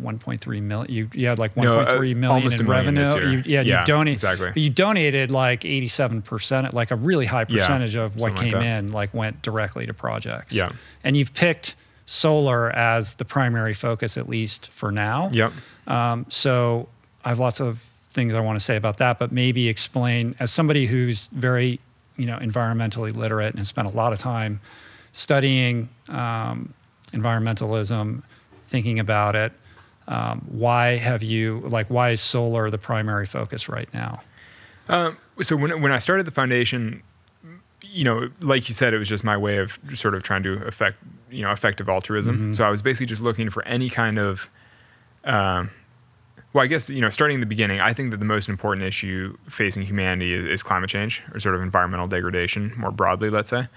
1.3 0.00 0.62
million. 0.62 0.92
You, 0.92 1.10
you 1.12 1.26
had 1.26 1.38
like 1.38 1.54
1.3 1.54 1.64
no, 1.64 1.80
uh, 1.80 2.14
million 2.14 2.60
in 2.60 2.66
revenue. 2.66 3.30
You, 3.30 3.42
yeah, 3.46 3.60
yeah, 3.60 3.80
you 3.80 3.86
donate 3.86 4.14
exactly. 4.14 4.52
You 4.56 4.70
donated 4.70 5.30
like 5.30 5.64
87 5.64 6.22
percent, 6.22 6.74
like 6.74 6.90
a 6.90 6.96
really 6.96 7.26
high 7.26 7.44
percentage 7.44 7.94
yeah, 7.94 8.02
of 8.02 8.16
what 8.16 8.36
came 8.36 8.52
like 8.54 8.64
in, 8.64 8.92
like 8.92 9.14
went 9.14 9.42
directly 9.42 9.86
to 9.86 9.94
projects. 9.94 10.54
Yeah, 10.54 10.72
and 11.04 11.16
you've 11.16 11.34
picked 11.34 11.76
solar 12.06 12.70
as 12.70 13.14
the 13.14 13.24
primary 13.24 13.74
focus, 13.74 14.16
at 14.16 14.28
least 14.28 14.68
for 14.68 14.90
now. 14.90 15.28
Yep. 15.32 15.52
Um, 15.86 16.26
so 16.28 16.88
I 17.24 17.30
have 17.30 17.38
lots 17.38 17.60
of 17.60 17.84
things 18.08 18.34
I 18.34 18.40
want 18.40 18.58
to 18.58 18.64
say 18.64 18.76
about 18.76 18.98
that, 18.98 19.18
but 19.18 19.32
maybe 19.32 19.68
explain 19.68 20.34
as 20.38 20.52
somebody 20.52 20.86
who's 20.86 21.28
very, 21.32 21.80
you 22.16 22.26
know, 22.26 22.36
environmentally 22.36 23.14
literate 23.14 23.50
and 23.50 23.58
has 23.58 23.68
spent 23.68 23.88
a 23.88 23.90
lot 23.90 24.12
of 24.12 24.18
time 24.18 24.60
studying 25.12 25.88
um, 26.08 26.74
environmentalism, 27.12 28.22
thinking 28.68 28.98
about 28.98 29.34
it. 29.34 29.52
Um, 30.08 30.44
why 30.50 30.96
have 30.96 31.22
you 31.22 31.62
like 31.64 31.86
why 31.86 32.10
is 32.10 32.20
solar 32.20 32.70
the 32.70 32.78
primary 32.78 33.24
focus 33.24 33.68
right 33.68 33.88
now? 33.94 34.20
Um, 34.88 35.16
so 35.42 35.56
when 35.56 35.80
when 35.80 35.92
I 35.92 36.00
started 36.00 36.26
the 36.26 36.32
foundation, 36.32 37.02
you 37.92 38.04
know, 38.04 38.30
like 38.40 38.68
you 38.68 38.74
said, 38.74 38.94
it 38.94 38.98
was 38.98 39.08
just 39.08 39.22
my 39.22 39.36
way 39.36 39.58
of 39.58 39.78
sort 39.94 40.14
of 40.14 40.22
trying 40.22 40.42
to 40.44 40.54
affect, 40.66 40.96
you 41.30 41.42
know, 41.42 41.52
effective 41.52 41.88
altruism. 41.88 42.34
Mm-hmm. 42.34 42.52
So 42.54 42.64
I 42.64 42.70
was 42.70 42.80
basically 42.80 43.06
just 43.06 43.20
looking 43.20 43.50
for 43.50 43.62
any 43.66 43.90
kind 43.90 44.18
of, 44.18 44.48
um, 45.24 45.70
well, 46.54 46.64
I 46.64 46.66
guess 46.66 46.88
you 46.88 47.00
know, 47.00 47.10
starting 47.10 47.34
in 47.34 47.40
the 47.40 47.46
beginning, 47.46 47.80
I 47.80 47.92
think 47.92 48.10
that 48.10 48.16
the 48.16 48.24
most 48.24 48.48
important 48.48 48.86
issue 48.86 49.36
facing 49.48 49.84
humanity 49.84 50.32
is, 50.32 50.46
is, 50.46 50.62
climate 50.62 50.88
change 50.88 51.22
or 51.32 51.40
sort 51.40 51.54
of 51.54 51.62
environmental 51.62 52.06
degradation 52.06 52.72
more 52.76 52.90
broadly, 52.90 53.28
let's 53.28 53.50
say. 53.50 53.68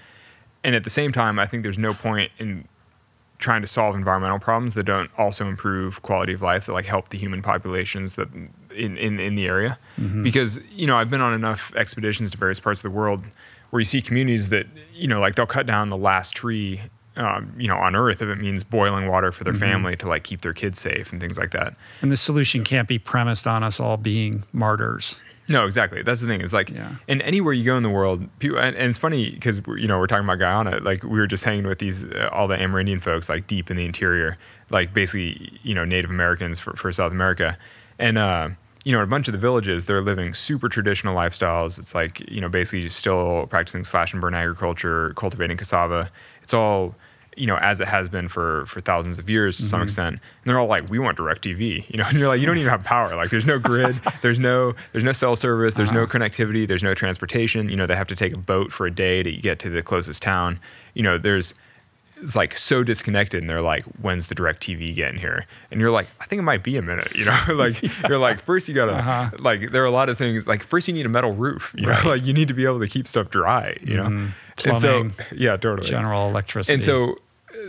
And 0.64 0.74
at 0.74 0.84
the 0.84 0.90
same 0.90 1.12
time, 1.12 1.38
I 1.38 1.46
think 1.46 1.62
there's 1.62 1.78
no 1.78 1.92
point 1.94 2.32
in 2.38 2.66
trying 3.38 3.60
to 3.60 3.66
solve 3.66 3.94
environmental 3.94 4.38
problems 4.38 4.74
that 4.74 4.84
don't 4.84 5.10
also 5.18 5.46
improve 5.46 6.00
quality 6.02 6.32
of 6.32 6.40
life 6.40 6.66
that 6.66 6.72
like 6.72 6.86
help 6.86 7.10
the 7.10 7.18
human 7.18 7.42
populations 7.42 8.14
that 8.16 8.28
in 8.74 8.96
in, 8.96 9.20
in 9.20 9.34
the 9.34 9.46
area 9.46 9.78
because 10.22 10.58
you 10.70 10.86
know 10.86 10.96
i've 10.96 11.10
been 11.10 11.20
on 11.20 11.34
enough 11.34 11.70
expeditions 11.76 12.30
to 12.30 12.38
various 12.38 12.58
parts 12.58 12.80
of 12.80 12.90
the 12.90 12.98
world 12.98 13.22
where 13.70 13.80
you 13.80 13.84
see 13.84 14.00
communities 14.02 14.48
that 14.50 14.66
you 14.94 15.08
know 15.08 15.20
like 15.20 15.34
they'll 15.34 15.46
cut 15.46 15.66
down 15.66 15.90
the 15.90 15.96
last 15.96 16.34
tree 16.34 16.80
um, 17.16 17.52
you 17.58 17.66
know 17.68 17.76
on 17.76 17.96
earth 17.96 18.20
if 18.22 18.28
it 18.28 18.36
means 18.36 18.62
boiling 18.62 19.08
water 19.08 19.32
for 19.32 19.44
their 19.44 19.54
family 19.54 19.96
to 19.96 20.08
like 20.08 20.22
keep 20.22 20.42
their 20.42 20.52
kids 20.52 20.78
safe 20.80 21.10
and 21.12 21.20
things 21.20 21.38
like 21.38 21.50
that 21.52 21.74
And 22.02 22.12
the 22.12 22.16
solution 22.16 22.62
can't 22.64 22.86
be 22.88 22.98
premised 22.98 23.46
on 23.46 23.62
us 23.62 23.80
all 23.80 23.96
being 23.96 24.44
martyrs. 24.52 25.22
No, 25.48 25.64
exactly. 25.64 26.02
That's 26.02 26.20
the 26.20 26.26
thing. 26.26 26.40
Is 26.40 26.52
like, 26.52 26.70
Yeah. 26.70 26.96
and 27.06 27.22
anywhere 27.22 27.52
you 27.52 27.62
go 27.62 27.76
in 27.76 27.84
the 27.84 27.88
world, 27.88 28.26
people, 28.40 28.58
and, 28.58 28.74
and 28.74 28.90
it's 28.90 28.98
funny 28.98 29.30
because 29.30 29.62
you 29.78 29.86
know 29.86 29.96
we're 29.96 30.08
talking 30.08 30.24
about 30.24 30.40
Guyana. 30.40 30.80
Like 30.80 31.04
we 31.04 31.20
were 31.20 31.28
just 31.28 31.44
hanging 31.44 31.68
with 31.68 31.78
these 31.78 32.02
uh, 32.04 32.28
all 32.32 32.48
the 32.48 32.56
Amerindian 32.56 33.00
folks, 33.00 33.28
like 33.28 33.46
deep 33.46 33.70
in 33.70 33.76
the 33.76 33.84
interior, 33.84 34.36
like 34.70 34.92
basically 34.92 35.56
you 35.62 35.72
know 35.72 35.84
Native 35.84 36.10
Americans 36.10 36.58
for, 36.58 36.72
for 36.74 36.92
South 36.92 37.12
America, 37.12 37.56
and 38.00 38.18
uh, 38.18 38.48
you 38.86 38.92
know 38.92 39.02
a 39.02 39.06
bunch 39.06 39.26
of 39.26 39.32
the 39.32 39.38
villages 39.38 39.86
they're 39.86 40.00
living 40.00 40.32
super 40.32 40.68
traditional 40.68 41.16
lifestyles. 41.16 41.76
It's 41.76 41.92
like 41.92 42.20
you 42.30 42.40
know 42.40 42.48
basically 42.48 42.82
just 42.82 42.96
still 42.96 43.48
practicing 43.48 43.82
slash 43.82 44.12
and 44.12 44.22
burn 44.22 44.32
agriculture, 44.32 45.12
cultivating 45.16 45.56
cassava. 45.56 46.08
It's 46.44 46.54
all 46.54 46.94
you 47.36 47.48
know, 47.48 47.56
as 47.56 47.80
it 47.80 47.88
has 47.88 48.08
been 48.08 48.28
for 48.28 48.64
for 48.66 48.80
thousands 48.80 49.18
of 49.18 49.28
years 49.28 49.56
to 49.56 49.64
some 49.64 49.78
mm-hmm. 49.78 49.86
extent. 49.86 50.08
And 50.14 50.20
they're 50.44 50.58
all 50.60 50.68
like, 50.68 50.88
we 50.88 51.00
want 51.00 51.16
direct 51.16 51.42
TV, 51.44 51.84
you 51.90 51.98
know, 51.98 52.04
and 52.08 52.16
you're 52.16 52.28
like, 52.28 52.38
you 52.38 52.46
don't 52.46 52.58
even 52.58 52.70
have 52.70 52.84
power. 52.84 53.16
Like 53.16 53.30
there's 53.30 53.44
no 53.44 53.58
grid, 53.58 53.96
there's 54.22 54.38
no 54.38 54.72
there's 54.92 55.04
no 55.04 55.12
cell 55.12 55.34
service, 55.34 55.74
there's 55.74 55.90
no 55.90 56.04
uh-huh. 56.04 56.18
connectivity, 56.18 56.66
there's 56.68 56.84
no 56.84 56.94
transportation. 56.94 57.68
You 57.68 57.74
know, 57.74 57.86
they 57.86 57.96
have 57.96 58.06
to 58.06 58.16
take 58.16 58.34
a 58.34 58.38
boat 58.38 58.72
for 58.72 58.86
a 58.86 58.90
day 58.90 59.24
to 59.24 59.32
get 59.32 59.58
to 59.60 59.68
the 59.68 59.82
closest 59.82 60.22
town. 60.22 60.60
You 60.94 61.02
know, 61.02 61.18
there's 61.18 61.54
it's 62.22 62.34
like 62.34 62.56
so 62.56 62.82
disconnected 62.82 63.42
and 63.42 63.50
they're 63.50 63.60
like 63.60 63.84
when's 64.00 64.26
the 64.28 64.34
direct 64.34 64.62
tv 64.66 64.94
getting 64.94 65.18
here 65.20 65.46
and 65.70 65.80
you're 65.80 65.90
like 65.90 66.06
i 66.20 66.24
think 66.26 66.38
it 66.40 66.42
might 66.44 66.62
be 66.64 66.76
a 66.76 66.82
minute 66.82 67.14
you 67.14 67.24
know 67.24 67.38
like 67.50 67.80
you're 68.08 68.18
like 68.18 68.40
first 68.42 68.68
you 68.68 68.74
gotta 68.74 68.92
Uh-huh. 68.92 69.30
like 69.38 69.70
there 69.72 69.82
are 69.82 69.86
a 69.86 69.90
lot 69.90 70.08
of 70.08 70.16
things 70.16 70.46
like 70.46 70.62
first 70.64 70.88
you 70.88 70.94
need 70.94 71.06
a 71.06 71.10
metal 71.10 71.32
roof 71.32 71.74
you 71.76 71.86
Right. 71.86 72.02
know 72.04 72.10
like 72.10 72.24
you 72.24 72.32
need 72.32 72.48
to 72.48 72.54
be 72.54 72.64
able 72.64 72.80
to 72.80 72.88
keep 72.88 73.06
stuff 73.06 73.30
dry 73.30 73.76
you 73.82 73.96
know 73.96 74.04
Mhm. 74.04 74.30
and 74.64 74.78
so 74.78 75.02
Plumbing, 75.02 75.12
yeah 75.32 75.56
totally 75.56 75.88
General 75.88 76.28
electricity. 76.28 76.74
and 76.74 76.82
so 76.82 77.16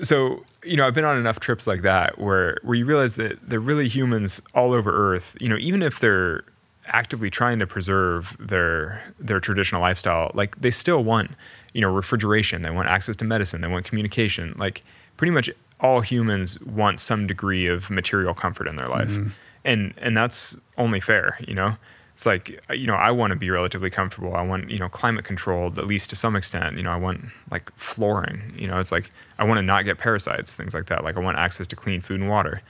so 0.02 0.44
you 0.64 0.78
know 0.78 0.88
i've 0.88 0.94
been 0.94 1.06
on 1.06 1.18
enough 1.18 1.40
trips 1.40 1.68
like 1.68 1.82
that 1.82 2.18
where 2.20 2.58
where 2.64 2.76
you 2.76 2.86
realize 2.86 3.16
that 3.16 3.38
they're 3.50 3.60
really 3.60 3.88
humans 3.88 4.42
all 4.54 4.72
over 4.74 4.92
earth 5.14 5.36
you 5.42 5.50
know 5.50 5.58
even 5.58 5.82
if 5.84 6.00
they're 6.00 6.44
actively 6.88 7.30
trying 7.30 7.60
to 7.60 7.68
preserve 7.68 8.36
their 8.40 9.02
their 9.20 9.40
traditional 9.42 9.82
lifestyle 9.82 10.32
like 10.34 10.56
they 10.62 10.72
still 10.72 11.04
want 11.04 11.32
you 11.74 11.82
know 11.82 11.90
refrigeration 11.90 12.62
they 12.62 12.70
want 12.70 12.88
access 12.88 13.16
to 13.18 13.26
medicine 13.26 13.62
they 13.62 13.68
want 13.68 13.86
communication. 13.86 14.56
Like 14.58 14.84
pretty 15.18 15.32
much 15.32 15.50
all 15.80 16.02
humans 16.02 16.60
want 16.62 17.00
some 17.00 17.28
degree 17.28 17.68
of 17.68 17.90
material 17.90 18.34
comfort 18.34 18.68
in 18.68 18.76
their 18.76 18.90
life. 18.90 19.10
Mm-hmm. 19.10 19.30
And 19.66 19.94
and 19.98 20.16
that's 20.16 20.58
only 20.78 21.00
fair 21.00 21.38
you 21.48 21.54
know? 21.54 21.76
It's 22.16 22.26
like 22.26 22.60
uh, 22.70 22.74
you 22.74 22.88
know 22.88 22.96
i 22.96 23.12
want 23.12 23.32
to 23.32 23.36
be 23.36 23.50
relatively 23.52 23.90
comfortable. 23.90 24.36
I 24.36 24.42
want 24.42 24.70
you 24.70 24.80
know 24.80 24.90
climate 24.90 25.24
controlled 25.26 25.78
at 25.78 25.86
least 25.86 26.10
to 26.12 26.16
some 26.16 26.36
extent. 26.36 26.78
You 26.78 26.84
know 26.84 26.92
i 26.92 26.96
want 26.96 27.26
like 27.52 27.72
flooring 27.76 28.42
you 28.58 28.68
know? 28.68 28.80
It's 28.80 28.92
like 28.92 29.10
i 29.38 29.44
want 29.44 29.60
to 29.60 29.62
not 29.62 29.86
get 29.86 29.98
parasites 29.98 30.56
things 30.56 30.74
like 30.74 30.88
that. 30.88 31.04
Like 31.04 31.16
i 31.16 31.20
want 31.20 31.38
access 31.38 31.68
to 31.68 31.76
clean 31.76 32.02
food 32.02 32.20
and 32.20 32.30
water. 32.30 32.62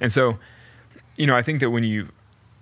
And 0.00 0.12
so 0.12 0.38
you 1.16 1.26
know 1.26 1.36
i 1.36 1.42
think 1.42 1.60
that 1.60 1.70
when 1.70 1.84
you 1.84 2.08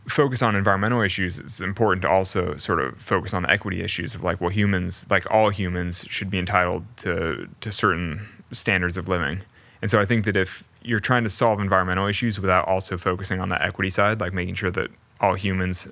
focus 0.09 0.42
on 0.42 0.55
environmental 0.55 1.00
issues 1.00 1.38
it's 1.38 1.61
important 1.61 2.02
to 2.02 2.09
also 2.09 2.57
sort 2.57 2.78
of 2.78 2.98
focus 3.00 3.32
on 3.32 3.42
the 3.42 3.50
equity 3.50 3.80
issues 3.82 4.14
of 4.14 4.22
like 4.22 4.40
well 4.40 4.50
humans 4.50 5.07
like 5.11 5.24
all 5.30 5.48
humans 5.48 6.05
should 6.11 6.28
be 6.30 6.38
entitled 6.38 6.84
to 6.96 7.48
to 7.61 7.72
certain 7.72 8.26
standards 8.52 8.96
of 8.96 9.09
living. 9.09 9.40
And 9.80 9.90
so 9.90 10.00
i 10.00 10.05
think 10.07 10.24
that 10.26 10.36
if 10.36 10.62
you're 10.82 11.00
trying 11.00 11.24
to 11.24 11.30
solve 11.30 11.59
environmental 11.61 12.07
issues 12.07 12.38
without 12.38 12.68
also 12.68 12.98
focusing 12.98 13.40
on 13.40 13.48
the 13.48 13.62
equity 13.62 13.88
side 13.90 14.20
like 14.20 14.32
making 14.34 14.55
sure 14.55 14.70
that 14.70 14.88
all 15.20 15.34
humans 15.34 15.88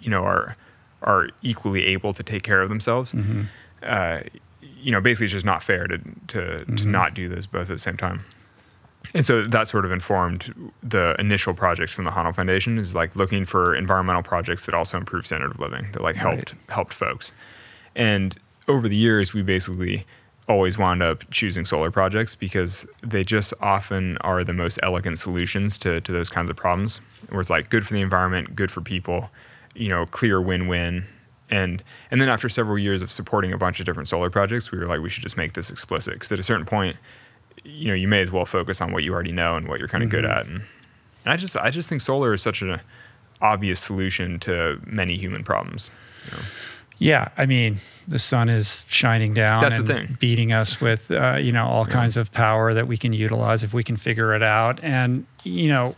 you 0.00 0.10
know 0.10 0.24
are 0.24 0.56
are 1.02 1.28
equally 1.42 1.84
able 1.86 2.12
to 2.12 2.22
take 2.22 2.42
care 2.42 2.60
of 2.62 2.68
themselves 2.68 3.14
uh, 3.84 4.20
you 4.60 4.90
know 4.92 5.00
basically 5.00 5.26
it's 5.26 5.32
just 5.32 5.46
not 5.46 5.62
fair 5.62 5.86
to 5.86 5.98
to, 6.26 6.64
to 6.64 6.84
not 6.84 7.14
do 7.14 7.28
those 7.28 7.46
both 7.46 7.62
at 7.62 7.68
the 7.68 7.78
same 7.78 7.96
time 7.96 8.24
and 9.14 9.26
so 9.26 9.46
that 9.46 9.68
sort 9.68 9.84
of 9.84 9.92
informed 9.92 10.72
the 10.82 11.14
initial 11.18 11.54
projects 11.54 11.92
from 11.92 12.04
the 12.04 12.10
Honnold 12.10 12.36
Foundation 12.36 12.78
is 12.78 12.94
like 12.94 13.14
looking 13.16 13.44
for 13.44 13.74
environmental 13.74 14.22
projects 14.22 14.66
that 14.66 14.74
also 14.74 14.96
improve 14.96 15.26
standard 15.26 15.50
of 15.50 15.60
living 15.60 15.86
that 15.92 16.02
like 16.02 16.16
helped 16.16 16.54
helped 16.68 16.94
folks. 16.94 17.32
And 17.94 18.36
over 18.68 18.88
the 18.88 18.96
years, 18.96 19.34
we 19.34 19.42
basically 19.42 20.06
always 20.48 20.76
wound 20.76 21.02
up 21.02 21.28
choosing 21.30 21.64
solar 21.64 21.90
projects 21.90 22.34
because 22.34 22.86
they 23.02 23.24
just 23.24 23.54
often 23.60 24.18
are 24.18 24.42
the 24.44 24.52
most 24.52 24.78
elegant 24.82 25.18
solutions 25.18 25.78
to, 25.78 26.00
to 26.00 26.12
those 26.12 26.28
kinds 26.28 26.50
of 26.50 26.56
problems. 26.56 27.00
Where 27.28 27.40
it's 27.40 27.50
like 27.50 27.70
good 27.70 27.86
for 27.86 27.94
the 27.94 28.00
environment, 28.00 28.56
good 28.56 28.70
for 28.70 28.80
people, 28.80 29.30
you 29.74 29.88
know, 29.88 30.06
clear 30.06 30.40
win-win. 30.40 31.04
And 31.50 31.82
and 32.10 32.20
then 32.20 32.28
after 32.28 32.48
several 32.48 32.78
years 32.78 33.02
of 33.02 33.10
supporting 33.10 33.52
a 33.52 33.58
bunch 33.58 33.78
of 33.78 33.86
different 33.86 34.08
solar 34.08 34.30
projects, 34.30 34.72
we 34.72 34.78
were 34.78 34.86
like, 34.86 35.00
we 35.00 35.10
should 35.10 35.22
just 35.22 35.36
make 35.36 35.52
this 35.52 35.70
explicit 35.70 36.14
because 36.14 36.32
at 36.32 36.38
a 36.38 36.42
certain 36.42 36.66
point, 36.66 36.96
you 37.64 37.88
know, 37.88 37.94
you 37.94 38.08
may 38.08 38.20
as 38.20 38.30
well 38.30 38.46
focus 38.46 38.80
on 38.80 38.92
what 38.92 39.02
you 39.02 39.12
already 39.12 39.32
know 39.32 39.56
and 39.56 39.68
what 39.68 39.78
you're 39.78 39.88
kind 39.88 40.04
of 40.04 40.10
good 40.10 40.24
at. 40.24 40.46
And, 40.46 40.62
and 41.24 41.32
I 41.32 41.36
just 41.36 41.56
I 41.56 41.70
just 41.70 41.88
think 41.88 42.00
solar 42.00 42.34
is 42.34 42.42
such 42.42 42.62
an 42.62 42.80
obvious 43.40 43.80
solution 43.80 44.38
to 44.40 44.80
many 44.86 45.16
human 45.16 45.44
problems. 45.44 45.90
you 46.26 46.36
know. 46.36 46.42
Yeah, 46.98 47.30
I 47.36 47.46
mean, 47.46 47.78
the 48.06 48.20
sun 48.20 48.48
is 48.48 48.86
shining 48.88 49.34
down 49.34 49.60
That's 49.60 49.90
and 49.90 50.18
beating 50.20 50.52
us 50.52 50.80
with, 50.80 51.10
uh, 51.10 51.34
you 51.34 51.50
know, 51.50 51.66
all 51.66 51.84
kinds 51.84 52.16
of 52.16 52.30
power 52.30 52.72
that 52.74 52.86
we 52.86 52.96
can 52.96 53.12
utilize 53.12 53.64
if 53.64 53.74
we 53.74 53.82
can 53.82 53.96
figure 53.96 54.36
it 54.36 54.42
out. 54.42 54.78
And, 54.84 55.26
you 55.42 55.66
know, 55.66 55.96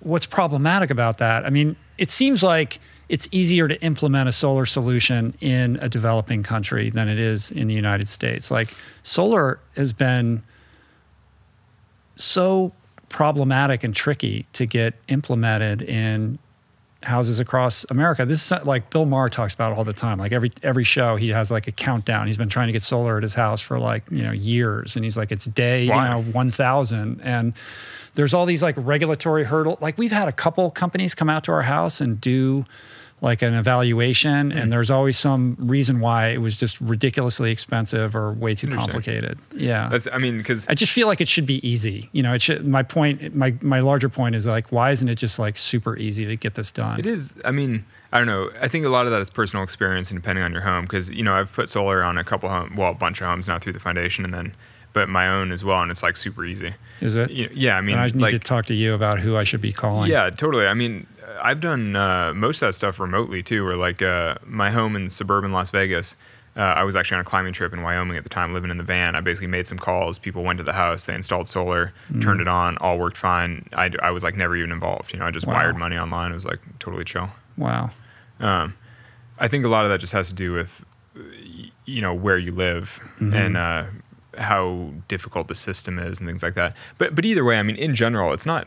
what's 0.00 0.24
problematic 0.24 0.88
about 0.88 1.18
that? 1.18 1.44
I 1.44 1.50
mean, 1.50 1.76
it 1.98 2.10
seems 2.10 2.42
like 2.42 2.80
it's 3.10 3.28
easier 3.30 3.68
to 3.68 3.78
implement 3.82 4.26
a 4.26 4.32
solar 4.32 4.64
solution 4.64 5.34
in 5.42 5.76
a 5.82 5.88
developing 5.90 6.42
country 6.42 6.88
than 6.88 7.08
it 7.08 7.18
is 7.18 7.50
in 7.50 7.68
the 7.68 7.74
United 7.74 8.08
States. 8.08 8.50
Like, 8.50 8.74
solar 9.02 9.60
has 9.76 9.92
been 9.92 10.42
so 12.16 12.72
problematic 13.08 13.84
and 13.84 13.94
tricky 13.94 14.46
to 14.54 14.66
get 14.66 14.94
implemented 15.08 15.82
in 15.82 16.38
houses 17.02 17.38
across 17.40 17.86
America. 17.88 18.26
This 18.26 18.44
is 18.44 18.64
like 18.64 18.90
Bill 18.90 19.06
Maher 19.06 19.28
talks 19.28 19.54
about 19.54 19.72
it 19.72 19.78
all 19.78 19.84
the 19.84 19.92
time. 19.92 20.18
Like 20.18 20.32
every 20.32 20.50
every 20.62 20.84
show, 20.84 21.16
he 21.16 21.28
has 21.28 21.50
like 21.50 21.66
a 21.68 21.72
countdown. 21.72 22.26
He's 22.26 22.36
been 22.36 22.48
trying 22.48 22.66
to 22.66 22.72
get 22.72 22.82
solar 22.82 23.16
at 23.16 23.22
his 23.22 23.34
house 23.34 23.60
for 23.60 23.78
like 23.78 24.02
you 24.10 24.22
know 24.22 24.32
years, 24.32 24.96
and 24.96 25.04
he's 25.04 25.16
like, 25.16 25.32
it's 25.32 25.44
day 25.46 25.84
you 25.84 25.90
know 25.90 26.22
one 26.32 26.50
thousand, 26.50 27.20
and 27.22 27.54
there's 28.14 28.34
all 28.34 28.46
these 28.46 28.62
like 28.62 28.74
regulatory 28.78 29.44
hurdle. 29.44 29.78
Like 29.80 29.96
we've 29.98 30.12
had 30.12 30.28
a 30.28 30.32
couple 30.32 30.70
companies 30.70 31.14
come 31.14 31.30
out 31.30 31.44
to 31.44 31.52
our 31.52 31.62
house 31.62 32.00
and 32.00 32.20
do 32.20 32.64
like 33.26 33.42
an 33.42 33.52
evaluation, 33.54 34.50
Hmm. 34.50 34.56
and 34.58 34.72
there's 34.72 34.90
always 34.90 35.18
some 35.18 35.56
reason 35.58 36.00
why 36.00 36.28
it 36.28 36.38
was 36.40 36.56
just 36.56 36.80
ridiculously 36.80 37.50
expensive 37.50 38.16
or 38.16 38.32
way 38.32 38.54
too 38.54 38.68
complicated. 38.68 39.38
Yeah. 39.54 39.88
That's 39.90 40.08
I 40.10 40.18
mean 40.18 40.38
because 40.38 40.66
I 40.68 40.74
just 40.74 40.92
feel 40.92 41.06
like 41.06 41.20
it 41.20 41.28
should 41.28 41.44
be 41.46 41.66
easy. 41.68 42.08
You 42.12 42.22
know, 42.22 42.32
it 42.32 42.40
should. 42.40 42.66
My 42.66 42.82
point, 42.82 43.34
my 43.36 43.54
my 43.60 43.80
larger 43.80 44.08
point 44.08 44.34
is 44.34 44.46
like, 44.46 44.70
why 44.72 44.90
isn't 44.92 45.08
it 45.08 45.16
just 45.16 45.38
like 45.38 45.58
super 45.58 45.96
easy 45.98 46.24
to 46.24 46.36
get 46.36 46.54
this 46.54 46.70
done? 46.70 46.98
It 46.98 47.06
is. 47.06 47.34
I 47.44 47.50
mean, 47.50 47.84
I 48.12 48.18
don't 48.18 48.26
know. 48.28 48.50
I 48.62 48.68
think 48.68 48.84
a 48.86 48.88
lot 48.88 49.04
of 49.06 49.12
that 49.12 49.20
is 49.20 49.28
personal 49.28 49.62
experience 49.64 50.10
and 50.10 50.18
depending 50.20 50.42
on 50.44 50.52
your 50.52 50.62
home. 50.62 50.84
Because 50.84 51.10
you 51.10 51.22
know, 51.22 51.34
I've 51.34 51.52
put 51.52 51.68
solar 51.68 52.02
on 52.02 52.16
a 52.16 52.24
couple 52.24 52.48
home, 52.48 52.74
well, 52.76 52.92
a 52.92 52.94
bunch 52.94 53.20
of 53.20 53.26
homes 53.26 53.48
now 53.48 53.58
through 53.58 53.72
the 53.74 53.80
foundation, 53.80 54.24
and 54.24 54.32
then, 54.32 54.54
but 54.92 55.08
my 55.08 55.28
own 55.28 55.52
as 55.52 55.64
well, 55.64 55.82
and 55.82 55.90
it's 55.90 56.02
like 56.02 56.16
super 56.16 56.44
easy. 56.44 56.72
Is 57.00 57.16
it? 57.16 57.30
You 57.30 57.46
know, 57.46 57.52
yeah, 57.54 57.76
I 57.76 57.80
mean, 57.82 57.96
I 57.98 58.06
need 58.06 58.16
like, 58.16 58.32
to 58.32 58.38
talk 58.38 58.66
to 58.66 58.74
you 58.74 58.94
about 58.94 59.18
who 59.20 59.36
I 59.36 59.44
should 59.44 59.60
be 59.60 59.72
calling. 59.72 60.10
yeah, 60.10 60.30
totally. 60.30 60.66
I 60.66 60.72
mean, 60.74 61.06
I've 61.42 61.60
done 61.60 61.96
uh, 61.96 62.32
most 62.34 62.62
of 62.62 62.68
that 62.68 62.72
stuff 62.74 62.98
remotely 63.00 63.42
too. 63.42 63.64
Where 63.64 63.76
like 63.76 64.02
uh, 64.02 64.36
my 64.44 64.70
home 64.70 64.96
in 64.96 65.08
suburban 65.08 65.52
Las 65.52 65.70
Vegas. 65.70 66.16
Uh, 66.56 66.60
I 66.60 66.84
was 66.84 66.96
actually 66.96 67.16
on 67.16 67.20
a 67.20 67.24
climbing 67.24 67.52
trip 67.52 67.74
in 67.74 67.82
Wyoming 67.82 68.16
at 68.16 68.22
the 68.22 68.30
time, 68.30 68.54
living 68.54 68.70
in 68.70 68.78
the 68.78 68.82
van. 68.82 69.14
I 69.14 69.20
basically 69.20 69.48
made 69.48 69.68
some 69.68 69.78
calls. 69.78 70.18
People 70.18 70.42
went 70.42 70.56
to 70.56 70.62
the 70.64 70.72
house, 70.72 71.04
they 71.04 71.14
installed 71.14 71.48
solar, 71.48 71.92
Mm. 72.10 72.22
turned 72.22 72.40
it 72.40 72.48
on, 72.48 72.78
all 72.78 72.98
worked 72.98 73.18
fine. 73.18 73.68
I, 73.74 73.90
I 74.02 74.10
was 74.10 74.22
like 74.22 74.36
never 74.36 74.56
even 74.56 74.72
involved. 74.72 75.12
You 75.12 75.18
know, 75.18 75.26
I 75.26 75.30
just 75.30 75.46
Wow. 75.46 75.52
wired 75.52 75.76
money 75.76 75.98
online. 75.98 76.30
It 76.30 76.34
was 76.34 76.46
like 76.46 76.60
totally 76.78 77.04
chill. 77.04 77.28
Wow. 77.58 77.90
Um, 78.40 78.74
I 79.38 79.48
think 79.48 79.66
a 79.66 79.68
lot 79.68 79.84
of 79.84 79.90
that 79.90 80.00
just 80.00 80.14
has 80.14 80.28
to 80.28 80.34
do 80.34 80.54
with, 80.54 80.82
you 81.84 82.00
know, 82.00 82.14
where 82.14 82.38
you 82.38 82.52
live 82.52 83.00
Mm-hmm. 83.20 83.34
and 83.34 83.56
uh, 83.58 83.84
how 84.38 84.92
difficult 85.08 85.48
the 85.48 85.54
system 85.54 85.98
is 85.98 86.18
and 86.20 86.26
things 86.26 86.42
like 86.42 86.54
that. 86.54 86.74
But 86.96 87.14
but 87.14 87.26
either 87.26 87.44
way, 87.44 87.58
I 87.58 87.62
mean, 87.62 87.76
in 87.76 87.94
general, 87.94 88.32
it's 88.32 88.46
not 88.46 88.66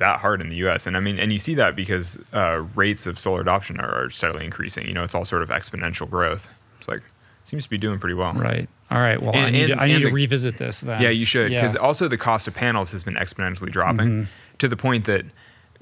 that 0.00 0.18
hard 0.20 0.40
in 0.42 0.48
the 0.50 0.56
U.S. 0.56 0.86
And 0.86 0.96
I 0.96 1.00
mean, 1.00 1.18
and 1.18 1.32
you 1.32 1.38
see 1.38 1.54
that 1.54 1.74
because 1.76 2.18
uh, 2.34 2.64
rates 2.74 3.06
of 3.06 3.18
solar 3.18 3.40
adoption 3.40 3.80
are, 3.80 4.04
are 4.06 4.10
steadily 4.10 4.44
increasing. 4.44 4.86
You 4.86 4.92
know, 4.94 5.04
it's 5.04 5.14
all 5.14 5.24
sort 5.24 5.42
of 5.42 5.48
exponential 5.48 6.10
growth. 6.10 6.52
It's 6.78 6.88
like 6.88 7.02
seems 7.44 7.64
to 7.64 7.70
be 7.70 7.78
doing 7.78 7.98
pretty 7.98 8.14
well. 8.14 8.32
Right. 8.34 8.68
All 8.90 8.98
right. 9.00 9.20
Well, 9.22 9.34
I 9.34 9.48
need 9.50 9.70
and- 9.70 9.78
to, 9.78 9.82
I 9.82 9.86
need 9.86 9.94
and 9.96 10.04
to 10.06 10.10
revisit 10.12 10.58
this 10.58 10.80
then. 10.82 11.00
Yeah, 11.00 11.08
you 11.10 11.24
should 11.24 11.50
Yeah. 11.50 11.60
because 11.62 11.76
also 11.76 12.06
the 12.08 12.18
cost 12.18 12.46
of 12.48 12.54
panels 12.54 12.90
has 12.92 13.04
been 13.04 13.14
exponentially 13.14 13.70
dropping 13.72 14.08
Mm-hmm. 14.08 14.30
to 14.58 14.68
the 14.68 14.76
point 14.76 15.04
that 15.06 15.24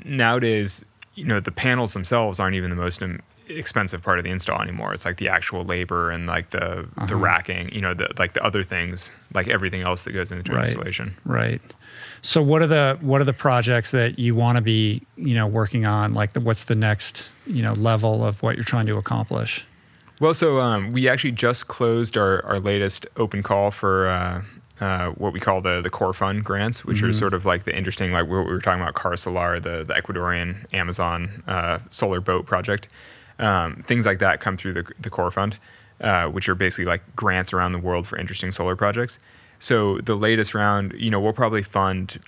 nowadays, 0.04 0.84
you 1.14 1.24
know, 1.24 1.40
the 1.40 1.50
panels 1.50 1.92
themselves 1.92 2.38
aren't 2.40 2.54
even 2.56 2.70
the 2.70 2.76
most 2.76 3.02
expensive 3.48 4.02
part 4.02 4.18
of 4.18 4.24
the 4.24 4.30
install 4.30 4.60
anymore. 4.60 4.92
It's 4.94 5.04
like 5.04 5.16
the 5.16 5.28
actual 5.28 5.64
labor 5.64 6.10
and 6.10 6.26
like 6.26 6.50
the 6.50 6.86
the 6.96 7.02
Uh-huh. 7.04 7.16
racking, 7.16 7.72
you 7.74 7.80
know, 7.80 7.94
the 7.94 8.08
like 8.18 8.34
the 8.34 8.44
other 8.44 8.62
things, 8.62 9.10
like 9.34 9.48
everything 9.48 9.82
else 9.82 10.04
that 10.04 10.12
goes 10.12 10.30
into 10.32 10.52
Right. 10.52 10.66
installation. 10.66 11.14
Right. 11.24 11.60
So 12.22 12.42
what 12.42 12.62
are 12.62 12.66
the 12.66 12.98
what 13.00 13.20
are 13.20 13.24
the 13.24 13.32
projects 13.32 13.90
that 13.92 14.18
you 14.18 14.34
want 14.34 14.56
to 14.56 14.62
be 14.62 15.02
you 15.16 15.34
know 15.34 15.46
working 15.46 15.86
on? 15.86 16.14
Like 16.14 16.32
the, 16.32 16.40
what's 16.40 16.64
the 16.64 16.74
next 16.74 17.32
you 17.46 17.62
know 17.62 17.72
level 17.74 18.24
of 18.24 18.42
what 18.42 18.56
you're 18.56 18.64
trying 18.64 18.86
to 18.86 18.96
accomplish? 18.96 19.64
Well, 20.20 20.34
so 20.34 20.58
um, 20.58 20.90
we 20.90 21.08
actually 21.08 21.32
just 21.32 21.68
closed 21.68 22.16
our, 22.16 22.44
our 22.44 22.58
latest 22.58 23.06
open 23.16 23.42
call 23.42 23.70
for 23.70 24.08
uh, 24.08 24.42
uh, 24.80 25.10
what 25.10 25.32
we 25.32 25.40
call 25.40 25.60
the 25.60 25.80
the 25.80 25.90
core 25.90 26.12
fund 26.12 26.44
grants, 26.44 26.84
which 26.84 27.02
are 27.02 27.12
sort 27.12 27.34
of 27.34 27.44
like 27.44 27.64
the 27.64 27.76
interesting, 27.76 28.12
like 28.12 28.28
what 28.28 28.44
we 28.44 28.52
were 28.52 28.60
talking 28.60 28.80
about, 28.80 28.94
Kara 28.94 29.16
Solar, 29.16 29.60
the 29.60 29.84
the 29.84 29.94
Ecuadorian 29.94 30.72
Amazon 30.72 31.42
uh, 31.46 31.78
solar 31.90 32.20
boat 32.20 32.46
project. 32.46 32.88
Um, 33.38 33.84
things 33.86 34.06
like 34.06 34.18
that 34.18 34.40
come 34.40 34.56
through 34.56 34.74
the 34.74 34.84
the 35.00 35.10
core 35.10 35.30
fund, 35.30 35.56
uh, 36.00 36.26
which 36.26 36.48
are 36.48 36.54
basically 36.54 36.84
like 36.84 37.02
grants 37.16 37.52
around 37.52 37.72
the 37.72 37.78
world 37.78 38.06
for 38.06 38.18
interesting 38.18 38.52
solar 38.52 38.76
projects. 38.76 39.18
So 39.60 39.98
the 39.98 40.14
latest 40.14 40.54
round, 40.54 40.94
you 40.96 41.10
know, 41.10 41.20
we'll 41.20 41.32
probably 41.32 41.62
fund, 41.62 42.20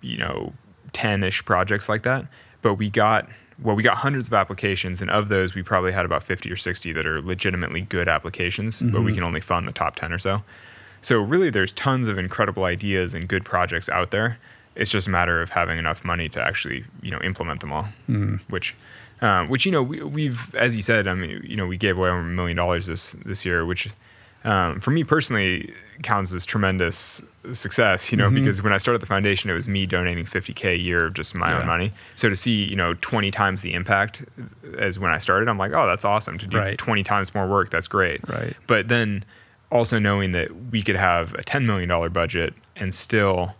you 0.00 0.18
know, 0.18 0.52
ten 0.92 1.22
ish 1.22 1.44
projects 1.44 1.88
like 1.88 2.02
that. 2.02 2.26
But 2.62 2.74
we 2.74 2.90
got 2.90 3.28
well, 3.62 3.74
we 3.74 3.82
got 3.82 3.96
hundreds 3.96 4.28
of 4.28 4.34
applications, 4.34 5.00
and 5.02 5.10
of 5.10 5.28
those, 5.28 5.54
we 5.54 5.62
probably 5.62 5.92
had 5.92 6.04
about 6.04 6.22
fifty 6.22 6.50
or 6.50 6.56
sixty 6.56 6.92
that 6.92 7.06
are 7.06 7.20
legitimately 7.20 7.82
good 7.82 8.08
applications. 8.08 8.82
But 8.82 9.02
we 9.02 9.14
can 9.14 9.24
only 9.24 9.40
fund 9.40 9.66
the 9.66 9.72
top 9.72 9.96
ten 9.96 10.12
or 10.12 10.18
so. 10.18 10.42
So 11.02 11.20
really, 11.20 11.50
there's 11.50 11.72
tons 11.72 12.08
of 12.08 12.18
incredible 12.18 12.64
ideas 12.64 13.14
and 13.14 13.28
good 13.28 13.44
projects 13.44 13.88
out 13.88 14.10
there. 14.10 14.38
It's 14.74 14.90
just 14.90 15.06
a 15.08 15.10
matter 15.10 15.42
of 15.42 15.50
having 15.50 15.78
enough 15.78 16.04
money 16.04 16.28
to 16.30 16.42
actually, 16.42 16.84
you 17.02 17.10
know, 17.10 17.20
implement 17.22 17.60
them 17.60 17.72
all. 17.72 17.88
Which, 18.48 18.74
um, 19.20 19.48
which 19.48 19.66
you 19.66 19.72
know, 19.72 19.82
we, 19.82 20.02
we've, 20.02 20.54
as 20.54 20.76
you 20.76 20.82
said, 20.82 21.08
I 21.08 21.14
mean, 21.14 21.42
you 21.44 21.56
know, 21.56 21.66
we 21.66 21.76
gave 21.76 21.98
away 21.98 22.08
over 22.08 22.20
a 22.20 22.24
million 22.24 22.56
dollars 22.56 22.86
this 22.86 23.16
this 23.24 23.44
year, 23.44 23.64
which, 23.66 23.88
um, 24.44 24.80
for 24.80 24.90
me 24.90 25.04
personally, 25.04 25.72
counts 26.02 26.32
as 26.32 26.46
tremendous 26.46 27.20
success. 27.52 28.12
You 28.12 28.18
know, 28.18 28.30
because 28.30 28.62
when 28.62 28.72
I 28.72 28.78
started 28.78 29.00
the 29.02 29.06
foundation, 29.06 29.50
it 29.50 29.54
was 29.54 29.66
me 29.68 29.84
donating 29.86 30.24
50k 30.24 30.64
a 30.74 30.76
year 30.78 31.06
of 31.06 31.14
just 31.14 31.34
my 31.34 31.50
Yeah. 31.50 31.60
own 31.60 31.66
money. 31.66 31.92
So 32.14 32.28
to 32.28 32.36
see, 32.36 32.64
you 32.64 32.76
know, 32.76 32.94
20 33.00 33.30
times 33.30 33.62
the 33.62 33.72
impact 33.74 34.24
as 34.78 34.98
when 34.98 35.10
I 35.10 35.18
started, 35.18 35.48
I'm 35.48 35.58
like, 35.58 35.72
oh, 35.72 35.86
that's 35.86 36.04
awesome. 36.04 36.38
To 36.38 36.46
do 36.46 36.56
Right. 36.56 36.78
20 36.78 37.02
times 37.02 37.34
more 37.34 37.46
work, 37.48 37.70
that's 37.70 37.88
great. 37.88 38.20
Right. 38.28 38.54
But 38.66 38.88
then 38.88 39.24
also 39.72 39.98
knowing 39.98 40.32
that 40.32 40.54
we 40.70 40.82
could 40.82 40.96
have 40.96 41.34
a 41.34 41.42
$10 41.42 41.64
million 41.64 41.88
budget 42.12 42.54
and 42.76 42.94
still, 42.94 43.54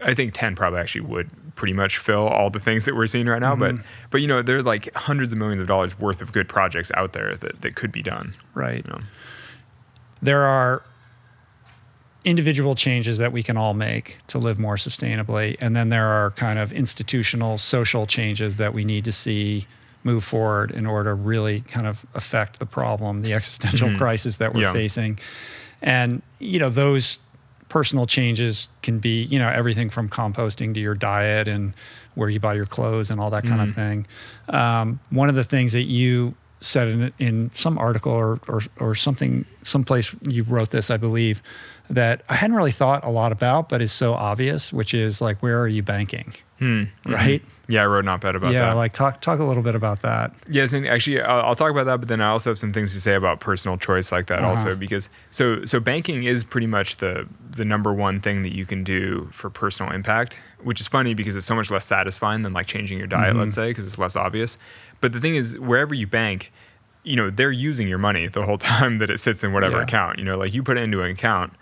I 0.00 0.14
think 0.14 0.32
10 0.34 0.56
probably 0.56 0.80
actually 0.80 1.02
would 1.02 1.30
pretty 1.54 1.74
much 1.74 1.98
fill 1.98 2.26
all 2.26 2.50
the 2.50 2.60
things 2.60 2.86
that 2.86 2.96
we're 2.96 3.06
seeing 3.06 3.26
right 3.26 3.40
now. 3.40 3.54
But, 3.54 3.76
but 4.10 4.20
you 4.22 4.26
know, 4.26 4.42
there 4.42 4.56
are 4.56 4.62
like 4.62 4.92
hundreds 4.94 5.32
of 5.32 5.38
millions 5.38 5.60
of 5.60 5.66
dollars 5.68 5.98
worth 5.98 6.20
of 6.22 6.32
good 6.32 6.48
projects 6.48 6.90
out 6.96 7.12
there 7.12 7.34
that, 7.34 7.60
that 7.60 7.74
could 7.76 7.92
be 7.92 8.02
done. 8.02 8.32
Right. 8.54 8.84
You 8.86 8.92
know? 8.94 9.00
There 10.22 10.42
are 10.42 10.82
individual 12.24 12.74
changes 12.74 13.16
that 13.18 13.32
we 13.32 13.42
can 13.42 13.56
all 13.56 13.72
make 13.72 14.18
to 14.28 14.38
live 14.38 14.58
more 14.58 14.76
sustainably, 14.76 15.56
and 15.60 15.74
then 15.74 15.88
there 15.88 16.06
are 16.06 16.30
kind 16.32 16.58
of 16.58 16.72
institutional, 16.72 17.56
social 17.58 18.06
changes 18.06 18.58
that 18.58 18.74
we 18.74 18.84
need 18.84 19.04
to 19.06 19.12
see 19.12 19.66
move 20.04 20.24
forward 20.24 20.70
in 20.70 20.86
order 20.86 21.10
to 21.10 21.14
really 21.14 21.60
kind 21.62 21.86
of 21.86 22.04
affect 22.14 22.58
the 22.58 22.66
problem, 22.66 23.22
the 23.22 23.32
existential 23.34 23.94
crisis 23.96 24.36
that 24.38 24.54
we're 24.54 24.62
Yeah. 24.62 24.72
facing. 24.72 25.18
And 25.82 26.22
you 26.38 26.58
know 26.58 26.68
those 26.68 27.18
personal 27.70 28.04
changes 28.06 28.68
can 28.82 28.98
be 28.98 29.22
you 29.22 29.38
know 29.38 29.48
everything 29.48 29.88
from 29.90 30.08
composting 30.08 30.74
to 30.74 30.80
your 30.80 30.94
diet 30.94 31.46
and 31.48 31.72
where 32.16 32.28
you 32.28 32.40
buy 32.40 32.52
your 32.54 32.66
clothes 32.66 33.10
and 33.10 33.20
all 33.20 33.30
that 33.30 33.44
kind 33.46 33.60
of 33.62 33.74
thing. 33.74 34.06
Um, 34.48 35.00
one 35.10 35.28
of 35.30 35.36
the 35.36 35.44
things 35.44 35.72
that 35.72 35.84
you 35.84 36.34
said 36.60 36.88
in, 36.88 37.12
in 37.18 37.50
some 37.52 37.78
article 37.78 38.12
or, 38.12 38.40
or 38.48 38.60
or 38.78 38.94
something 38.94 39.44
someplace 39.62 40.14
you 40.22 40.42
wrote 40.44 40.70
this 40.70 40.90
I 40.90 40.96
believe 40.96 41.42
that 41.88 42.22
I 42.28 42.34
hadn't 42.34 42.56
really 42.56 42.70
thought 42.70 43.04
a 43.04 43.10
lot 43.10 43.32
about 43.32 43.68
but 43.68 43.80
is 43.80 43.92
so 43.92 44.14
obvious 44.14 44.72
which 44.72 44.94
is 44.94 45.20
like 45.20 45.42
where 45.42 45.60
are 45.60 45.68
you 45.68 45.82
banking 45.82 46.34
hmm. 46.58 46.64
mm-hmm. 46.64 47.12
right 47.12 47.42
Yeah, 47.68 47.82
I 47.82 47.86
wrote 47.86 48.04
not 48.04 48.24
op-ed 48.24 48.36
about 48.36 48.52
yeah 48.52 48.70
that. 48.70 48.76
like 48.76 48.92
talk 48.92 49.20
talk 49.20 49.40
a 49.40 49.44
little 49.44 49.62
bit 49.62 49.74
about 49.74 50.02
that 50.02 50.32
Yes, 50.48 50.72
and 50.72 50.86
actually, 50.86 51.20
I'll, 51.20 51.42
I'll 51.46 51.56
talk 51.56 51.70
about 51.70 51.86
that. 51.86 51.98
But 52.00 52.08
then 52.08 52.20
I 52.20 52.28
also 52.28 52.50
have 52.50 52.58
some 52.58 52.72
things 52.72 52.92
to 52.94 53.00
say 53.00 53.14
about 53.14 53.38
personal 53.38 53.78
choice 53.78 54.10
like 54.10 54.26
that, 54.26 54.40
Uh-huh. 54.40 54.50
also 54.50 54.74
because 54.74 55.08
so 55.30 55.64
so 55.64 55.78
banking 55.78 56.24
is 56.24 56.42
pretty 56.44 56.66
much 56.66 56.96
the 56.96 57.26
the 57.50 57.64
number 57.64 57.92
one 57.92 58.20
thing 58.20 58.42
that 58.42 58.54
you 58.54 58.66
can 58.66 58.82
do 58.84 59.28
for 59.32 59.48
personal 59.50 59.92
impact, 59.92 60.36
which 60.62 60.80
is 60.80 60.88
funny 60.88 61.14
because 61.14 61.36
it's 61.36 61.46
so 61.46 61.54
much 61.54 61.70
less 61.70 61.84
satisfying 61.84 62.42
than 62.42 62.52
like 62.52 62.66
changing 62.66 62.98
your 62.98 63.06
diet, 63.06 63.30
mm-hmm. 63.30 63.40
let's 63.40 63.54
say, 63.54 63.70
because 63.70 63.86
it's 63.86 63.98
less 63.98 64.16
obvious. 64.16 64.58
But 65.00 65.12
the 65.12 65.20
thing 65.20 65.36
is, 65.36 65.58
wherever 65.58 65.94
you 65.94 66.06
bank, 66.06 66.52
you 67.02 67.16
know 67.16 67.30
they're 67.30 67.50
using 67.52 67.88
your 67.88 67.98
money 67.98 68.26
the 68.28 68.44
whole 68.44 68.58
time 68.72 68.98
that 68.98 69.10
it 69.10 69.18
sits 69.20 69.42
in 69.42 69.52
whatever 69.52 69.78
Yeah. 69.78 69.84
account. 69.84 70.18
You 70.18 70.24
know, 70.24 70.36
like 70.38 70.52
you 70.54 70.62
put 70.62 70.76
it 70.76 70.82
into 70.82 71.02
an 71.02 71.10
account, 71.10 71.52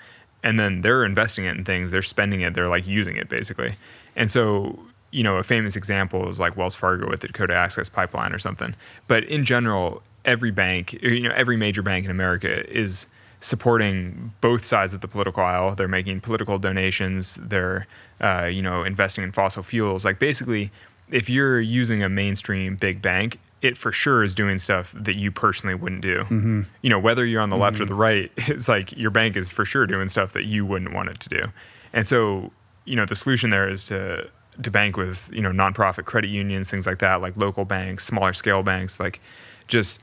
and 0.42 0.58
then 0.58 0.82
they're 0.82 1.04
investing 1.04 1.44
it 1.44 1.56
in 1.56 1.64
things, 1.64 1.90
they're 1.90 2.02
spending 2.02 2.40
it, 2.42 2.54
they're 2.54 2.68
like 2.68 2.86
using 2.86 3.16
it 3.16 3.28
basically. 3.28 3.74
And 4.16 4.30
so 4.30 4.78
you 5.10 5.22
know, 5.22 5.36
a 5.36 5.42
famous 5.42 5.74
example 5.74 6.28
is 6.28 6.38
like 6.38 6.54
Wells 6.56 6.74
Fargo 6.74 7.08
with 7.08 7.20
the 7.20 7.28
Dakota 7.28 7.54
Access 7.54 7.88
Pipeline 7.88 8.34
or 8.34 8.38
something. 8.38 8.74
But 9.06 9.24
in 9.24 9.42
general, 9.42 10.02
every 10.26 10.50
bank, 10.50 10.92
you 11.02 11.20
know, 11.20 11.32
every 11.34 11.56
major 11.56 11.80
bank 11.80 12.04
in 12.04 12.10
America 12.10 12.68
is 12.70 13.06
supporting 13.40 14.32
both 14.42 14.66
sides 14.66 14.92
of 14.92 15.00
the 15.00 15.08
political 15.08 15.42
aisle. 15.42 15.74
They're 15.74 15.88
making 15.88 16.20
political 16.20 16.58
donations. 16.58 17.38
They're, 17.40 17.86
uh, 18.20 18.44
you 18.52 18.60
know, 18.60 18.82
investing 18.84 19.24
in 19.24 19.32
fossil 19.32 19.62
fuels. 19.62 20.04
Like 20.04 20.18
basically, 20.18 20.70
if 21.10 21.28
you're 21.28 21.60
using 21.60 22.02
a 22.02 22.08
mainstream 22.08 22.76
big 22.76 23.02
bank, 23.02 23.38
it 23.62 23.76
for 23.76 23.92
sure 23.92 24.22
is 24.22 24.34
doing 24.34 24.58
stuff 24.58 24.92
that 24.96 25.16
you 25.16 25.32
personally 25.32 25.74
wouldn't 25.74 26.02
do. 26.02 26.20
Mm-hmm. 26.24 26.62
You 26.82 26.90
know, 26.90 26.98
whether 26.98 27.26
you're 27.26 27.40
on 27.40 27.50
the 27.50 27.56
left 27.56 27.80
or 27.80 27.84
mm-hmm. 27.84 27.88
the 27.88 27.94
right, 27.94 28.32
it's 28.36 28.68
like 28.68 28.96
your 28.96 29.10
bank 29.10 29.36
is 29.36 29.48
for 29.48 29.64
sure 29.64 29.86
doing 29.86 30.08
stuff 30.08 30.32
that 30.32 30.44
you 30.44 30.64
wouldn't 30.64 30.94
want 30.94 31.08
it 31.08 31.20
to 31.20 31.28
do. 31.28 31.44
And 31.92 32.06
so, 32.06 32.52
you 32.84 32.96
know, 32.96 33.06
the 33.06 33.16
solution 33.16 33.50
there 33.50 33.68
is 33.68 33.84
to 33.84 34.28
to 34.62 34.70
bank 34.72 34.96
with 34.96 35.28
you 35.32 35.40
know 35.40 35.50
nonprofit 35.50 36.04
credit 36.04 36.28
unions, 36.28 36.70
things 36.70 36.86
like 36.86 36.98
that, 36.98 37.20
like 37.20 37.36
local 37.36 37.64
banks, 37.64 38.04
smaller 38.04 38.32
scale 38.32 38.62
banks, 38.62 39.00
like 39.00 39.20
just 39.66 39.98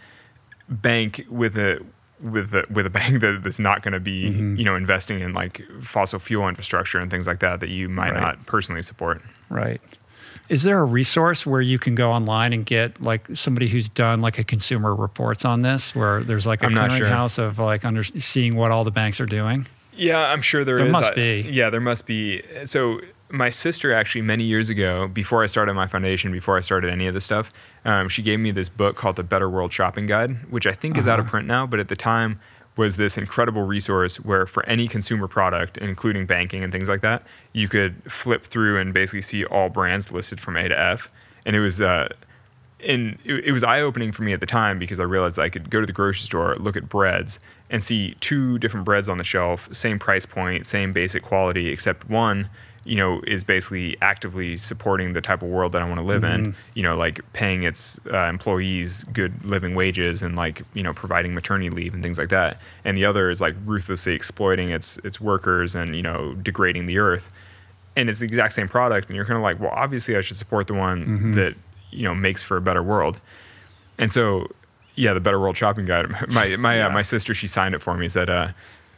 bank 0.69 1.25
with 1.29 1.57
a 1.57 1.79
with 2.21 2.53
a 2.53 2.65
with 2.69 2.85
a 2.85 2.89
bank 3.01 3.21
that, 3.21 3.41
that's 3.43 3.59
not 3.59 3.81
going 3.81 3.93
to 3.93 3.99
be 3.99 4.29
mm-hmm. 4.29 4.55
you 4.55 4.63
know 4.63 4.75
investing 4.75 5.19
in 5.19 5.33
like 5.33 5.61
fossil 5.81 6.19
fuel 6.19 6.47
infrastructure 6.47 6.99
and 6.99 7.11
things 7.11 7.27
like 7.27 7.39
that 7.39 7.59
that 7.59 7.69
you 7.69 7.89
might 7.89 8.11
Right. 8.11 8.21
not 8.21 8.45
personally 8.45 8.81
support. 8.81 9.21
Right. 9.49 9.81
Is 10.49 10.63
there 10.63 10.79
a 10.79 10.85
resource 10.85 11.45
where 11.45 11.61
you 11.61 11.79
can 11.79 11.95
go 11.95 12.11
online 12.11 12.53
and 12.53 12.65
get 12.65 13.01
like 13.01 13.27
somebody 13.33 13.67
who's 13.67 13.89
done 13.89 14.21
like 14.21 14.37
a 14.37 14.43
consumer 14.43 14.93
reports 14.93 15.43
on 15.45 15.61
this, 15.63 15.95
where 15.95 16.23
there's 16.23 16.45
like 16.45 16.61
a 16.63 16.69
not 16.69 16.91
sure. 16.91 17.07
clearinghouse 17.07 17.39
of 17.39 17.57
like 17.59 17.83
under 17.85 18.03
seeing 18.03 18.55
what 18.55 18.71
all 18.71 18.83
the 18.83 18.91
banks 18.91 19.19
are 19.19 19.25
doing? 19.25 19.65
Yeah, 19.97 20.19
I'm 20.19 20.41
sure 20.41 20.63
there 20.63 20.77
There 20.77 20.85
is. 20.87 20.91
must 20.91 21.11
I- 21.11 21.15
be. 21.15 21.49
Yeah, 21.49 21.69
there 21.69 21.81
must 21.81 22.05
be. 22.05 22.43
So 22.65 22.99
my 23.29 23.49
sister 23.49 23.91
actually 23.93 24.21
many 24.21 24.43
years 24.43 24.69
ago, 24.69 25.07
before 25.07 25.41
I 25.43 25.47
started 25.47 25.73
my 25.73 25.87
foundation, 25.87 26.31
before 26.31 26.57
I 26.57 26.61
started 26.61 26.91
any 26.91 27.07
of 27.07 27.13
this 27.15 27.25
stuff, 27.25 27.51
um, 27.85 28.07
she 28.07 28.21
gave 28.21 28.39
me 28.39 28.51
this 28.51 28.69
book 28.69 28.95
called 28.97 29.15
the 29.15 29.23
Better 29.23 29.49
World 29.49 29.73
Shopping 29.73 30.05
Guide, 30.05 30.35
which 30.51 30.67
I 30.67 30.73
think 30.73 30.97
is 30.97 31.07
out 31.07 31.19
Uh-huh. 31.19 31.25
of 31.25 31.31
print 31.31 31.47
now, 31.47 31.65
but 31.65 31.79
at 31.79 31.87
the 31.87 31.95
time 31.95 32.39
was 32.77 32.97
this 32.97 33.17
incredible 33.17 33.63
resource 33.63 34.17
where 34.17 34.45
for 34.45 34.65
any 34.65 34.87
consumer 34.87 35.27
product, 35.27 35.77
including 35.77 36.25
banking 36.25 36.63
and 36.63 36.71
things 36.73 36.89
like 36.89 37.01
that, 37.01 37.23
you 37.53 37.69
could 37.69 37.95
flip 38.11 38.45
through 38.45 38.79
and 38.79 38.93
basically 38.93 39.21
see 39.21 39.45
all 39.45 39.69
brands 39.69 40.11
listed 40.11 40.39
from 40.39 40.57
A 40.57 40.67
to 40.67 40.77
F. 40.77 41.09
And 41.45 41.55
it 41.55 41.61
was 41.61 41.81
uh, 41.81 42.09
and 42.85 43.17
it, 43.23 43.45
it 43.45 43.51
was 43.51 43.63
eye 43.63 43.81
opening 43.81 44.11
for 44.11 44.23
me 44.23 44.33
at 44.33 44.39
the 44.39 44.45
time 44.45 44.77
because 44.79 44.99
I 44.99 45.03
realized 45.03 45.39
I 45.39 45.49
could 45.49 45.69
go 45.69 45.79
to 45.79 45.85
the 45.85 45.93
grocery 45.93 46.25
store, 46.25 46.55
look 46.57 46.75
at 46.75 46.89
breads, 46.89 47.39
and 47.69 47.83
see 47.83 48.15
two 48.19 48.59
different 48.59 48.85
breads 48.85 49.09
on 49.09 49.17
the 49.17 49.23
shelf, 49.23 49.69
same 49.71 49.97
price 49.97 50.25
point, 50.25 50.65
same 50.65 50.93
basic 50.93 51.23
quality, 51.23 51.69
except 51.69 52.09
one, 52.09 52.49
you 52.85 52.95
know, 52.95 53.19
is 53.25 53.43
basically 53.43 53.97
actively 54.01 54.55
supporting 54.57 55.13
the 55.13 55.21
type 55.21 55.41
of 55.41 55.49
world 55.49 55.71
that 55.71 55.81
I 55.81 55.85
want 55.85 55.99
to 55.99 56.05
live 56.05 56.23
in. 56.23 56.55
You 56.75 56.83
know, 56.83 56.95
like 56.95 57.19
paying 57.33 57.63
its 57.63 57.99
uh, 58.13 58.25
employees 58.25 59.03
good 59.05 59.43
living 59.43 59.73
wages 59.75 60.21
and 60.21 60.35
like 60.35 60.61
you 60.73 60.83
know 60.83 60.93
providing 60.93 61.33
maternity 61.33 61.69
leave 61.71 61.93
and 61.93 62.03
things 62.03 62.17
like 62.19 62.29
that. 62.29 62.61
And 62.83 62.95
the 62.95 63.03
other 63.05 63.29
is 63.29 63.41
like 63.41 63.55
ruthlessly 63.65 64.13
exploiting 64.13 64.69
its 64.69 64.97
its 65.03 65.19
workers 65.19 65.75
and 65.75 65.95
you 65.95 66.03
know 66.03 66.35
degrading 66.35 66.85
the 66.85 66.99
earth. 66.99 67.29
And 67.95 68.09
it's 68.09 68.19
the 68.19 68.25
exact 68.25 68.53
same 68.53 68.67
product 68.67 69.07
and 69.09 69.15
you're 69.15 69.25
kind 69.25 69.37
of 69.37 69.43
like 69.43 69.59
well 69.59 69.71
obviously 69.73 70.17
i 70.17 70.21
should 70.21 70.37
support 70.37 70.67
the 70.67 70.73
one 70.73 71.31
that 71.35 71.55
you 71.91 72.03
know 72.03 72.13
makes 72.13 72.43
for 72.43 72.55
a 72.57 72.61
better 72.61 72.83
world. 72.83 73.19
And 73.97 74.13
so 74.13 74.47
yeah 74.95 75.13
the 75.13 75.19
better 75.19 75.39
world 75.39 75.57
shopping 75.57 75.85
guide 75.85 76.09
my 76.29 76.55
my 76.55 76.81
uh, 76.81 76.89
my 76.89 77.01
sister 77.01 77.33
she 77.33 77.47
signed 77.47 77.75
it 77.75 77.81
for 77.81 77.97
me 77.97 78.07
said 78.07 78.29
uh 78.29 78.49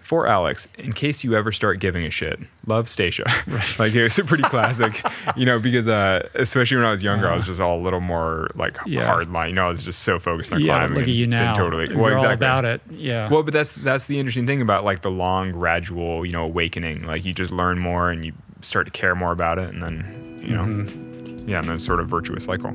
for 0.07 0.25
Alex, 0.25 0.69
in 0.77 0.93
case 0.93 1.23
you 1.25 1.35
ever 1.35 1.51
start 1.51 1.79
giving 1.81 2.05
a 2.05 2.09
shit, 2.09 2.39
love 2.65 2.85
Stasia. 2.85 3.25
like 3.79 3.93
it 3.93 4.03
was 4.03 4.17
a 4.17 4.23
pretty 4.23 4.43
classic, 4.43 5.05
you 5.35 5.45
know, 5.45 5.59
because 5.59 5.85
uh, 5.87 6.27
especially 6.35 6.77
when 6.77 6.85
I 6.85 6.91
was 6.91 7.03
younger, 7.03 7.29
I 7.29 7.35
was 7.35 7.45
just 7.45 7.59
all 7.59 7.77
a 7.77 7.83
little 7.83 7.99
more 7.99 8.49
like 8.55 8.77
Yeah. 8.85 9.05
hard 9.05 9.29
line. 9.33 9.49
You 9.49 9.55
know, 9.55 9.65
I 9.65 9.67
was 9.67 9.83
just 9.83 10.03
so 10.03 10.17
focused 10.17 10.53
on 10.53 10.61
Yeah, 10.61 10.77
climbing. 10.77 10.97
look 10.97 11.03
at 11.09 11.13
you 11.13 11.27
now. 11.27 11.57
Totally. 11.57 11.93
We're 11.93 12.15
all 12.15 12.25
about 12.29 12.63
it. 12.63 12.79
Yeah. 12.89 13.29
Well, 13.29 13.43
but 13.43 13.53
that's 13.53 13.73
that's 13.73 14.05
the 14.05 14.17
interesting 14.17 14.47
thing 14.47 14.61
about 14.61 14.85
like 14.85 15.01
the 15.01 15.11
long 15.11 15.51
gradual, 15.51 16.25
you 16.25 16.31
know, 16.31 16.43
awakening. 16.45 17.03
Like 17.05 17.25
you 17.25 17.33
just 17.33 17.51
learn 17.51 17.77
more 17.77 18.09
and 18.09 18.23
you 18.25 18.31
start 18.61 18.85
to 18.87 18.91
care 18.91 19.13
more 19.13 19.33
about 19.33 19.59
it, 19.59 19.69
and 19.73 19.83
then 19.83 20.39
you 20.41 20.55
know, 20.55 20.63
Mm-hmm. 20.63 21.49
yeah, 21.49 21.59
and 21.59 21.67
then 21.67 21.79
sort 21.79 21.99
of 21.99 22.07
virtuous 22.07 22.45
cycle. 22.45 22.71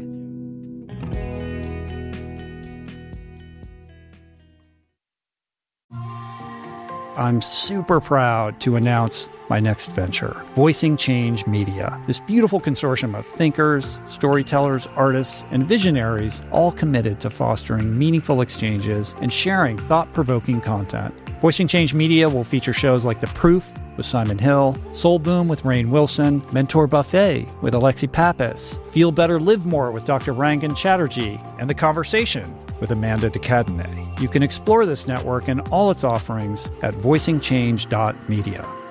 I'm 7.17 7.43
super 7.43 8.01
proud 8.01 8.59
to 8.63 8.77
announce 8.77 9.29
my 9.51 9.61
next 9.61 9.93
venture, 9.93 10.43
Voicing 10.55 10.97
Change 10.97 11.47
Media. 11.47 12.01
This 12.07 12.19
beautiful 12.19 12.59
consortium 12.59 13.15
of 13.15 13.27
thinkers, 13.27 14.01
storytellers, 14.07 14.87
artists, 14.97 15.45
and 15.51 15.69
visionaries, 15.69 16.41
all 16.53 16.73
committed 16.73 17.21
to 17.21 17.29
fostering 17.29 17.99
meaningful 17.99 18.41
exchanges 18.41 19.15
and 19.21 19.31
sharing 19.31 19.77
thought 19.77 20.11
provoking 20.15 20.63
content. 20.63 21.15
Voicing 21.43 21.67
Change 21.67 21.93
Media 21.93 22.29
will 22.29 22.45
feature 22.45 22.73
shows 22.73 23.05
like 23.05 23.19
The 23.19 23.27
Proof 23.27 23.69
with 23.97 24.07
Simon 24.07 24.39
Hill, 24.39 24.77
Soul 24.93 25.19
Boom 25.19 25.49
with 25.49 25.65
Rainn 25.65 25.89
Wilson, 25.89 26.41
Mentor 26.53 26.87
Buffet 26.87 27.49
with 27.61 27.75
Alexi 27.75 28.11
Pappas, 28.11 28.79
Feel 28.91 29.11
Better 29.11 29.41
Live 29.41 29.67
More 29.67 29.91
with 29.91 30.05
Dr. 30.05 30.35
Rangan 30.35 30.77
Chatterjee, 30.77 31.41
and 31.59 31.69
The 31.69 31.75
Conversation 31.75 32.57
with 32.79 32.93
Amanda 32.93 33.29
de 33.29 33.41
Cadenet. 33.41 34.21
You 34.21 34.29
can 34.29 34.45
explore 34.45 34.87
this 34.87 35.09
network 35.09 35.49
and 35.49 35.63
all 35.73 35.91
its 35.91 36.05
offerings 36.05 36.71
at 36.83 36.95
voicingchange.media. 36.95 38.82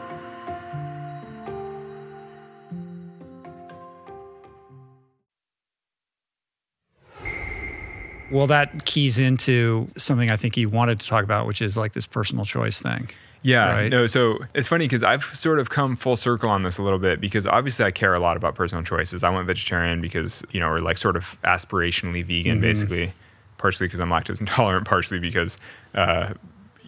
Well, 8.31 8.47
that 8.47 8.85
keys 8.85 9.19
into 9.19 9.89
something 9.97 10.31
I 10.31 10.35
think 10.37 10.57
you 10.57 10.69
wanted 10.69 10.99
to 11.01 11.07
talk 11.07 11.23
about, 11.23 11.45
which 11.47 11.61
is 11.61 11.77
like 11.77 11.93
this 11.93 12.07
personal 12.07 12.45
choice 12.45 12.81
thing. 12.81 13.09
Yeah, 13.43 13.71
Right. 13.71 13.91
no. 13.91 14.05
So 14.07 14.37
it's 14.53 14.67
funny 14.67 14.85
because 14.85 15.01
I've 15.03 15.23
sort 15.23 15.57
of 15.59 15.69
come 15.71 15.95
full 15.95 16.15
circle 16.15 16.49
on 16.49 16.61
this 16.63 16.77
a 16.77 16.83
little 16.83 16.99
bit 16.99 17.19
because 17.19 17.47
obviously 17.47 17.83
I 17.85 17.91
care 17.91 18.13
a 18.13 18.19
lot 18.19 18.37
about 18.37 18.53
personal 18.55 18.83
choices. 18.83 19.23
I 19.23 19.29
went 19.31 19.47
vegetarian 19.47 19.99
because 19.99 20.43
you 20.51 20.59
know, 20.59 20.67
or 20.67 20.79
like 20.79 20.97
sort 20.99 21.15
of 21.15 21.25
aspirationally 21.43 22.23
vegan, 22.23 22.53
Mm-hmm. 22.53 22.61
basically, 22.61 23.13
partially 23.57 23.87
because 23.87 23.99
I'm 23.99 24.09
lactose 24.09 24.39
intolerant, 24.39 24.85
partially 24.87 25.17
because, 25.19 25.57
uh, 25.95 26.33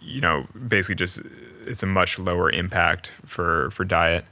you 0.00 0.20
know, 0.20 0.46
basically 0.68 0.94
just 0.94 1.20
it's 1.66 1.82
a 1.82 1.86
much 1.86 2.18
lower 2.20 2.50
impact 2.50 3.10
for 3.26 3.70
for 3.72 3.84
diet. 3.84 4.24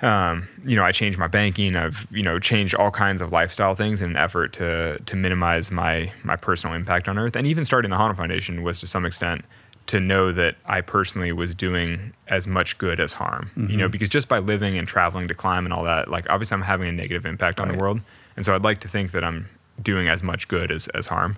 Um, 0.00 0.48
you 0.66 0.76
know, 0.76 0.84
I 0.84 0.92
changed 0.92 1.18
my 1.18 1.28
banking. 1.28 1.76
I've 1.76 2.06
you 2.10 2.22
know 2.22 2.38
changed 2.38 2.74
all 2.74 2.90
kinds 2.90 3.22
of 3.22 3.32
lifestyle 3.32 3.74
things 3.74 4.02
in 4.02 4.10
an 4.10 4.16
effort 4.16 4.52
to 4.54 4.98
to 4.98 5.16
minimize 5.16 5.70
my 5.70 6.12
my 6.24 6.36
personal 6.36 6.74
impact 6.74 7.08
on 7.08 7.18
Earth. 7.18 7.36
And 7.36 7.46
even 7.46 7.64
starting 7.64 7.90
the 7.90 7.96
Honnold 7.96 8.16
Foundation 8.16 8.62
was 8.62 8.80
to 8.80 8.86
some 8.86 9.06
extent 9.06 9.44
to 9.86 10.00
know 10.00 10.32
that 10.32 10.56
I 10.64 10.80
personally 10.80 11.32
was 11.32 11.54
doing 11.54 12.12
as 12.28 12.46
much 12.46 12.78
good 12.78 13.00
as 13.00 13.12
harm. 13.12 13.50
You 13.70 13.76
know, 13.76 13.88
because 13.88 14.08
just 14.08 14.28
by 14.28 14.38
living 14.38 14.78
and 14.78 14.88
traveling 14.88 15.28
to 15.28 15.34
climb 15.34 15.66
and 15.66 15.74
all 15.74 15.84
that, 15.84 16.08
like 16.08 16.26
obviously 16.30 16.54
I'm 16.54 16.62
having 16.62 16.88
a 16.88 16.92
negative 16.92 17.26
impact 17.26 17.60
on 17.60 17.68
the 17.68 17.76
world. 17.76 18.00
And 18.36 18.46
so 18.46 18.54
I'd 18.54 18.62
like 18.64 18.80
to 18.80 18.88
think 18.88 19.12
that 19.12 19.22
I'm 19.22 19.48
doing 19.82 20.08
as 20.08 20.22
much 20.22 20.48
good 20.48 20.70
as 20.70 20.88
as 20.88 21.06
harm. 21.06 21.36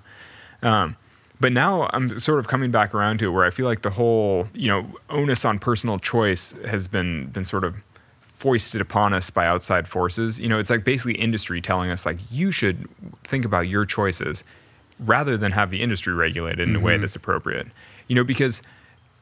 Um, 0.62 0.96
but 1.40 1.52
now 1.52 1.88
I'm 1.92 2.18
sort 2.18 2.38
of 2.38 2.48
coming 2.48 2.70
back 2.70 2.94
around 2.94 3.18
to 3.18 3.26
it 3.26 3.30
where 3.30 3.44
I 3.44 3.50
feel 3.50 3.66
like 3.66 3.82
the 3.82 3.90
whole, 3.90 4.48
you 4.54 4.68
know, 4.68 4.86
onus 5.10 5.44
on 5.44 5.58
personal 5.58 5.98
choice 5.98 6.54
has 6.66 6.88
been 6.88 7.26
been 7.26 7.44
sort 7.44 7.64
of 7.64 7.76
foisted 8.36 8.80
upon 8.80 9.14
us 9.14 9.30
by 9.30 9.46
outside 9.46 9.88
forces. 9.88 10.38
You 10.38 10.48
know, 10.48 10.58
it's 10.58 10.70
like 10.70 10.84
basically 10.84 11.14
industry 11.14 11.60
telling 11.60 11.90
us 11.90 12.06
like 12.06 12.18
you 12.30 12.50
should 12.50 12.88
think 13.24 13.44
about 13.44 13.68
your 13.68 13.84
choices 13.84 14.44
rather 15.00 15.36
than 15.36 15.52
have 15.52 15.70
the 15.70 15.82
industry 15.82 16.14
regulated 16.14 16.68
in 16.68 16.76
a 16.76 16.80
way 16.80 16.96
that's 16.98 17.16
appropriate. 17.16 17.66
You 18.08 18.16
know, 18.16 18.24
because 18.24 18.62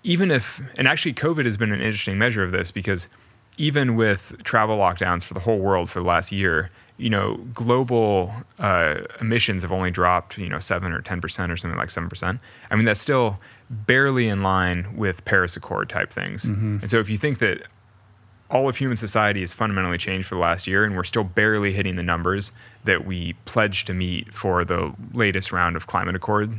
even 0.02 0.30
if 0.30 0.60
and 0.76 0.86
actually 0.86 1.14
COVID 1.14 1.44
has 1.44 1.56
been 1.56 1.72
an 1.72 1.80
interesting 1.80 2.18
measure 2.18 2.42
of 2.42 2.52
this 2.52 2.70
because 2.70 3.08
even 3.56 3.94
with 3.94 4.34
travel 4.42 4.78
lockdowns 4.78 5.22
for 5.22 5.34
the 5.34 5.40
whole 5.40 5.58
world 5.58 5.88
for 5.88 6.00
the 6.00 6.06
last 6.06 6.32
year, 6.32 6.70
you 6.96 7.08
know, 7.08 7.36
global 7.54 8.32
uh, 8.58 8.96
emissions 9.20 9.62
have 9.62 9.72
only 9.72 9.90
dropped, 9.90 10.38
you 10.38 10.48
know, 10.48 10.58
seven 10.58 10.92
or 10.92 11.00
ten 11.00 11.20
percent 11.20 11.50
or 11.50 11.56
something 11.56 11.78
like 11.78 11.90
seven 11.90 12.08
percent. 12.08 12.40
I 12.70 12.76
mean, 12.76 12.84
that's 12.84 13.00
still 13.00 13.40
barely 13.70 14.28
in 14.28 14.42
line 14.42 14.96
with 14.96 15.24
Paris 15.24 15.56
Accord 15.56 15.88
type 15.88 16.12
things. 16.12 16.44
And 16.82 16.90
so, 16.90 16.98
if 16.98 17.08
you 17.08 17.18
think 17.18 17.38
that 17.38 17.62
all 18.50 18.68
of 18.68 18.76
human 18.76 18.96
society 18.96 19.40
has 19.40 19.52
fundamentally 19.52 19.98
changed 19.98 20.28
for 20.28 20.34
the 20.36 20.40
last 20.40 20.66
year, 20.66 20.84
and 20.84 20.96
we're 20.96 21.04
still 21.04 21.24
barely 21.24 21.72
hitting 21.72 21.96
the 21.96 22.02
numbers 22.02 22.52
that 22.84 23.04
we 23.06 23.32
pledged 23.46 23.86
to 23.86 23.94
meet 23.94 24.32
for 24.34 24.64
the 24.64 24.92
latest 25.12 25.50
round 25.52 25.76
of 25.76 25.86
climate 25.86 26.14
accord, 26.14 26.52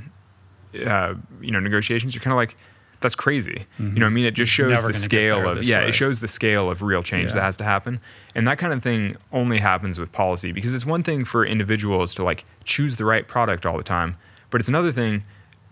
uh, 0.85 1.13
you 1.41 1.51
know, 1.51 1.59
negotiations. 1.59 2.13
You're 2.15 2.21
kind 2.23 2.33
of 2.33 2.37
like, 2.37 2.55
that's 3.01 3.15
crazy. 3.15 3.65
You 3.77 3.85
know, 3.85 4.05
what 4.05 4.11
I 4.11 4.13
mean, 4.13 4.25
it 4.25 4.33
just 4.33 4.51
shows 4.51 4.71
Never 4.71 4.87
the 4.87 4.93
scale 4.95 5.47
of 5.47 5.63
yeah, 5.63 5.81
way. 5.81 5.89
it 5.89 5.91
shows 5.93 6.19
the 6.19 6.27
scale 6.27 6.71
of 6.71 6.81
real 6.81 7.03
change 7.03 7.29
Yeah. 7.29 7.35
that 7.35 7.41
has 7.43 7.57
to 7.57 7.63
happen, 7.63 7.99
and 8.33 8.47
that 8.47 8.57
kind 8.57 8.73
of 8.73 8.81
thing 8.81 9.15
only 9.31 9.59
happens 9.59 9.99
with 9.99 10.11
policy 10.11 10.51
because 10.51 10.73
it's 10.73 10.85
one 10.85 11.03
thing 11.03 11.23
for 11.23 11.45
individuals 11.45 12.13
to 12.15 12.23
like 12.23 12.45
choose 12.63 12.95
the 12.95 13.05
right 13.05 13.27
product 13.27 13.65
all 13.65 13.77
the 13.77 13.83
time, 13.83 14.17
but 14.49 14.59
it's 14.59 14.69
another 14.69 14.91
thing 14.91 15.23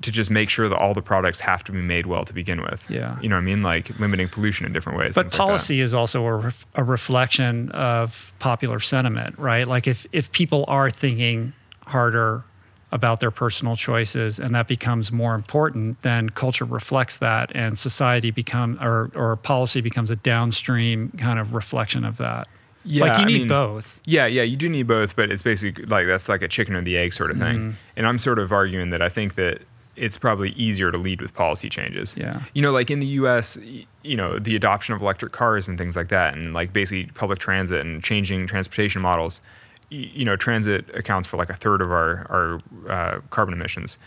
to 0.03 0.11
just 0.11 0.29
make 0.29 0.49
sure 0.49 0.69
that 0.69 0.77
all 0.77 0.93
the 0.93 1.01
products 1.01 1.39
have 1.39 1.63
to 1.65 1.71
be 1.71 1.81
made 1.81 2.05
well 2.05 2.25
to 2.25 2.33
begin 2.33 2.61
with. 2.61 2.83
Yeah. 2.89 3.19
you 3.21 3.29
know 3.29 3.35
what 3.35 3.41
I 3.41 3.45
mean, 3.45 3.63
like 3.63 3.97
limiting 3.99 4.29
pollution 4.29 4.65
in 4.65 4.73
different 4.73 4.97
ways. 4.97 5.15
But 5.15 5.23
things 5.23 5.33
like 5.33 5.47
policy 5.47 5.79
is 5.81 5.93
also 5.93 6.25
a, 6.25 6.35
ref- 6.35 6.65
a 6.75 6.83
reflection 6.83 7.69
of 7.71 8.33
popular 8.39 8.79
sentiment, 8.79 9.37
right? 9.39 9.67
Like 9.67 9.87
if 9.87 10.05
if 10.11 10.31
people 10.31 10.65
are 10.67 10.89
thinking 10.89 11.53
harder 11.87 12.43
about 12.91 13.19
their 13.19 13.31
personal 13.31 13.75
choices 13.75 14.37
and 14.37 14.53
that 14.53 14.67
becomes 14.67 15.11
more 15.11 15.33
important, 15.33 15.99
then 16.03 16.29
culture 16.29 16.63
reflects 16.65 17.17
that 17.17 17.51
and 17.55 17.77
society 17.77 18.29
become 18.29 18.77
or 18.81 19.09
or 19.15 19.35
policy 19.35 19.81
becomes 19.81 20.09
a 20.11 20.15
downstream 20.15 21.09
kind 21.17 21.39
of 21.39 21.53
reflection 21.53 22.05
of 22.05 22.17
that. 22.17 22.47
Yeah, 22.85 23.05
like 23.05 23.17
you 23.17 23.23
I 23.23 23.25
need 23.25 23.37
mean- 23.39 23.47
both. 23.47 24.01
Yeah, 24.05 24.25
yeah, 24.25 24.43
you 24.43 24.57
do 24.57 24.67
need 24.69 24.87
both, 24.87 25.15
but 25.15 25.31
it's 25.31 25.41
basically 25.41 25.85
like 25.85 26.05
that's 26.05 26.27
like 26.29 26.41
a 26.41 26.47
chicken 26.47 26.75
or 26.75 26.81
the 26.81 26.97
egg 26.97 27.13
sort 27.13 27.31
of 27.31 27.37
thing. 27.37 27.55
Mm-hmm. 27.55 27.71
And 27.95 28.05
I'm 28.07 28.19
sort 28.19 28.39
of 28.39 28.51
arguing 28.51 28.89
that 28.91 29.01
I 29.01 29.09
think 29.09 29.35
that 29.35 29.61
it's 29.95 30.17
probably 30.17 30.49
easier 30.49 30.91
to 30.91 30.97
lead 30.97 31.21
with 31.21 31.33
policy 31.33 31.69
changes. 31.69 32.15
Yeah. 32.17 32.41
You 32.53 32.61
know, 32.61 32.71
like 32.71 32.89
in 32.89 32.99
the 32.99 33.07
US, 33.07 33.57
you 34.01 34.15
know, 34.15 34.39
the 34.39 34.55
adoption 34.55 34.93
of 34.95 35.01
electric 35.01 35.31
cars 35.31 35.67
and 35.67 35.77
things 35.77 35.95
like 35.95 36.09
that 36.09 36.35
and 36.35 36.53
like 36.53 36.73
basically 36.73 37.05
public 37.13 37.39
transit 37.39 37.85
and 37.85 38.03
changing 38.03 38.47
transportation 38.47 39.01
models, 39.01 39.41
you 39.89 40.25
know, 40.25 40.35
transit 40.35 40.85
accounts 40.95 41.27
for 41.27 41.37
like 41.37 41.49
a 41.49 41.55
third 41.55 41.81
of 41.81 41.91
our 41.91 42.25
our 42.29 42.91
uh, 42.91 43.19
carbon 43.29 43.53
emissions. 43.53 43.97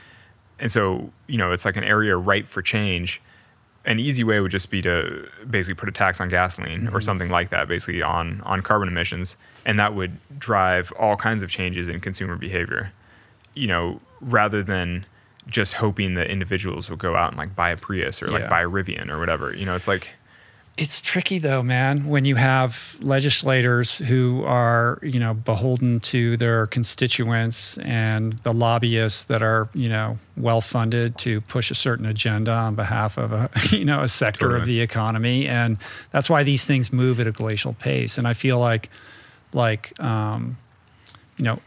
And 0.58 0.72
so, 0.72 1.10
you 1.26 1.36
know, 1.36 1.52
it's 1.52 1.64
like 1.64 1.76
an 1.76 1.84
area 1.84 2.16
ripe 2.16 2.48
for 2.48 2.62
change. 2.62 3.20
An 3.84 4.00
easy 4.00 4.24
way 4.24 4.40
would 4.40 4.50
just 4.50 4.70
be 4.70 4.82
to 4.82 5.28
basically 5.48 5.74
put 5.74 5.88
a 5.88 5.92
tax 5.92 6.20
on 6.20 6.28
gasoline 6.28 6.88
or 6.88 7.00
something 7.00 7.28
like 7.28 7.50
that, 7.50 7.68
basically 7.68 8.02
on 8.02 8.40
on 8.40 8.60
carbon 8.60 8.88
emissions, 8.88 9.36
and 9.64 9.78
that 9.78 9.94
would 9.94 10.16
drive 10.40 10.92
all 10.98 11.16
kinds 11.16 11.44
of 11.44 11.50
changes 11.50 11.86
in 11.86 12.00
consumer 12.00 12.34
behavior. 12.34 12.90
You 13.54 13.68
know, 13.68 14.00
rather 14.20 14.64
than 14.64 15.06
just 15.48 15.74
hoping 15.74 16.14
that 16.14 16.28
individuals 16.28 16.90
will 16.90 16.96
go 16.96 17.14
out 17.16 17.28
and 17.30 17.38
like 17.38 17.54
buy 17.54 17.70
a 17.70 17.76
Prius 17.76 18.22
or 18.22 18.28
like 18.28 18.42
Yeah. 18.42 18.48
buy 18.50 18.62
a 18.62 18.68
Rivian 18.68 19.08
or 19.10 19.18
whatever. 19.18 19.54
You 19.54 19.64
know, 19.64 19.74
it's 19.76 19.86
like 19.88 20.08
It's 20.78 21.00
tricky 21.00 21.38
though, 21.38 21.62
man, 21.62 22.04
when 22.06 22.26
you 22.26 22.34
have 22.34 22.96
legislators 23.00 23.96
who 23.98 24.44
are, 24.44 24.98
you 25.02 25.18
know, 25.18 25.32
beholden 25.32 26.00
to 26.00 26.36
their 26.36 26.66
constituents 26.66 27.78
and 27.78 28.34
the 28.42 28.52
lobbyists 28.52 29.24
that 29.24 29.40
are, 29.42 29.68
you 29.72 29.88
know, 29.88 30.18
well 30.36 30.60
funded 30.60 31.16
to 31.18 31.40
push 31.42 31.70
a 31.70 31.74
certain 31.74 32.04
agenda 32.04 32.50
on 32.52 32.74
behalf 32.74 33.16
of 33.16 33.32
a, 33.32 33.48
you 33.70 33.86
know, 33.86 34.02
a 34.02 34.08
sector 34.08 34.54
of 34.54 34.66
the 34.66 34.80
economy. 34.82 35.46
And 35.48 35.78
that's 36.10 36.28
why 36.28 36.42
these 36.42 36.66
things 36.66 36.92
move 36.92 37.20
at 37.20 37.26
a 37.26 37.32
glacial 37.32 37.72
pace. 37.72 38.18
And 38.18 38.28
I 38.28 38.34
feel 38.34 38.58
like 38.58 38.90
like 39.54 39.98
um, 39.98 40.58
you 41.38 41.44
know, 41.44 41.58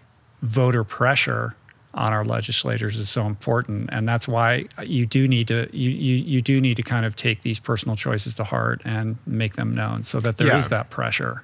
voter 0.44 0.84
pressure 0.84 1.56
on 1.94 2.14
our 2.14 2.24
legislators 2.24 2.98
is 2.98 3.10
so 3.10 3.26
important 3.26 3.90
and 3.92 4.08
that's 4.08 4.28
why 4.28 4.64
you 4.84 5.06
do 5.08 5.28
need 5.28 5.48
to 5.48 5.68
you, 5.76 5.90
you 5.90 6.16
you 6.24 6.42
do 6.42 6.62
need 6.62 6.76
to 6.76 6.84
kind 6.84 7.06
of 7.06 7.16
take 7.16 7.42
these 7.42 7.60
personal 7.60 7.96
choices 7.96 8.34
to 8.36 8.44
heart 8.44 8.80
and 8.86 9.18
make 9.26 9.56
them 9.56 9.74
known 9.74 10.04
so 10.04 10.20
that 10.20 10.38
there 10.38 10.56
is 10.56 10.66
Yeah. 10.66 10.70
that 10.70 10.90
pressure 10.92 11.44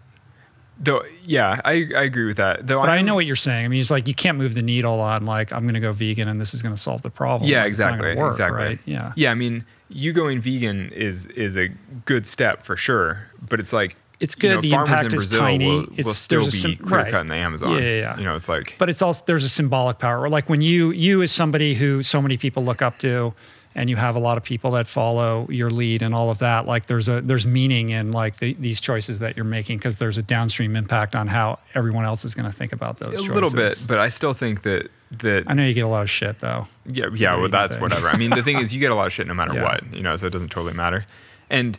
though 0.80 1.04
yeah, 1.24 1.60
I 1.66 1.88
I 1.96 2.04
agree 2.04 2.26
with 2.26 2.38
that. 2.38 2.68
Though 2.68 2.82
but 2.82 2.90
I 2.90 2.98
I'm- 2.98 3.06
know 3.06 3.16
what 3.16 3.26
you're 3.26 3.36
saying. 3.38 3.64
I 3.66 3.68
mean, 3.70 3.80
it's 3.80 3.90
like 3.90 4.08
you 4.10 4.14
can't 4.14 4.38
move 4.38 4.54
the 4.56 4.62
needle 4.62 5.00
on 5.00 5.26
like 5.26 5.52
I'm 5.54 5.64
going 5.64 5.74
to 5.74 5.80
go 5.80 5.94
vegan 5.94 6.28
and 6.28 6.40
this 6.40 6.54
is 6.54 6.62
going 6.62 6.76
to 6.76 6.80
solve 6.82 7.02
the 7.02 7.10
problem. 7.10 7.50
Yeah, 7.50 7.60
Like, 7.62 7.70
exactly. 7.70 8.14
work, 8.16 8.34
exactly. 8.34 8.58
Right? 8.64 8.80
Yeah. 8.86 9.14
Yeah, 9.16 9.32
I 9.32 9.36
mean, 9.36 9.64
you 9.90 10.12
going 10.12 10.42
vegan 10.42 10.90
is 10.92 11.26
is 11.28 11.58
a 11.58 11.70
good 12.06 12.28
step 12.28 12.66
for 12.66 12.76
sure, 12.76 13.26
but 13.50 13.60
it's 13.62 13.72
like 13.72 13.96
It's 14.20 14.36
you 14.42 14.50
know, 14.50 14.56
good. 14.62 14.64
The 14.64 14.74
impact 14.76 15.06
is 15.08 15.14
Brazil 15.14 15.40
tiny. 15.40 15.68
Will, 15.68 15.84
It's- 15.84 16.06
will 16.06 16.14
still 16.14 16.42
there's 16.42 16.64
a 16.64 16.68
be 16.70 16.76
sim- 16.76 16.86
clear 16.88 17.02
right. 17.02 17.12
cut 17.12 17.22
in 17.22 17.28
the 17.28 17.36
Amazon. 17.36 17.72
Yeah, 17.74 17.80
yeah, 17.80 17.88
yeah. 18.00 18.18
You 18.18 18.24
know, 18.24 18.36
it's 18.36 18.48
like 18.50 18.76
but 18.78 18.90
it's 18.90 19.02
also 19.02 19.24
there's 19.26 19.44
a 19.44 19.50
symbolic 19.50 20.00
power. 20.00 20.30
Like 20.30 20.50
when 20.50 20.62
you 20.62 20.92
you 20.92 21.22
as 21.22 21.32
somebody 21.32 21.74
who 21.76 22.02
so 22.04 22.22
many 22.22 22.38
people 22.38 22.64
look 22.64 22.82
up 22.82 22.98
to, 23.00 23.34
and 23.78 23.90
you 23.90 23.98
have 23.98 24.16
a 24.16 24.20
lot 24.20 24.38
of 24.38 24.44
people 24.44 24.72
that 24.72 24.88
follow 24.88 25.46
your 25.50 25.70
lead 25.70 26.02
and 26.02 26.16
all 26.16 26.30
of 26.30 26.38
that. 26.40 26.66
Like 26.66 26.86
there's 26.86 27.10
a 27.10 27.20
there's 27.20 27.46
meaning 27.46 27.90
in 27.90 28.14
like 28.14 28.38
the, 28.38 28.54
these 28.54 28.80
choices 28.80 29.20
that 29.20 29.36
you're 29.36 29.44
making 29.44 29.80
because 29.80 29.98
there's 29.98 30.18
a 30.18 30.24
downstream 30.24 30.78
impact 30.78 31.14
on 31.14 31.28
how 31.28 31.60
everyone 31.74 32.06
else 32.06 32.24
is 32.24 32.34
going 32.34 32.50
to 32.50 32.56
think 32.56 32.72
about 32.72 33.00
those. 33.00 33.16
Choices. 33.16 33.26
A 33.26 33.28
choices. 33.28 33.54
little 33.54 33.70
bit, 33.70 33.86
but 33.90 33.98
I 34.00 34.08
still 34.08 34.34
think 34.34 34.62
that 34.64 34.90
that 35.20 35.44
I 35.48 35.54
know 35.54 35.66
you 35.66 35.74
get 35.74 35.82
a 35.84 35.88
lot 35.90 36.04
of 36.04 36.10
shit 36.10 36.40
though. 36.40 36.68
Yeah, 36.86 37.08
yeah. 37.14 37.36
Well, 37.36 37.50
that's 37.50 37.76
whatever. 37.76 38.08
I 38.08 38.16
mean, 38.16 38.30
the 38.32 38.44
thing 38.44 38.60
is, 38.60 38.74
you 38.74 38.80
get 38.80 38.92
a 38.92 38.96
lot 38.96 39.08
of 39.08 39.14
shit 39.14 39.28
no 39.28 39.34
matter 39.34 39.54
Yeah. 39.56 39.64
what, 39.64 39.94
you 39.94 40.02
know. 40.02 40.16
So 40.16 40.26
it 40.28 40.30
doesn't 40.32 40.50
totally 40.52 40.74
matter. 40.74 41.06
And 41.50 41.78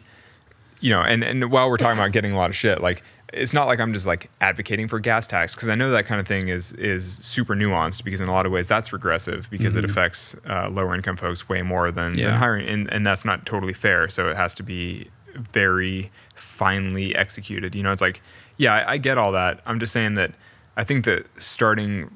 you 0.80 0.90
know, 0.90 1.00
and 1.00 1.22
and 1.24 1.50
while 1.50 1.68
we're 1.70 1.76
talking 1.76 1.98
about 1.98 2.12
getting 2.12 2.32
a 2.32 2.36
lot 2.36 2.50
of 2.50 2.56
shit, 2.56 2.80
like 2.80 3.02
it's 3.32 3.52
not 3.52 3.66
like 3.66 3.80
I'm 3.80 3.92
just 3.92 4.06
like 4.06 4.30
advocating 4.40 4.86
for 4.88 5.00
gas 5.00 5.26
tax 5.26 5.54
because 5.54 5.68
I 5.68 5.74
know 5.74 5.90
that 5.90 6.06
kind 6.06 6.20
of 6.20 6.28
thing 6.28 6.48
is 6.48 6.72
is 6.74 7.16
super 7.16 7.54
nuanced 7.56 8.04
because 8.04 8.20
in 8.20 8.28
a 8.28 8.32
lot 8.32 8.46
of 8.46 8.52
ways 8.52 8.68
that's 8.68 8.92
regressive 8.92 9.46
because 9.50 9.74
it 9.74 9.84
affects 9.84 10.36
uh, 10.48 10.68
lower 10.70 10.94
income 10.94 11.16
folks 11.16 11.48
way 11.48 11.62
more 11.62 11.90
than, 11.90 12.12
than 12.12 12.18
Yeah. 12.18 12.38
higher 12.38 12.54
and 12.56 12.90
and 12.92 13.04
that's 13.06 13.24
not 13.24 13.44
totally 13.46 13.72
fair. 13.74 14.08
So 14.08 14.28
it 14.28 14.36
has 14.36 14.54
to 14.54 14.62
be 14.62 15.08
very 15.52 16.08
finely 16.34 17.14
executed. 17.16 17.74
You 17.74 17.82
know, 17.82 17.92
it's 17.92 18.00
like 18.00 18.20
yeah, 18.58 18.74
I, 18.74 18.92
I 18.92 18.96
get 18.98 19.18
all 19.18 19.32
that. 19.32 19.60
I'm 19.66 19.80
just 19.80 19.92
saying 19.92 20.14
that 20.14 20.32
I 20.76 20.84
think 20.84 21.04
that 21.06 21.26
starting 21.38 22.10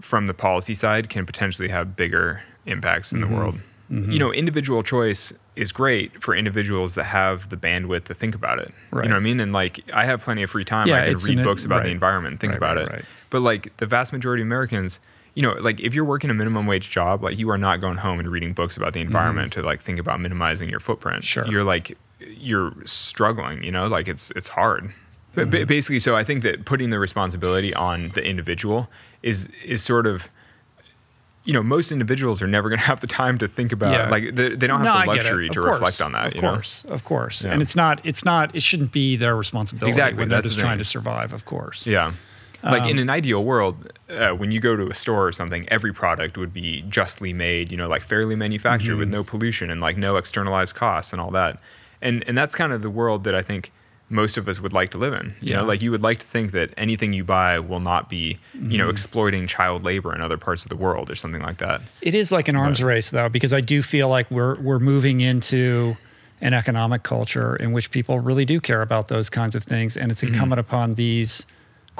from 0.00 0.26
the 0.26 0.34
policy 0.34 0.74
side 0.74 1.08
can 1.08 1.24
potentially 1.26 1.68
have 1.68 1.96
bigger 1.96 2.42
impacts 2.66 3.12
in 3.12 3.20
Mm-hmm. 3.20 3.30
the 3.32 3.36
world. 3.36 3.60
You 3.92 4.18
know, 4.18 4.32
individual 4.32 4.82
choice 4.82 5.34
is 5.54 5.70
great 5.70 6.22
for 6.22 6.34
individuals 6.34 6.94
that 6.94 7.04
have 7.04 7.50
the 7.50 7.58
bandwidth 7.58 8.04
to 8.04 8.14
think 8.14 8.34
about 8.34 8.58
it. 8.58 8.72
Right. 8.90 9.04
You 9.04 9.10
know 9.10 9.16
what 9.16 9.20
I 9.20 9.22
mean? 9.22 9.38
And 9.38 9.52
like, 9.52 9.82
I 9.92 10.06
have 10.06 10.22
plenty 10.22 10.42
of 10.42 10.48
free 10.50 10.64
time. 10.64 10.88
Yeah, 10.88 11.02
I 11.02 11.12
can 11.12 11.16
read 11.16 11.38
an- 11.40 11.44
books 11.44 11.66
about 11.66 11.80
right. 11.80 11.84
the 11.84 11.90
environment, 11.90 12.32
and 12.32 12.40
think 12.40 12.52
Right, 12.52 12.56
about 12.56 12.78
it. 12.78 13.04
But 13.28 13.40
like, 13.40 13.76
the 13.76 13.84
vast 13.84 14.10
majority 14.14 14.42
of 14.42 14.48
Americans, 14.48 14.98
you 15.34 15.42
know, 15.42 15.52
like 15.60 15.78
if 15.78 15.94
you're 15.94 16.06
working 16.06 16.30
a 16.30 16.34
minimum 16.34 16.66
wage 16.66 16.88
job, 16.88 17.22
like 17.22 17.36
you 17.36 17.50
are 17.50 17.58
not 17.58 17.82
going 17.82 17.98
home 17.98 18.18
and 18.18 18.30
reading 18.30 18.54
books 18.54 18.78
about 18.78 18.94
the 18.94 19.00
environment 19.00 19.52
to 19.54 19.62
like 19.62 19.82
think 19.82 19.98
about 19.98 20.20
minimizing 20.20 20.70
your 20.70 20.80
footprint. 20.80 21.18
Mm-hmm. 21.18 21.26
Sure. 21.26 21.46
You're 21.48 21.64
like, 21.64 21.98
you're 22.20 22.72
struggling. 22.86 23.62
You 23.62 23.72
know, 23.72 23.88
like 23.88 24.08
it's 24.08 24.30
it's 24.36 24.48
hard. 24.48 24.84
Mm-hmm. 25.36 25.50
ba- 25.50 25.66
basically, 25.66 25.98
so 25.98 26.16
I 26.16 26.24
think 26.24 26.42
that 26.44 26.64
putting 26.64 26.88
the 26.88 26.98
responsibility 26.98 27.74
on 27.74 28.10
the 28.14 28.24
individual 28.24 28.88
is 29.22 29.50
is 29.62 29.82
sort 29.82 30.06
of 30.06 30.28
you 31.44 31.52
know, 31.52 31.62
most 31.62 31.90
individuals 31.90 32.40
are 32.42 32.46
never 32.46 32.68
going 32.68 32.78
to 32.84 32.84
have 32.84 33.00
the 33.00 33.06
time 33.06 33.38
to 33.38 33.48
think 33.48 33.72
about 33.72 33.92
Yeah. 33.92 34.08
like 34.08 34.34
they, 34.34 34.54
they 34.54 34.66
don't 34.66 34.84
have 34.84 34.84
No, 34.84 34.92
the 34.92 34.98
I 34.98 35.06
get 35.06 35.16
it. 35.16 35.28
luxury 35.28 35.48
to 35.50 35.60
course, 35.60 35.72
reflect 35.74 36.00
on 36.00 36.12
that. 36.12 36.26
Of 36.28 36.34
you 36.36 36.42
know? 36.42 36.52
course, 36.52 36.84
of 36.84 37.04
course, 37.04 37.44
Yeah. 37.44 37.52
and 37.52 37.62
it's 37.62 37.74
not. 37.76 38.00
It's 38.04 38.24
not. 38.24 38.54
It 38.54 38.62
shouldn't 38.62 38.92
be 38.92 39.16
their 39.16 39.36
responsibility 39.36 39.90
Exactly, 39.90 40.18
when 40.20 40.28
they're 40.28 40.36
that's 40.38 40.46
just 40.46 40.56
the 40.56 40.62
trying 40.62 40.78
to 40.78 40.84
survive. 40.84 41.32
Of 41.32 41.44
course. 41.44 41.86
Yeah. 41.86 42.12
Like 42.64 42.82
Um, 42.82 42.90
in 42.90 42.98
an 43.00 43.10
ideal 43.10 43.42
world, 43.42 43.90
uh, 44.08 44.30
when 44.30 44.52
you 44.52 44.60
go 44.60 44.76
to 44.76 44.86
a 44.88 44.94
store 44.94 45.26
or 45.26 45.32
something, 45.32 45.66
every 45.68 45.92
product 45.92 46.38
would 46.38 46.54
be 46.54 46.82
justly 46.88 47.32
made, 47.32 47.72
you 47.72 47.76
know, 47.76 47.88
like 47.88 48.02
fairly 48.02 48.36
manufactured 48.36 48.94
with 48.98 49.08
Mm-hmm. 49.08 49.16
no 49.16 49.24
pollution 49.24 49.68
and 49.68 49.80
like 49.80 49.96
no 49.96 50.14
externalized 50.16 50.76
costs 50.76 51.12
and 51.12 51.20
all 51.20 51.32
that. 51.32 51.58
And 52.00 52.22
and 52.28 52.38
that's 52.38 52.54
kind 52.54 52.72
of 52.72 52.80
the 52.82 52.90
world 52.90 53.24
that 53.24 53.34
I 53.34 53.42
think 53.42 53.72
most 54.12 54.36
of 54.36 54.46
us 54.46 54.60
would 54.60 54.72
like 54.72 54.90
to 54.92 54.98
live 54.98 55.14
in. 55.14 55.34
You 55.40 55.50
Yeah. 55.50 55.56
know, 55.56 55.64
like 55.64 55.82
you 55.82 55.90
would 55.90 56.02
like 56.02 56.18
to 56.20 56.26
think 56.26 56.52
that 56.52 56.70
anything 56.76 57.12
you 57.12 57.24
buy 57.24 57.58
will 57.58 57.80
not 57.80 58.08
be, 58.10 58.38
you 58.54 58.60
Mm-hmm. 58.60 58.76
know, 58.76 58.88
exploiting 58.90 59.46
child 59.46 59.84
labor 59.84 60.14
in 60.14 60.20
other 60.20 60.36
parts 60.36 60.62
of 60.64 60.68
the 60.68 60.76
world 60.76 61.10
or 61.10 61.14
something 61.16 61.42
like 61.42 61.58
that. 61.58 61.80
It 62.02 62.14
is 62.14 62.30
like 62.30 62.46
an 62.48 62.56
arms 62.56 62.82
race, 62.82 63.10
though, 63.10 63.28
because 63.28 63.52
I 63.52 63.60
do 63.60 63.82
feel 63.82 64.08
like 64.08 64.30
we're 64.30 64.60
we're 64.60 64.78
moving 64.78 65.20
into 65.20 65.96
an 66.40 66.52
economic 66.54 67.02
culture 67.04 67.56
in 67.56 67.72
which 67.72 67.90
people 67.90 68.18
really 68.20 68.44
do 68.44 68.60
care 68.60 68.82
about 68.82 69.08
those 69.08 69.30
kinds 69.30 69.54
of 69.56 69.64
things, 69.64 69.96
and 69.96 70.04
Mm-hmm. 70.04 70.10
it's 70.12 70.22
incumbent 70.22 70.60
upon 70.60 70.94
these 70.94 71.46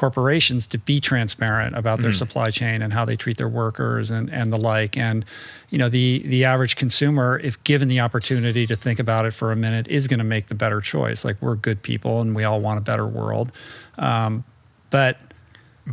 corporations 0.03 0.67
to 0.67 0.79
be 0.79 1.01
transparent 1.01 1.77
about 1.77 2.01
their 2.01 2.11
supply 2.13 2.51
chain 2.51 2.83
and 2.83 2.93
how 2.93 3.05
they 3.05 3.15
treat 3.17 3.37
their 3.37 3.49
workers 3.49 4.11
and, 4.11 4.29
and 4.31 4.53
the 4.53 4.57
like. 4.59 4.97
And 4.97 5.25
you 5.71 5.79
know, 5.79 5.89
the 5.89 6.23
the 6.27 6.45
average 6.45 6.75
consumer, 6.75 7.39
if 7.43 7.63
given 7.63 7.87
the 7.87 8.01
opportunity 8.01 8.67
to 8.67 8.75
think 8.75 8.99
about 8.99 9.27
it 9.27 9.31
for 9.33 9.53
a 9.53 9.57
minute, 9.57 9.87
is 9.87 10.09
going 10.09 10.19
to 10.19 10.25
make 10.25 10.49
the 10.49 10.57
better 10.57 10.81
choice. 10.81 11.25
Like 11.25 11.37
we're 11.41 11.55
good 11.55 11.83
people 11.83 12.21
and 12.21 12.35
we 12.35 12.43
all 12.43 12.61
want 12.61 12.79
a 12.79 12.81
better 12.81 13.07
world, 13.07 13.53
um, 13.97 14.43
but 14.91 15.19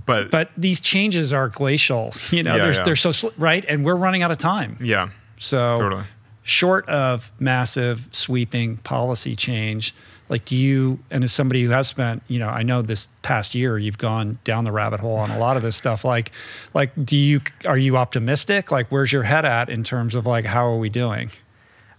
But 0.08 0.32
but 0.32 0.50
these 0.58 0.80
changes 0.80 1.32
are 1.32 1.48
glacial. 1.50 2.12
You 2.32 2.42
know, 2.42 2.56
Yeah, 2.56 2.64
they're 2.64 2.74
yeah. 2.74 2.84
they're 2.84 2.96
so 2.96 3.12
sl- 3.12 3.36
right, 3.38 3.64
and 3.70 3.86
we're 3.86 3.96
running 4.06 4.24
out 4.24 4.32
of 4.32 4.38
time. 4.40 4.78
yeah, 4.82 5.10
So, 5.38 5.78
Totally. 5.78 6.04
short 6.42 6.90
of 6.90 7.32
massive 7.40 8.08
sweeping 8.12 8.78
policy 8.78 9.36
change, 9.36 9.94
like 10.30 10.46
do 10.46 10.56
you, 10.56 11.00
and 11.12 11.24
as 11.24 11.34
somebody 11.34 11.64
who 11.64 11.72
has 11.72 11.88
spent, 11.88 12.24
you 12.28 12.40
know, 12.40 12.48
I 12.48 12.64
know 12.64 12.82
this 12.82 13.08
past 13.24 13.56
year 13.56 13.78
you've 13.78 13.98
gone 13.98 14.40
down 14.44 14.64
the 14.64 14.72
rabbit 14.72 15.00
hole 15.00 15.18
on 15.18 15.32
a 15.32 15.40
lot 15.40 15.58
of 15.58 15.64
this 15.64 15.76
stuff. 15.76 16.06
Like, 16.06 16.32
like, 16.74 16.92
do 17.04 17.18
you, 17.18 17.42
are 17.66 17.78
you 17.78 17.98
optimistic? 17.98 18.72
Like, 18.72 18.88
where's 18.90 19.12
your 19.12 19.24
head 19.24 19.44
at 19.44 19.70
in 19.70 19.84
terms 19.84 20.16
of 20.16 20.26
like, 20.26 20.46
how 20.46 20.66
are 20.66 20.78
we 20.78 20.90
doing? 20.90 21.32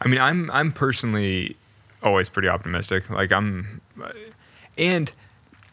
I 0.00 0.08
mean, 0.08 0.20
I'm 0.20 0.50
I'm 0.50 0.72
personally 0.72 1.56
always 2.02 2.28
pretty 2.28 2.48
optimistic. 2.48 3.10
Like 3.10 3.32
I'm, 3.32 3.80
and 4.78 5.12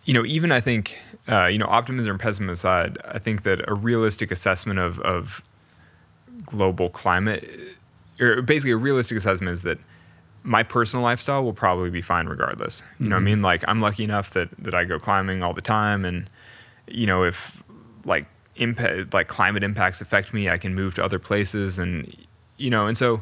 you 0.06 0.14
know, 0.14 0.26
even 0.26 0.52
I 0.52 0.60
think 0.60 0.98
uh, 1.30 1.46
you 1.46 1.58
know, 1.58 1.68
optimism 1.68 2.12
and 2.12 2.20
pessimism 2.20 2.50
aside, 2.50 2.98
I 3.06 3.20
think 3.20 3.44
that 3.44 3.68
a 3.68 3.74
realistic 3.74 4.32
assessment 4.32 4.80
of 4.80 5.00
of 5.00 5.42
global 6.46 6.90
climate, 6.90 7.50
or 8.20 8.42
basically 8.42 8.72
a 8.72 8.78
realistic 8.78 9.18
assessment 9.18 9.54
is 9.54 9.62
that 9.64 9.78
my 10.48 10.64
personal 10.64 11.04
lifestyle 11.04 11.44
will 11.44 11.54
probably 11.54 11.90
be 11.90 12.02
fine 12.02 12.28
regardless. 12.28 12.82
You 13.00 13.10
know 13.10 13.16
what 13.16 13.18
I 13.18 13.20
mm-hmm. 13.20 13.26
mean? 13.26 13.42
Like 13.42 13.66
I'm 13.68 13.82
lucky 13.82 14.06
enough 14.06 14.30
that 14.32 14.48
that 14.60 14.74
I 14.74 14.86
go 14.86 14.98
climbing 14.98 15.44
all 15.44 15.54
the 15.54 15.62
time, 15.62 16.06
and 16.06 16.30
you 16.88 17.06
know, 17.06 17.24
if 17.24 17.52
like 18.06 18.26
impact 18.56 19.14
like 19.14 19.28
climate 19.28 19.62
impacts 19.62 20.00
affect 20.00 20.34
me, 20.34 20.50
I 20.50 20.58
can 20.58 20.74
move 20.74 20.96
to 20.96 21.04
other 21.04 21.20
places, 21.20 21.78
and 21.78 22.16
you 22.56 22.70
know, 22.70 22.88
and 22.88 22.98
so 22.98 23.22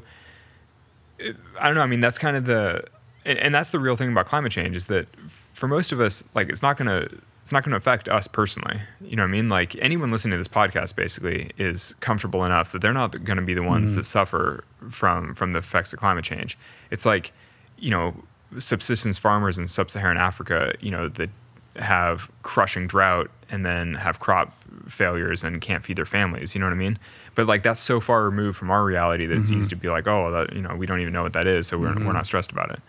uh, 1.20 1.32
I 1.60 1.66
don't 1.66 1.74
know. 1.74 1.82
I 1.82 1.88
mean, 1.88 2.00
that's 2.00 2.20
kind 2.20 2.38
of 2.38 2.46
the, 2.46 2.84
and, 3.26 3.40
and 3.40 3.56
that's 3.56 3.72
the 3.72 3.80
real 3.80 3.98
thing 3.98 4.12
about 4.12 4.28
climate 4.28 4.52
change 4.52 4.76
is 4.76 4.86
that 4.86 5.08
for 5.54 5.68
most 5.68 5.92
of 5.92 6.00
us, 6.00 6.24
like 6.36 6.50
it's 6.50 6.62
not 6.62 6.78
gonna, 6.78 7.08
it's 7.46 7.52
not 7.52 7.64
gonna 7.64 7.76
affect 7.76 8.10
us 8.10 8.26
personally. 8.26 8.82
You 9.02 9.16
know 9.16 9.22
what 9.22 9.28
I 9.28 9.32
mean? 9.32 9.50
Like 9.50 9.76
anyone 9.76 10.10
listening 10.10 10.32
to 10.32 10.38
this 10.40 10.48
podcast 10.48 10.96
basically 10.96 11.52
is 11.60 11.94
comfortable 12.00 12.44
enough 12.44 12.72
that 12.72 12.82
they're 12.82 12.92
not 12.92 13.24
going 13.24 13.38
to 13.38 13.44
be 13.44 13.54
the 13.54 13.62
ones 13.62 13.90
mm-hmm. 13.90 13.98
that 13.98 14.06
suffer 14.06 14.64
from 14.90 15.36
from 15.36 15.54
the 15.54 15.60
effects 15.60 15.94
of 15.94 16.00
climate 16.00 16.26
change. 16.26 16.58
It's 16.90 17.06
like, 17.06 17.32
you 17.78 17.92
know, 17.92 18.16
subsistence 18.58 19.20
farmers 19.20 19.60
in 19.60 19.68
sub-Saharan 19.68 20.18
Africa, 20.18 20.74
you 20.80 20.90
know, 20.90 21.08
that 21.08 21.30
have 21.76 22.32
crushing 22.42 22.88
drought 22.88 23.30
and 23.52 23.64
then 23.64 23.94
have 23.94 24.20
crop 24.20 24.52
failures 24.88 25.44
and 25.44 25.62
can't 25.62 25.86
feed 25.86 26.00
their 26.00 26.06
families. 26.08 26.56
You 26.56 26.62
know 26.62 26.66
what 26.66 26.74
I 26.74 26.78
mean? 26.78 26.98
But 27.36 27.46
like 27.46 27.62
that's 27.62 27.80
so 27.80 28.00
far 28.00 28.24
removed 28.24 28.58
from 28.58 28.72
our 28.72 28.84
reality 28.84 29.28
that 29.28 29.38
it's 29.38 29.52
mm-hmm. 29.52 29.60
easy 29.60 29.70
to 29.70 29.76
be 29.76 29.90
like, 29.90 30.08
oh, 30.08 30.32
that, 30.32 30.56
you 30.56 30.64
know, 30.64 30.76
we 30.76 30.88
don't 30.88 31.00
even 31.00 31.14
know 31.14 31.22
what 31.22 31.34
that 31.34 31.46
is, 31.46 31.68
so 31.68 31.78
we're 31.78 31.90
we're 31.90 31.94
mm-hmm. 31.94 32.12
not 32.12 32.26
stressed 32.26 32.52
about 32.52 32.72
it. 32.72 32.80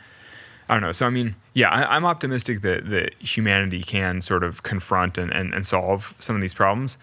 I 0.68 0.74
don't 0.74 0.82
know. 0.82 0.92
So 0.92 1.06
I 1.06 1.10
mean, 1.10 1.34
yeah, 1.54 1.68
I, 1.70 1.94
I'm 1.96 2.04
optimistic 2.04 2.62
that 2.62 2.88
that 2.90 3.14
humanity 3.20 3.82
can 3.82 4.20
sort 4.22 4.42
of 4.44 4.62
confront 4.62 5.16
and, 5.18 5.32
and, 5.32 5.54
and 5.54 5.66
solve 5.66 6.12
some 6.18 6.34
of 6.36 6.42
these 6.42 6.54
problems. 6.54 6.98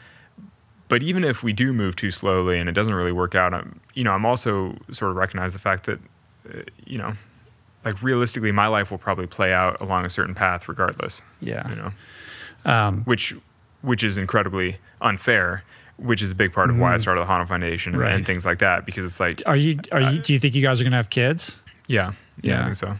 But 0.90 1.02
even 1.02 1.24
if 1.24 1.42
we 1.44 1.54
do 1.54 1.74
move 1.74 1.96
too 1.96 2.12
slowly 2.12 2.60
and 2.60 2.68
it 2.70 2.74
doesn't 2.74 2.94
really 2.94 3.14
work 3.14 3.36
out, 3.36 3.54
I'm, 3.54 3.80
you 3.94 4.04
know, 4.04 4.12
I'm 4.12 4.26
also 4.26 4.76
sort 4.92 5.12
of 5.12 5.18
recognize 5.18 5.54
the 5.54 5.60
fact 5.60 5.86
that, 5.86 6.00
uh, 6.54 6.62
you 6.86 6.98
know, 6.98 7.14
like 7.86 8.04
realistically, 8.04 8.52
my 8.52 8.68
life 8.68 8.92
will 8.92 8.98
probably 8.98 9.26
play 9.28 9.54
out 9.54 9.82
along 9.82 10.06
a 10.06 10.10
certain 10.10 10.36
path 10.36 10.68
regardless. 10.68 11.22
Yeah. 11.40 11.68
You 11.70 11.76
know, 11.76 11.92
Um, 12.66 13.04
which 13.06 13.34
which 13.82 14.04
is 14.04 14.18
incredibly 14.18 14.78
unfair. 15.02 15.64
Which 15.98 16.22
is 16.24 16.32
a 16.32 16.36
big 16.36 16.52
part 16.52 16.70
of 16.72 16.78
why 16.78 16.96
I 16.96 16.98
started 16.98 17.22
the 17.22 17.26
Honnold 17.28 17.48
Foundation 17.50 17.94
and, 17.94 18.02
Mm-hmm. 18.02 18.10
Right. 18.10 18.16
and 18.16 18.26
things 18.26 18.46
like 18.46 18.60
that 18.60 18.84
because 18.86 19.06
it's 19.06 19.20
like, 19.20 19.44
are 19.46 19.56
you, 19.56 19.80
are 19.92 20.02
you, 20.02 20.20
do 20.20 20.34
you 20.34 20.40
think 20.40 20.56
you 20.56 20.62
guys 20.64 20.82
are 20.82 20.84
going 20.84 20.92
to 20.92 20.98
have 20.98 21.12
kids? 21.12 21.60
yeah, 21.88 22.14
yeah, 22.42 22.54
Yeah. 22.56 22.62
I 22.62 22.66
think 22.66 22.76
so. 22.78 22.96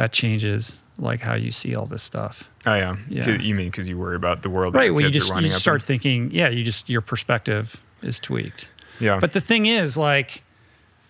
That 0.00 0.12
changes 0.12 0.78
like 0.96 1.20
how 1.20 1.34
you 1.34 1.50
see 1.50 1.74
all 1.76 1.84
this 1.84 2.02
stuff. 2.02 2.48
Oh 2.64 2.74
yeah, 2.74 2.96
Yeah. 3.10 3.28
You 3.38 3.54
mean 3.54 3.68
because 3.70 3.86
you 3.86 3.98
worry 3.98 4.16
about 4.16 4.40
the 4.40 4.48
world? 4.48 4.74
Right. 4.74 4.90
Well, 4.94 5.02
you 5.04 5.10
just, 5.10 5.28
you 5.34 5.42
just 5.42 5.58
start 5.60 5.82
in? 5.82 5.86
thinking, 5.86 6.30
yeah, 6.30 6.48
you 6.48 6.64
just, 6.64 6.88
your 6.88 7.02
perspective 7.02 7.76
is 8.00 8.18
tweaked. 8.18 8.70
Yeah, 8.98 9.18
But 9.20 9.32
the 9.32 9.42
thing 9.42 9.66
is, 9.66 9.98
like, 9.98 10.42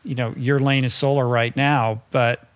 you 0.02 0.16
know, 0.16 0.34
your 0.36 0.58
lane 0.58 0.82
is 0.82 0.92
solar 0.92 1.28
right 1.28 1.54
now, 1.54 2.02
but 2.10 2.48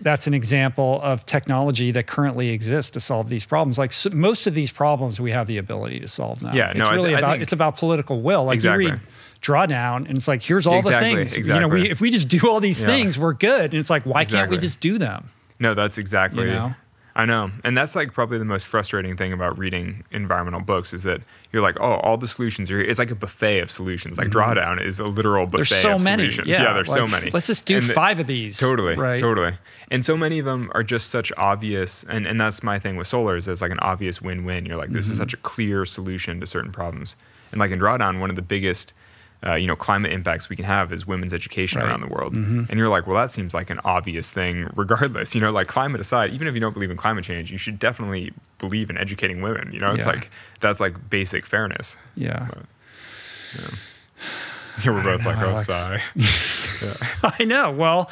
that's 0.00 0.28
an 0.28 0.34
example 0.34 1.00
of 1.02 1.26
technology 1.26 1.90
that 1.90 2.06
currently 2.06 2.50
exists 2.50 2.92
to 2.92 3.00
solve 3.00 3.28
these 3.28 3.44
problems. 3.44 3.76
Like 3.76 3.92
so, 3.92 4.10
most 4.10 4.46
of 4.46 4.54
these 4.54 4.70
problems, 4.70 5.18
we 5.20 5.32
have 5.32 5.48
the 5.48 5.58
ability 5.58 5.98
to 5.98 6.06
solve 6.06 6.42
now. 6.44 6.52
Yeah, 6.52 6.70
it's 6.70 6.78
no, 6.78 6.84
I 6.86 6.94
really 6.94 7.08
th- 7.08 7.18
about 7.18 7.30
think- 7.32 7.42
it's 7.42 7.52
about 7.52 7.76
political 7.76 8.22
will. 8.22 8.44
Like 8.44 8.54
Exactly. 8.54 8.84
you 8.84 8.90
read 8.92 9.00
Drawdown, 9.42 10.08
and 10.08 10.16
it's 10.16 10.28
like 10.28 10.42
here's 10.42 10.66
all 10.66 10.78
Exactly, 10.78 11.24
the 11.24 11.30
things. 11.30 11.48
You 11.48 11.60
know, 11.60 11.68
we 11.68 11.88
if 11.90 12.00
we 12.00 12.10
just 12.10 12.28
do 12.28 12.40
all 12.48 12.60
these 12.60 12.80
Yeah. 12.82 12.88
things, 12.88 13.18
we're 13.18 13.32
good. 13.34 13.72
And 13.72 13.74
it's 13.74 13.90
like, 13.90 14.04
why 14.04 14.24
can't 14.24 14.50
we 14.50 14.58
just 14.58 14.80
do 14.80 14.98
them? 14.98 15.30
no, 15.60 15.74
that's 15.74 15.98
exactly. 15.98 16.44
You 16.46 16.52
know? 16.52 16.74
I 17.16 17.24
know, 17.24 17.50
and 17.64 17.76
that's 17.76 17.96
like 17.96 18.12
probably 18.12 18.38
the 18.38 18.44
most 18.44 18.68
frustrating 18.68 19.16
thing 19.16 19.32
about 19.32 19.58
reading 19.58 20.04
environmental 20.12 20.60
books 20.60 20.94
is 20.94 21.02
that 21.02 21.20
you're 21.52 21.62
like, 21.62 21.76
oh, 21.80 21.94
all 21.94 22.16
the 22.16 22.28
solutions 22.28 22.70
are 22.70 22.78
here. 22.78 22.88
It's 22.88 23.00
like 23.00 23.10
a 23.10 23.16
buffet 23.16 23.58
of 23.58 23.72
solutions. 23.72 24.18
Like 24.18 24.28
Drawdown 24.28 24.80
is 24.80 25.00
a 25.00 25.04
literal 25.04 25.46
buffet. 25.46 25.64
Mm-hmm. 25.64 25.72
There's 25.74 25.82
so 25.82 25.96
of 25.96 26.04
many. 26.04 26.22
Solutions. 26.30 26.46
Yeah, 26.46 26.74
there's 26.74 26.86
like, 26.86 26.96
so 26.96 27.08
many. 27.08 27.30
Let's 27.30 27.48
just 27.48 27.64
do 27.64 27.78
And 27.78 27.86
the- 27.88 27.92
five 27.92 28.20
of 28.20 28.28
these. 28.28 28.56
Totally, 28.56 28.94
Right. 28.94 29.20
totally. 29.20 29.52
And 29.90 30.06
so 30.06 30.16
many 30.16 30.38
of 30.38 30.44
them 30.44 30.70
are 30.76 30.84
just 30.84 31.10
such 31.10 31.32
obvious, 31.36 32.04
and, 32.08 32.24
and 32.24 32.40
that's 32.40 32.62
my 32.62 32.78
thing 32.78 32.94
with 32.96 33.08
solar 33.08 33.36
is 33.36 33.46
there's 33.46 33.62
like 33.62 33.72
an 33.72 33.80
obvious 33.80 34.22
win-win. 34.22 34.64
You're 34.64 34.76
like, 34.76 34.90
this 34.92 35.06
Mm-hmm. 35.06 35.12
is 35.12 35.18
such 35.18 35.34
a 35.34 35.38
clear 35.38 35.84
solution 35.86 36.38
to 36.38 36.46
certain 36.46 36.70
problems. 36.70 37.16
And 37.50 37.58
like 37.58 37.72
in 37.72 37.80
Drawdown, 37.80 38.20
one 38.20 38.30
of 38.30 38.36
the 38.36 38.42
biggest, 38.42 38.92
uh, 39.46 39.54
you 39.54 39.66
know, 39.66 39.76
climate 39.76 40.12
impacts 40.12 40.48
we 40.48 40.56
can 40.56 40.64
have 40.64 40.92
is 40.92 41.06
women's 41.06 41.32
education 41.32 41.78
Right. 41.80 41.84
Mm-hmm. 41.84 41.90
around 41.92 42.00
the 42.08 42.14
world. 42.14 42.34
And 42.34 42.70
you're 42.78 42.88
like, 42.88 43.06
well, 43.06 43.16
that 43.16 43.30
seems 43.30 43.54
like 43.54 43.70
an 43.70 43.80
obvious 43.84 44.30
thing, 44.30 44.68
regardless. 44.76 45.34
You 45.34 45.40
know, 45.40 45.50
like 45.52 45.68
climate 45.68 46.00
aside, 46.00 46.32
even 46.32 46.48
if 46.48 46.54
you 46.54 46.60
don't 46.60 46.72
believe 46.74 46.90
in 46.90 46.96
climate 46.96 47.24
change, 47.24 47.52
you 47.52 47.58
should 47.58 47.78
definitely 47.78 48.32
believe 48.58 48.90
in 48.90 48.98
educating 48.98 49.40
women. 49.40 49.70
You 49.72 49.78
know, 49.80 49.92
it's 49.94 50.04
Yeah. 50.04 50.10
like 50.12 50.30
that's 50.60 50.80
like 50.80 51.08
basic 51.10 51.46
fairness. 51.46 51.94
Yeah. 52.16 52.48
Yeah, 54.84 54.92
we're 54.92 55.02
both 55.02 55.22
know, 55.22 55.30
like, 55.30 55.38
oh, 55.38 55.48
Alex. 55.48 55.66
sigh. 55.66 56.02
I 57.40 57.42
know. 57.44 57.72
Well, 57.72 58.10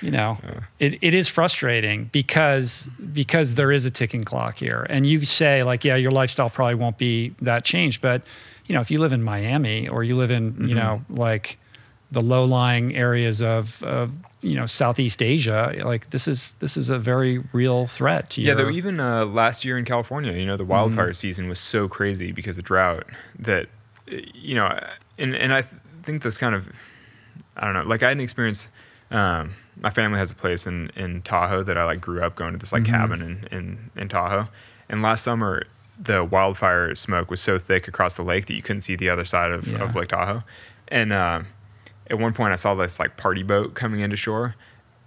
you 0.00 0.10
know, 0.10 0.38
it, 0.80 0.98
it 1.02 1.14
is 1.14 1.28
frustrating 1.28 2.06
because 2.10 2.90
because 3.12 3.54
there 3.54 3.70
is 3.70 3.84
a 3.84 3.92
ticking 3.92 4.24
clock 4.24 4.58
here. 4.58 4.84
And 4.90 5.06
you 5.06 5.24
say 5.24 5.62
like, 5.62 5.84
yeah, 5.84 5.94
your 5.94 6.10
lifestyle 6.10 6.50
probably 6.50 6.74
won't 6.74 6.98
be 6.98 7.32
that 7.42 7.64
changed, 7.64 8.00
but 8.02 8.22
you 8.70 8.74
know, 8.74 8.80
if 8.80 8.88
you 8.88 8.98
live 8.98 9.12
in 9.12 9.24
Miami 9.24 9.88
or 9.88 10.04
you 10.04 10.14
live 10.14 10.30
in, 10.30 10.68
you 10.68 10.76
know, 10.76 11.02
like 11.10 11.58
the 12.12 12.20
low-lying 12.20 12.94
areas 12.94 13.42
of, 13.42 13.82
of 13.82 14.12
you 14.42 14.54
know 14.54 14.64
Southeast 14.64 15.20
Asia, 15.20 15.74
like 15.84 16.10
this 16.10 16.28
is 16.28 16.54
this 16.60 16.76
is 16.76 16.88
a 16.88 16.96
very 16.96 17.38
real 17.52 17.88
threat 17.88 18.30
to 18.30 18.40
you. 18.40 18.46
Yeah, 18.46 18.54
though 18.54 18.70
even 18.70 19.00
uh, 19.00 19.24
last 19.24 19.64
year 19.64 19.76
in 19.76 19.84
California, 19.84 20.34
you 20.34 20.46
know, 20.46 20.56
the 20.56 20.64
wildfire 20.64 21.12
season 21.14 21.48
was 21.48 21.58
so 21.58 21.88
crazy 21.88 22.30
because 22.30 22.58
of 22.58 22.64
drought 22.64 23.06
that, 23.40 23.66
uh, 24.06 24.18
you 24.32 24.54
know, 24.54 24.68
and 25.18 25.34
and 25.34 25.52
I 25.52 25.64
think 26.04 26.22
this 26.22 26.38
kind 26.38 26.54
of, 26.54 26.68
I 27.56 27.64
don't 27.64 27.74
know, 27.74 27.82
like 27.82 28.04
I 28.04 28.08
had 28.10 28.18
an 28.18 28.22
experience. 28.22 28.68
Um, 29.10 29.56
my 29.80 29.90
family 29.90 30.20
has 30.20 30.30
a 30.30 30.36
place 30.36 30.68
in 30.68 30.92
in 30.94 31.22
Tahoe 31.22 31.64
that 31.64 31.76
I 31.76 31.82
like 31.82 32.00
grew 32.00 32.22
up 32.22 32.36
going 32.36 32.52
to 32.52 32.58
this 32.58 32.72
like 32.72 32.84
cabin 32.84 33.20
in, 33.20 33.48
in 33.50 33.90
in 33.96 34.08
Tahoe, 34.08 34.46
and 34.88 35.02
last 35.02 35.24
summer 35.24 35.64
the 36.02 36.24
wildfire 36.24 36.94
smoke 36.94 37.30
was 37.30 37.40
so 37.40 37.58
thick 37.58 37.86
across 37.88 38.14
the 38.14 38.22
lake 38.22 38.46
that 38.46 38.54
you 38.54 38.62
couldn't 38.62 38.82
see 38.82 38.96
the 38.96 39.10
other 39.10 39.24
side 39.24 39.50
of, 39.52 39.66
Yeah. 39.66 39.78
of 39.82 39.94
Lake 39.94 40.08
Tahoe, 40.08 40.42
and. 40.88 41.12
Uh, 41.12 41.42
at 42.08 42.18
one 42.18 42.32
point 42.32 42.52
I 42.52 42.56
saw 42.56 42.74
this 42.74 42.98
like 42.98 43.16
party 43.16 43.44
boat 43.44 43.74
coming 43.74 44.00
into 44.00 44.16
shore 44.16 44.56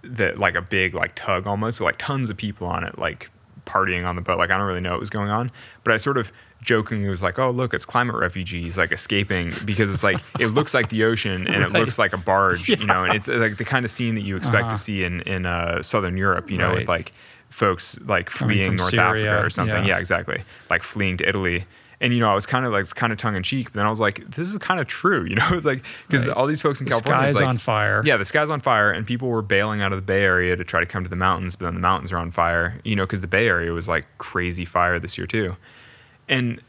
that 0.04 0.38
like 0.38 0.54
a 0.54 0.62
big 0.62 0.94
like 0.94 1.14
tug 1.14 1.46
almost 1.46 1.78
with 1.78 1.84
like 1.84 1.98
tons 1.98 2.30
of 2.30 2.36
people 2.38 2.66
on 2.66 2.82
it 2.82 2.98
like 2.98 3.28
partying 3.66 4.06
on 4.06 4.16
the 4.16 4.22
boat 4.22 4.38
like 4.38 4.50
I 4.50 4.56
don't 4.56 4.66
really 4.66 4.80
know 4.80 4.92
what 4.92 5.00
was 5.00 5.10
going 5.10 5.28
on 5.28 5.52
but 5.84 5.92
I 5.92 5.98
sort 5.98 6.16
of 6.16 6.32
jokingly 6.62 7.10
was 7.10 7.22
like 7.22 7.38
oh 7.38 7.50
look 7.50 7.74
it's 7.74 7.84
climate 7.84 8.16
refugees 8.16 8.78
like 8.78 8.90
escaping 8.90 9.52
because 9.66 9.92
it's 9.92 10.02
like 10.02 10.18
it 10.40 10.46
looks 10.46 10.72
like 10.72 10.88
the 10.88 11.04
ocean 11.04 11.46
and 11.46 11.62
it 11.62 11.72
looks 11.78 11.98
like 11.98 12.14
a 12.14 12.16
barge 12.16 12.70
you 12.70 12.76
know 12.86 13.04
and 13.04 13.12
it's 13.14 13.28
like 13.28 13.58
the 13.58 13.66
kind 13.66 13.84
of 13.84 13.90
scene 13.90 14.14
that 14.14 14.22
you 14.22 14.34
expect 14.38 14.62
Uh-huh. 14.64 14.70
to 14.70 14.78
see 14.78 15.04
in 15.04 15.20
in 15.22 15.44
uh, 15.44 15.82
southern 15.82 16.16
Europe 16.16 16.50
you 16.50 16.56
know 16.56 16.68
Right. 16.68 16.78
with 16.78 16.88
like 16.88 17.12
folks 17.54 17.98
like 18.00 18.26
Coming 18.30 18.56
fleeing 18.56 18.76
North 18.76 18.90
Syria, 18.90 19.30
Africa 19.30 19.46
or 19.46 19.50
something 19.50 19.84
yeah. 19.84 19.94
yeah 19.94 19.98
exactly 19.98 20.40
like 20.70 20.82
fleeing 20.82 21.16
to 21.18 21.28
Italy 21.28 21.62
and 22.00 22.12
you 22.12 22.18
know 22.18 22.28
I 22.28 22.34
was 22.34 22.46
kind 22.46 22.66
of 22.66 22.72
like 22.72 22.80
it's 22.82 22.92
kind 22.92 23.12
of 23.12 23.18
tongue 23.18 23.36
in 23.36 23.44
cheek 23.44 23.66
but 23.72 23.74
then 23.78 23.86
I 23.86 23.90
was 23.90 24.00
like 24.00 24.28
this 24.28 24.48
is 24.48 24.56
kind 24.58 24.80
of 24.80 24.88
true 24.88 25.24
you 25.30 25.36
know 25.36 25.46
it's 25.52 25.64
like 25.64 25.84
because 26.08 26.26
Right. 26.26 26.36
all 26.36 26.46
these 26.48 26.60
folks 26.60 26.80
in 26.80 26.84
the 26.86 26.90
California 26.90 27.20
sky 27.22 27.28
it's 27.28 27.36
is 27.36 27.40
like, 27.42 27.48
on 27.48 27.58
fire. 27.58 28.02
yeah, 28.04 28.16
the 28.16 28.24
sky's 28.24 28.50
on 28.50 28.60
fire, 28.60 28.90
and 28.90 29.06
people 29.06 29.28
were 29.28 29.40
bailing 29.42 29.82
out 29.82 29.92
of 29.92 29.98
the 29.98 30.02
Bay 30.02 30.22
Area 30.22 30.56
to 30.56 30.64
try 30.64 30.80
to 30.80 30.86
come 30.86 31.04
to 31.04 31.08
the 31.10 31.14
mountains, 31.16 31.54
but 31.54 31.66
then 31.66 31.74
the 31.74 31.80
mountains 31.80 32.10
are 32.10 32.18
on 32.18 32.32
fire, 32.32 32.80
you 32.84 32.96
know, 32.96 33.04
because 33.06 33.20
the 33.20 33.28
Bay 33.28 33.46
Area 33.46 33.70
was 33.72 33.86
like 33.88 34.04
crazy 34.18 34.64
fire 34.64 34.98
this 34.98 35.16
year 35.16 35.26
too. 35.28 35.56
And, 36.28 36.60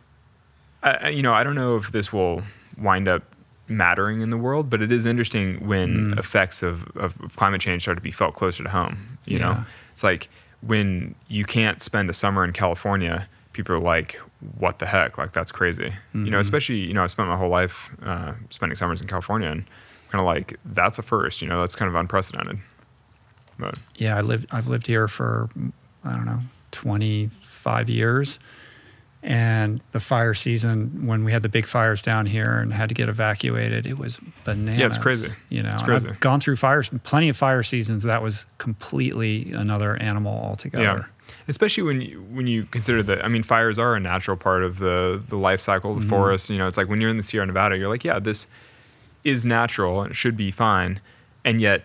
I, 0.83 1.09
you 1.09 1.23
know, 1.23 1.33
I 1.33 1.43
don't 1.43 1.55
know 1.55 1.77
if 1.77 1.91
this 1.91 2.13
will 2.13 2.43
wind 2.77 3.07
up 3.07 3.23
mattering 3.67 4.21
in 4.21 4.29
the 4.29 4.37
world, 4.37 4.69
but 4.69 4.81
it 4.83 4.91
is 4.91 5.05
interesting 5.07 5.65
when 5.67 6.13
Mm. 6.13 6.19
effects 6.19 6.61
of, 6.61 6.83
of, 6.95 7.19
of 7.21 7.35
climate 7.35 7.61
change 7.61 7.81
start 7.81 7.97
to 7.97 8.01
be 8.01 8.11
felt 8.11 8.35
closer 8.35 8.63
to 8.63 8.69
home. 8.69 9.17
You 9.25 9.39
Yeah. 9.39 9.43
know, 9.45 9.65
it's 9.93 10.03
like 10.03 10.29
when 10.61 11.15
you 11.27 11.45
can't 11.45 11.82
spend 11.82 12.10
a 12.10 12.14
summer 12.14 12.44
in 12.44 12.53
California, 12.53 13.27
people 13.53 13.76
are 13.76 13.80
like, 13.80 14.19
what 14.57 14.80
the 14.80 14.86
heck? 14.86 15.18
Like, 15.18 15.32
that's 15.34 15.52
crazy. 15.52 15.94
You 16.14 16.30
know, 16.30 16.38
Mhm. 16.38 16.41
especially, 16.41 16.80
you 16.80 16.94
know, 16.94 17.03
I 17.03 17.07
spent 17.07 17.30
my 17.30 17.38
whole 17.38 17.49
life 17.49 17.90
uh, 18.03 18.34
spending 18.49 18.76
summers 18.76 19.02
in 19.02 19.07
California 19.07 19.49
and 19.49 19.65
kind 20.11 20.19
of 20.19 20.26
like, 20.26 20.57
that's 20.65 20.99
a 20.99 21.02
first, 21.02 21.41
you 21.41 21.48
know, 21.48 21.61
that's 21.61 21.76
kind 21.76 21.90
of 21.90 21.95
unprecedented. 21.95 22.60
But 23.57 23.80
yeah, 23.95 24.18
I 24.18 24.22
lived 24.22 24.48
I've 24.52 24.68
lived 24.68 24.86
here 24.88 25.07
for 25.07 25.49
I 26.03 26.11
don't 26.11 26.26
know, 26.26 26.41
25 26.72 27.90
years. 27.90 28.38
And 29.27 29.81
the 29.91 29.99
fire 29.99 30.35
season 30.35 31.07
when 31.07 31.23
we 31.23 31.31
had 31.31 31.41
the 31.41 31.49
big 31.49 31.65
fires 31.65 32.03
down 32.03 32.27
here 32.27 32.60
and 32.60 32.72
had 32.72 32.89
to 32.89 32.95
get 32.95 33.10
evacuated, 33.10 33.88
it 33.88 33.97
was 33.97 34.19
bananas. 34.43 34.80
Yeah, 34.80 34.85
it's 34.85 34.99
crazy. 34.99 35.35
You 35.49 35.64
know, 35.64 35.76
crazy. 35.84 36.10
I've 36.10 36.19
gone 36.19 36.39
through 36.39 36.57
fires, 36.57 36.91
plenty 37.03 37.30
of 37.30 37.35
fire 37.35 37.64
seasons. 37.64 38.03
That 38.03 38.22
was 38.22 38.45
completely 38.60 39.52
another 39.53 39.95
animal 39.97 40.31
altogether. 40.43 40.84
yeah, 40.84 41.34
especially 41.47 41.81
when 41.81 42.02
you, 42.02 42.22
when 42.30 42.45
you 42.45 42.65
consider 42.65 43.02
that, 43.02 43.26
I 43.26 43.27
mean, 43.27 43.41
fires 43.41 43.80
are 43.80 43.95
a 43.95 43.99
natural 43.99 44.38
part 44.38 44.61
of 44.61 44.77
the, 44.77 45.19
the 45.27 45.38
life 45.38 45.60
cycle 45.60 45.93
of 45.95 46.02
the 46.02 46.06
Mhm. 46.06 46.10
forest. 46.10 46.52
You 46.52 46.60
know, 46.60 46.68
it's 46.68 46.77
like 46.77 46.88
when 46.88 47.02
you're 47.02 47.10
in 47.10 47.18
the 47.18 47.23
Sierra 47.23 47.47
Nevada, 47.47 47.76
you're 47.80 47.89
like, 47.89 48.03
yeah, 48.03 48.19
this 48.19 48.45
is 49.23 49.43
natural 49.43 50.03
and 50.03 50.11
it 50.11 50.15
should 50.15 50.38
be 50.38 50.52
fine. 50.52 50.99
And 51.43 51.60
yet, 51.60 51.84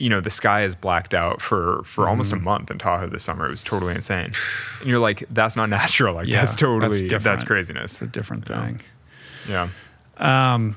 you 0.00 0.08
know, 0.08 0.20
the 0.20 0.30
sky 0.30 0.64
is 0.64 0.74
blacked 0.74 1.12
out 1.14 1.40
for, 1.42 1.82
for 1.84 2.08
almost 2.08 2.32
a 2.32 2.36
Mhm. 2.36 2.42
month 2.42 2.70
in 2.70 2.78
Tahoe 2.78 3.08
this 3.08 3.22
summer. 3.22 3.46
It 3.46 3.50
was 3.50 3.62
totally 3.62 3.94
insane. 3.94 4.32
And 4.80 4.88
you're 4.88 4.98
like, 4.98 5.24
that's 5.30 5.56
not 5.56 5.68
natural. 5.78 6.14
Like, 6.14 6.26
Yeah, 6.26 6.40
that's 6.40 6.52
that's 6.52 6.60
totally, 6.62 6.88
that's, 6.88 7.00
different. 7.02 7.46
craziness. 7.46 7.92
It's 7.92 8.02
a 8.02 8.06
different 8.06 8.46
thing. 8.46 8.80
Yeah. 9.48 9.68
Um, 10.16 10.76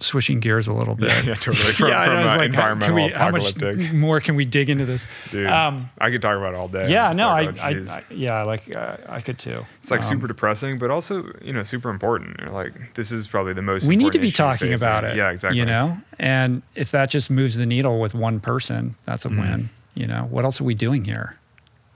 switching 0.00 0.40
gears 0.40 0.66
a 0.66 0.72
little 0.72 0.94
bit. 0.94 1.08
Yeah, 1.08 1.22
yeah, 1.30 1.34
totally. 1.34 1.72
From, 1.72 1.92
I 1.92 2.04
from 2.06 2.14
know, 2.14 2.22
it's 2.24 2.32
uh, 2.32 2.36
like, 2.36 2.50
environmental 2.50 2.96
can 2.96 3.04
we, 3.06 3.12
how 3.12 3.30
much 3.30 3.50
apocalyptic. 3.52 3.92
more 3.94 4.20
can 4.20 4.34
we 4.34 4.44
dig 4.44 4.68
into 4.70 4.84
this? 4.84 5.06
Dude, 5.30 5.46
Um, 5.48 5.88
I 5.98 6.10
could 6.10 6.20
talk 6.22 6.36
about 6.36 6.54
it 6.54 6.56
all 6.56 6.68
day. 6.68 6.90
yeah, 6.90 7.12
no, 7.12 7.28
I, 7.28 7.46
oh, 7.46 7.52
I. 7.60 7.68
I, 7.70 8.02
yeah, 8.10 8.42
like 8.42 8.74
uh, 8.74 8.96
I 9.08 9.20
could 9.20 9.38
too. 9.38 9.64
It's 9.82 9.90
like 9.90 10.02
Um, 10.02 10.08
super 10.08 10.26
depressing, 10.26 10.78
but 10.78 10.90
also 10.90 11.30
you 11.42 11.52
know 11.52 11.62
super 11.62 11.90
important. 11.90 12.38
You're 12.40 12.50
like 12.50 12.94
this 12.94 13.12
is 13.12 13.26
probably 13.26 13.52
the 13.54 13.62
most. 13.62 13.86
we 13.86 13.96
need 13.96 14.12
to 14.12 14.18
be 14.18 14.30
talking 14.30 14.72
about 14.74 15.04
it. 15.04 15.16
Yeah, 15.16 15.30
exactly. 15.30 15.58
You 15.60 15.66
know, 15.66 15.96
and 16.18 16.62
if 16.74 16.90
that 16.90 17.10
just 17.10 17.30
moves 17.30 17.56
the 17.56 17.66
needle 17.66 18.00
with 18.00 18.14
one 18.14 18.40
person, 18.40 18.96
that's 19.06 19.24
a 19.24 19.28
Mhm. 19.28 19.40
win. 19.40 19.70
You 19.94 20.06
know, 20.08 20.26
what 20.30 20.44
else 20.44 20.60
are 20.60 20.64
we 20.64 20.74
doing 20.74 21.04
here? 21.04 21.36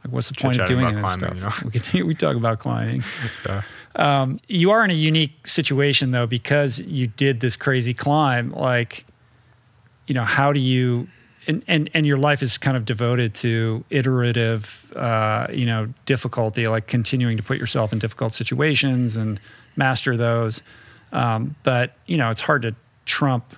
Like, 0.05 0.13
what's 0.15 0.29
the 0.29 0.35
point 0.35 0.61
of 0.61 0.69
doing 0.69 0.87
this 0.95 0.99
about 0.99 1.19
stuff? 1.19 1.39
climbing, 1.39 1.65
We 1.65 1.71
could 1.81 2.03
we 2.07 2.15
talk 2.15 2.37
about 2.37 2.61
climbing. 2.61 3.03
Yeah. 3.45 3.63
Um, 3.99 4.39
you 4.47 4.71
are 4.71 4.85
in 4.85 4.91
a 4.91 4.95
unique 4.95 5.47
situation 5.47 6.13
though 6.13 6.27
because 6.27 6.79
you 6.81 7.09
did 7.09 7.41
this 7.41 7.57
crazy 7.57 7.93
climb. 7.93 8.53
Like, 8.53 9.05
you 10.07 10.15
know, 10.15 10.25
how 10.25 10.53
do 10.53 10.61
you? 10.61 11.09
And, 11.47 11.65
and 11.67 11.91
and 11.95 12.07
your 12.07 12.19
life 12.19 12.43
is 12.43 12.59
kind 12.59 12.77
of 12.77 12.85
devoted 12.85 13.35
to 13.37 13.85
iterative, 13.91 14.93
uh, 14.95 15.47
you 15.51 15.67
know, 15.67 15.89
difficulty, 16.07 16.69
like 16.69 16.87
continuing 16.87 17.37
to 17.39 17.43
put 17.43 17.59
yourself 17.59 17.93
in 17.93 17.99
difficult 17.99 18.35
situations 18.35 19.17
and 19.17 19.41
master 19.75 20.17
those. 20.17 20.63
Um, 21.13 21.57
but 21.63 21.97
you 22.07 22.19
know, 22.19 22.31
it's 22.31 22.43
hard 22.43 22.63
to 22.63 22.75
trump 23.07 23.57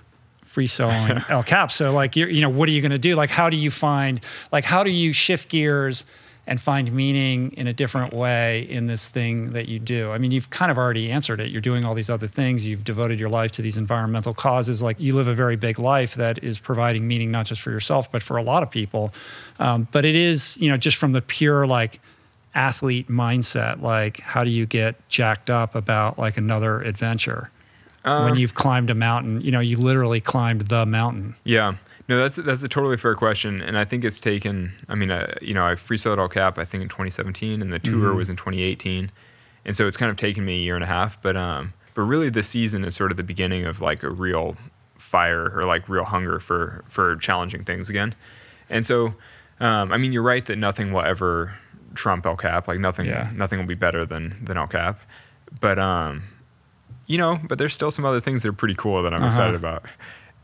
free 0.51 0.67
soloing 0.67 1.23
El 1.29 1.43
Cap. 1.43 1.71
So 1.71 1.91
like, 1.91 2.15
you're, 2.15 2.29
you 2.29 2.41
know, 2.41 2.49
what 2.49 2.67
are 2.69 2.71
you 2.71 2.81
going 2.81 2.91
to 2.91 2.97
do? 2.97 3.15
Like, 3.15 3.29
how 3.29 3.49
do 3.49 3.57
you 3.57 3.71
find? 3.71 4.21
Like, 4.51 4.65
how 4.65 4.83
do 4.83 4.89
you 4.89 5.13
shift 5.13 5.49
gears? 5.49 6.03
And 6.47 6.59
find 6.59 6.91
meaning 6.91 7.51
in 7.53 7.67
a 7.67 7.73
different 7.73 8.13
way 8.13 8.61
in 8.69 8.87
this 8.87 9.07
thing 9.07 9.51
that 9.51 9.67
you 9.67 9.79
do. 9.79 10.11
I 10.11 10.17
mean, 10.17 10.31
you've 10.31 10.49
kind 10.49 10.71
of 10.71 10.77
already 10.77 11.11
answered 11.11 11.39
it. 11.39 11.51
You're 11.51 11.61
doing 11.61 11.85
all 11.85 11.93
these 11.93 12.09
other 12.09 12.27
things. 12.27 12.67
You've 12.67 12.83
devoted 12.83 13.19
your 13.19 13.29
life 13.29 13.51
to 13.53 13.61
these 13.61 13.77
environmental 13.77 14.33
causes. 14.33 14.81
Like 14.81 14.99
you 14.99 15.15
live 15.15 15.27
a 15.27 15.33
very 15.33 15.55
big 15.55 15.77
life 15.79 16.15
that 16.15 16.43
is 16.43 16.59
providing 16.59 17.07
meaning 17.07 17.31
not 17.31 17.45
just 17.45 17.61
for 17.61 17.71
yourself, 17.71 18.11
but 18.11 18.23
for 18.23 18.37
a 18.37 18.43
lot 18.43 18.63
of 18.63 18.71
people. 18.71 19.13
Um, 19.59 19.87
but 19.91 20.03
it 20.03 20.15
is, 20.15 20.57
you 20.57 20.69
know, 20.69 20.77
just 20.77 20.97
from 20.97 21.11
the 21.11 21.21
pure 21.21 21.67
like 21.67 22.01
athlete 22.55 23.07
mindset, 23.07 23.81
like 23.81 24.19
how 24.19 24.43
do 24.43 24.49
you 24.49 24.65
get 24.65 24.95
jacked 25.09 25.49
up 25.49 25.75
about 25.75 26.17
like 26.17 26.37
another 26.37 26.81
adventure? 26.81 27.51
when 28.03 28.13
Um, 28.13 28.37
you've 28.37 28.55
climbed 28.55 28.89
a 28.89 28.95
mountain, 28.95 29.41
you 29.41 29.51
know, 29.51 29.59
you 29.59 29.77
literally 29.77 30.21
climbed 30.21 30.61
the 30.61 30.85
mountain. 30.85 31.35
Yeah. 31.43 31.75
No, 32.11 32.17
that's 32.17 32.35
that's 32.35 32.61
a 32.61 32.67
totally 32.67 32.97
fair 32.97 33.15
question, 33.15 33.61
and 33.61 33.77
I 33.77 33.85
think 33.85 34.03
it's 34.03 34.19
taken. 34.19 34.73
I 34.89 34.95
mean, 34.95 35.11
uh, 35.11 35.33
you 35.41 35.53
know, 35.53 35.63
I 35.65 35.75
free 35.77 35.97
soloed 35.97 36.17
El 36.17 36.27
Cap 36.27 36.57
I 36.57 36.65
think 36.65 36.83
in 36.83 36.89
2017, 36.89 37.61
and 37.61 37.71
the 37.71 37.79
tour 37.79 38.11
Mhm. 38.11 38.17
was 38.17 38.29
in 38.29 38.35
2018, 38.35 39.09
and 39.63 39.77
so 39.77 39.87
it's 39.87 39.95
kind 39.95 40.11
of 40.11 40.17
taken 40.17 40.43
me 40.43 40.55
a 40.55 40.61
year 40.61 40.75
and 40.75 40.83
a 40.83 40.87
half. 40.87 41.21
But 41.21 41.37
um, 41.37 41.71
but 41.93 42.01
really, 42.01 42.29
this 42.29 42.49
season 42.49 42.83
is 42.83 42.95
sort 42.95 43.11
of 43.11 43.17
the 43.17 43.23
beginning 43.23 43.65
of 43.65 43.79
like 43.79 44.03
a 44.03 44.09
real 44.09 44.57
fire 44.97 45.49
or 45.57 45.63
like 45.63 45.87
real 45.87 46.03
hunger 46.03 46.41
for 46.41 46.83
for 46.89 47.15
challenging 47.15 47.63
things 47.63 47.89
again. 47.89 48.13
And 48.69 48.85
so, 48.85 49.13
um, 49.61 49.93
I 49.93 49.97
mean, 49.97 50.11
you're 50.11 50.21
right 50.21 50.45
that 50.47 50.57
nothing 50.57 50.91
will 50.91 51.03
ever 51.03 51.53
trump 51.95 52.25
El 52.25 52.35
Cap. 52.35 52.67
Like 52.67 52.79
nothing, 52.79 53.05
Yeah. 53.05 53.29
nothing 53.33 53.57
will 53.57 53.67
be 53.67 53.75
better 53.75 54.05
than 54.05 54.35
than 54.43 54.57
El 54.57 54.67
Cap. 54.67 54.99
But 55.61 55.79
um, 55.79 56.23
you 57.07 57.17
know, 57.17 57.39
but 57.47 57.57
there's 57.57 57.73
still 57.73 57.89
some 57.91 58.03
other 58.03 58.19
things 58.19 58.43
that 58.43 58.49
are 58.49 58.53
pretty 58.53 58.75
cool 58.75 59.01
that 59.03 59.13
I'm 59.13 59.21
Uh-huh. 59.21 59.29
excited 59.29 59.55
about. 59.55 59.85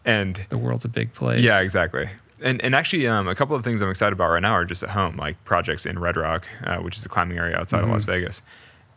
And 0.08 0.40
The 0.50 0.58
world's 0.58 0.86
a 0.86 0.90
big 0.90 1.14
place. 1.14 1.44
yeah, 1.44 1.60
exactly. 1.60 2.10
And 2.42 2.62
and 2.64 2.74
actually, 2.74 3.08
um, 3.08 3.28
a 3.28 3.36
couple 3.36 3.56
of 3.56 3.64
things 3.64 3.82
I'm 3.82 3.90
excited 3.90 4.14
about 4.14 4.30
right 4.30 4.42
now 4.42 4.54
are 4.54 4.64
just 4.66 4.82
at 4.82 4.90
home, 4.90 5.18
like 5.18 5.44
projects 5.44 5.86
in 5.86 6.00
Red 6.00 6.16
Rock, 6.18 6.46
uh, 6.64 6.78
which 6.78 6.96
is 6.96 7.04
the 7.04 7.10
climbing 7.10 7.38
area 7.38 7.58
outside 7.58 7.84
of 7.84 7.90
Las 7.90 8.04
Mhm. 8.04 8.08
Vegas. 8.08 8.42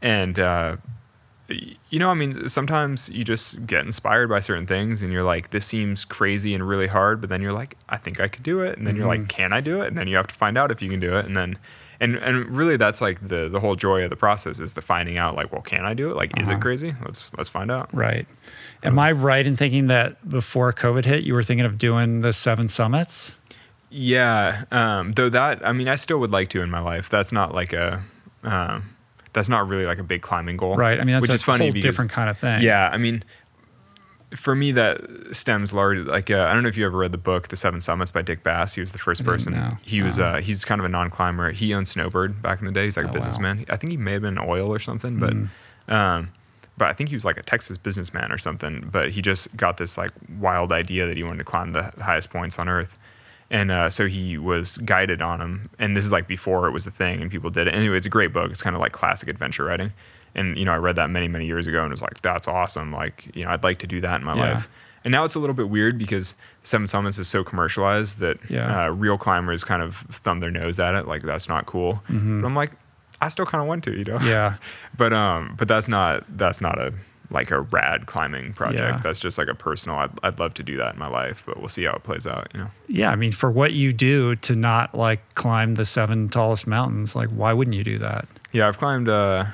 And 0.03 0.39
uh, 0.39 0.77
you 1.89 1.99
know, 1.99 2.11
I 2.11 2.15
mean, 2.15 2.49
sometimes 2.49 3.09
you 3.11 3.25
just 3.25 3.67
get 3.67 3.85
inspired 3.85 4.29
by 4.29 4.39
certain 4.39 4.67
things, 4.67 5.03
and 5.03 5.13
you're 5.13 5.25
like, 5.25 5.51
this 5.51 5.67
seems 5.67 6.05
crazy 6.05 6.55
and 6.55 6.67
really 6.69 6.87
hard, 6.87 7.21
but 7.21 7.29
then 7.29 7.43
you're 7.43 7.53
like, 7.53 7.77
I 7.89 7.97
think 7.97 8.21
I 8.21 8.29
could 8.29 8.45
do 8.45 8.61
it, 8.61 8.79
and 8.79 8.87
then 8.87 8.95
you're 8.95 9.07
Mhm. 9.07 9.19
like, 9.19 9.29
can 9.29 9.53
I 9.53 9.61
do 9.61 9.81
it? 9.83 9.89
And 9.89 9.99
then 9.99 10.07
you 10.07 10.17
have 10.17 10.29
to 10.29 10.35
find 10.35 10.57
out 10.57 10.71
if 10.71 10.81
you 10.81 10.89
can 10.89 11.01
do 11.01 11.17
it, 11.17 11.27
and 11.27 11.37
then. 11.37 11.59
And, 12.01 12.17
and 12.17 12.57
really, 12.57 12.77
that's 12.79 13.01
like 13.03 13.27
the, 13.29 13.49
the 13.51 13.61
whole 13.61 13.77
joy 13.77 14.03
of 14.05 14.11
the 14.11 14.17
process 14.17 14.59
is 14.59 14.73
the 14.73 14.81
finding 14.81 15.19
out. 15.19 15.35
Like, 15.37 15.53
well, 15.53 15.61
can 15.61 15.85
I 15.85 15.93
do 15.93 16.11
it? 16.11 16.17
Like, 16.17 16.31
is 16.39 16.49
Uh-huh. 16.49 16.57
it 16.57 16.61
crazy? 16.63 16.95
Let's 17.05 17.31
let's 17.37 17.51
find 17.51 17.71
out. 17.71 17.93
Right. 17.95 18.27
Am 18.83 18.99
I 18.99 19.13
right 19.13 19.47
in 19.47 19.57
thinking 19.57 19.89
that 19.89 20.27
before 20.29 20.73
COVID 20.73 21.05
hit, 21.05 21.25
you 21.25 21.35
were 21.35 21.43
thinking 21.43 21.67
of 21.67 21.77
doing 21.77 22.23
the 22.23 22.33
seven 22.33 22.69
summits? 22.71 23.37
Yeah, 23.91 24.65
um, 24.71 25.13
though 25.13 25.29
that 25.31 25.67
I 25.67 25.73
mean, 25.73 25.89
I 25.89 25.97
still 25.97 26.19
would 26.21 26.31
like 26.31 26.49
to 26.51 26.63
in 26.63 26.71
my 26.71 26.81
life. 26.81 27.11
That's 27.11 27.33
not 27.33 27.55
like 27.55 27.73
a, 27.73 28.03
um, 28.45 28.95
that's 29.33 29.49
not 29.49 29.69
really 29.69 29.85
like 29.85 29.99
a 29.99 30.03
big 30.05 30.23
climbing 30.23 30.57
goal, 30.57 30.77
Right. 30.77 30.99
I 31.01 31.05
mean, 31.05 31.15
that's 31.15 31.23
which 31.23 31.31
a 31.31 31.35
is 31.35 31.43
funny 31.43 31.67
whole 31.67 31.73
because, 31.73 31.85
different 31.85 32.11
kind 32.11 32.31
of 32.31 32.39
thing. 32.39 32.63
Yeah, 32.63 32.89
I 32.89 32.97
mean, 32.97 33.23
for 34.37 34.55
me, 34.55 34.73
that 34.73 35.01
stems 35.33 35.73
largely 35.73 36.05
like 36.05 36.31
uh, 36.31 36.45
I 36.49 36.53
don't 36.53 36.63
know 36.63 36.69
if 36.69 36.77
you 36.77 36.87
ever 36.87 36.97
read 36.99 37.13
the 37.13 37.19
book 37.19 37.49
The 37.49 37.57
Seven 37.57 37.81
Summits 37.81 38.11
by 38.13 38.23
Dick 38.23 38.43
Bass. 38.43 38.75
He 38.75 38.81
was 38.81 38.93
the 38.93 38.99
first 38.99 39.25
person. 39.25 39.53
know. 39.55 39.77
He 39.83 40.03
was 40.03 40.19
uh, 40.19 40.37
he's 40.37 40.65
kind 40.65 40.81
of 40.81 40.85
a 40.85 40.89
non-climber. 40.89 41.53
He 41.53 41.75
owned 41.75 41.89
Snowbird 41.89 42.41
back 42.43 42.61
in 42.61 42.67
the 42.67 42.73
day. 42.73 42.85
He's 42.85 42.97
like 42.97 43.07
Oh, 43.07 43.09
a 43.09 43.13
wow. 43.13 43.19
businessman. 43.19 43.67
I 43.69 43.77
think 43.77 43.91
he 43.91 43.97
may 43.97 44.13
have 44.13 44.23
been 44.23 44.39
oil 44.39 44.73
or 44.73 44.79
something, 44.79 45.19
but 45.19 45.33
Mm. 45.33 45.49
um, 45.89 46.31
but 46.79 46.89
I 46.89 46.93
think 46.95 47.11
he 47.11 47.17
was 47.17 47.25
like 47.27 47.37
a 47.37 47.43
Texas 47.43 47.77
businessman 47.77 48.33
or 48.33 48.39
something. 48.39 48.89
But 48.91 49.11
he 49.11 49.21
just 49.21 49.55
got 49.57 49.77
this 49.77 49.99
like 49.99 50.13
wild 50.39 50.73
idea 50.73 51.07
that 51.07 51.17
he 51.17 51.23
wanted 51.23 51.39
to 51.39 51.45
climb 51.45 51.73
the 51.73 51.93
highest 52.01 52.31
points 52.31 52.59
on 52.59 52.69
Earth. 52.69 52.97
And 53.53 53.73
uh, 53.73 53.91
so 53.91 54.07
he 54.07 54.39
was 54.39 54.79
guided 54.79 55.21
on 55.21 55.41
them, 55.41 55.71
and 55.81 55.97
this 55.97 56.05
is 56.05 56.13
like 56.13 56.29
before 56.29 56.69
it 56.69 56.71
was 56.71 56.87
a 56.87 56.91
thing, 56.93 57.21
and 57.21 57.29
people 57.31 57.51
did 57.51 57.67
it. 57.67 57.75
Anyway, 57.75 57.97
it's 57.97 58.07
a 58.07 58.11
great 58.11 58.33
book. 58.33 58.49
It's 58.53 58.63
kind 58.63 58.77
of 58.77 58.81
like 58.81 58.93
classic 58.93 59.29
adventure 59.29 59.65
writing, 59.65 59.93
and 60.35 60.57
you 60.59 60.65
know 60.65 60.73
I 60.73 60.77
read 60.77 60.97
that 60.97 61.11
many 61.11 61.29
many 61.29 61.47
years 61.47 61.67
ago, 61.67 61.83
and 61.83 61.91
was 61.91 62.03
like, 62.03 62.21
that's 62.23 62.49
awesome. 62.49 62.93
Like 62.93 63.29
you 63.35 63.45
know 63.45 63.51
I'd 63.51 63.63
like 63.63 63.79
to 63.81 63.87
do 63.87 64.01
that 64.03 64.21
in 64.21 64.27
my 64.27 64.35
Yeah. 64.37 64.53
life. 64.55 64.69
And 65.03 65.13
now 65.13 65.25
it's 65.25 65.35
a 65.35 65.39
little 65.39 65.55
bit 65.57 65.71
weird 65.71 65.97
because 65.99 66.35
Seven 66.63 66.87
Summits 66.87 67.19
is 67.19 67.27
so 67.27 67.43
commercialized 67.43 68.19
that 68.19 68.37
Yeah. 68.51 68.85
uh, 68.85 68.89
real 68.91 69.17
climbers 69.17 69.65
kind 69.65 69.81
of 69.83 69.97
thumb 70.13 70.41
their 70.41 70.51
nose 70.51 70.79
at 70.79 70.95
it, 70.95 71.07
like 71.09 71.23
that's 71.23 71.49
not 71.49 71.65
cool. 71.65 72.03
But 72.07 72.15
I'm 72.15 72.55
like, 72.55 72.73
I 73.23 73.31
still 73.31 73.47
kind 73.47 73.63
of 73.63 73.69
want 73.69 73.83
to, 73.85 73.93
you 73.97 74.05
know. 74.05 74.19
Mm-hmm. 74.19 74.27
Yeah. 74.27 74.55
But 74.99 75.13
um, 75.15 75.55
but 75.59 75.69
that's 75.69 75.89
not 75.89 76.25
that's 76.37 76.61
not 76.61 76.79
a 76.79 76.93
like 77.33 77.51
a 77.53 77.61
rad 77.61 78.07
climbing 78.07 78.53
project. 78.55 78.83
Yeah. 78.83 79.01
That's 79.03 79.21
just 79.21 79.39
like 79.39 79.47
a 79.49 79.55
personal. 79.55 79.97
I'd, 79.99 80.11
I'd 80.25 80.39
love 80.41 80.53
to 80.55 80.63
do 80.65 80.77
that 80.79 80.95
in 80.95 80.99
my 80.99 81.07
life, 81.07 81.45
but 81.47 81.59
we'll 81.61 81.69
see 81.69 81.85
how 81.85 81.93
it 81.95 82.03
plays 82.03 82.27
out. 82.27 82.49
You 82.53 82.61
know. 82.63 82.71
Yeah, 82.89 83.11
I 83.13 83.15
mean, 83.17 83.31
for 83.33 83.51
what 83.53 83.73
you 83.73 83.93
do 83.93 84.35
to 84.37 84.55
not 84.57 84.95
like 84.97 85.35
climb 85.37 85.77
the 85.77 85.85
seven 85.85 86.29
tallest 86.29 86.67
mountains, 86.67 87.15
like 87.17 87.29
why 87.31 87.53
wouldn't 87.55 87.77
you 87.77 87.85
do 87.85 87.99
that? 87.99 88.27
Yeah, 88.53 88.67
I've 88.69 88.79
climbed 88.79 89.09
uh, 89.09 89.45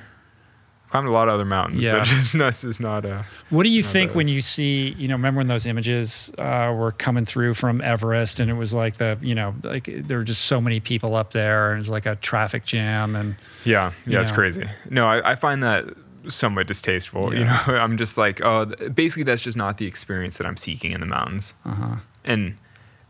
climbed 0.89 1.09
a 1.09 1.11
lot 1.11 1.29
of 1.29 1.35
other 1.35 1.45
mountains, 1.45 1.83
Yeah. 1.83 1.99
but 1.99 2.05
just 2.05 2.65
is 2.65 2.79
not 2.81 3.05
a. 3.05 3.25
What 3.51 3.65
do 3.65 3.69
you 3.71 3.83
think 3.83 4.15
when 4.15 4.29
you 4.29 4.41
see, 4.41 4.95
you 4.99 5.09
know, 5.09 5.15
remember 5.15 5.39
when 5.39 5.49
those 5.49 5.67
images 5.67 6.31
uh, 6.39 6.75
were 6.79 6.93
coming 6.93 7.25
through 7.25 7.55
from 7.55 7.81
Everest 7.81 8.39
and 8.41 8.51
it 8.51 8.55
was 8.55 8.73
like 8.73 8.97
the, 8.99 9.19
you 9.21 9.35
know, 9.35 9.55
like 9.63 9.89
there 9.93 10.19
were 10.19 10.25
just 10.25 10.43
so 10.47 10.61
many 10.61 10.81
people 10.81 11.15
up 11.15 11.33
there 11.33 11.71
and 11.73 11.79
it 11.79 11.81
was 11.81 11.89
like 11.91 12.07
a 12.07 12.17
traffic 12.17 12.65
jam 12.65 13.17
and 13.17 13.37
Yeah, 13.65 13.93
yeah, 14.07 14.21
it's 14.21 14.31
know. 14.31 14.37
crazy. 14.37 14.65
No, 14.91 15.07
I, 15.07 15.33
I 15.33 15.35
find 15.35 15.63
that 15.63 15.85
somewhat 16.29 16.67
distasteful. 16.67 17.35
You 17.35 17.45
know, 17.45 17.61
I'm 17.67 17.97
just 17.99 18.17
like, 18.19 18.41
oh, 18.43 18.67
basically 18.95 19.23
that's 19.25 19.43
just 19.43 19.57
not 19.57 19.79
the 19.79 19.87
experience 19.87 20.39
that 20.39 20.47
I'm 20.47 20.57
seeking 20.57 20.93
in 20.93 21.01
the 21.01 21.07
mountains. 21.07 21.55
uh-huh. 21.65 21.97
and 22.25 22.57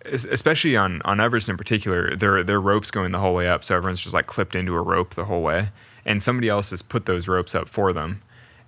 especially 0.05 0.77
on 0.77 1.03
on 1.05 1.21
Everest 1.21 1.49
in 1.49 1.57
particular, 1.57 2.15
there 2.17 2.43
there 2.45 2.57
are 2.57 2.61
ropes 2.61 2.91
going 2.91 3.13
the 3.13 3.19
whole 3.19 3.35
way 3.35 3.49
up, 3.49 3.65
so 3.65 3.75
everyone's 3.77 4.01
just 4.01 4.15
like 4.15 4.27
clipped 4.27 4.55
into 4.55 4.75
a 4.77 4.81
rope 4.83 5.15
the 5.15 5.25
whole 5.25 5.43
way, 5.43 5.69
and 6.07 6.23
somebody 6.23 6.49
else 6.49 6.71
has 6.71 6.81
put 6.81 7.05
those 7.05 7.29
ropes 7.29 7.55
up 7.55 7.69
for 7.69 7.93
them. 7.93 8.23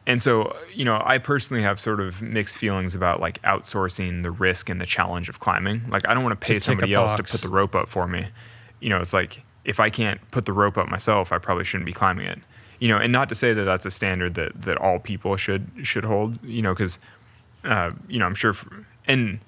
And 0.07 0.23
so, 0.23 0.57
you 0.75 0.85
know, 0.85 1.01
I 1.05 1.19
personally 1.19 1.63
have 1.63 1.79
sort 1.79 2.01
of 2.01 2.21
mixed 2.21 2.59
feelings 2.59 2.95
about 2.95 3.21
like 3.21 3.41
outsourcing 3.43 4.23
the 4.23 4.31
risk 4.31 4.69
and 4.69 4.81
the 4.81 4.87
challenge 4.87 5.29
of 5.29 5.39
climbing. 5.39 5.83
Like, 5.89 6.07
I 6.09 6.15
don't 6.15 6.25
want 6.25 6.39
to 6.39 6.47
pay 6.47 6.59
somebody 6.59 6.95
else 6.95 7.15
to 7.15 7.23
put 7.23 7.41
the 7.41 7.49
rope 7.49 7.75
up 7.75 7.89
for 7.89 8.07
me. 8.07 8.27
You 8.81 8.89
know, 8.89 9.01
it's 9.01 9.13
like 9.13 9.43
if 9.65 9.81
I 9.81 9.91
can't 9.91 10.19
put 10.31 10.47
the 10.47 10.53
rope 10.53 10.79
up 10.79 10.89
myself, 10.89 11.31
I 11.31 11.39
probably 11.39 11.65
shouldn't 11.65 11.87
be 11.87 11.93
climbing 11.93 12.27
it. 12.27 12.39
You 12.81 12.89
know, 12.89 12.97
and 12.97 13.13
not 13.13 13.29
to 13.29 13.35
say 13.35 13.53
that 13.53 13.65
that's 13.65 13.85
a 13.85 13.91
standard 13.91 14.35
that 14.35 14.63
that 14.63 14.79
all 14.79 14.99
people 14.99 15.37
should 15.37 15.69
should 15.83 16.05
hold. 16.05 16.43
You 16.43 16.63
know, 16.63 16.73
because 16.73 16.99
uh, 17.65 17.91
you 18.09 18.19
know, 18.19 18.27
I'm 18.27 18.35
sure, 18.35 18.53
f 18.53 18.67
and 19.07 19.41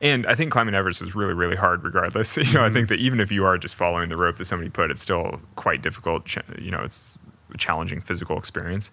and 0.00 0.26
I 0.26 0.34
think 0.34 0.50
climbing 0.50 0.74
Everest 0.74 1.00
is 1.00 1.14
really, 1.14 1.32
really 1.32 1.54
hard, 1.54 1.84
regardless. 1.84 2.36
You 2.42 2.54
know, 2.54 2.64
I 2.64 2.70
think 2.70 2.88
that 2.88 2.98
even 2.98 3.20
if 3.20 3.30
you 3.30 3.44
are 3.44 3.56
just 3.56 3.76
following 3.76 4.08
the 4.08 4.16
rope 4.16 4.36
that 4.38 4.46
somebody 4.46 4.68
put, 4.68 4.90
it's 4.90 5.00
still 5.00 5.40
quite 5.54 5.80
difficult. 5.80 6.26
You 6.58 6.72
know, 6.72 6.80
it's 6.80 7.16
challenging 7.58 8.00
physical 8.00 8.38
experience. 8.38 8.90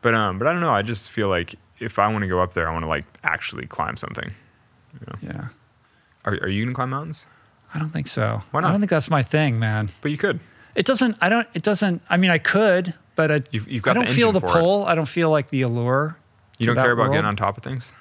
But 0.00 0.14
um, 0.14 0.38
but 0.38 0.48
I 0.48 0.52
don't 0.52 0.60
know. 0.60 0.70
I 0.70 0.82
just 0.82 1.10
feel 1.10 1.28
like 1.28 1.54
if 1.80 1.98
I 1.98 2.08
want 2.08 2.22
to 2.22 2.28
go 2.28 2.40
up 2.40 2.54
there, 2.54 2.68
I 2.68 2.72
want 2.72 2.84
to 2.84 2.88
like 2.88 3.04
actually 3.24 3.66
climb 3.66 3.96
something. 3.96 4.30
yeah. 5.22 5.48
Are 6.24 6.34
are 6.42 6.48
you 6.48 6.64
gonna 6.64 6.74
climb 6.74 6.90
mountains? 6.90 7.26
I 7.74 7.78
don't 7.78 7.90
think 7.90 8.06
so. 8.08 8.42
Why 8.50 8.60
not? 8.60 8.68
I 8.68 8.70
don't 8.72 8.80
think 8.80 8.90
that's 8.90 9.08
my 9.10 9.22
thing, 9.22 9.58
man. 9.58 9.88
But 10.02 10.10
you 10.10 10.18
could. 10.18 10.40
It 10.74 10.86
doesn't, 10.86 11.16
I 11.20 11.28
don't, 11.28 11.46
it 11.54 11.62
doesn't, 11.62 12.00
I 12.08 12.16
mean, 12.16 12.30
I 12.30 12.38
could, 12.38 12.94
but 13.14 13.30
I, 13.30 13.42
You've- 13.50 13.70
you've 13.70 13.82
got 13.82 13.90
I 13.96 14.04
don't 14.04 14.08
feel 14.14 14.32
the 14.32 14.40
for 14.40 14.46
it. 14.46 14.52
pull. 14.52 14.84
I 14.84 14.94
don't 14.94 15.08
feel 15.08 15.30
like 15.30 15.48
the 15.50 15.62
allure. 15.62 16.16
You 16.58 16.66
don't 16.66 16.76
care 16.76 16.92
about 16.92 17.02
world. 17.04 17.12
getting 17.14 17.26
on 17.26 17.36
top 17.36 17.56
of 17.58 17.62
things. 17.64 17.92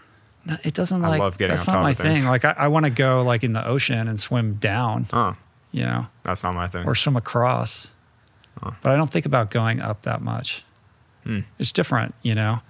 No, 0.46 0.58
it 0.64 0.74
doesn't 0.74 1.04
I 1.04 1.10
like, 1.10 1.20
love 1.22 1.38
getting 1.38 1.52
that's 1.56 1.68
on 1.68 1.74
not 1.74 1.80
top 1.80 1.84
my 1.84 1.92
of 1.92 1.98
things. 1.98 2.20
thing. 2.20 2.28
Like 2.28 2.46
I, 2.46 2.52
I 2.58 2.68
want 2.70 2.86
to 2.86 2.90
go 2.90 3.24
like 3.24 3.44
in 3.44 3.54
the 3.54 3.66
ocean 3.66 4.08
and 4.08 4.20
swim 4.20 4.56
down, 4.56 5.08
Oh, 5.14 5.36
you 5.72 5.84
know, 5.84 6.08
that's 6.24 6.44
not 6.44 6.54
my 6.54 6.68
thing. 6.68 6.86
or 6.86 6.96
swim 6.96 7.16
across. 7.16 7.92
But 8.62 8.92
I 8.92 8.96
don't 8.96 9.10
think 9.12 9.26
about 9.26 9.50
going 9.52 9.82
up 9.82 10.04
that 10.04 10.22
much. 10.22 10.64
Hmm. 11.24 11.40
It's 11.60 11.72
different, 11.72 12.16
you 12.24 12.36
know. 12.36 12.62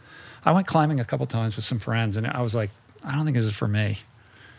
I 0.43 0.51
went 0.51 0.67
climbing 0.67 0.99
a 0.99 1.05
couple 1.05 1.25
times 1.27 1.55
with 1.55 1.65
some 1.65 1.79
friends, 1.79 2.17
and 2.17 2.25
I 2.27 2.41
was 2.41 2.55
like, 2.55 2.69
I 3.03 3.15
don't 3.15 3.25
think 3.25 3.35
this 3.35 3.45
is 3.45 3.55
for 3.55 3.67
me. 3.67 3.99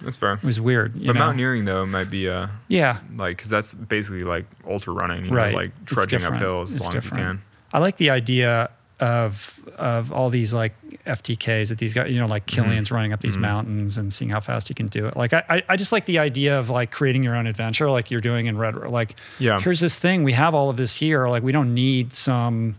That's 0.01 0.17
fair. 0.17 0.35
It 0.35 0.43
was 0.43 0.61
weird. 0.61 0.97
You 0.97 1.07
But 1.09 1.13
know? 1.15 1.21
mountaineering 1.21 1.65
though 1.65 1.87
might 1.87 2.11
be 2.11 2.27
a 2.27 2.51
yeah, 2.69 2.99
like 3.17 3.37
because 3.37 3.51
that's 3.51 3.73
basically 3.75 4.25
like 4.25 4.47
ultra 4.67 4.93
running, 4.93 5.27
you 5.27 5.33
right. 5.33 5.53
know, 5.53 5.59
like 5.59 5.87
trudging 5.87 6.19
different. 6.19 6.37
uphill 6.43 6.63
as 6.63 6.75
It's 6.75 6.85
long 6.85 6.93
different. 6.93 7.21
as 7.21 7.25
you 7.25 7.25
can. 7.35 7.43
I 7.73 7.79
like 7.79 7.97
the 7.99 8.11
idea 8.11 8.71
of 9.03 9.59
of 9.77 10.13
all 10.13 10.31
these 10.31 10.55
like 10.55 10.75
FKTs 11.07 11.71
that 11.71 11.79
these 11.79 11.93
guys, 11.93 12.11
you 12.11 12.21
know, 12.21 12.27
like 12.27 12.47
Mm-hmm. 12.47 12.71
Kilian's 12.71 12.91
running 12.93 13.13
up 13.13 13.21
these 13.21 13.37
mountains 13.37 13.99
and 13.99 14.13
seeing 14.13 14.31
how 14.31 14.39
fast 14.39 14.69
he 14.69 14.75
can 14.75 14.87
do 14.87 15.07
it. 15.07 15.17
Like 15.17 15.33
I, 15.33 15.43
I, 15.49 15.63
I 15.71 15.77
just 15.77 15.91
like 15.91 16.05
the 16.05 16.19
idea 16.21 16.59
of 16.59 16.71
like 16.71 16.91
creating 16.93 17.25
your 17.25 17.35
own 17.35 17.47
adventure, 17.49 17.91
like 17.91 18.11
you're 18.13 18.21
doing 18.21 18.47
in 18.47 18.57
Red. 18.57 18.77
Rock. 18.77 18.91
Like, 18.93 19.17
Yeah. 19.41 19.59
here's 19.61 19.81
this 19.81 19.99
thing. 19.99 20.23
We 20.23 20.33
have 20.35 20.55
all 20.55 20.71
of 20.71 20.77
this 20.77 20.95
here. 20.95 21.27
Like 21.29 21.43
we 21.43 21.51
don't 21.51 21.75
need 21.75 22.13
some, 22.15 22.77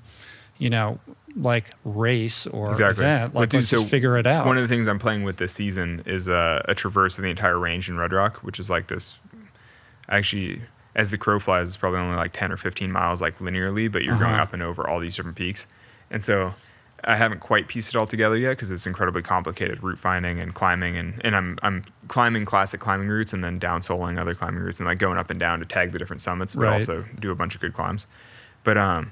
you 0.60 0.70
know, 0.70 1.00
like 1.36 1.72
race 1.84 2.48
or 2.48 2.70
Exactly. 2.70 3.04
event. 3.04 3.36
Like 3.36 3.52
let's 3.52 3.70
just 3.70 3.88
figure 3.88 4.18
it 4.18 4.26
out. 4.28 4.46
One 4.46 4.56
of 4.58 4.62
the 4.68 4.74
things 4.74 4.88
I'm 4.88 5.00
playing 5.00 5.24
with 5.24 5.38
this 5.38 5.52
season 5.52 6.04
is 6.06 6.30
uh, 6.30 6.62
a 6.70 6.74
traverse 6.76 7.18
of 7.18 7.24
the 7.24 7.30
entire 7.32 7.60
range 7.60 7.90
in 7.90 7.98
Red 7.98 8.14
Rock, 8.14 8.38
which 8.44 8.60
is 8.60 8.70
like 8.70 8.88
this. 8.88 9.16
Actually, 10.10 10.62
as 10.96 11.10
the 11.10 11.18
crow 11.18 11.40
flies, 11.40 11.68
it's 11.68 11.78
probably 11.78 12.00
only 12.00 12.16
like 12.16 12.34
10 12.34 12.52
or 12.52 12.58
15 12.58 12.92
miles, 12.92 13.20
like 13.22 13.40
linearly, 13.40 13.92
but 13.92 14.04
you're 14.04 14.18
going 14.18 14.32
Uh-huh. 14.34 14.44
up 14.44 14.54
and 14.54 14.62
over 14.62 14.88
all 14.88 15.00
these 15.00 15.16
different 15.16 15.36
peaks. 15.38 15.66
And 16.14 16.24
so 16.24 16.54
I 17.04 17.18
haven't 17.18 17.42
quite 17.42 17.68
pieced 17.68 17.94
it 17.94 17.98
all 17.98 18.08
together 18.08 18.38
yet 18.38 18.52
because 18.52 18.72
it's 18.72 18.88
incredibly 18.88 19.22
complicated 19.22 19.84
route 19.84 20.00
finding 20.00 20.40
and 20.40 20.54
climbing. 20.56 20.96
And, 20.96 21.20
and 21.26 21.36
I'm, 21.36 21.58
I'm 21.62 21.84
climbing 22.08 22.46
classic 22.46 22.80
climbing 22.80 23.10
routes 23.10 23.34
and 23.34 23.44
then 23.44 23.60
down 23.60 23.82
soloing 23.82 24.18
other 24.18 24.34
climbing 24.36 24.62
routes 24.64 24.80
and 24.80 24.88
like 24.88 25.00
going 25.00 25.18
up 25.18 25.30
and 25.30 25.38
down 25.40 25.60
to 25.60 25.66
tag 25.66 25.92
the 25.92 26.00
different 26.00 26.22
summits, 26.22 26.56
but 26.56 26.62
Right. 26.64 26.74
also 26.76 27.04
do 27.20 27.32
a 27.32 27.36
bunch 27.36 27.56
of 27.56 27.62
good 27.62 27.74
climbs. 27.74 28.08
But 28.64 28.78
um, 28.78 29.12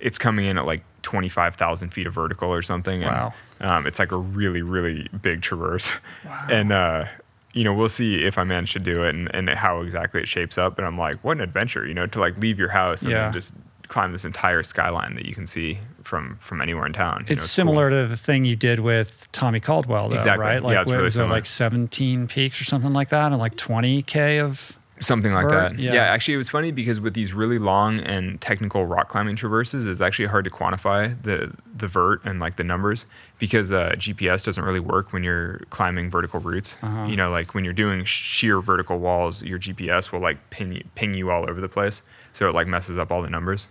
it's 0.00 0.18
coming 0.18 0.44
in 0.44 0.58
at 0.58 0.66
like 0.66 0.82
25,000 1.02 1.88
feet 1.94 2.06
of 2.06 2.12
vertical 2.12 2.52
or 2.52 2.60
something. 2.60 3.02
And, 3.02 3.10
Wow. 3.10 3.34
um, 3.60 3.86
it's 3.86 3.98
like 3.98 4.12
a 4.12 4.18
really, 4.18 4.60
really 4.60 5.08
big 5.22 5.40
traverse. 5.40 5.92
Wow. 6.26 6.46
And, 6.50 6.72
uh, 6.72 7.04
you 7.52 7.64
know, 7.64 7.72
we'll 7.72 7.88
see 7.88 8.24
if 8.24 8.36
I 8.38 8.44
manage 8.44 8.72
to 8.74 8.78
do 8.78 9.02
it 9.04 9.14
and, 9.14 9.34
and 9.34 9.48
how 9.50 9.80
exactly 9.80 10.20
it 10.20 10.28
shapes 10.28 10.58
up. 10.58 10.76
But 10.76 10.84
I'm 10.84 10.98
like, 10.98 11.16
what 11.24 11.36
an 11.38 11.42
adventure, 11.42 11.86
you 11.86 11.94
know, 11.94 12.06
to 12.06 12.20
like 12.20 12.36
leave 12.38 12.58
your 12.58 12.68
house 12.68 13.02
and 13.02 13.12
Yeah. 13.12 13.24
then 13.24 13.32
just 13.32 13.54
climb 13.88 14.12
this 14.12 14.24
entire 14.24 14.62
skyline 14.62 15.14
that 15.16 15.24
you 15.24 15.34
can 15.34 15.46
see 15.46 15.78
from 16.04 16.36
from 16.40 16.60
anywhere 16.60 16.86
in 16.86 16.92
town. 16.92 17.20
You 17.22 17.26
know, 17.26 17.32
it's 17.32 17.42
cool. 17.42 17.48
similar 17.48 17.90
to 17.90 18.06
the 18.06 18.16
thing 18.16 18.44
you 18.44 18.56
did 18.56 18.80
with 18.80 19.30
Tommy 19.32 19.60
Caldwell, 19.60 20.08
though, 20.08 20.16
Exactly. 20.16 20.44
right? 20.44 20.62
Like, 20.62 20.74
Yeah, 20.74 20.80
it's 20.82 20.88
what 20.88 20.94
really 20.96 21.04
was 21.04 21.18
it, 21.18 21.30
like 21.30 21.46
17 21.46 22.26
peaks 22.26 22.60
or 22.60 22.64
something 22.64 22.92
like 22.92 23.08
that, 23.10 23.32
and 23.32 23.38
like 23.38 23.56
20k 23.56 24.40
of 24.42 24.76
Something 25.02 25.32
like 25.32 25.44
Vert, 25.48 25.72
that. 25.72 25.78
yeah. 25.78 25.94
Yeah. 25.94 26.02
actually, 26.02 26.34
it 26.34 26.36
was 26.36 26.50
funny 26.50 26.72
because 26.72 27.00
with 27.00 27.14
these 27.14 27.32
really 27.32 27.58
long 27.58 28.00
and 28.00 28.38
technical 28.42 28.84
rock 28.84 29.08
climbing 29.08 29.34
traverses, 29.34 29.86
it's 29.86 30.02
actually 30.02 30.26
hard 30.26 30.44
to 30.44 30.50
quantify 30.50 31.16
the 31.22 31.50
the 31.74 31.86
vert 31.88 32.20
and 32.26 32.38
like 32.38 32.56
the 32.56 32.64
numbers 32.64 33.06
because 33.38 33.72
uh, 33.72 33.92
GPS 33.96 34.44
doesn't 34.44 34.62
really 34.62 34.78
work 34.78 35.14
when 35.14 35.22
you're 35.24 35.60
climbing 35.70 36.10
vertical 36.10 36.38
routes. 36.38 36.76
Uh-huh. 36.82 37.04
You 37.06 37.16
know, 37.16 37.30
like 37.30 37.54
when 37.54 37.64
you're 37.64 37.72
doing 37.72 38.04
sheer 38.04 38.60
vertical 38.60 38.98
walls, 38.98 39.42
your 39.42 39.58
GPS 39.58 40.12
will 40.12 40.20
like 40.20 40.36
ping 40.50 40.72
you, 40.74 40.84
ping 40.96 41.14
you 41.14 41.30
all 41.30 41.48
over 41.48 41.62
the 41.62 41.68
place, 41.70 42.02
so 42.34 42.46
it 42.50 42.54
like 42.54 42.66
messes 42.66 42.98
up 42.98 43.10
all 43.10 43.22
the 43.22 43.30
numbers. 43.30 43.68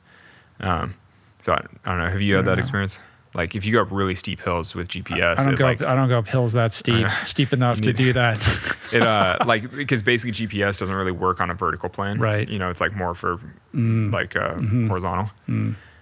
Um, 0.61 0.95
so 1.41 1.53
I, 1.53 1.63
I 1.85 1.89
don't 1.89 1.99
know. 1.99 2.09
Have 2.09 2.21
you 2.21 2.35
had 2.35 2.45
that 2.45 2.55
know. 2.55 2.59
experience? 2.59 2.99
Like 3.35 3.53
if 3.55 3.63
you 3.63 3.71
go 3.73 3.81
up 3.83 3.89
really 3.91 4.15
steep 4.15 4.39
hills 4.41 4.73
with 4.73 4.87
GPS, 4.87 5.37
I 5.37 5.43
don't 5.45 5.53
it, 5.53 5.57
go. 5.57 5.63
like, 5.65 5.81
up, 5.81 5.87
I 5.89 5.95
don't 5.95 6.09
go 6.09 6.17
up 6.17 6.27
hills 6.27 6.53
that 6.53 6.73
steep, 6.73 7.05
steep 7.23 7.53
enough 7.53 7.79
to 7.81 7.93
do 7.93 8.11
that. 8.13 8.37
it 8.91 9.03
uh 9.03 9.37
like 9.45 9.71
because 9.71 10.01
basically 10.01 10.31
GPS 10.47 10.79
doesn't 10.79 10.93
really 10.95 11.11
work 11.11 11.39
on 11.39 11.51
a 11.51 11.53
vertical 11.53 11.89
plane. 11.89 12.17
Right. 12.17 12.47
Mm. 12.47 12.51
You 12.53 12.59
know, 12.59 12.69
it's 12.71 12.81
like 12.81 12.95
more 12.95 13.13
for 13.13 13.39
like 13.73 14.35
uh, 14.35 14.55
Mm-hmm. 14.55 14.87
horizontal. 14.87 15.29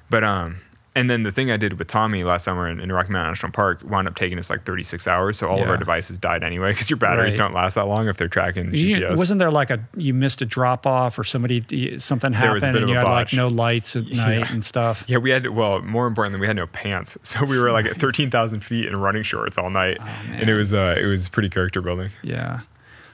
But 0.10 0.24
um, 0.24 0.62
and 0.98 1.10
then 1.10 1.24
the 1.24 1.32
thing 1.32 1.52
I 1.52 1.58
did 1.58 1.78
with 1.80 1.88
Tommy 1.88 2.24
last 2.24 2.44
summer 2.46 2.68
in, 2.68 2.80
in 2.80 2.92
Rocky 2.92 3.12
Mountain 3.12 3.32
National 3.32 3.52
Park 3.52 3.82
wound 3.84 4.08
up 4.08 4.16
taking 4.16 4.38
us 4.40 4.50
like 4.50 4.66
36 4.66 5.08
hours. 5.08 5.38
So 5.38 5.48
all 5.48 5.62
of 5.62 5.70
our 5.70 5.78
devices 5.78 6.18
died 6.18 6.44
anyway 6.44 6.72
because 6.72 6.90
your 6.90 6.98
batteries 6.98 7.34
Right. 7.36 7.38
don't 7.46 7.54
last 7.54 7.76
that 7.76 7.88
long 7.88 8.08
if 8.08 8.18
they're 8.18 8.28
tracking 8.28 8.74
You- 8.74 8.98
GPS. 8.98 9.18
wasn't 9.18 9.40
there 9.40 9.52
like 9.52 9.70
a 9.70 9.80
you 9.96 10.14
missed 10.14 10.42
a 10.42 10.46
drop 10.46 10.86
off 10.88 11.18
or 11.20 11.24
somebody 11.24 11.62
something 12.00 12.32
There 12.34 12.54
was 12.54 12.64
a 12.64 12.66
happened 12.68 12.74
bit 12.74 12.82
and 12.82 12.84
of 12.84 12.90
you 12.90 12.96
a 12.96 13.00
had 13.00 13.04
like 13.08 13.28
botch. 13.28 13.34
no 13.36 13.48
lights 13.48 13.96
at 13.96 14.08
night 14.08 14.50
and 14.52 14.64
stuff? 14.64 15.06
yeah, 15.08 15.18
we 15.18 15.30
had 15.30 15.48
well, 15.48 15.82
more 15.82 16.08
importantly, 16.08 16.40
we 16.42 16.48
had 16.48 16.56
no 16.56 16.68
pants, 16.68 17.18
so 17.24 17.46
we 17.46 17.60
were 17.60 17.72
like 17.72 17.86
at 17.86 18.00
13,000 18.00 18.62
feet 18.64 18.86
in 18.88 18.96
running 18.96 19.24
shorts 19.24 19.58
all 19.58 19.70
night, 19.70 19.98
and 20.32 20.50
it 20.50 20.54
Oh, 20.54 20.58
was 20.58 20.74
uh, 20.74 20.96
it 20.98 21.06
was 21.06 21.30
pretty 21.30 21.50
character 21.50 21.82
building. 21.82 22.10
Yeah. 22.24 22.62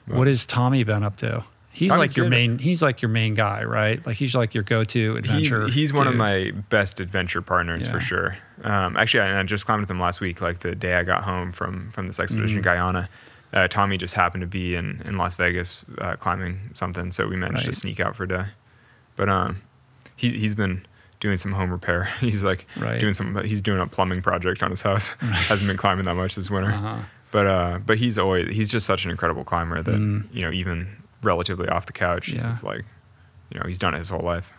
What 0.07 0.27
has 0.27 0.45
Tommy 0.45 0.83
been 0.83 1.03
up 1.03 1.15
to? 1.17 1.43
He's 1.73 1.89
like 1.91 2.15
your 2.15 2.25
good. 2.25 2.29
main. 2.29 2.59
He's 2.59 2.81
like 2.83 3.01
your 3.01 3.09
main 3.09 3.33
guy, 3.33 3.63
right? 3.63 4.05
Like 4.05 4.15
he's 4.15 4.35
like 4.35 4.53
your 4.53 4.63
go-to 4.63 5.15
He's, 5.15 5.17
adventure. 5.25 5.67
he's 5.67 5.91
one 5.91 6.07
of 6.07 6.15
my 6.15 6.51
best 6.69 6.99
adventure 6.99 7.41
partners 7.41 7.85
Yeah. 7.87 7.91
for 7.93 7.99
sure. 7.99 8.37
Um, 8.63 8.95
actually, 8.95 9.21
I, 9.21 9.39
I 9.39 9.43
just 9.43 9.65
climbed 9.65 9.81
with 9.81 9.89
him 9.89 9.99
last 9.99 10.21
week, 10.21 10.39
like 10.39 10.59
the 10.59 10.75
day 10.75 10.93
I 10.95 11.03
got 11.03 11.23
home 11.23 11.51
from 11.51 11.91
from 11.91 12.05
this 12.07 12.19
expedition 12.19 12.49
Mm-hmm. 12.49 12.57
in 12.59 12.63
Guyana. 12.63 13.09
Uh, 13.53 13.67
Tommy 13.67 13.97
just 13.97 14.13
happened 14.15 14.41
to 14.41 14.47
be 14.47 14.75
in, 14.75 15.01
in 15.05 15.17
Las 15.17 15.35
Vegas 15.35 15.83
uh, 15.99 16.15
climbing 16.15 16.59
something, 16.73 17.11
so 17.11 17.27
we 17.27 17.35
managed 17.35 17.65
Right. 17.65 17.73
to 17.73 17.79
sneak 17.79 17.99
out 17.99 18.15
for 18.15 18.23
a 18.23 18.27
day. 18.27 18.45
But 19.15 19.29
um, 19.29 19.61
he 20.15 20.29
he's 20.37 20.55
been 20.55 20.85
doing 21.19 21.37
some 21.37 21.51
home 21.53 21.71
repair. 21.71 22.03
He's 22.19 22.43
like 22.43 22.65
Right. 22.77 22.99
doing 22.99 23.13
some. 23.13 23.43
He's 23.43 23.61
doing 23.63 23.79
a 23.79 23.87
plumbing 23.87 24.21
project 24.21 24.61
on 24.61 24.69
his 24.71 24.81
house. 24.83 25.07
Hasn't 25.19 25.67
been 25.67 25.77
climbing 25.77 26.05
that 26.05 26.15
much 26.15 26.35
this 26.35 26.49
winter. 26.51 26.71
Uh-huh. 26.71 26.99
But 27.31 27.47
uh, 27.47 27.79
but 27.83 27.97
he's 27.97 28.19
always 28.19 28.55
he's 28.55 28.69
just 28.69 28.85
such 28.85 29.05
an 29.05 29.11
incredible 29.11 29.43
climber 29.43 29.81
that 29.81 30.27
you 30.31 30.41
know 30.41 30.51
even 30.51 30.87
relatively 31.23 31.67
off 31.69 31.85
the 31.85 31.93
couch, 31.93 32.27
he's 32.27 32.43
Mm. 32.43 32.49
Just 32.49 32.63
like 32.63 32.85
you 33.51 33.59
know 33.59 33.65
he's 33.67 33.79
done 33.79 33.93
it 33.93 33.99
his 33.99 34.09
whole 34.09 34.21
life. 34.21 34.49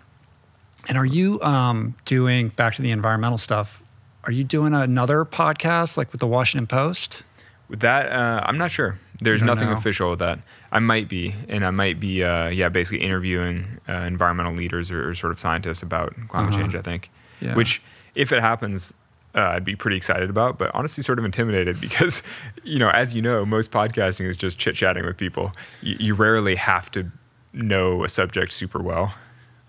And 0.89 0.99
are 0.99 1.07
you 1.07 1.41
um, 1.43 1.95
doing 2.05 2.49
back 2.51 2.75
to 2.75 2.83
the 2.83 2.91
environmental 2.91 3.39
stuff? 3.39 3.83
Are 4.25 4.33
you 4.33 4.45
doing 4.45 4.75
another 4.75 5.25
podcast 5.25 5.97
like 5.97 6.13
with 6.13 6.21
the 6.21 6.27
Washington 6.27 6.67
Post? 6.67 7.25
With 7.69 7.81
that, 7.81 8.13
uh, 8.13 8.43
I'm 8.45 8.59
not 8.59 8.71
sure. 8.71 8.99
There's 9.21 9.43
nothing 9.43 9.71
know? 9.71 9.77
official 9.77 10.11
with 10.11 10.19
that. 10.19 10.39
I 10.73 10.81
might 10.81 11.09
be, 11.09 11.35
and 11.49 11.65
I 11.65 11.71
might 11.71 11.99
be, 12.01 12.23
uh, 12.23 12.49
yeah, 12.49 12.69
basically 12.69 13.01
interviewing 13.05 13.65
uh, 13.89 13.93
environmental 13.93 14.53
leaders 14.55 14.91
or, 14.91 15.09
or 15.09 15.15
sort 15.15 15.33
of 15.33 15.41
scientists 15.41 15.83
about 15.83 16.15
climate 16.29 16.53
Uh-huh. 16.53 16.63
change. 16.63 16.75
I 16.75 16.83
think, 16.83 17.11
Yeah. 17.41 17.55
which 17.55 17.81
if 18.15 18.33
it 18.33 18.41
happens, 18.43 18.93
uh, 19.35 19.41
I'd 19.41 19.65
be 19.65 19.77
pretty 19.77 19.97
excited 19.97 20.31
about. 20.31 20.59
But 20.59 20.71
honestly, 20.75 21.03
sort 21.03 21.19
of 21.19 21.25
intimidated 21.25 21.81
because, 21.81 22.23
you 22.63 22.79
know, 22.79 22.91
as 22.91 23.15
you 23.15 23.23
know, 23.23 23.45
most 23.45 23.71
podcasting 23.71 24.29
is 24.29 24.37
just 24.37 24.59
chit 24.59 24.77
chatting 24.77 25.05
with 25.05 25.17
people. 25.17 25.53
You, 25.83 25.97
you 25.99 26.15
rarely 26.15 26.55
have 26.57 26.91
to 26.93 27.11
know 27.53 28.05
a 28.05 28.09
subject 28.09 28.53
super 28.53 28.83
well. 28.83 29.15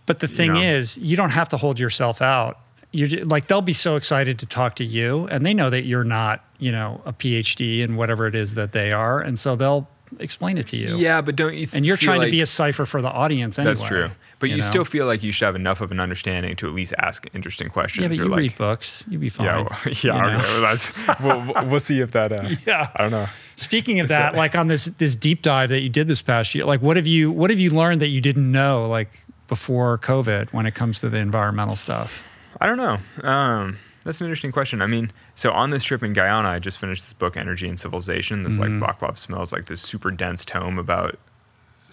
But 0.06 0.20
the 0.20 0.28
thing 0.28 0.54
know. 0.54 0.62
is, 0.62 0.98
you 0.98 1.18
don't 1.18 1.32
have 1.32 1.50
to 1.50 1.58
hold 1.58 1.80
yourself 1.80 2.22
out. 2.22 2.60
You're 2.92 3.26
like 3.26 3.48
they'll 3.48 3.62
be 3.62 3.74
so 3.74 3.98
excited 3.98 4.40
to 4.40 4.46
talk 4.46 4.76
to 4.78 4.86
you, 4.86 5.28
and 5.28 5.46
they 5.46 5.54
know 5.54 5.70
that 5.70 5.84
you're 5.84 6.06
not, 6.06 6.46
you 6.60 6.72
know, 6.72 7.02
a 7.06 7.12
PhD 7.12 7.82
in 7.82 7.98
whatever 7.98 8.26
it 8.26 8.36
is 8.36 8.54
that 8.54 8.72
they 8.72 8.94
are, 8.94 9.20
and 9.20 9.38
so 9.38 9.58
they'll 9.58 9.90
explain 10.20 10.58
it 10.58 10.68
to 10.68 10.78
you. 10.78 10.96
Yeah, 10.96 11.20
but 11.22 11.36
don't 11.36 11.56
you? 11.56 11.68
and 11.74 11.86
you're 11.86 11.98
trying 11.98 12.20
like- 12.20 12.28
to 12.28 12.32
be 12.32 12.42
a 12.42 12.46
cipher 12.46 12.86
for 12.86 13.02
the 13.02 13.10
audience 13.10 13.60
anyway. 13.60 13.74
That's 13.74 13.86
true. 13.86 14.12
But 14.40 14.50
you, 14.50 14.58
know? 14.58 14.64
still 14.64 14.86
feel 14.86 15.06
like 15.06 15.24
you 15.24 15.32
should 15.32 15.46
have 15.46 15.56
enough 15.56 15.80
of 15.82 15.92
an 15.92 16.00
understanding 16.00 16.56
to 16.58 16.68
at 16.68 16.74
least 16.74 16.94
ask 16.98 17.26
interesting 17.34 17.70
questions. 17.70 18.04
yeah, 18.04 18.08
but 18.10 18.18
you 18.18 18.26
like, 18.28 18.38
read 18.38 18.56
books, 18.58 19.06
you'd 19.10 19.22
be 19.22 19.30
fine. 19.30 19.46
Yeah, 19.48 19.62
well, 19.62 19.80
yeah. 19.86 19.94
you 20.04 20.12
know? 20.12 20.38
okay, 20.40 20.48
well, 20.48 20.62
that's 20.62 20.92
we'll, 21.24 21.70
we'll- 21.70 21.80
see 21.80 22.00
if 22.02 22.12
that. 22.12 22.32
Uh, 22.32 22.50
Yeah. 22.66 22.90
I 22.96 23.02
don't 23.04 23.12
know. 23.12 23.28
Speaking 23.56 24.00
of 24.02 24.10
that, 24.10 24.36
like 24.36 24.54
on 24.56 24.68
this 24.68 24.86
this 24.86 25.16
deep 25.16 25.42
dive 25.42 25.70
that 25.70 25.82
you 25.82 25.90
did 25.90 26.08
this 26.08 26.22
past 26.22 26.54
year, 26.54 26.66
like 26.66 26.82
what 26.82 26.98
have 26.98 27.08
you 27.08 27.32
what 27.32 27.50
have 27.50 27.60
you 27.60 27.70
learned 27.70 28.02
that 28.02 28.10
you 28.10 28.20
didn't 28.20 28.52
know 28.52 28.88
like 28.88 29.26
before 29.48 29.98
COVID 30.00 30.52
when 30.52 30.66
it 30.66 30.76
comes 30.76 31.00
to 31.00 31.10
the 31.10 31.18
environmental 31.20 31.76
stuff? 31.78 32.24
I 32.60 32.66
don't 32.68 32.78
know. 32.78 32.98
Um, 33.28 33.78
that's 34.04 34.20
an 34.22 34.26
interesting 34.28 34.52
question. 34.52 34.82
I 34.82 34.88
mean, 34.88 35.12
so 35.36 35.52
on 35.52 35.70
this 35.70 35.84
trip 35.84 36.04
in 36.04 36.14
Guyana, 36.14 36.50
I 36.50 36.60
just 36.60 36.78
finished 36.80 37.04
this 37.06 37.14
book, 37.14 37.38
Energy 37.38 37.68
and 37.70 37.80
Civilization. 37.80 38.44
This 38.44 38.60
Mm-hmm. 38.60 38.82
like 38.84 38.98
Vaclav 39.00 39.18
Smil's 39.18 39.52
like 39.54 39.66
this 39.68 39.82
super 39.82 40.12
dense 40.12 40.44
tome 40.46 40.78
about 40.78 41.18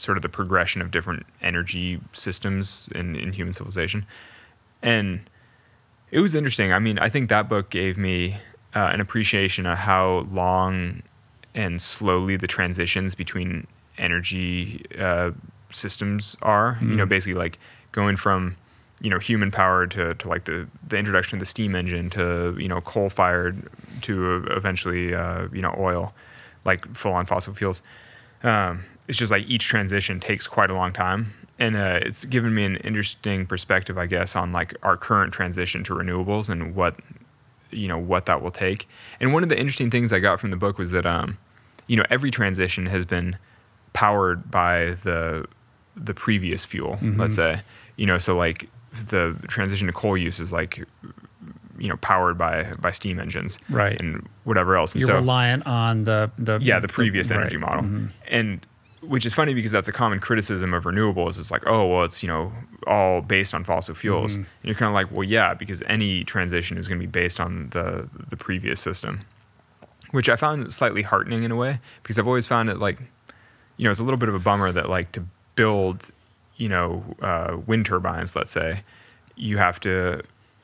sort 0.03 0.19
of 0.19 0.23
the 0.23 0.29
progression 0.29 0.83
of 0.83 0.91
different 0.91 1.25
energy 1.41 2.01
systems 2.13 2.89
in, 2.95 3.15
in 3.17 3.33
human 3.33 3.53
civilization, 3.53 4.05
and 4.83 5.21
it 6.11 6.21
was 6.21 6.35
interesting. 6.35 6.73
I 6.73 6.79
mean, 6.79 6.99
I 6.99 7.09
think 7.09 7.29
that 7.31 7.49
book 7.49 7.71
gave 7.71 7.97
me 7.97 8.37
uh, 8.75 8.91
an 8.93 9.01
appreciation 9.01 9.67
of 9.67 9.79
how 9.79 10.27
long 10.31 11.03
and 11.55 11.81
slowly 11.81 12.37
the 12.37 12.47
transitions 12.47 13.15
between 13.15 13.67
energy 13.99 14.85
uh, 14.99 15.31
systems 15.71 16.37
are. 16.43 16.79
You 16.81 16.97
know, 16.97 17.07
basically 17.07 17.35
like 17.35 17.59
going 17.93 18.17
from 18.17 18.57
you 19.01 19.11
know 19.11 19.19
human 19.19 19.51
power 19.51 19.87
to, 19.87 20.15
to 20.15 20.29
like 20.29 20.45
the, 20.45 20.67
the 20.87 20.97
introduction 20.97 21.37
of 21.37 21.41
the 21.41 21.47
steam 21.47 21.75
engine 21.75 22.09
to 22.11 22.57
you 22.59 22.69
know 22.69 22.81
coal 22.81 23.11
fired 23.11 23.69
to 24.03 24.47
eventually 24.51 25.15
uh, 25.15 25.49
you 25.53 25.61
know 25.61 25.75
oil, 25.79 26.15
like 26.65 26.95
full 26.97 27.13
on 27.13 27.27
fossil 27.27 27.55
fuels. 27.55 27.83
Um, 28.43 28.85
it's 29.09 29.19
just 29.19 29.31
like 29.33 29.45
each 29.47 29.65
transition 29.67 30.21
takes 30.21 30.47
quite 30.47 30.71
a 30.71 30.75
long 30.75 30.93
time, 30.93 31.33
and 31.59 31.77
uh, 31.77 31.99
it's 32.03 32.25
given 32.25 32.55
me 32.55 32.65
an 32.65 32.77
interesting 32.77 33.47
perspective, 33.47 33.99
I 33.99 34.07
guess, 34.07 34.37
on 34.37 34.53
like 34.53 34.75
our 34.83 34.97
current 34.97 35.33
transition 35.33 35.85
to 35.85 35.95
renewables 35.95 36.49
and 36.49 36.75
what 36.75 36.97
you 37.71 37.89
know 37.89 37.99
what 37.99 38.27
that 38.27 38.43
will 38.43 38.51
take. 38.51 38.89
And 39.21 39.33
one 39.33 39.43
of 39.43 39.49
the 39.49 39.59
interesting 39.59 39.91
things 39.91 40.13
I 40.13 40.19
got 40.21 40.41
from 40.41 40.51
the 40.51 40.57
book 40.57 40.79
was 40.79 40.91
that 40.93 41.07
um, 41.07 41.39
you 41.87 41.97
know 41.97 42.05
every 42.11 42.31
transition 42.31 42.87
has 42.87 43.05
been 43.05 43.37
powered 43.93 44.51
by 44.51 44.97
the 45.03 45.47
the 45.97 46.15
previous 46.15 46.65
fuel. 46.65 46.99
Let's 47.03 47.35
say 47.35 47.61
you 47.97 48.07
know 48.07 48.19
so 48.19 48.37
like 48.37 48.69
the 49.09 49.37
transition 49.49 49.87
to 49.87 49.93
coal 49.93 50.17
use 50.17 50.39
is 50.41 50.53
like 50.53 50.79
you 51.79 51.89
know 51.89 51.97
powered 51.99 52.37
by 52.39 52.73
by 52.79 52.91
steam 52.93 53.19
engines 53.19 53.59
Right. 53.71 53.99
and 54.01 54.27
whatever 54.45 54.77
else. 54.77 54.93
And 54.93 55.01
You're 55.01 55.09
so 55.09 55.15
reliant 55.17 55.67
on 55.67 56.05
the 56.05 56.31
the 56.39 56.59
yeah 56.63 56.79
the 56.79 56.89
previous 56.89 57.31
right. 57.31 57.41
energy 57.41 57.57
model 57.57 57.83
Mhm. 57.85 58.11
and 58.29 58.67
which 59.03 59.27
is 59.27 59.35
funny 59.35 59.53
because 59.55 59.73
that's 59.73 59.89
a 59.89 59.93
common 59.93 60.21
criticism 60.21 60.73
of 60.75 60.85
renewables 60.85 61.39
it's 61.39 61.51
like 61.51 61.63
oh 61.67 61.87
well 61.87 62.05
it's 62.05 62.23
you 62.23 62.29
know 62.29 62.53
all 62.87 63.21
based 63.21 63.53
on 63.55 63.65
fossil 63.65 63.95
fuels 63.95 64.33
Mm-hmm. 64.33 64.41
and 64.43 64.49
you're 64.65 64.75
kind 64.75 64.89
of 64.89 64.95
like 64.95 65.11
well 65.11 65.25
yeah 65.25 65.55
because 65.55 65.83
any 65.87 66.25
transition 66.25 66.79
is 66.79 66.89
going 66.89 67.01
to 67.01 67.07
be 67.07 67.11
based 67.11 67.41
on 67.41 67.69
the 67.71 68.09
the 68.31 68.37
previous 68.37 68.81
system 68.81 69.21
which 70.13 70.29
i 70.29 70.37
found 70.37 70.73
slightly 70.73 71.03
heartening 71.03 71.43
in 71.43 71.51
a 71.51 71.57
way 71.57 71.79
because 72.03 72.19
i've 72.19 72.27
always 72.29 72.47
found 72.47 72.69
it 72.71 72.79
like 72.79 72.99
you 73.77 73.85
know 73.85 73.91
it's 73.91 74.01
a 74.01 74.05
little 74.05 74.19
bit 74.19 74.29
of 74.29 74.35
a 74.35 74.39
bummer 74.39 74.71
that 74.73 74.89
like 74.89 75.11
to 75.13 75.23
build 75.57 76.11
you 76.57 76.69
know 76.69 77.03
uh, 77.23 77.57
wind 77.67 77.85
turbines 77.87 78.37
let's 78.37 78.51
say 78.51 78.81
you 79.37 79.59
have 79.59 79.81
to 79.81 80.23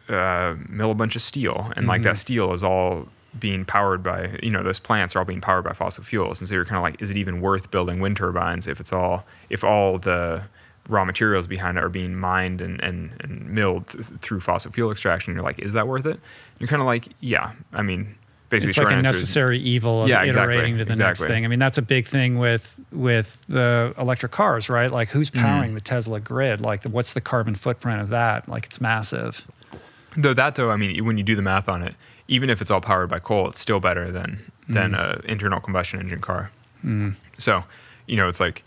uh, 0.08 0.54
mill 0.68 0.90
a 0.90 0.94
bunch 0.94 1.16
of 1.16 1.22
steel 1.22 1.72
and 1.76 1.86
like 1.86 2.00
Mm-hmm. 2.02 2.08
that 2.10 2.18
steel 2.18 2.52
is 2.52 2.62
all 2.62 3.08
being 3.40 3.64
powered 3.64 4.02
by 4.02 4.38
you 4.42 4.50
know 4.50 4.62
those 4.62 4.78
plants 4.78 5.14
are 5.14 5.20
all 5.20 5.24
being 5.24 5.40
powered 5.40 5.64
by 5.64 5.72
fossil 5.72 6.02
fuels 6.04 6.40
and 6.40 6.48
so 6.48 6.54
you're 6.54 6.64
kind 6.64 6.76
of 6.76 6.82
like 6.82 7.00
is 7.02 7.10
it 7.10 7.16
even 7.16 7.40
worth 7.40 7.70
building 7.70 8.00
wind 8.00 8.16
turbines 8.16 8.66
if 8.66 8.80
it's 8.80 8.92
all 8.92 9.24
if 9.50 9.62
all 9.64 9.98
the 9.98 10.42
raw 10.88 11.04
materials 11.04 11.46
behind 11.46 11.76
it 11.76 11.84
are 11.84 11.90
being 11.90 12.14
mined 12.16 12.60
and, 12.62 12.80
and, 12.82 13.10
and 13.20 13.46
milled 13.50 13.86
th- 13.88 14.04
through 14.20 14.40
fossil 14.40 14.72
fuel 14.72 14.90
extraction 14.90 15.34
you're 15.34 15.42
like 15.42 15.58
is 15.58 15.72
that 15.74 15.86
worth 15.86 16.06
it 16.06 16.18
you're 16.58 16.68
kind 16.68 16.80
of 16.82 16.86
like 16.86 17.08
yeah 17.20 17.52
i 17.74 17.82
mean 17.82 18.14
basically 18.48 18.70
It's 18.70 18.78
like 18.78 18.86
a 18.86 18.90
answer 18.94 19.10
is- 19.10 19.16
necessary 19.16 19.58
evil 19.58 20.02
of 20.04 20.08
Yeah, 20.08 20.22
exactly, 20.22 20.54
iterating 20.54 20.78
to 20.78 20.86
the 20.86 20.96
next 20.96 21.22
thing. 21.24 21.44
I 21.44 21.48
mean, 21.48 21.58
that's 21.58 21.76
a 21.76 21.82
big 21.82 22.06
thing 22.06 22.38
with 22.38 22.80
with 22.92 23.36
the 23.46 23.92
electric 23.98 24.32
cars, 24.32 24.70
right? 24.70 24.90
Like, 24.90 25.10
who's 25.10 25.30
Mm-hmm. 25.30 25.44
powering 25.44 25.74
the 25.74 25.82
Tesla 25.82 26.18
grid? 26.18 26.62
Like, 26.62 26.80
the, 26.80 26.88
what's 26.88 27.12
the 27.12 27.20
carbon 27.20 27.54
footprint 27.54 28.00
of 28.00 28.08
that? 28.08 28.48
Like, 28.48 28.64
it's 28.64 28.80
massive. 28.80 29.46
Though 30.16 30.32
that 30.32 30.54
though, 30.54 30.70
I 30.70 30.76
mean, 30.76 31.04
when 31.04 31.18
you 31.18 31.24
do 31.24 31.36
the 31.36 31.42
math 31.42 31.68
on 31.68 31.82
it, 31.82 31.94
even 32.28 32.50
if 32.50 32.60
it's 32.60 32.70
all 32.70 32.80
powered 32.80 33.08
by 33.08 33.18
coal, 33.18 33.48
it's 33.48 33.60
still 33.60 33.80
better 33.80 34.12
than 34.12 34.52
than 34.68 34.92
mm. 34.92 34.98
a 34.98 35.30
internal 35.30 35.60
combustion 35.60 35.98
engine 35.98 36.20
car. 36.20 36.50
Mm. 36.84 37.14
So, 37.38 37.64
you 38.06 38.16
know, 38.16 38.28
it's 38.28 38.40
like, 38.40 38.62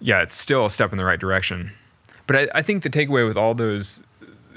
yeah, 0.00 0.22
it's 0.22 0.34
still 0.34 0.66
a 0.66 0.70
step 0.70 0.92
in 0.92 0.98
the 0.98 1.04
right 1.04 1.20
direction. 1.20 1.70
But 2.26 2.36
I, 2.36 2.48
I 2.56 2.62
think 2.62 2.82
the 2.82 2.90
takeaway 2.90 3.26
with 3.26 3.36
all 3.36 3.54
those, 3.54 4.02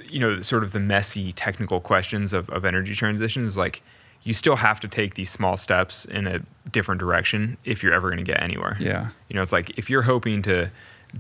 you 0.10 0.20
know, 0.20 0.42
sort 0.42 0.64
of 0.64 0.72
the 0.72 0.80
messy 0.80 1.32
technical 1.34 1.80
questions 1.80 2.34
of, 2.34 2.50
of 2.50 2.66
energy 2.66 2.96
transitions 2.96 3.48
is 3.48 3.58
like, 3.58 3.82
you 4.24 4.34
still 4.34 4.56
have 4.56 4.80
to 4.80 4.88
take 4.88 5.16
these 5.16 5.30
small 5.30 5.58
steps 5.58 6.06
in 6.06 6.28
a 6.28 6.40
different 6.72 7.00
direction 7.00 7.58
if 7.66 7.84
you're 7.84 7.94
ever 7.94 8.10
going 8.10 8.24
to 8.24 8.32
get 8.32 8.42
anywhere. 8.42 8.78
Yeah. 8.80 9.10
You 9.30 9.36
know, 9.36 9.42
it's 9.42 9.52
like 9.52 9.78
if 9.78 9.90
you're 9.90 10.02
hoping 10.02 10.42
to 10.44 10.72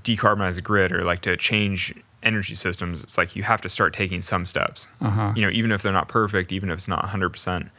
decarbonize 0.03 0.55
the 0.55 0.61
grid 0.61 0.91
or 0.91 1.03
like 1.03 1.21
to 1.21 1.37
change 1.37 1.93
energy 2.23 2.55
systems, 2.55 3.03
it's 3.03 3.17
like 3.17 3.35
you 3.35 3.43
have 3.43 3.61
to 3.61 3.69
start 3.69 3.93
taking 3.93 4.21
some 4.21 4.45
steps. 4.45 4.87
Uh-huh. 5.01 5.33
You 5.35 5.41
know, 5.43 5.49
even 5.51 5.71
if 5.71 5.81
they're 5.81 5.91
not 5.93 6.07
perfect, 6.07 6.51
even 6.51 6.69
if 6.69 6.77
it's 6.77 6.87
not 6.87 7.05
100%, 7.05 7.69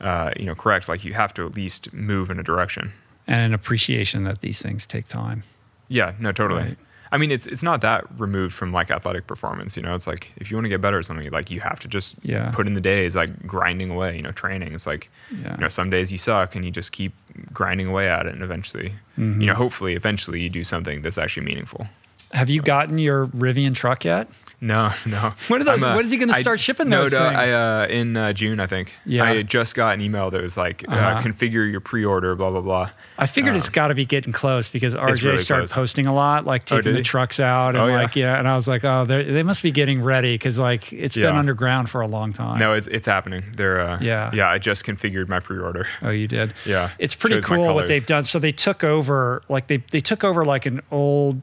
uh, 0.00 0.30
you 0.38 0.44
know, 0.46 0.54
correct, 0.54 0.88
like 0.88 1.04
you 1.04 1.14
have 1.14 1.32
to 1.34 1.46
at 1.46 1.54
least 1.54 1.92
move 1.92 2.30
in 2.30 2.38
a 2.38 2.42
direction. 2.42 2.92
And 3.26 3.40
an 3.40 3.54
appreciation 3.54 4.24
that 4.24 4.40
these 4.40 4.60
things 4.60 4.86
take 4.86 5.06
time. 5.06 5.44
Yeah, 5.88 6.14
no, 6.18 6.32
totally. 6.32 6.62
Right. 6.62 6.78
I 7.12 7.18
mean, 7.18 7.30
it's 7.30 7.46
it's 7.46 7.62
not 7.62 7.82
that 7.82 8.06
removed 8.18 8.54
from 8.54 8.72
like 8.72 8.90
athletic 8.90 9.26
performance. 9.26 9.76
You 9.76 9.82
know, 9.82 9.94
it's 9.94 10.06
like 10.06 10.28
if 10.36 10.50
you 10.50 10.56
want 10.56 10.64
to 10.64 10.70
get 10.70 10.80
better 10.80 10.98
at 10.98 11.04
something, 11.04 11.30
like 11.30 11.50
you 11.50 11.60
have 11.60 11.78
to 11.80 11.88
just 11.88 12.16
Yeah. 12.22 12.50
put 12.52 12.66
in 12.66 12.72
the 12.72 12.80
days, 12.80 13.14
like 13.14 13.46
grinding 13.46 13.90
away. 13.90 14.16
You 14.16 14.22
know, 14.22 14.32
training. 14.32 14.72
It's 14.72 14.86
like 14.86 15.10
Yeah. 15.30 15.52
you 15.56 15.58
know, 15.58 15.68
some 15.68 15.90
days 15.90 16.10
you 16.10 16.16
suck 16.16 16.56
and 16.56 16.64
you 16.64 16.70
just 16.70 16.90
keep 16.92 17.12
grinding 17.52 17.86
away 17.86 18.08
at 18.08 18.24
it, 18.26 18.32
and 18.32 18.42
eventually, 18.42 18.94
Mm-hmm. 19.18 19.40
you 19.42 19.46
know, 19.46 19.54
hopefully, 19.54 19.94
eventually, 19.94 20.40
you 20.40 20.48
do 20.48 20.64
something 20.64 21.02
that's 21.02 21.18
actually 21.18 21.44
meaningful. 21.44 21.86
Have 22.32 22.48
you 22.50 22.62
gotten 22.62 22.98
your 22.98 23.26
Rivian 23.28 23.74
truck 23.74 24.04
yet? 24.04 24.28
No, 24.60 24.92
no. 25.06 25.32
When 25.48 25.60
are 25.60 25.64
those- 25.64 25.82
I'm, 25.82 25.96
when 25.96 26.04
is 26.04 26.12
he 26.12 26.16
gonna 26.18 26.34
I- 26.34 26.40
start 26.40 26.60
shipping 26.60 26.88
those 26.88 27.10
no, 27.12 27.18
things? 27.18 27.48
I, 27.48 27.82
uh, 27.82 27.86
in 27.88 28.16
uh, 28.16 28.32
June, 28.32 28.60
I 28.60 28.68
think. 28.68 28.92
Yeah. 29.04 29.24
I 29.24 29.42
just 29.42 29.74
got 29.74 29.94
an 29.94 30.00
email 30.00 30.30
that 30.30 30.40
was 30.40 30.56
like, 30.56 30.84
uh 30.88 30.92
Uh-huh. 30.92 31.20
configure 31.22 31.68
your 31.68 31.80
pre-order, 31.80 32.36
blah 32.36 32.50
blah 32.52 32.60
blah. 32.60 32.90
I 33.18 33.26
figured 33.26 33.56
it's 33.56 33.68
got 33.68 33.88
to 33.88 33.94
be 33.96 34.06
getting 34.06 34.32
close 34.32 34.68
because 34.68 34.94
RJ 34.94 35.22
really 35.24 35.38
started 35.38 35.66
close. 35.68 35.74
posting 35.74 36.06
a 36.06 36.14
lot, 36.14 36.46
like 36.46 36.62
Oh, 36.70 36.76
taking 36.76 36.92
did 36.92 37.00
the 37.00 37.04
trucks 37.04 37.40
out 37.40 37.70
and 37.74 37.78
Oh, 37.78 37.86
like 37.92 38.14
yeah, 38.14 38.38
and 38.38 38.46
I 38.48 38.54
was 38.54 38.68
like, 38.68 38.84
oh, 38.84 39.04
they're- 39.04 39.42
must 39.44 39.64
be 39.64 39.72
getting 39.72 40.00
ready 40.00 40.34
because 40.34 40.60
like 40.60 40.92
it's 40.92 41.16
been 41.16 41.34
underground 41.36 41.90
for 41.90 42.00
a 42.00 42.06
long 42.06 42.32
time. 42.32 42.60
No, 42.60 42.72
it's 42.74 42.86
it's 42.86 43.06
happening. 43.06 43.42
They're 43.56 43.80
uh, 43.80 43.98
Yeah. 44.00 44.30
yeah. 44.32 44.48
I 44.48 44.58
just 44.58 44.84
configured 44.84 45.28
my 45.28 45.40
pre-order. 45.40 45.88
Oh, 46.02 46.10
you 46.10 46.28
did. 46.28 46.54
Yeah. 46.64 46.90
it's 47.00 47.16
pretty 47.16 47.36
Shows 47.36 47.44
cool 47.46 47.74
what 47.74 47.88
they've 47.88 48.06
done. 48.06 48.22
So 48.22 48.38
they 48.38 48.52
took 48.52 48.84
over, 48.84 49.42
like 49.48 49.66
they 49.66 49.78
they 49.90 50.00
took 50.00 50.22
over 50.22 50.44
like 50.44 50.66
an 50.66 50.82
old, 50.92 51.40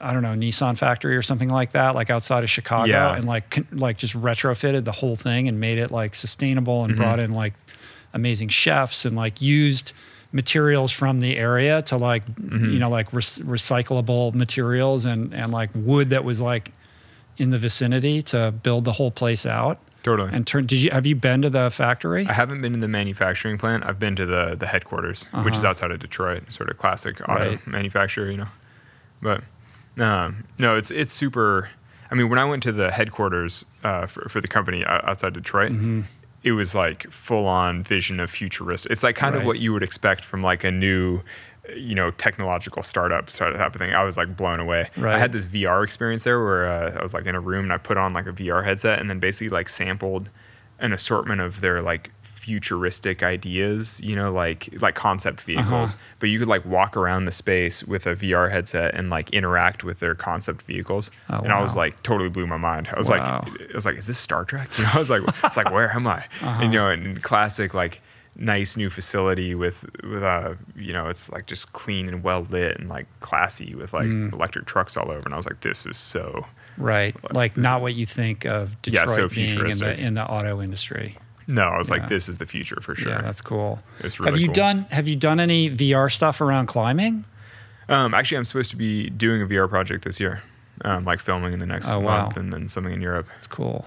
I 0.00 0.12
don't 0.12 0.22
know, 0.22 0.34
Nissan 0.34 0.78
factory 0.78 1.16
or 1.16 1.22
something 1.22 1.48
like 1.50 1.72
that, 1.72 1.94
like 1.94 2.08
outside 2.10 2.42
of 2.44 2.50
Chicago, 2.50 2.90
Yeah. 2.90 3.14
and 3.16 3.24
like 3.26 3.50
con- 3.50 3.66
like 3.72 3.98
just 3.98 4.14
retrofitted 4.14 4.84
the 4.84 4.92
whole 4.92 5.16
thing 5.16 5.46
and 5.48 5.60
made 5.60 5.78
it 5.78 5.90
like 5.90 6.14
sustainable 6.14 6.84
and 6.84 6.96
brought 6.96 7.18
Mm-hmm. 7.18 7.32
in 7.32 7.36
like 7.36 7.54
amazing 8.14 8.48
chefs 8.48 9.04
and 9.04 9.14
like 9.16 9.40
used 9.42 9.92
materials 10.32 10.92
from 10.92 11.20
the 11.20 11.36
area 11.36 11.82
to 11.82 11.96
like 11.96 12.24
Mm-hmm. 12.26 12.70
you 12.72 12.78
know 12.78 12.88
like 12.90 13.12
rec- 13.12 13.44
recyclable 13.46 14.32
materials 14.34 15.04
and 15.04 15.34
and 15.34 15.52
like 15.52 15.70
wood 15.74 16.10
that 16.10 16.24
was 16.24 16.40
like 16.40 16.72
in 17.36 17.50
the 17.50 17.58
vicinity 17.58 18.22
to 18.22 18.52
build 18.62 18.84
the 18.84 18.92
whole 18.92 19.10
place 19.10 19.44
out 19.46 19.78
Totally. 20.02 20.30
and 20.32 20.46
turn 20.46 20.66
did 20.66 20.82
you 20.82 20.90
have 20.92 21.04
you 21.06 21.14
been 21.16 21.42
to 21.42 21.50
the 21.50 21.70
factory 21.70 22.26
I 22.26 22.32
haven't 22.32 22.62
been 22.62 22.72
to 22.74 22.78
the 22.78 22.88
manufacturing 22.88 23.58
plant. 23.58 23.84
I've 23.84 23.98
been 23.98 24.16
to 24.16 24.24
the 24.26 24.56
the 24.58 24.66
headquarters, 24.66 25.26
which 25.44 25.54
is 25.56 25.64
outside 25.64 25.90
of 25.90 25.98
Detroit, 26.00 26.44
sort 26.52 26.70
of 26.70 26.78
classic 26.78 27.20
auto 27.22 27.32
Uh-huh. 27.32 27.50
Right. 27.50 27.66
manufacturer, 27.66 28.30
you 28.30 28.38
know. 28.38 28.48
But 29.20 29.42
um, 29.98 30.44
no, 30.58 30.76
it's 30.76 30.90
it's 30.90 31.12
super. 31.12 31.68
I 32.10 32.14
mean, 32.14 32.28
when 32.28 32.38
I 32.38 32.44
went 32.44 32.62
to 32.64 32.72
the 32.72 32.90
headquarters 32.90 33.64
uh, 33.84 34.06
for 34.06 34.28
for 34.28 34.40
the 34.40 34.48
company 34.48 34.84
outside 34.86 35.32
Detroit, 35.34 35.72
Mm-hmm. 35.72 36.02
it 36.42 36.52
was 36.52 36.74
like 36.74 37.10
full 37.10 37.46
on 37.46 37.82
vision 37.82 38.18
of 38.20 38.30
futuristic. 38.30 38.90
It's 38.92 39.02
like 39.02 39.16
kind 39.16 39.34
Right. 39.34 39.42
of 39.42 39.46
what 39.46 39.58
you 39.58 39.72
would 39.72 39.82
expect 39.82 40.24
from 40.24 40.42
like 40.42 40.64
a 40.64 40.70
new. 40.70 41.20
You 41.76 41.94
know, 41.94 42.10
technological 42.12 42.82
startup 42.82 43.30
sort 43.30 43.52
of 43.52 43.58
type 43.58 43.74
of 43.74 43.80
thing. 43.80 43.92
I 43.94 44.02
was 44.02 44.16
like 44.16 44.34
blown 44.36 44.58
away. 44.58 44.88
Right. 44.96 45.14
I 45.14 45.18
had 45.18 45.30
this 45.30 45.46
VR 45.46 45.84
experience 45.84 46.24
there 46.24 46.42
where 46.42 46.66
uh, 46.66 46.98
I 46.98 47.02
was 47.02 47.12
like 47.14 47.26
in 47.26 47.34
a 47.36 47.40
room 47.40 47.64
and 47.64 47.72
I 47.72 47.76
put 47.76 47.96
on 47.98 48.12
like 48.14 48.26
a 48.26 48.32
VR 48.32 48.64
headset 48.64 48.98
and 48.98 49.08
then 49.10 49.20
basically 49.20 49.50
like 49.50 49.68
sampled 49.68 50.30
an 50.80 50.92
assortment 50.92 51.42
of 51.42 51.60
their 51.60 51.80
like 51.82 52.10
futuristic 52.40 53.22
ideas, 53.22 54.00
you 54.02 54.16
know, 54.16 54.32
like 54.32 54.68
like 54.80 54.94
concept 54.94 55.40
vehicles. 55.42 55.94
Uh-huh. 55.94 56.02
But 56.18 56.28
you 56.30 56.38
could 56.38 56.48
like 56.48 56.64
walk 56.64 56.96
around 56.96 57.24
the 57.26 57.32
space 57.32 57.84
with 57.84 58.06
a 58.06 58.16
VR 58.16 58.50
headset 58.50 58.94
and 58.94 59.10
like 59.10 59.30
interact 59.30 59.84
with 59.84 60.00
their 60.00 60.14
concept 60.14 60.62
vehicles. 60.62 61.10
Oh, 61.30 61.38
and 61.40 61.52
I 61.52 61.60
was 61.62 61.76
like 61.76 62.02
totally 62.02 62.30
blew 62.30 62.46
my 62.46 62.56
mind. 62.56 62.88
I 62.92 62.98
was 62.98 63.08
Wow. 63.08 63.44
like 63.46 63.70
I 63.70 63.74
was 63.74 63.84
like, 63.84 63.96
is 63.96 64.06
this 64.06 64.18
Star 64.18 64.44
Trek? 64.44 64.68
You 64.78 64.84
know, 64.84 64.90
I 64.94 64.98
was 64.98 65.10
like 65.10 65.22
it's 65.44 65.56
like 65.56 65.70
where 65.70 65.90
am 65.94 66.06
I? 66.06 66.24
Uh-huh. 66.42 66.62
And, 66.62 66.72
you 66.72 66.78
know, 66.78 66.90
in 66.90 67.20
classic 67.20 67.74
like 67.74 68.00
nice 68.36 68.76
new 68.76 68.88
facility 68.88 69.54
with 69.54 69.84
with 70.04 70.22
uh 70.22 70.54
you 70.76 70.92
know 70.92 71.08
it's 71.08 71.28
like 71.30 71.46
just 71.46 71.72
clean 71.74 72.08
and 72.08 72.22
well 72.22 72.42
lit 72.48 72.78
and 72.78 72.88
like 72.88 73.06
classy 73.20 73.74
with 73.74 73.92
like 73.92 74.06
Mm. 74.06 74.32
electric 74.32 74.64
trucks 74.66 74.96
all 74.96 75.10
over 75.10 75.20
and 75.26 75.34
I 75.34 75.36
was 75.36 75.46
like 75.46 75.60
this 75.60 75.84
is 75.84 75.96
so 75.98 76.46
Right. 76.78 77.14
Like 77.34 77.56
not 77.58 77.82
what 77.82 77.94
you 77.94 78.06
think 78.06 78.46
of 78.46 78.70
Yeah, 78.86 79.04
Detroit 79.04 79.16
so 79.16 79.28
being 79.28 79.58
in 79.66 79.78
the 79.78 80.00
in 80.00 80.14
the 80.14 80.24
auto 80.24 80.62
industry. 80.62 81.18
No 81.50 81.62
I 81.64 81.78
was 81.78 81.88
Yeah. 81.88 81.96
like 81.96 82.08
this 82.08 82.28
is 82.28 82.36
the 82.38 82.46
future 82.46 82.78
for 82.80 82.94
sure 82.94 83.12
Yeah, 83.12 83.22
that's 83.22 83.40
cool. 83.40 83.80
It's 84.00 84.18
really 84.20 84.32
have 84.32 84.40
you 84.40 84.46
cool. 84.48 84.54
done 84.54 84.78
have 84.90 85.08
you 85.08 85.16
done 85.16 85.40
any 85.40 85.70
VR 85.70 86.10
stuff 86.10 86.40
around 86.40 86.66
climbing? 86.66 87.24
Um, 87.88 88.14
actually, 88.14 88.38
I'm 88.38 88.44
supposed 88.44 88.70
to 88.70 88.76
be 88.76 89.10
doing 89.10 89.42
a 89.42 89.46
VR 89.46 89.68
project 89.68 90.04
this 90.04 90.20
year, 90.20 90.42
um, 90.84 91.04
like 91.04 91.18
filming 91.18 91.52
in 91.52 91.58
the 91.58 91.66
next 91.66 91.88
Oh, 91.88 91.98
wow. 91.98 92.22
month, 92.22 92.36
and 92.36 92.52
then 92.52 92.68
something 92.68 92.92
in 92.92 93.00
Europe. 93.02 93.26
It's 93.36 93.48
cool. 93.48 93.84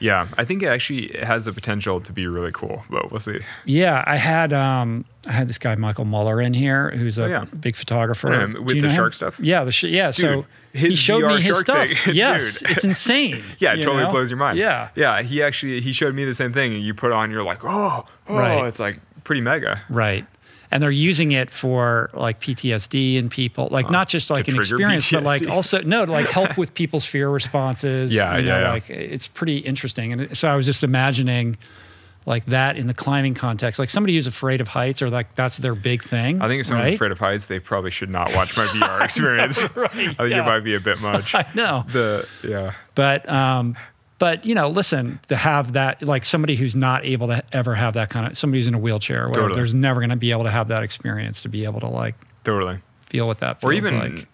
Yeah, 0.00 0.26
I 0.36 0.44
think 0.44 0.62
it 0.64 0.66
actually 0.66 1.16
has 1.22 1.44
the 1.44 1.52
potential 1.52 2.00
to 2.00 2.12
be 2.12 2.26
really 2.26 2.50
cool, 2.52 2.82
but 2.90 3.12
we'll 3.12 3.20
see. 3.20 3.38
Yeah, 3.64 4.02
I 4.08 4.16
had 4.16 4.52
um 4.52 5.04
I 5.28 5.32
had 5.32 5.48
this 5.48 5.58
guy 5.58 5.76
Michael 5.76 6.04
Muller 6.04 6.40
in 6.40 6.52
here 6.52 6.90
who's 6.90 7.16
a 7.18 7.24
Oh, 7.24 7.28
yeah. 7.28 7.44
big 7.44 7.76
photographer. 7.76 8.28
I 8.28 8.38
know 8.38 8.44
him. 8.44 8.52
Do 8.54 8.62
With 8.62 8.76
the 8.76 8.82
know 8.82 8.88
him? 8.88 8.96
shark 8.96 9.14
stuff? 9.14 9.38
Yeah, 9.38 9.62
the 9.62 9.70
sh- 9.72 9.84
yeah. 9.84 10.10
so 10.10 10.44
Dude, 10.74 10.90
he 10.90 10.96
showed 10.96 11.22
VR 11.22 11.36
me 11.36 11.40
his 11.42 11.56
shark 11.56 11.66
stuff. 11.66 11.88
thing. 12.04 12.14
yes, 12.14 12.62
it's 12.62 12.84
insane. 12.84 13.42
Yeah, 13.58 13.74
it 13.74 13.76
totally 13.82 14.02
know? 14.04 14.10
blows 14.10 14.28
your 14.28 14.38
mind. 14.38 14.58
Yeah, 14.58 14.88
yeah. 14.96 15.22
He 15.22 15.42
actually 15.42 15.80
he 15.80 15.92
showed 15.92 16.14
me 16.14 16.24
the 16.24 16.34
same 16.34 16.52
thing, 16.52 16.74
and 16.74 16.82
you 16.82 16.94
put 16.94 17.12
on, 17.12 17.30
you're 17.30 17.44
like, 17.44 17.64
oh, 17.64 18.04
oh, 18.28 18.34
Right. 18.36 18.66
it's 18.66 18.80
like 18.80 18.98
pretty 19.24 19.40
mega. 19.40 19.80
right. 19.88 20.26
And 20.70 20.82
they're 20.82 20.90
using 20.90 21.30
it 21.30 21.50
for 21.50 22.10
like 22.14 22.40
PTSD 22.40 23.14
in 23.14 23.28
people, 23.28 23.68
like 23.70 23.90
not 23.90 24.08
just 24.08 24.28
uh, 24.28 24.34
like 24.34 24.48
an 24.48 24.56
experience, 24.56 25.08
but 25.08 25.22
like 25.22 25.48
also 25.48 25.80
no, 25.82 26.04
to 26.04 26.10
like 26.10 26.26
help 26.26 26.56
with 26.58 26.74
people's 26.74 27.06
fear 27.06 27.28
responses. 27.28 28.12
Yeah, 28.12 28.36
you 28.38 28.42
know, 28.44 28.56
yeah, 28.56 28.60
yeah. 28.62 28.70
like 28.72 28.90
it's 28.90 29.28
pretty 29.28 29.58
interesting. 29.58 30.12
And 30.12 30.36
so 30.36 30.48
I 30.48 30.56
was 30.56 30.66
just 30.66 30.82
imagining 30.82 31.56
like 32.26 32.46
that 32.46 32.76
in 32.76 32.86
the 32.86 32.94
climbing 32.94 33.34
context, 33.34 33.78
like 33.78 33.90
somebody 33.90 34.14
who's 34.14 34.26
afraid 34.26 34.60
of 34.60 34.68
heights 34.68 35.02
or 35.02 35.10
like 35.10 35.34
that's 35.34 35.58
their 35.58 35.74
big 35.74 36.02
thing. 36.02 36.40
I 36.40 36.48
think 36.48 36.60
if 36.60 36.66
someone's 36.66 36.86
right? 36.86 36.94
afraid 36.94 37.12
of 37.12 37.18
heights, 37.18 37.46
they 37.46 37.60
probably 37.60 37.90
should 37.90 38.10
not 38.10 38.34
watch 38.34 38.56
my 38.56 38.66
VR 38.66 39.00
experience. 39.04 39.60
right, 39.76 39.90
I 39.90 39.96
think 39.96 40.18
yeah. 40.18 40.40
it 40.40 40.44
might 40.46 40.60
be 40.60 40.74
a 40.74 40.80
bit 40.80 41.00
much. 41.00 41.34
I 41.34 41.46
know. 41.54 41.84
The 41.88 42.26
yeah. 42.42 42.74
but 42.94 43.28
um 43.28 43.76
but 44.18 44.46
you 44.46 44.54
know 44.54 44.68
listen 44.68 45.20
to 45.28 45.36
have 45.36 45.72
that 45.74 46.02
like 46.02 46.24
somebody 46.24 46.56
who's 46.56 46.74
not 46.74 47.04
able 47.04 47.26
to 47.26 47.42
ever 47.52 47.74
have 47.74 47.94
that 47.94 48.10
kind 48.10 48.26
of 48.26 48.38
somebody 48.38 48.60
who's 48.60 48.68
in 48.68 48.74
a 48.74 48.78
wheelchair 48.78 49.24
or 49.24 49.28
whatever 49.28 49.48
Totally. 49.48 49.58
there's 49.58 49.74
never 49.74 50.00
going 50.00 50.10
to 50.10 50.16
be 50.16 50.30
able 50.30 50.44
to 50.44 50.50
have 50.50 50.68
that 50.68 50.82
experience 50.82 51.42
to 51.42 51.48
be 51.48 51.64
able 51.64 51.80
to 51.80 51.88
like 51.88 52.14
Totally. 52.44 52.78
feel 53.06 53.26
what 53.26 53.38
that 53.38 53.60
feels 53.60 53.70
or 53.70 53.72
even 53.74 53.98
like 53.98 54.28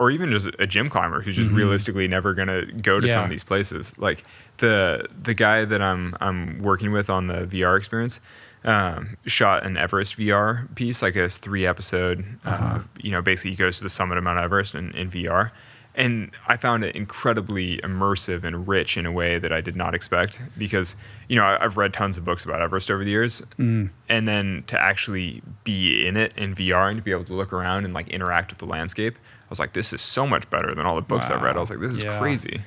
or 0.00 0.10
even 0.10 0.30
just 0.30 0.48
a 0.60 0.66
gym 0.66 0.88
climber 0.88 1.20
who's 1.20 1.34
just 1.36 1.50
realistically 1.50 2.06
never 2.06 2.32
going 2.32 2.48
to 2.48 2.64
go 2.80 3.00
to 3.00 3.08
some 3.08 3.16
Mm-hmm. 3.18 3.24
Of 3.24 3.30
these 3.30 3.44
places 3.44 3.92
like 3.98 4.24
the 4.58 5.06
the 5.22 5.34
guy 5.34 5.64
that 5.64 5.80
i'm 5.82 6.14
i'm 6.20 6.58
working 6.62 6.92
with 6.92 7.08
on 7.10 7.26
the 7.26 7.46
vr 7.46 7.76
experience 7.78 8.20
um, 8.64 9.16
shot 9.26 9.64
an 9.64 9.76
everest 9.76 10.16
vr 10.18 10.72
piece 10.74 11.00
like 11.02 11.16
a 11.16 11.28
three 11.28 11.66
episode 11.66 12.24
Uh-huh. 12.44 12.76
uh, 12.78 12.82
you 12.98 13.10
know 13.10 13.22
basically 13.22 13.52
he 13.52 13.56
goes 13.56 13.78
to 13.78 13.84
the 13.84 13.88
summit 13.90 14.18
of 14.18 14.24
mount 14.24 14.38
everest 14.38 14.74
in, 14.74 14.90
in 14.92 15.10
vr 15.10 15.50
and 15.94 16.30
i 16.48 16.56
found 16.56 16.84
it 16.84 16.94
incredibly 16.96 17.78
immersive 17.78 18.42
and 18.44 18.66
rich 18.68 18.96
in 18.96 19.06
a 19.06 19.12
way 19.12 19.38
that 19.38 19.52
i 19.52 19.60
did 19.60 19.76
not 19.76 19.94
expect 19.94 20.40
because 20.58 20.96
you 21.28 21.36
know 21.36 21.44
I, 21.44 21.64
i've 21.64 21.76
read 21.76 21.92
tons 21.94 22.18
of 22.18 22.24
books 22.24 22.44
about 22.44 22.60
everest 22.60 22.90
over 22.90 23.04
the 23.04 23.10
years 23.10 23.42
Mm. 23.58 23.90
and 24.08 24.26
then 24.26 24.64
to 24.66 24.80
actually 24.80 25.40
be 25.64 26.06
in 26.06 26.16
it 26.16 26.32
in 26.36 26.54
VR 26.54 26.88
and 26.90 26.98
to 26.98 27.02
be 27.02 27.10
able 27.12 27.24
to 27.24 27.32
look 27.34 27.52
around 27.52 27.84
and 27.84 27.94
like 27.94 28.08
interact 28.08 28.50
with 28.52 28.58
the 28.58 28.66
landscape, 28.66 29.16
I 29.16 29.50
was 29.50 29.58
like, 29.58 29.72
this 29.72 29.92
is 29.92 30.00
so 30.02 30.26
much 30.26 30.48
better 30.50 30.74
than 30.74 30.84
all 30.86 30.94
the 30.96 31.00
books 31.02 31.30
I've 31.30 31.42
read. 31.42 31.56
I 31.56 31.60
was 31.60 31.70
like, 31.70 31.80
this 31.80 31.92
is 31.92 32.02
Yeah. 32.02 32.18
crazy. 32.18 32.60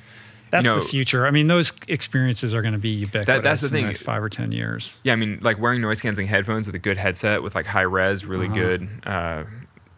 That's 0.52 0.64
know- 0.64 0.78
the 0.78 0.86
future 0.86 1.26
i 1.26 1.30
mean 1.32 1.48
those 1.48 1.72
experiences 1.88 2.54
are 2.54 2.62
going 2.62 2.72
to 2.74 2.78
be 2.78 2.90
ubiquitous 2.90 3.42
that's 3.42 3.60
the 3.62 3.66
in 3.66 3.72
thing. 3.72 3.82
the 3.82 3.86
next 3.88 4.02
five 4.02 4.22
or 4.22 4.28
ten 4.28 4.52
years 4.52 4.98
Yeah, 5.02 5.14
I 5.14 5.16
mean, 5.16 5.40
like 5.42 5.58
wearing 5.58 5.80
noise 5.80 6.00
canceling 6.00 6.28
headphones 6.28 6.66
with 6.66 6.76
a 6.76 6.78
good 6.78 6.96
headset 6.98 7.42
with 7.42 7.54
like 7.56 7.66
high 7.66 7.80
res, 7.82 8.24
really 8.24 8.46
Uh-huh. 8.46 8.54
good, 8.54 8.88
uh, 9.04 9.42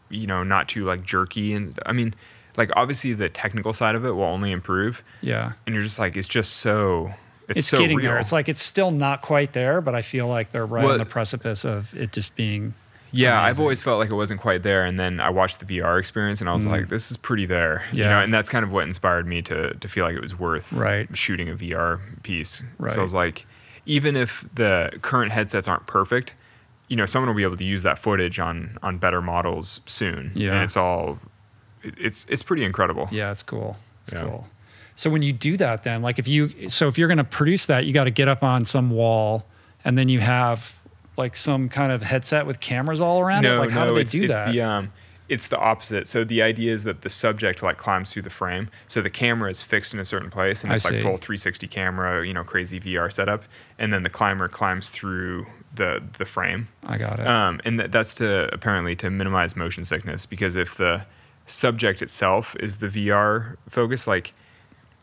you 0.09 0.27
know, 0.27 0.43
not 0.45 0.69
too 0.69 0.85
like 0.87 1.03
jerky. 1.05 1.53
And 1.55 1.79
I 1.85 1.93
mean, 1.93 2.15
like 2.57 2.71
obviously 2.77 3.13
the 3.15 3.29
technical 3.29 3.73
side 3.75 3.95
of 3.97 4.05
it 4.07 4.13
will 4.13 4.23
only 4.25 4.53
improve. 4.53 5.03
yeah 5.21 5.53
And 5.67 5.75
you're 5.75 5.83
just 5.85 5.99
like, 5.99 6.17
it's 6.17 6.29
just 6.29 6.53
so, 6.59 7.13
it's, 7.49 7.59
it's 7.59 7.69
so 7.69 7.79
getting 7.79 7.99
real. 7.99 8.07
there 8.13 8.19
it's 8.19 8.33
like 8.33 8.49
it's 8.49 8.63
still 8.63 8.91
not 8.91 9.21
quite 9.21 9.53
there 9.53 9.83
but 9.83 9.95
i 9.95 10.01
feel 10.01 10.27
like 10.29 10.51
they're 10.53 10.65
right 10.65 10.85
Well- 10.85 10.93
on 10.95 10.99
the 10.99 11.05
precipice 11.05 11.65
of 11.67 11.95
it 11.95 12.11
just 12.13 12.35
being 12.37 12.73
Yeah, 13.15 13.41
I've 13.43 13.61
always 13.61 13.81
felt 13.83 13.99
like 13.99 14.11
it 14.11 14.15
wasn't 14.15 14.41
quite 14.41 14.63
there, 14.63 14.85
and 14.85 14.99
then 14.99 15.21
I 15.21 15.31
watched 15.31 15.61
the 15.61 15.67
VR 15.67 15.99
experience, 15.99 16.41
and 16.41 16.51
I 16.51 16.55
was 16.55 16.67
like, 16.67 16.89
"This 16.89 17.11
is 17.11 17.17
pretty 17.17 17.47
there." 17.47 17.85
You 17.93 18.05
Mm. 18.05 18.09
Know, 18.11 18.21
and 18.21 18.35
that's 18.35 18.49
kind 18.49 18.65
of 18.65 18.71
what 18.73 18.85
inspired 18.87 19.27
me 19.27 19.43
to 19.43 19.75
to 19.75 19.89
feel 19.89 20.05
like 20.05 20.15
it 20.17 20.21
was 20.23 20.39
worth 20.39 20.73
Right. 20.73 21.09
shooting 21.17 21.49
a 21.49 21.55
VR 21.55 22.01
piece. 22.23 22.63
Right. 22.79 22.93
So 22.93 22.99
I 22.99 23.03
was 23.03 23.15
like, 23.15 23.47
even 23.87 24.17
if 24.17 24.45
the 24.55 24.91
current 25.03 25.33
headsets 25.33 25.69
aren't 25.69 25.87
perfect, 25.87 26.35
you 26.89 26.97
know, 26.97 27.07
someone 27.07 27.29
will 27.29 27.37
be 27.37 27.43
able 27.45 27.57
to 27.57 27.65
use 27.67 27.83
that 27.83 27.99
footage 27.99 28.39
on 28.39 28.79
on 28.83 28.99
better 28.99 29.23
models 29.23 29.81
soon. 29.87 30.33
Yeah. 30.35 30.53
and 30.55 30.63
it's 30.65 30.77
all, 30.77 31.19
it's 31.83 32.27
it's 32.29 32.43
pretty 32.43 32.65
incredible. 32.65 33.09
Yeah, 33.11 33.31
it's 33.31 33.43
cool. 33.43 33.77
It's 34.03 34.13
Yeah. 34.15 34.23
cool. 34.23 34.49
So 34.97 35.11
when 35.11 35.23
you 35.23 35.33
do 35.33 35.57
that, 35.57 35.83
then 35.83 36.03
like 36.03 36.19
if 36.19 36.29
you, 36.29 36.69
so 36.71 36.87
if 36.89 36.99
you're 36.99 37.09
going 37.09 37.19
to 37.19 37.25
produce 37.25 37.67
that, 37.67 37.85
you 37.85 37.93
got 37.93 38.05
to 38.05 38.11
get 38.13 38.29
up 38.29 38.43
on 38.43 38.65
some 38.65 38.91
wall, 38.91 39.45
and 39.85 39.99
then 39.99 40.09
you 40.09 40.21
have 40.21 40.75
like 41.17 41.37
some 41.37 41.69
kind 41.69 41.93
of 41.93 42.03
headset 42.03 42.47
with 42.47 42.61
cameras 42.61 43.01
all 43.01 43.21
around 43.21 43.45
it. 43.45 43.49
No, 43.49 43.61
Like 43.61 43.71
how 43.71 43.85
no, 43.85 43.91
do 43.91 43.95
they 43.97 44.01
it's, 44.03 44.13
do 44.13 44.23
it's 44.25 44.35
that? 44.35 44.53
the 44.53 44.63
um, 44.63 44.93
it's 45.29 45.47
the 45.47 45.59
opposite. 45.59 46.07
So 46.07 46.23
the 46.25 46.43
idea 46.43 46.75
is 46.75 46.85
that 46.85 47.01
the 47.01 47.11
subject 47.11 47.63
like 47.63 47.79
climbs 47.79 48.13
through 48.13 48.23
the 48.23 48.31
frame. 48.31 48.69
So 48.89 49.01
the 49.01 49.11
camera 49.11 49.51
is 49.51 49.63
fixed 49.63 49.95
in 49.95 50.01
a 50.01 50.05
certain 50.05 50.31
place, 50.31 50.65
and 50.65 50.73
it's 50.73 50.85
like 50.85 51.01
full 51.01 51.17
360 51.17 51.67
camera, 51.69 52.27
you 52.27 52.35
know, 52.35 52.45
crazy 52.45 52.79
VR 52.79 53.13
setup, 53.13 53.45
and 53.79 53.93
then 53.93 54.03
the 54.03 54.11
climber 54.11 54.49
climbs 54.49 54.91
through 54.91 55.47
the 55.75 56.03
the 56.19 56.25
frame. 56.27 56.69
I 56.85 56.99
got 56.99 57.21
it. 57.21 57.27
Um, 57.27 57.61
and 57.65 57.81
that, 57.81 57.93
that's 57.93 58.15
to 58.17 58.53
apparently 58.53 58.95
to 58.97 59.11
minimize 59.11 59.57
motion 59.57 59.85
sickness 59.85 60.27
because 60.27 60.57
if 60.57 60.77
the 60.77 61.05
subject 61.47 62.03
itself 62.03 62.55
is 62.61 62.77
the 62.77 62.89
VR 62.89 63.57
focus, 63.69 64.07
like 64.07 64.35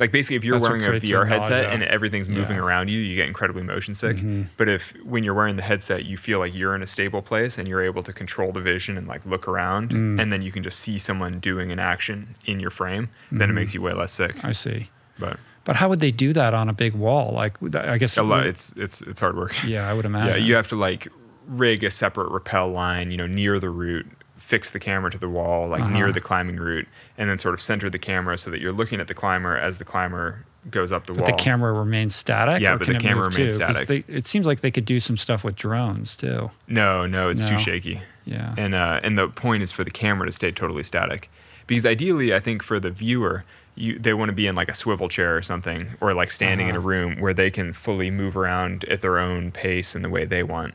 Like 0.01 0.11
basically, 0.11 0.35
if 0.35 0.43
you're 0.43 0.59
That's 0.59 0.69
wearing 0.69 0.83
a 0.83 0.99
VR 0.99 1.27
headset 1.27 1.51
nausea. 1.51 1.69
and 1.69 1.83
everything's 1.83 2.27
moving 2.27 2.41
Yeah. 2.41 2.47
Mm-hmm. 2.55 2.63
around 2.65 2.87
you, 2.89 2.99
you 2.99 3.15
get 3.15 3.27
incredibly 3.27 3.61
motion 3.63 3.93
sick. 3.93 4.17
But 4.57 4.67
if 4.67 4.93
when 5.05 5.23
you're 5.23 5.35
wearing 5.35 5.55
the 5.57 5.61
headset, 5.61 6.05
you 6.05 6.17
feel 6.17 6.39
like 6.39 6.53
you're 6.55 6.73
in 6.75 6.81
a 6.81 6.87
stable 6.87 7.21
place 7.21 7.57
and 7.59 7.67
you're 7.67 7.83
able 7.83 8.01
to 8.03 8.11
control 8.11 8.51
the 8.51 8.61
vision 8.61 8.97
and 8.97 9.07
like 9.07 9.23
look 9.25 9.47
around, 9.47 9.91
Mm. 9.91 10.19
and 10.21 10.33
then 10.33 10.41
you 10.41 10.51
can 10.51 10.63
just 10.63 10.79
see 10.79 10.97
someone 10.97 11.39
doing 11.39 11.71
an 11.71 11.79
action 11.79 12.35
in 12.45 12.59
your 12.59 12.71
frame, 12.71 13.09
then 13.31 13.39
Mm-hmm. 13.41 13.51
it 13.51 13.53
makes 13.61 13.73
you 13.75 13.81
way 13.83 13.93
less 13.93 14.11
sick. 14.11 14.35
I 14.43 14.51
see. 14.51 14.89
But 15.19 15.37
But 15.65 15.75
how 15.75 15.87
would 15.89 15.99
they 15.99 16.11
do 16.11 16.33
that 16.33 16.55
on 16.55 16.67
a 16.67 16.73
big 16.73 16.95
wall? 16.95 17.31
Like, 17.33 17.53
I 17.75 17.99
guess 17.99 18.17
a 18.17 18.23
lot, 18.23 18.47
it's 18.47 18.73
it's 18.75 19.01
it's 19.03 19.19
hard 19.19 19.37
work. 19.37 19.53
yeah, 19.63 19.87
I 19.87 19.93
would 19.93 20.05
imagine. 20.05 20.39
Yeah, 20.41 20.47
you 20.47 20.55
have 20.55 20.67
to 20.69 20.75
like 20.75 21.07
rig 21.47 21.83
a 21.83 21.91
separate 21.91 22.31
rappel 22.31 22.69
line, 22.71 23.11
you 23.11 23.17
know, 23.17 23.27
near 23.27 23.59
the 23.59 23.69
route, 23.69 24.07
fix 24.51 24.69
the 24.71 24.79
camera 24.79 25.09
to 25.09 25.17
the 25.17 25.29
wall, 25.29 25.69
like 25.69 25.81
Uh-huh. 25.81 25.93
near 25.97 26.11
the 26.11 26.19
climbing 26.19 26.57
route, 26.57 26.87
and 27.17 27.29
then 27.29 27.37
sort 27.37 27.53
of 27.53 27.61
center 27.61 27.89
the 27.89 27.97
camera 28.11 28.37
so 28.37 28.51
that 28.51 28.59
you're 28.59 28.73
looking 28.81 28.99
at 28.99 29.07
the 29.07 29.13
climber 29.13 29.55
as 29.57 29.77
the 29.77 29.85
climber 29.85 30.43
goes 30.69 30.91
up 30.91 31.05
the 31.07 31.13
But 31.13 31.21
wall. 31.27 31.37
the 31.37 31.43
camera 31.43 31.71
remains 31.73 32.13
static. 32.13 32.61
Yeah, 32.61 32.75
but 32.77 32.85
the 32.87 32.95
camera 32.99 33.29
remains 33.29 33.57
too? 33.57 33.63
static. 33.65 33.87
They, 33.87 34.03
it 34.13 34.27
seems 34.27 34.45
like 34.45 34.59
they 34.59 34.69
could 34.69 34.85
do 34.85 34.99
some 34.99 35.15
stuff 35.17 35.43
with 35.45 35.55
drones 35.55 36.17
too. 36.17 36.51
no, 36.67 37.05
no, 37.07 37.29
it's 37.29 37.41
No. 37.43 37.47
too 37.51 37.57
shaky. 37.57 38.01
Yeah. 38.25 38.53
And 38.57 38.75
uh, 38.75 38.99
and 39.03 39.17
the 39.17 39.27
point 39.29 39.63
is 39.63 39.71
for 39.71 39.83
the 39.85 39.89
camera 40.03 40.25
to 40.27 40.31
stay 40.33 40.51
totally 40.51 40.83
static, 40.83 41.29
because 41.65 41.85
ideally, 41.85 42.35
I 42.35 42.39
think 42.41 42.61
for 42.61 42.77
the 42.79 42.91
viewer, 42.91 43.43
you 43.75 43.97
they 43.97 44.13
want 44.13 44.29
to 44.29 44.35
be 44.35 44.45
in 44.47 44.53
like 44.55 44.69
a 44.69 44.75
swivel 44.75 45.07
chair 45.09 45.35
or 45.35 45.41
something, 45.41 45.87
or 46.01 46.13
like 46.13 46.29
standing 46.31 46.67
in 46.67 46.75
a 46.75 46.79
Uh-huh. 46.79 46.87
room 46.89 47.19
where 47.21 47.33
they 47.33 47.49
can 47.49 47.71
fully 47.73 48.11
move 48.11 48.35
around 48.37 48.83
at 48.93 48.99
their 49.01 49.17
own 49.17 49.51
pace 49.51 49.95
and 49.95 50.03
the 50.05 50.09
way 50.09 50.25
they 50.25 50.43
want. 50.43 50.73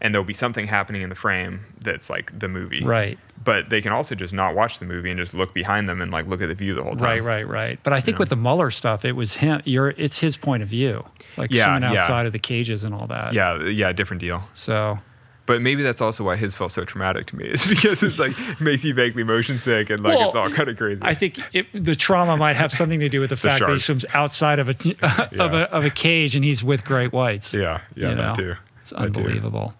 And 0.00 0.14
there'll 0.14 0.24
be 0.24 0.32
something 0.34 0.68
happening 0.68 1.02
in 1.02 1.08
the 1.08 1.16
frame 1.16 1.60
that's 1.80 2.08
like 2.08 2.36
the 2.38 2.46
movie. 2.48 2.84
Right. 2.84 3.18
But 3.44 3.68
they 3.70 3.80
can 3.80 3.92
also 3.92 4.14
just 4.14 4.32
not 4.32 4.54
watch 4.54 4.78
the 4.78 4.84
movie 4.84 5.10
and 5.10 5.18
just 5.18 5.34
look 5.34 5.52
behind 5.54 5.88
them 5.88 6.00
and 6.00 6.12
like 6.12 6.26
look 6.28 6.40
at 6.40 6.48
the 6.48 6.54
view 6.54 6.74
the 6.74 6.82
whole 6.84 6.94
time. 6.94 7.02
Right, 7.04 7.22
right, 7.22 7.48
right. 7.48 7.78
But 7.82 7.92
I 7.94 8.00
think 8.00 8.18
with 8.20 8.28
the 8.28 8.36
Muller 8.36 8.70
stuff, 8.70 9.04
it 9.04 9.12
was 9.12 9.34
him. 9.34 9.60
You're, 9.64 9.90
it's 9.90 10.18
his 10.20 10.36
point 10.36 10.62
of 10.62 10.68
view, 10.68 11.04
like 11.36 11.50
Yeah, 11.50 11.64
swimming 11.64 11.92
yeah. 11.94 12.00
outside 12.00 12.26
of 12.26 12.32
the 12.32 12.38
cages 12.38 12.84
and 12.84 12.94
all 12.94 13.06
that. 13.08 13.34
Yeah, 13.34 13.64
yeah, 13.64 13.90
different 13.92 14.20
deal. 14.20 14.42
So 14.54 14.98
But 15.46 15.62
maybe 15.62 15.82
that's 15.82 16.00
also 16.00 16.22
why 16.24 16.36
his 16.36 16.54
felt 16.54 16.70
so 16.72 16.84
traumatic 16.84 17.26
to 17.28 17.36
me. 17.36 17.46
Is 17.46 17.66
because 17.66 18.02
it's 18.04 18.18
like 18.20 18.36
makes 18.60 18.84
you 18.84 18.94
vaguely 18.94 19.24
motion 19.24 19.58
sick 19.58 19.90
and 19.90 20.02
like 20.04 20.18
it's 20.20 20.34
all 20.36 20.50
kind 20.50 20.68
of 20.68 20.76
crazy. 20.76 21.00
I 21.02 21.14
think 21.14 21.40
it, 21.52 21.66
the 21.72 21.96
trauma 21.96 22.36
might 22.36 22.54
have 22.56 22.70
something 22.70 23.00
to 23.00 23.08
do 23.08 23.18
with 23.20 23.30
the 23.30 23.36
fact 23.44 23.60
that 23.60 23.66
he 23.70 23.78
sharks. 23.78 23.84
swims 23.84 24.06
outside 24.14 24.58
of 24.60 24.68
a 24.68 24.76
of 25.42 25.54
a 25.54 25.70
of 25.72 25.84
a 25.84 25.90
cage 25.90 26.36
and 26.36 26.44
he's 26.44 26.62
with 26.62 26.84
great 26.84 27.12
whites. 27.12 27.52
yeah, 27.54 27.80
yeah, 27.96 28.10
you 28.10 28.14
that 28.14 28.22
know? 28.22 28.34
too. 28.34 28.54
It's 28.82 28.90
That 28.90 28.98
unbelievable. 29.00 29.74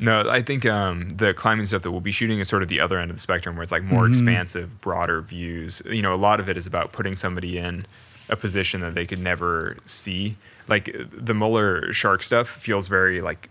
No, 0.00 0.28
I 0.30 0.42
think 0.42 0.64
um, 0.66 1.16
the 1.16 1.34
climbing 1.34 1.66
stuff 1.66 1.82
that 1.82 1.90
we'll 1.90 2.00
be 2.00 2.10
shooting 2.12 2.40
is 2.40 2.48
sort 2.48 2.62
of 2.62 2.68
the 2.68 2.80
other 2.80 2.98
end 2.98 3.10
of 3.10 3.16
the 3.16 3.20
spectrum, 3.20 3.54
where 3.56 3.62
it's 3.62 3.70
like 3.72 3.82
more 3.84 4.04
Mm-hmm. 4.04 4.12
expansive, 4.12 4.80
broader 4.80 5.20
views. 5.20 5.82
You 5.84 6.02
know, 6.02 6.14
a 6.14 6.16
lot 6.16 6.40
of 6.40 6.48
it 6.48 6.56
is 6.56 6.66
about 6.66 6.92
putting 6.92 7.16
somebody 7.16 7.58
in 7.58 7.86
a 8.28 8.36
position 8.36 8.80
that 8.80 8.94
they 8.94 9.04
could 9.06 9.18
never 9.18 9.76
see. 9.86 10.36
Like 10.68 10.94
the 11.12 11.34
Muller 11.34 11.92
shark 11.92 12.22
stuff 12.22 12.48
feels 12.48 12.88
very 12.88 13.20
like 13.20 13.48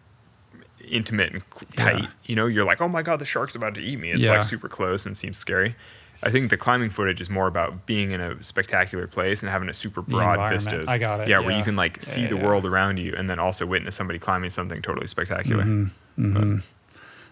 intimate 0.90 1.34
and 1.34 1.44
cl- 1.54 1.68
Yeah. 1.78 2.00
tight. 2.02 2.10
You 2.26 2.36
know, 2.36 2.46
you're 2.48 2.66
like, 2.66 2.82
oh 2.82 2.88
my 2.88 3.02
god, 3.02 3.20
the 3.20 3.26
shark's 3.26 3.56
about 3.56 3.76
to 3.76 3.82
eat 3.82 4.00
me. 4.00 4.12
It's 4.12 4.22
Yeah. 4.24 4.38
like 4.38 4.44
super 4.44 4.70
close 4.70 5.06
and 5.06 5.18
seems 5.18 5.38
scary. 5.38 5.76
I 6.22 6.32
think 6.32 6.50
the 6.50 6.58
climbing 6.58 6.90
footage 6.90 7.22
is 7.22 7.30
more 7.30 7.48
about 7.48 7.86
being 7.86 8.12
in 8.12 8.20
a 8.20 8.42
spectacular 8.44 9.08
place 9.08 9.42
and 9.42 9.50
having 9.50 9.70
a 9.70 9.74
super 9.74 10.02
broad 10.02 10.50
vistas. 10.50 10.86
I 10.88 10.98
got 10.98 11.22
it, 11.22 11.28
Yeah, 11.30 11.40
where 11.40 11.58
you 11.58 11.64
can 11.64 11.76
like 11.78 12.02
see 12.02 12.24
Yeah, 12.24 12.30
the 12.30 12.36
yeah. 12.38 12.46
world 12.46 12.66
around 12.66 12.98
you 12.98 13.14
and 13.18 13.30
then 13.30 13.40
also 13.40 13.66
witness 13.66 13.96
somebody 13.96 14.20
climbing 14.20 14.50
something 14.50 14.82
totally 14.82 15.08
spectacular. 15.08 15.64
Mm-hmm. 15.64 16.60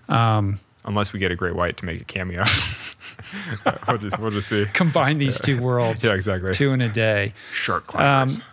But- 0.07 0.13
Um, 0.15 0.59
unless 0.85 1.11
we 1.11 1.19
get 1.19 1.31
a 1.31 1.35
great 1.35 1.53
white 1.55 1.75
to 1.77 1.85
make 1.85 1.99
a 1.99 2.05
cameo. 2.05 2.43
we'll 3.87 3.97
just 3.97 4.19
we'll 4.19 4.31
just 4.31 4.47
see. 4.47 4.65
Combine 4.73 5.17
these 5.17 5.39
two 5.39 5.59
worlds. 5.61 6.03
Yeah, 6.03 6.13
exactly. 6.13 6.53
Two 6.53 6.71
in 6.71 6.81
a 6.81 6.87
day. 6.89 7.33
Shark 7.53 7.87
climbers. 7.87 8.37
Um, 8.37 8.43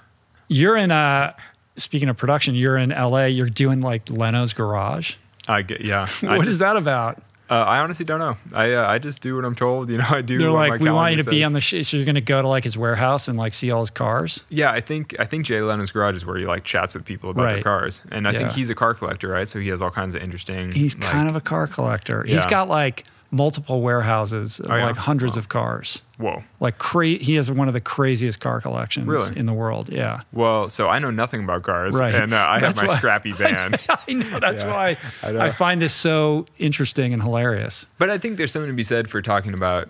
You're 0.48 0.76
in 0.76 0.90
a. 0.90 1.34
Speaking 1.76 2.08
of 2.08 2.16
production, 2.16 2.54
you're 2.54 2.76
in 2.76 2.90
LA. 2.90 3.24
You're 3.26 3.48
doing 3.48 3.80
like 3.80 4.08
Leno's 4.08 4.52
Garage. 4.52 5.14
I 5.48 5.62
get 5.62 5.80
yeah. 5.80 6.06
I 6.22 6.36
What 6.38 6.46
is 6.48 6.58
that 6.60 6.76
about? 6.76 7.22
Uh, 7.50 7.54
I 7.54 7.80
honestly 7.80 8.06
don't 8.06 8.20
know. 8.20 8.36
I 8.54 8.72
uh, 8.72 8.88
I 8.88 8.98
just 8.98 9.20
do 9.20 9.36
what 9.36 9.44
I'm 9.44 9.54
told. 9.54 9.90
You 9.90 9.98
know, 9.98 10.06
I 10.08 10.22
do. 10.22 10.38
They're 10.38 10.50
like, 10.50 10.80
we 10.80 10.90
want 10.90 11.12
you 11.12 11.18
to 11.18 11.24
calendar 11.24 11.30
be 11.30 11.44
on 11.44 11.52
the. 11.52 11.60
Sh-. 11.60 11.86
So 11.86 11.98
you're 11.98 12.06
going 12.06 12.14
to 12.14 12.22
go 12.22 12.40
to 12.40 12.48
like 12.48 12.64
his 12.64 12.78
warehouse 12.78 13.28
and 13.28 13.38
like 13.38 13.52
see 13.54 13.70
all 13.70 13.80
his 13.80 13.90
cars. 13.90 14.46
Yeah, 14.48 14.70
I 14.72 14.80
think 14.80 15.14
I 15.18 15.26
think 15.26 15.44
Jay 15.44 15.60
Leno's 15.60 15.92
garage 15.92 16.16
is 16.16 16.24
where 16.24 16.38
he 16.38 16.46
like 16.46 16.64
chats 16.64 16.94
with 16.94 17.04
people 17.04 17.30
about 17.30 17.50
their 17.50 17.62
cars, 17.62 18.00
and 18.10 18.26
I 18.26 18.32
think 18.32 18.52
he's 18.52 18.70
a 18.70 18.74
car 18.74 18.94
collector, 18.94 19.28
right? 19.28 19.48
So 19.48 19.60
he 19.60 19.68
has 19.68 19.82
all 19.82 19.90
kinds 19.90 20.14
of 20.14 20.22
interesting. 20.22 20.72
He's 20.72 20.94
like- 20.96 21.10
kind 21.10 21.28
of 21.28 21.36
a 21.36 21.40
car 21.40 21.66
collector. 21.66 22.22
He's 22.24 22.46
got 22.46 22.68
like 22.68 23.04
multiple 23.34 23.82
warehouses, 23.82 24.60
of 24.60 24.70
Oh, 24.70 24.76
yeah? 24.76 24.86
like 24.86 24.96
hundreds 24.96 25.36
Wow. 25.36 25.40
of 25.40 25.48
cars. 25.48 26.02
whoa. 26.18 26.42
Like 26.60 26.78
cra- 26.78 27.08
he 27.20 27.34
has 27.34 27.50
one 27.50 27.66
of 27.66 27.74
the 27.74 27.80
craziest 27.80 28.38
car 28.38 28.60
collections 28.60 29.06
Really? 29.08 29.36
in 29.36 29.46
the 29.46 29.52
world. 29.52 29.88
Yeah. 29.90 30.20
Well, 30.32 30.68
so 30.70 30.88
I 30.88 31.00
know 31.00 31.10
nothing 31.10 31.42
about 31.42 31.64
cars, 31.64 31.94
Right. 31.96 32.14
and 32.14 32.32
uh, 32.32 32.36
I 32.36 32.60
have 32.60 32.76
my 32.76 32.86
why- 32.86 32.96
scrappy 32.96 33.32
van. 33.42 33.74
I 34.08 34.12
know. 34.12 34.38
That's 34.38 34.62
Yeah, 34.62 34.70
why 34.70 34.96
I 35.24 35.32
know. 35.32 35.40
I 35.40 35.50
find 35.50 35.82
this 35.82 35.92
so 35.92 36.46
interesting 36.58 37.12
and 37.12 37.20
hilarious. 37.22 37.86
But 37.98 38.10
I 38.10 38.18
think 38.18 38.36
there's 38.36 38.52
something 38.52 38.70
to 38.70 38.76
be 38.76 38.84
said 38.84 39.10
for 39.10 39.20
talking 39.22 39.54
about, 39.54 39.88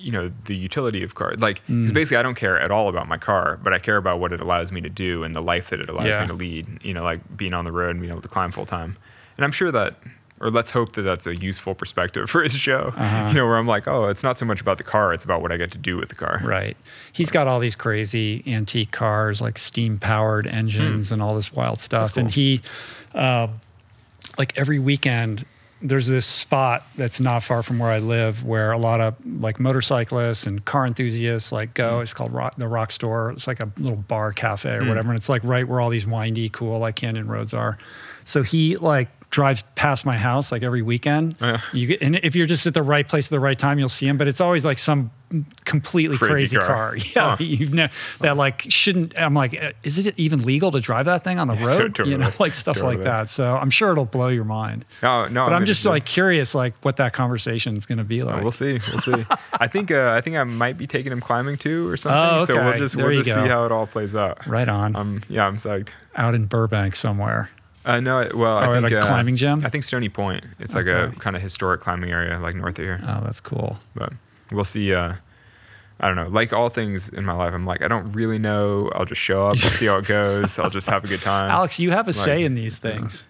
you 0.00 0.12
know, 0.12 0.30
the 0.44 0.54
utility 0.54 1.02
of 1.02 1.16
cars. 1.16 1.40
Like, 1.40 1.62
Mm. 1.68 1.92
basically, 1.92 2.18
I 2.18 2.22
don't 2.22 2.36
care 2.36 2.56
at 2.62 2.70
all 2.70 2.88
about 2.88 3.08
my 3.08 3.16
car, 3.18 3.58
but 3.62 3.72
I 3.72 3.80
care 3.80 3.96
about 3.96 4.20
what 4.20 4.32
it 4.32 4.40
allows 4.40 4.70
me 4.70 4.80
to 4.82 4.88
do 4.90 5.24
and 5.24 5.34
the 5.34 5.42
life 5.42 5.70
that 5.70 5.80
it 5.80 5.88
allows 5.88 6.06
Yeah. 6.06 6.20
me 6.20 6.26
to 6.28 6.32
lead. 6.34 6.66
You 6.82 6.94
know, 6.94 7.02
like 7.02 7.20
being 7.36 7.54
on 7.54 7.64
the 7.64 7.72
road 7.72 7.90
and 7.90 8.00
being 8.00 8.12
able 8.12 8.22
to 8.22 8.28
climb 8.28 8.52
full 8.52 8.66
time. 8.66 8.96
And 9.36 9.44
I'm 9.44 9.52
sure 9.52 9.72
that, 9.72 9.96
or 10.40 10.50
let's 10.50 10.70
hope 10.70 10.94
that 10.94 11.02
that's 11.02 11.26
a 11.26 11.36
useful 11.36 11.74
perspective 11.74 12.28
for 12.30 12.42
his 12.42 12.54
show. 12.54 12.92
Uh-huh. 12.96 13.28
You 13.28 13.34
know, 13.34 13.46
where 13.46 13.56
I'm 13.56 13.66
like, 13.66 13.88
oh, 13.88 14.08
it's 14.08 14.22
not 14.22 14.38
so 14.38 14.46
much 14.46 14.60
about 14.60 14.78
the 14.78 14.84
car; 14.84 15.12
it's 15.12 15.24
about 15.24 15.42
what 15.42 15.52
I 15.52 15.56
get 15.56 15.70
to 15.72 15.78
do 15.78 15.96
with 15.96 16.08
the 16.08 16.14
car. 16.14 16.40
Right. 16.44 16.76
He's 17.12 17.30
got 17.30 17.46
all 17.46 17.58
these 17.58 17.76
crazy 17.76 18.42
antique 18.46 18.92
cars, 18.92 19.40
like 19.40 19.58
steam 19.58 19.98
powered 19.98 20.46
engines 20.46 21.12
and 21.12 21.22
all 21.22 21.34
this 21.34 21.52
wild 21.52 21.80
stuff. 21.80 22.10
Hmm. 22.10 22.14
That's 22.14 22.16
And 22.18 22.30
he, 22.30 22.60
uh, 23.14 23.48
like 24.38 24.56
every 24.58 24.78
weekend, 24.78 25.46
there's 25.82 26.06
this 26.06 26.24
spot 26.24 26.86
that's 26.96 27.20
not 27.20 27.42
far 27.42 27.62
from 27.62 27.78
where 27.78 27.90
I 27.90 27.98
live 27.98 28.44
where 28.44 28.72
a 28.72 28.78
lot 28.78 29.00
of 29.00 29.14
like 29.40 29.60
motorcyclists 29.60 30.46
and 30.46 30.64
car 30.64 30.86
enthusiasts 30.86 31.52
like 31.52 31.74
go. 31.74 32.00
It's 32.00 32.14
called 32.14 32.32
rock, 32.32 32.56
the 32.56 32.66
Rock 32.66 32.90
Store. 32.90 33.30
It's 33.30 33.46
like 33.46 33.60
a 33.60 33.70
little 33.76 33.98
bar 33.98 34.32
cafe 34.32 34.70
or 34.70 34.86
whatever. 34.86 35.08
And 35.08 35.16
it's 35.16 35.28
like 35.28 35.44
right 35.44 35.68
where 35.68 35.80
all 35.80 35.90
these 35.90 36.06
windy, 36.06 36.48
cool, 36.48 36.78
like 36.78 36.96
canyon 36.96 37.28
roads 37.28 37.52
are. 37.52 37.76
So 38.24 38.42
he 38.42 38.76
like 38.76 39.08
drives 39.30 39.62
past 39.74 40.06
my 40.06 40.16
house 40.16 40.52
like 40.52 40.62
every 40.62 40.82
weekend. 40.82 41.36
Yeah. 41.40 41.60
You 41.72 41.86
get, 41.88 42.02
and 42.02 42.16
if 42.22 42.34
you're 42.36 42.46
just 42.46 42.66
at 42.66 42.74
the 42.74 42.82
right 42.82 43.06
place 43.06 43.26
at 43.26 43.30
the 43.30 43.40
right 43.40 43.58
time, 43.58 43.78
you'll 43.78 43.88
see 43.88 44.06
him. 44.06 44.16
But 44.16 44.28
it's 44.28 44.40
always 44.40 44.64
like 44.64 44.78
some 44.78 45.10
completely 45.64 46.16
Crazy 46.16 46.32
crazy, 46.32 46.56
car. 46.56 46.66
car. 46.66 46.96
Yeah, 47.16 47.30
Huh. 47.30 47.36
you've 47.40 47.74
ne- 47.74 47.88
that 48.20 48.36
like 48.36 48.64
shouldn't. 48.68 49.18
I'm 49.18 49.34
like, 49.34 49.60
uh, 49.60 49.72
is 49.82 49.98
it 49.98 50.14
even 50.18 50.44
legal 50.44 50.70
to 50.70 50.80
drive 50.80 51.06
that 51.06 51.24
thing 51.24 51.38
on 51.40 51.48
the 51.48 51.54
road? 51.66 51.98
You 51.98 52.16
know, 52.16 52.32
like 52.38 52.54
stuff 52.54 52.80
like 52.80 53.02
that. 53.02 53.28
So 53.28 53.56
I'm 53.56 53.70
sure 53.70 53.90
it'll 53.92 54.04
blow 54.04 54.28
your 54.28 54.44
mind. 54.44 54.84
No, 55.02 55.26
no. 55.26 55.44
But 55.44 55.52
I'm, 55.52 55.62
interested. 55.62 55.66
just 55.66 55.86
like 55.86 56.04
curious, 56.06 56.54
like 56.54 56.74
what 56.82 56.96
that 56.96 57.12
conversation 57.12 57.76
is 57.76 57.84
going 57.86 57.98
to 57.98 58.04
be 58.04 58.22
like. 58.22 58.36
Oh, 58.40 58.42
we'll 58.42 58.52
see. 58.52 58.78
We'll 58.88 59.00
see. 59.00 59.24
I 59.60 59.66
think 59.66 59.90
uh, 59.90 60.12
I 60.16 60.20
think 60.20 60.36
I 60.36 60.44
might 60.44 60.78
be 60.78 60.86
taking 60.86 61.10
him 61.10 61.20
climbing 61.20 61.58
too 61.58 61.88
or 61.88 61.96
something. 61.96 62.42
Oh, 62.42 62.44
So 62.44 62.54
we'll 62.54 62.68
okay. 62.68 62.78
just 62.78 62.96
There 62.96 63.06
we'll 63.06 63.22
just 63.22 63.34
go. 63.34 63.42
see 63.42 63.48
how 63.48 63.64
it 63.66 63.72
all 63.72 63.88
plays 63.88 64.14
out. 64.14 64.46
right 64.46 64.68
on, 64.68 64.94
Um, 64.94 65.22
yeah, 65.28 65.46
I'm 65.46 65.56
psyched. 65.56 65.88
out 66.14 66.34
in 66.36 66.46
Burbank 66.46 66.94
somewhere. 66.94 67.50
Uh, 67.86 68.00
no, 68.00 68.20
it- 68.20 68.36
well, 68.36 68.56
I 68.58 68.66
Oh, 68.66 68.80
think 68.82 68.92
a 68.92 68.98
uh, 68.98 69.06
climbing 69.06 69.36
gym? 69.36 69.64
I 69.64 69.70
think 69.70 69.84
Stony 69.84 70.08
Point. 70.08 70.44
It's 70.58 70.74
like 70.74 70.86
a 70.86 71.12
kind 71.20 71.36
of 71.36 71.40
historic 71.42 71.80
climbing 71.80 72.10
area, 72.10 72.38
like 72.40 72.54
north 72.56 72.78
of 72.78 72.84
here. 72.84 73.00
Oh, 73.06 73.20
that's 73.24 73.40
cool. 73.40 73.78
But 73.94 74.12
we'll 74.52 74.64
see. 74.64 74.92
Uh, 74.92 75.14
I 76.00 76.08
don't 76.08 76.16
know. 76.16 76.26
Like 76.28 76.52
all 76.52 76.68
things 76.68 77.08
in 77.08 77.24
my 77.24 77.32
life, 77.32 77.54
I'm 77.54 77.64
like 77.64 77.80
I 77.82 77.88
don't 77.88 78.06
really 78.12 78.38
know. 78.38 78.90
I'll 78.94 79.06
just 79.06 79.20
show 79.20 79.46
up. 79.46 79.56
We'll 79.62 79.70
see 79.70 79.86
how 79.86 79.98
it 79.98 80.06
goes. 80.06 80.58
I'll 80.58 80.68
just 80.68 80.88
have 80.88 81.04
a 81.04 81.08
good 81.08 81.22
time. 81.22 81.50
Alex, 81.58 81.78
you 81.80 81.90
have 81.92 82.06
a 82.08 82.12
say 82.12 82.42
in 82.44 82.54
these 82.54 82.76
things. 82.76 83.24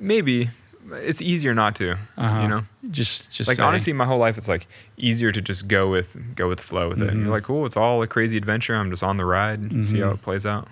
Maybe 0.00 0.50
it's 0.92 1.20
easier 1.22 1.54
not 1.54 1.74
to. 1.76 1.98
Uh-huh. 2.16 2.40
You 2.42 2.48
know. 2.48 2.62
just 2.90 3.30
just 3.32 3.48
like 3.48 3.56
say. 3.58 3.62
honestly 3.62 3.92
my 3.92 4.04
whole 4.04 4.18
life 4.18 4.38
it's 4.38 4.46
like 4.48 4.66
easier 4.96 5.32
to 5.32 5.40
just 5.42 5.66
go 5.68 5.90
with 5.90 6.16
go 6.36 6.48
with 6.48 6.58
the 6.58 6.64
flow 6.64 6.88
with 6.88 6.98
it 6.98 7.06
Mm-hmm. 7.06 7.10
and 7.10 7.20
you're 7.22 7.30
like 7.30 7.42
cool 7.42 7.66
it's 7.66 7.76
all 7.76 8.00
a 8.02 8.06
crazy 8.06 8.36
adventure 8.36 8.76
i'm 8.76 8.90
just 8.90 9.02
on 9.02 9.16
the 9.16 9.24
ride 9.24 9.58
and 9.58 9.84
see 9.84 9.98
how 10.00 10.10
it 10.10 10.22
plays 10.22 10.46
out 10.46 10.68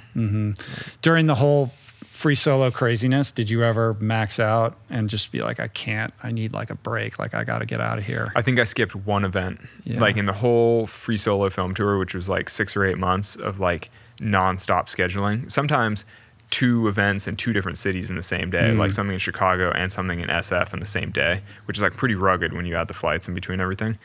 during 1.03 1.27
the 1.27 1.35
whole 1.35 1.73
free 2.15 2.35
solo 2.37 2.71
craziness, 2.71 3.33
did 3.33 3.51
you 3.51 3.65
ever 3.65 3.95
max 3.99 4.39
out 4.39 4.79
and 4.89 5.11
just 5.11 5.33
be 5.33 5.41
like, 5.43 5.59
I 5.59 5.67
can't, 5.67 6.15
I 6.23 6.31
need 6.31 6.53
like 6.53 6.71
a 6.71 6.77
break, 6.77 7.19
like 7.19 7.35
I 7.35 7.43
got 7.43 7.59
to 7.59 7.67
get 7.67 7.81
out 7.81 7.99
of 7.99 8.05
here? 8.05 8.31
i 8.37 8.41
think 8.43 8.59
i 8.61 8.65
skipped 8.65 8.95
one 8.95 9.25
event 9.25 9.61
Yeah. 9.85 9.99
like 10.01 10.17
in 10.17 10.27
the 10.27 10.33
whole 10.33 10.87
free 10.87 11.17
solo 11.17 11.51
film 11.51 11.75
tour 11.75 11.99
which 11.99 12.15
was 12.15 12.29
like 12.29 12.49
six 12.49 12.77
or 12.77 12.85
eight 12.85 12.99
months 12.99 13.35
of 13.37 13.59
like 13.59 13.91
non-stop 14.21 14.89
scheduling 14.89 15.51
sometimes 15.51 16.05
two 16.51 16.87
events 16.87 17.27
in 17.27 17.35
two 17.37 17.53
different 17.53 17.79
cities 17.79 18.11
in 18.11 18.17
the 18.17 18.23
same 18.23 18.49
day 18.49 18.71
Mm. 18.71 18.79
like 18.79 18.93
something 18.93 19.15
in 19.15 19.19
chicago 19.19 19.73
and 19.75 19.91
something 19.91 20.21
in 20.21 20.29
sf 20.29 20.73
in 20.73 20.79
the 20.81 20.87
same 20.87 21.11
day 21.11 21.41
which 21.65 21.77
is 21.79 21.83
like 21.83 21.97
pretty 21.97 22.15
rugged 22.15 22.53
when 22.53 22.65
you 22.65 22.77
add 22.77 22.87
the 22.87 22.95
flights 22.95 23.27
in 23.29 23.35
between 23.35 23.61
everything 23.61 23.99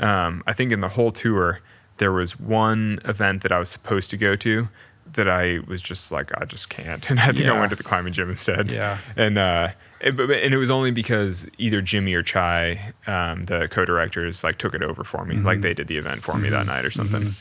um, 0.00 0.42
i 0.46 0.52
think 0.52 0.70
in 0.70 0.80
the 0.80 0.88
whole 0.90 1.12
tour 1.12 1.60
there 1.96 2.12
was 2.12 2.38
one 2.38 2.98
event 3.06 3.42
that 3.42 3.52
i 3.52 3.58
was 3.58 3.70
supposed 3.70 4.10
to 4.10 4.16
go 4.18 4.36
to 4.36 4.68
that 5.12 5.28
I 5.28 5.58
was 5.68 5.80
just 5.82 6.10
like, 6.10 6.30
I 6.40 6.44
just 6.44 6.68
can't, 6.70 7.08
and 7.10 7.20
I 7.20 7.32
think 7.32 7.48
I 7.48 7.58
went 7.58 7.70
to 7.70 7.76
the 7.76 7.82
climbing 7.84 8.12
gym 8.12 8.30
instead. 8.30 8.70
Yeah. 8.72 8.98
and 9.16 9.38
uh, 9.38 9.68
it, 10.00 10.16
but- 10.16 10.30
and 10.30 10.52
it 10.52 10.58
was 10.58 10.70
only 10.70 10.90
because 10.90 11.46
either 11.58 11.80
Jimmy 11.82 12.14
or 12.14 12.22
Chai, 12.22 12.92
um, 13.06 13.44
the 13.44 13.68
co-directors, 13.68 14.42
like 14.42 14.58
took 14.58 14.74
it 14.74 14.82
over 14.82 15.04
for 15.04 15.24
me, 15.24 15.36
Mm-hmm. 15.36 15.46
like 15.46 15.60
they 15.60 15.74
did 15.74 15.86
the 15.88 15.96
event 15.98 16.22
for 16.22 16.36
me 16.36 16.48
that 16.50 16.66
night 16.66 16.84
or 16.84 16.90
something. 16.90 17.34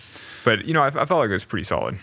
But 0.46 0.66
you 0.66 0.74
know, 0.74 0.82
I, 0.82 0.88
I 0.88 1.06
felt 1.06 1.12
like 1.12 1.30
it 1.30 1.34
was 1.34 1.44
pretty 1.44 1.64
solid. 1.64 1.98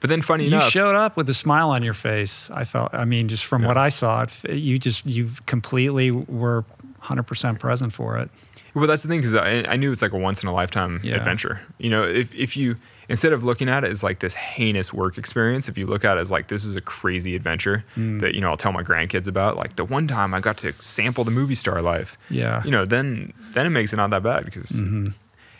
But 0.00 0.10
then, 0.10 0.20
funny 0.20 0.44
You 0.44 0.48
enough, 0.48 0.64
you 0.64 0.70
showed 0.70 0.94
up 0.94 1.16
with 1.16 1.28
a 1.30 1.34
smile 1.34 1.70
on 1.70 1.82
your 1.82 1.94
face. 1.94 2.50
I 2.50 2.64
felt. 2.64 2.92
I 2.92 3.04
mean, 3.06 3.26
just 3.28 3.46
from 3.46 3.62
what 3.62 3.78
I 3.78 3.88
saw, 3.88 4.26
it, 4.44 4.50
you 4.56 4.78
just 4.78 5.06
you 5.06 5.30
completely 5.46 6.10
were 6.10 6.64
100% 7.02 7.58
present 7.58 7.90
for 7.92 8.18
it. 8.18 8.28
Well, 8.74 8.86
that's 8.88 9.02
the 9.02 9.08
thing 9.08 9.20
because 9.20 9.34
I, 9.34 9.64
I 9.68 9.76
knew 9.76 9.92
it's 9.92 10.02
like 10.02 10.12
a 10.12 10.18
once 10.18 10.42
in 10.42 10.48
a 10.48 10.52
lifetime 10.52 11.00
Yeah. 11.04 11.14
adventure. 11.14 11.60
You 11.78 11.90
know, 11.90 12.02
if 12.02 12.34
if 12.34 12.56
you 12.56 12.76
instead 13.08 13.32
of 13.32 13.44
looking 13.44 13.68
at 13.68 13.84
it 13.84 13.90
as 13.90 14.02
like 14.02 14.18
this 14.20 14.34
heinous 14.34 14.92
work 14.92 15.16
experience, 15.18 15.68
if 15.68 15.76
you 15.78 15.86
look 15.86 16.04
at 16.04 16.16
it 16.16 16.20
as 16.20 16.30
like 16.30 16.48
this 16.48 16.64
is 16.64 16.74
a 16.74 16.80
crazy 16.80 17.36
adventure 17.36 17.84
Mm. 17.96 18.20
that 18.20 18.34
you 18.34 18.40
know 18.40 18.50
I'll 18.50 18.56
tell 18.56 18.72
my 18.72 18.82
grandkids 18.82 19.28
about, 19.28 19.56
like 19.56 19.76
the 19.76 19.84
one 19.84 20.08
time 20.08 20.34
I 20.34 20.40
got 20.40 20.56
to 20.58 20.72
sample 20.78 21.22
the 21.24 21.30
movie 21.30 21.54
star 21.54 21.80
life. 21.82 22.16
Yeah. 22.30 22.62
You 22.64 22.70
know, 22.72 22.84
then 22.84 23.32
then 23.52 23.66
it 23.66 23.70
makes 23.70 23.92
it 23.92 23.96
not 23.96 24.10
that 24.10 24.22
bad 24.22 24.44
because. 24.44 24.70
Mm-hmm. 24.70 25.08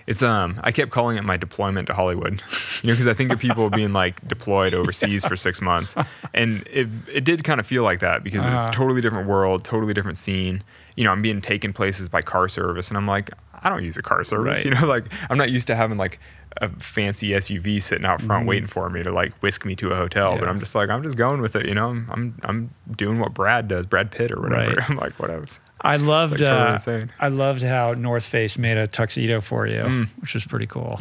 It's 0.07 0.23
um 0.23 0.61
I 0.63 0.71
kept 0.73 0.91
calling 0.91 1.17
it 1.17 1.25
my 1.25 1.37
deployment 1.37 1.87
to 1.89 1.95
Hollywood, 1.95 2.43
you 2.83 2.89
know, 2.89 2.93
because 2.95 3.07
I 3.07 3.15
think 3.15 3.33
of 3.33 3.39
people 3.39 3.71
being 3.71 3.93
like 3.93 4.27
deployed 4.29 4.75
overseas 4.81 5.25
for 5.25 5.37
six 5.37 5.61
months, 5.61 5.95
and 6.35 6.67
it 6.71 6.89
it 7.13 7.25
did 7.25 7.43
kind 7.45 7.59
of 7.61 7.67
feel 7.67 7.83
like 7.85 8.01
that 8.01 8.23
because 8.23 8.45
it's 8.45 8.61
Uh-huh. 8.61 8.71
a 8.71 8.75
totally 8.75 9.01
different 9.01 9.29
world, 9.29 9.65
totally 9.65 9.95
different 9.95 10.17
scene. 10.19 10.63
You 10.97 11.05
know, 11.05 11.11
I'm 11.11 11.23
being 11.23 11.41
taken 11.41 11.73
places 11.73 12.09
by 12.09 12.23
car 12.23 12.49
service, 12.49 12.89
and 12.89 12.97
I'm 12.97 13.07
like, 13.07 13.31
I 13.63 13.69
don't 13.71 13.85
use 13.85 13.97
a 13.97 14.03
car 14.03 14.25
service. 14.25 14.57
Right. 14.59 14.65
You 14.65 14.71
know, 14.73 14.87
like 14.97 15.05
I'm 15.31 15.39
not 15.39 15.51
used 15.51 15.67
to 15.69 15.77
having 15.77 15.99
like 15.99 16.19
a 16.59 16.69
fancy 16.81 17.31
SUV 17.31 17.83
sitting 17.83 18.05
out 18.07 18.23
front 18.23 18.47
waiting 18.47 18.69
for 18.69 18.89
me 18.89 19.03
to 19.03 19.11
like 19.11 19.33
whisk 19.43 19.65
me 19.65 19.75
to 19.77 19.91
a 19.91 19.97
hotel. 19.97 20.33
But 20.35 20.43
Mm-hmm. 20.43 20.51
I'm 20.51 20.61
just 20.61 20.75
like, 20.75 20.89
I'm 20.89 21.03
just 21.03 21.17
going 21.17 21.41
with 21.41 21.57
it. 21.57 21.67
You 21.67 21.75
know, 21.75 21.89
I'm 21.89 22.09
I'm, 22.13 22.39
I'm 22.45 22.71
doing 22.97 23.19
what 23.19 23.35
Brad 23.35 23.67
does, 23.69 23.87
Brad 23.87 24.11
Pitt 24.11 24.31
or 24.33 24.41
whatever. 24.41 24.75
Right. 24.77 24.79
I'm 24.91 24.97
like, 24.97 25.19
whatever. 25.19 25.47
I 25.81 25.97
loved. 25.97 26.41
Like, 26.41 26.81
totally 26.85 27.03
uh. 27.03 27.07
I 27.21 27.29
loved 27.29 27.63
how 27.63 27.93
North 27.95 28.25
Face 28.25 28.57
made 28.57 28.77
a 28.79 28.87
tuxedo 28.87 29.41
for 29.41 29.67
you, 29.67 29.83
Mm. 29.83 30.09
which 30.21 30.35
was 30.35 30.45
pretty 30.45 30.67
cool. 30.67 31.01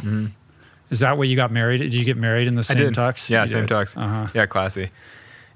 Is 0.90 1.00
that 1.00 1.16
what 1.18 1.28
you 1.28 1.36
got 1.36 1.50
married? 1.50 1.78
Did 1.78 1.94
you 1.94 2.04
get 2.04 2.16
married 2.16 2.46
in 2.46 2.54
the 2.56 2.62
same 2.62 2.92
tux? 2.92 3.30
Yeah, 3.30 3.42
You 3.42 3.48
same 3.48 3.66
did. 3.66 3.74
tux. 3.74 3.96
Uh-huh. 3.96 4.28
Yeah, 4.34 4.46
classy. 4.46 4.90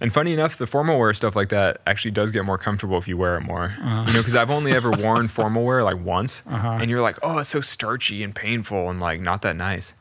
And 0.01 0.13
funny 0.13 0.33
enough, 0.33 0.57
the 0.59 0.67
formal 0.67 0.99
wear 0.99 1.13
stuff 1.15 1.35
like 1.35 1.49
that 1.49 1.81
actually 1.87 2.13
does 2.13 2.31
get 2.31 2.45
more 2.45 2.59
comfortable 2.59 2.99
if 2.99 3.09
you 3.09 3.17
wear 3.17 3.37
it 3.37 3.41
more. 3.41 3.65
Uh-huh. 3.65 4.05
You 4.07 4.13
know, 4.15 4.21
because 4.21 4.37
I've 4.37 4.51
only 4.51 4.73
ever 4.73 4.91
worn 4.93 5.27
formal 5.39 5.65
wear 5.65 5.83
like 5.83 5.99
once, 6.05 6.43
Uh-huh. 6.47 6.79
and 6.81 6.89
you're 6.91 7.03
like, 7.03 7.19
oh, 7.23 7.39
it's 7.39 7.49
so 7.49 7.61
starchy 7.61 8.23
and 8.23 8.35
painful 8.35 8.91
and 8.91 9.01
like 9.01 9.21
not 9.21 9.43
that 9.43 9.57
nice. 9.57 9.95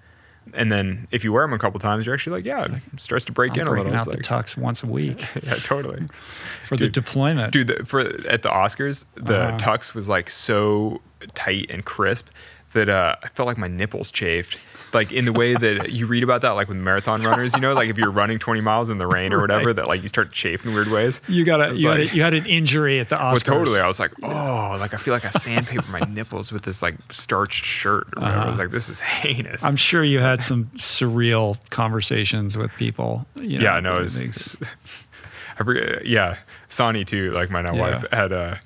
And 0.54 0.72
then 0.72 1.08
if 1.12 1.26
you 1.26 1.34
wear 1.34 1.44
them 1.44 1.52
a 1.52 1.60
couple 1.60 1.78
times, 1.80 2.06
you're 2.06 2.16
actually 2.16 2.38
like, 2.38 2.46
yeah, 2.46 2.76
it 2.76 2.82
starts 3.02 3.26
to 3.26 3.34
break 3.34 3.52
I'm 3.54 3.62
in 3.62 3.68
a 3.68 3.72
breaking 3.72 3.92
little. 3.92 4.00
out 4.00 4.08
It's 4.16 4.28
the 4.28 4.34
like, 4.36 4.46
tux 4.46 4.56
once 4.56 4.82
a 4.82 4.88
week 4.88 5.20
yeah, 5.44 5.56
totally. 5.56 6.06
for 6.64 6.78
the 6.78 6.88
deployment. 6.90 7.52
Dude, 7.52 7.68
the, 7.68 7.86
for 7.86 8.02
at 8.30 8.44
the 8.44 8.50
Oscars, 8.50 9.04
the 9.16 9.42
Uh-huh. 9.42 9.58
tux 9.58 9.94
was 9.94 10.08
like 10.08 10.30
so 10.30 11.02
tight 11.34 11.66
and 11.70 11.84
crisp 11.84 12.28
that 12.74 12.90
uh, 12.90 13.16
I 13.24 13.28
felt 13.30 13.48
like 13.48 13.58
my 13.58 13.68
nipples 13.68 14.12
chafed. 14.12 14.58
Like 14.94 15.12
in 15.12 15.26
the 15.26 15.34
way 15.34 15.54
that 15.54 15.92
you 15.92 16.06
read 16.06 16.24
about 16.24 16.42
that, 16.44 16.52
like 16.52 16.70
with 16.70 16.78
marathon 16.78 17.22
runners, 17.22 17.54
you 17.54 17.60
know, 17.60 17.74
like 17.74 17.90
if 17.90 17.98
you're 17.98 18.10
running 18.12 18.40
20 18.40 18.62
miles 18.62 18.90
in 18.90 18.98
the 19.00 19.06
rain 19.08 19.34
or 19.34 19.42
whatever, 19.42 19.66
Right. 19.68 19.76
that 19.76 19.88
like 19.88 20.02
you 20.02 20.08
start 20.08 20.32
chafing 20.32 20.74
weird 20.74 20.88
ways. 20.88 21.20
You 21.28 21.44
got 21.44 21.60
a 21.60 21.72
It's 21.72 21.82
you, 21.82 21.90
had 21.90 22.00
a, 22.00 22.06
you 22.16 22.22
had 22.24 22.34
an 22.34 22.46
injury 22.46 23.00
at 23.02 23.10
the 23.10 23.18
Oscars. 23.18 23.48
Well, 23.48 23.58
totally. 23.60 23.80
I 23.82 23.88
was 23.88 24.00
like, 24.00 24.12
oh, 24.24 24.78
like 24.80 24.94
I 24.94 24.98
feel 24.98 25.14
like 25.14 25.26
I 25.26 25.32
sandpaper 25.32 25.90
my 25.92 26.00
nipples 26.02 26.54
with 26.54 26.64
this 26.64 26.82
like 26.82 26.96
starched 27.12 27.66
shirt. 27.66 28.08
Or 28.16 28.22
whatever. 28.22 28.40
I 28.42 28.48
was 28.48 28.58
like, 28.58 28.72
this 28.72 28.88
is 28.88 29.00
heinous. 29.02 29.62
Uh-huh. 29.62 29.68
I'm 29.68 29.76
sure 29.76 30.06
you 30.06 30.20
had 30.20 30.42
some 30.42 30.66
surreal 30.78 31.58
conversations 31.70 32.56
with 32.58 32.72
people. 32.78 33.26
You 33.36 33.58
know, 33.60 33.64
Yeah, 33.66 33.80
no, 33.82 33.96
it 33.96 34.00
it 34.00 34.02
was- 34.04 34.22
makes- 34.24 34.58
I 35.60 35.64
forget. 35.64 36.06
Yeah, 36.06 36.38
Sanni 36.70 37.04
too. 37.04 37.32
Like 37.32 37.50
my 37.50 37.62
now 37.62 37.74
Yeah. 37.76 37.82
wife 37.82 38.06
had 38.14 38.32
a. 38.32 38.60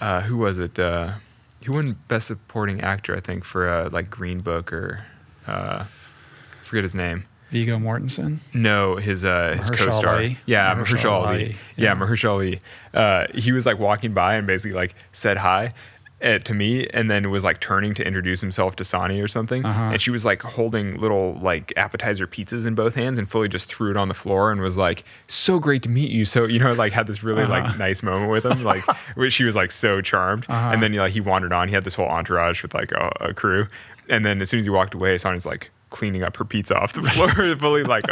Uh, 0.00 0.22
who 0.22 0.38
was 0.38 0.58
it? 0.58 0.76
Uh, 0.78 1.12
he 1.60 1.70
won 1.70 1.96
Best 2.08 2.26
Supporting 2.28 2.80
Actor, 2.80 3.16
I 3.16 3.20
think, 3.20 3.44
for 3.44 3.68
uh, 3.68 3.90
like 3.90 4.10
Green 4.10 4.40
Book 4.40 4.72
or 4.72 5.04
uh, 5.46 5.84
forget 6.64 6.82
his 6.84 6.94
name. 6.94 7.24
Viggo 7.50 7.78
Mortensen. 7.78 8.38
No, 8.52 8.96
his 8.96 9.24
uh, 9.24 9.54
his 9.56 9.70
Mahershala 9.70 9.86
co-star. 9.86 10.14
Ali? 10.16 10.38
Yeah, 10.44 10.74
Mahershala 10.74 10.84
Mahershala 10.98 11.10
Ali. 11.12 11.26
Ali, 11.26 11.44
Yeah, 11.44 11.56
yeah. 11.76 11.94
Mahershala 11.94 12.30
Ali. 12.32 12.60
Uh, 12.92 13.26
he 13.34 13.52
was 13.52 13.64
like 13.64 13.78
walking 13.78 14.12
by 14.12 14.34
and 14.34 14.46
basically 14.46 14.74
like 14.76 14.94
said 15.12 15.38
hi. 15.38 15.72
Uh 16.20 16.38
to 16.40 16.52
me, 16.54 16.86
and 16.88 17.10
then 17.10 17.30
was 17.30 17.44
like 17.44 17.60
turning 17.60 17.94
to 17.94 18.04
introduce 18.04 18.40
himself 18.40 18.74
to 18.76 18.84
Sanni 18.84 19.20
or 19.20 19.28
something, 19.28 19.64
Uh-huh. 19.64 19.92
and 19.92 20.02
she 20.02 20.10
was 20.10 20.24
like 20.24 20.42
holding 20.42 21.00
little 21.00 21.38
like 21.40 21.72
appetizer 21.76 22.26
pizzas 22.26 22.66
in 22.66 22.74
both 22.74 22.94
hands, 22.94 23.18
and 23.18 23.30
fully 23.30 23.48
just 23.48 23.68
threw 23.68 23.90
it 23.90 23.96
on 23.96 24.08
the 24.08 24.14
floor 24.14 24.50
and 24.50 24.60
was 24.60 24.76
like, 24.76 25.04
"So 25.28 25.58
great 25.58 25.82
to 25.84 25.88
meet 25.88 26.10
you." 26.10 26.24
So 26.24 26.44
you 26.46 26.58
know, 26.58 26.72
like 26.72 26.92
had 26.92 27.06
this 27.06 27.22
really 27.22 27.42
Uh-huh. 27.44 27.52
like 27.62 27.78
nice 27.78 28.02
moment 28.02 28.30
with 28.32 28.44
him, 28.44 28.64
like 28.64 28.82
which 29.14 29.32
she 29.32 29.44
was 29.44 29.54
like 29.54 29.70
so 29.70 30.00
charmed, 30.00 30.44
Uh-huh. 30.48 30.70
and 30.72 30.82
then 30.82 30.92
like 30.94 31.12
he 31.12 31.20
wandered 31.20 31.52
on. 31.52 31.68
He 31.68 31.74
had 31.74 31.84
this 31.84 31.94
whole 31.94 32.08
entourage 32.08 32.62
with 32.62 32.74
like 32.74 32.90
a, 32.92 33.12
a 33.20 33.34
crew, 33.34 33.68
and 34.08 34.24
then 34.24 34.40
as 34.42 34.50
soon 34.50 34.58
as 34.58 34.64
he 34.66 34.70
walked 34.70 34.94
away, 34.94 35.18
Sanni's 35.18 35.46
like 35.46 35.70
cleaning 35.90 36.22
up 36.22 36.36
her 36.36 36.44
pizza 36.44 36.76
off 36.76 36.92
the 36.92 37.02
floor, 37.10 37.56
fully 37.58 37.82
like, 37.82 38.04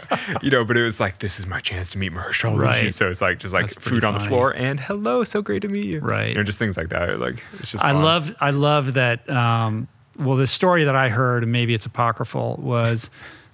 you 0.42 0.50
know. 0.50 0.64
But 0.64 0.76
it 0.76 0.82
was 0.82 1.00
like, 1.00 1.18
this 1.18 1.38
is 1.38 1.46
my 1.46 1.60
chance 1.60 1.90
to 1.90 1.98
meet 1.98 2.12
Mahershala. 2.12 2.52
Ali. 2.52 2.66
Right. 2.66 2.94
So 2.94 3.08
it's 3.08 3.20
like 3.20 3.38
just 3.38 3.54
like 3.54 3.68
That's 3.68 3.74
food 3.74 4.04
on 4.04 4.14
the 4.18 4.24
floor 4.24 4.54
and 4.54 4.78
hello, 4.80 5.24
so 5.24 5.42
great 5.42 5.62
to 5.62 5.68
meet 5.68 5.84
you. 5.84 6.00
Right. 6.00 6.30
You 6.30 6.34
know, 6.34 6.42
just 6.42 6.58
things 6.58 6.76
like 6.76 6.88
that. 6.90 7.18
Like 7.20 7.42
it's 7.58 7.72
just. 7.72 7.84
I 7.84 7.92
fun. 7.92 8.02
love 8.02 8.36
I 8.40 8.50
love 8.50 8.94
that. 8.94 9.28
Um, 9.28 9.88
well, 10.18 10.36
the 10.36 10.46
story 10.46 10.84
that 10.84 10.96
I 10.96 11.10
heard, 11.10 11.42
and 11.42 11.52
maybe 11.52 11.74
it's 11.74 11.84
apocryphal, 11.86 12.58
was 12.62 13.10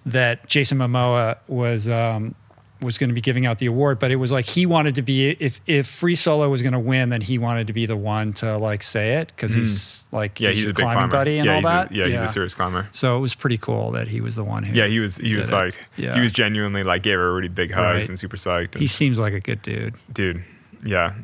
that 0.07 0.47
Jason 0.49 0.79
Momoa 0.79 1.39
was 1.49 1.89
um, 1.89 2.35
was 2.83 2.99
going 2.99 3.09
to 3.09 3.15
be 3.15 3.21
giving 3.21 3.47
out 3.47 3.59
the 3.59 3.67
award, 3.67 3.99
but 3.99 4.11
it 4.11 4.17
was 4.17 4.33
like 4.33 4.45
he 4.45 4.67
wanted 4.67 4.95
to 4.97 5.03
be 5.03 5.31
if 5.41 5.61
if 5.67 5.87
Free 5.87 6.15
Solo 6.15 6.49
was 6.49 6.61
going 6.63 6.73
to 6.73 6.79
win, 6.81 7.09
then 7.11 7.21
he 7.21 7.39
wanted 7.39 7.67
to 7.69 7.73
be 7.73 7.87
the 7.87 7.97
one 7.97 8.33
to 8.35 8.57
like 8.59 8.83
say 8.83 9.15
it 9.19 9.29
because 9.29 9.55
he's 9.55 10.05
like 10.13 10.35
Mm. 10.35 10.41
Yeah, 10.41 10.51
he's, 10.51 10.63
your 10.63 10.71
a 10.71 10.75
big 10.75 10.83
climbing 10.83 10.99
climber. 11.11 11.17
buddy 11.17 11.39
and 11.39 11.47
yeah, 11.47 11.55
all 11.57 11.63
that. 11.63 11.91
A, 11.91 11.95
yeah, 11.95 12.07
he's 12.09 12.21
a 12.21 12.29
serious 12.29 12.55
climber. 12.55 12.89
So 12.93 13.17
it 13.17 13.21
was 13.21 13.35
pretty 13.35 13.59
cool 13.59 13.91
that 13.93 14.09
he 14.09 14.21
was 14.21 14.35
the 14.37 14.45
one 14.45 14.63
who. 14.65 14.75
Yeah, 14.77 14.87
he 14.87 14.99
was. 15.01 15.17
He 15.17 15.37
was 15.37 15.49
it. 15.49 15.53
psyched. 15.55 15.77
Yeah. 15.97 16.15
He 16.15 16.21
was 16.21 16.33
genuinely 16.33 16.83
like 16.83 17.03
gave 17.03 17.19
really 17.19 17.49
big 17.49 17.71
hugs 17.71 17.83
Right. 17.95 18.09
and 18.09 18.19
super 18.19 18.37
psyched. 18.37 18.73
And, 18.73 18.81
He 18.81 18.87
seems 18.87 19.19
like 19.21 19.33
a 19.33 19.41
good 19.41 19.63
dude. 19.63 19.95
dude, 20.13 20.43
yeah. 20.85 21.15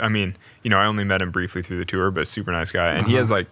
I 0.00 0.08
mean, 0.08 0.36
you 0.62 0.70
know, 0.70 0.78
I 0.78 0.86
only 0.86 1.04
met 1.04 1.22
him 1.22 1.30
briefly 1.30 1.62
through 1.62 1.78
the 1.78 1.84
tour, 1.84 2.10
but 2.10 2.28
super 2.28 2.52
nice 2.52 2.70
guy, 2.70 2.92
and 2.92 3.06
he 3.06 3.14
has 3.14 3.30
like 3.30 3.46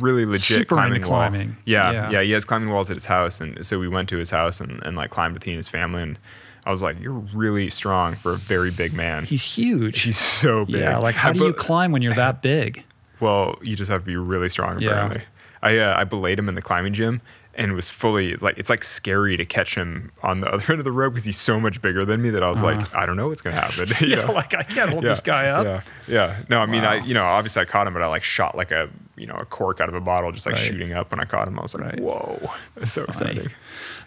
really 0.00 0.24
legit 0.26 0.50
Uh-huh. 0.50 0.58
Super 0.62 0.74
climbing 0.74 1.02
wall. 1.02 1.10
climbing. 1.10 1.56
Yeah, 1.64 1.92
Yeah. 1.92 2.10
yeah, 2.10 2.22
He 2.22 2.32
has 2.32 2.44
climbing 2.44 2.70
walls 2.70 2.90
at 2.90 2.96
his 2.96 3.04
house, 3.06 3.40
and 3.40 3.64
so 3.64 3.78
we 3.78 3.86
went 3.88 4.08
to 4.08 4.16
his 4.16 4.30
house 4.30 4.60
and, 4.60 4.82
and 4.82 4.96
like 4.96 5.10
climbed 5.10 5.34
with 5.34 5.44
he 5.44 5.52
and 5.52 5.58
his 5.58 5.68
family, 5.68 6.02
and 6.02 6.18
I 6.66 6.70
was 6.70 6.82
like, 6.82 7.00
you're 7.00 7.12
really 7.12 7.70
strong 7.70 8.16
for 8.16 8.32
a 8.32 8.36
very 8.36 8.70
big 8.72 8.92
man. 8.92 9.24
He's 9.24 9.44
huge. 9.44 10.02
He's 10.02 10.18
so 10.18 10.64
big. 10.66 10.76
yeah, 10.82 10.98
like 10.98 11.14
how 11.14 11.30
I 11.30 11.32
do 11.32 11.44
you 11.44 11.52
climb 11.54 11.92
when 11.92 12.02
you're 12.02 12.14
that 12.16 12.42
big? 12.42 12.84
Well, 13.20 13.56
you 13.62 13.76
just 13.76 13.90
have 13.90 14.02
to 14.02 14.06
be 14.06 14.16
really 14.16 14.48
strong. 14.50 14.80
Yeah. 14.80 14.90
Apparently, 14.90 15.22
I 15.62 15.78
uh, 15.78 15.94
I 15.96 16.04
belayed 16.04 16.38
him 16.38 16.48
in 16.48 16.54
the 16.56 16.62
climbing 16.62 16.92
gym 16.92 17.22
and 17.54 17.72
was 17.72 17.88
fully 17.88 18.36
like 18.36 18.58
it's 18.58 18.68
like 18.68 18.84
scary 18.84 19.34
to 19.38 19.44
catch 19.46 19.74
him 19.74 20.12
on 20.22 20.40
the 20.40 20.48
other 20.52 20.70
end 20.72 20.80
of 20.80 20.84
the 20.84 20.92
rope 20.92 21.14
because 21.14 21.24
he's 21.24 21.38
so 21.38 21.58
much 21.58 21.80
bigger 21.80 22.04
than 22.04 22.20
me 22.20 22.28
that 22.30 22.42
I 22.42 22.50
was 22.50 22.60
like 22.60 22.94
I 22.94 23.06
don't 23.06 23.16
know 23.16 23.28
what's 23.28 23.40
gonna 23.40 23.56
happen. 23.56 23.86
you 23.88 23.94
Uh-huh. 23.94 24.04
Yeah, 24.06 24.26
know? 24.26 24.32
like 24.34 24.52
I 24.54 24.62
can't 24.64 24.90
hold 24.90 25.04
this 25.04 25.20
guy 25.22 25.46
up. 25.48 25.64
Yeah, 25.64 25.80
yeah. 26.08 26.42
No, 26.50 26.58
I 26.58 26.66
mean, 26.66 26.84
I 26.84 26.96
you 26.96 27.14
know 27.14 27.24
obviously 27.24 27.62
I 27.62 27.64
caught 27.64 27.86
him, 27.86 27.94
but 27.94 28.02
I 28.02 28.06
like 28.06 28.22
shot 28.24 28.54
like 28.56 28.70
a 28.72 28.90
you 29.16 29.26
know 29.26 29.36
a 29.36 29.46
cork 29.46 29.80
out 29.80 29.88
of 29.88 29.94
a 29.94 30.00
bottle, 30.00 30.30
just 30.32 30.44
like 30.44 30.56
Right. 30.56 30.64
shooting 30.66 30.92
up 30.92 31.10
when 31.10 31.20
I 31.20 31.24
caught 31.24 31.48
him. 31.48 31.58
I 31.58 31.62
was 31.62 31.74
like, 31.74 31.84
Right. 31.84 32.00
whoa, 32.00 32.50
it's 32.76 32.92
so 32.92 33.06
Funny. 33.06 33.30
exciting. 33.30 33.52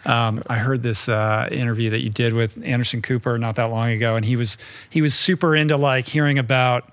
Um, 0.06 0.42
I 0.48 0.56
heard 0.56 0.82
this 0.82 1.08
uh, 1.08 1.48
interview 1.52 1.90
that 1.90 2.00
you 2.00 2.08
did 2.10 2.32
with 2.32 2.58
Anderson 2.64 3.02
Cooper 3.02 3.36
not 3.38 3.56
that 3.56 3.64
long 3.70 3.90
ago, 3.90 4.16
and 4.16 4.24
he 4.24 4.36
was 4.36 4.56
he 4.88 5.02
was 5.02 5.14
super 5.14 5.54
into 5.54 5.76
like 5.76 6.08
hearing 6.08 6.38
about 6.38 6.90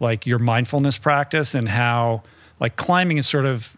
like 0.00 0.26
your 0.26 0.38
mindfulness 0.38 0.96
practice 0.98 1.54
and 1.54 1.68
how 1.68 2.22
like 2.60 2.76
climbing 2.76 3.18
is 3.18 3.26
sort 3.28 3.44
of 3.44 3.76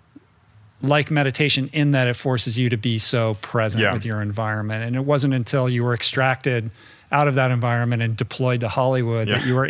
like 0.83 1.11
meditation 1.11 1.71
in 1.73 1.93
that 1.93 2.07
it 2.07 2.15
forces 2.17 2.59
you 2.59 2.69
to 2.69 2.77
be 2.77 2.99
so 2.99 3.35
present 3.41 3.83
Yeah. 3.83 3.95
with 3.95 4.05
your 4.05 4.21
environment. 4.21 4.85
And 4.85 4.95
it 4.95 5.05
wasn't 5.05 5.33
until 5.33 5.69
you 5.71 5.83
were 5.83 5.95
extracted 5.95 6.71
out 7.11 7.29
of 7.29 7.37
that 7.37 7.51
environment 7.51 8.03
and 8.03 8.17
deployed 8.17 8.61
to 8.61 8.69
Hollywood 8.69 9.29
that 9.29 9.47
you 9.47 9.55
were 9.55 9.67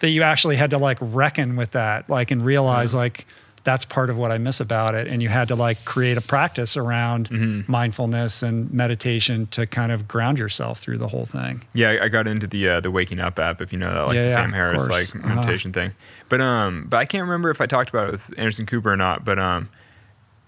that 0.00 0.10
you 0.10 0.22
actually 0.22 0.56
had 0.56 0.70
to 0.70 0.78
like 0.78 0.98
reckon 1.00 1.56
with 1.56 1.70
that, 1.70 2.10
like 2.10 2.30
and 2.30 2.42
realize 2.42 2.92
like 2.92 3.26
that's 3.62 3.84
part 3.84 4.08
of 4.08 4.16
what 4.16 4.30
I 4.32 4.38
miss 4.38 4.58
about 4.60 4.94
it. 4.94 5.06
And 5.06 5.22
you 5.22 5.28
had 5.28 5.48
to 5.48 5.54
like 5.54 5.84
create 5.84 6.16
a 6.16 6.20
practice 6.22 6.76
around 6.76 7.28
Mm-hmm. 7.28 7.70
mindfulness 7.70 8.42
and 8.42 8.72
meditation 8.72 9.46
to 9.48 9.66
kind 9.66 9.92
of 9.92 10.08
ground 10.08 10.38
yourself 10.38 10.80
through 10.80 10.96
the 10.98 11.08
whole 11.08 11.26
thing. 11.26 11.62
Yeah, 11.74 11.98
I- 12.02 12.08
got 12.08 12.26
into 12.26 12.46
the 12.46 12.68
uh, 12.68 12.80
the 12.80 12.90
Waking 12.90 13.20
Up 13.20 13.38
app, 13.38 13.60
if 13.60 13.72
you 13.72 13.78
know 13.78 13.92
that, 13.92 14.00
like 14.06 14.14
Yeah, 14.16 14.22
the 14.24 14.28
Sam 14.30 14.52
Harris 14.52 14.88
like 14.88 15.14
Uh-huh. 15.14 15.34
meditation 15.34 15.72
thing. 15.72 15.92
But 16.30 16.40
um, 16.40 16.86
but 16.88 16.96
I 16.98 17.04
can't 17.04 17.22
remember 17.24 17.50
if 17.50 17.60
I 17.60 17.66
talked 17.66 17.90
about 17.90 18.08
it 18.08 18.12
with 18.12 18.38
Anderson 18.38 18.64
Cooper 18.66 18.90
or 18.92 18.96
not. 18.96 19.24
But 19.24 19.38
um, 19.38 19.68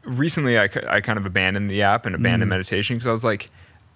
recently 0.05 0.59
I, 0.59 0.69
I 0.89 1.01
kind 1.01 1.19
of 1.19 1.27
abandoned 1.27 1.71
the 1.71 1.83
app 1.83 2.07
and 2.07 2.15
abandoned 2.15 2.49
Mm. 2.49 2.55
meditation 2.55 2.97
because 2.97 3.07
I 3.07 3.13
was 3.13 3.25
like, 3.25 3.51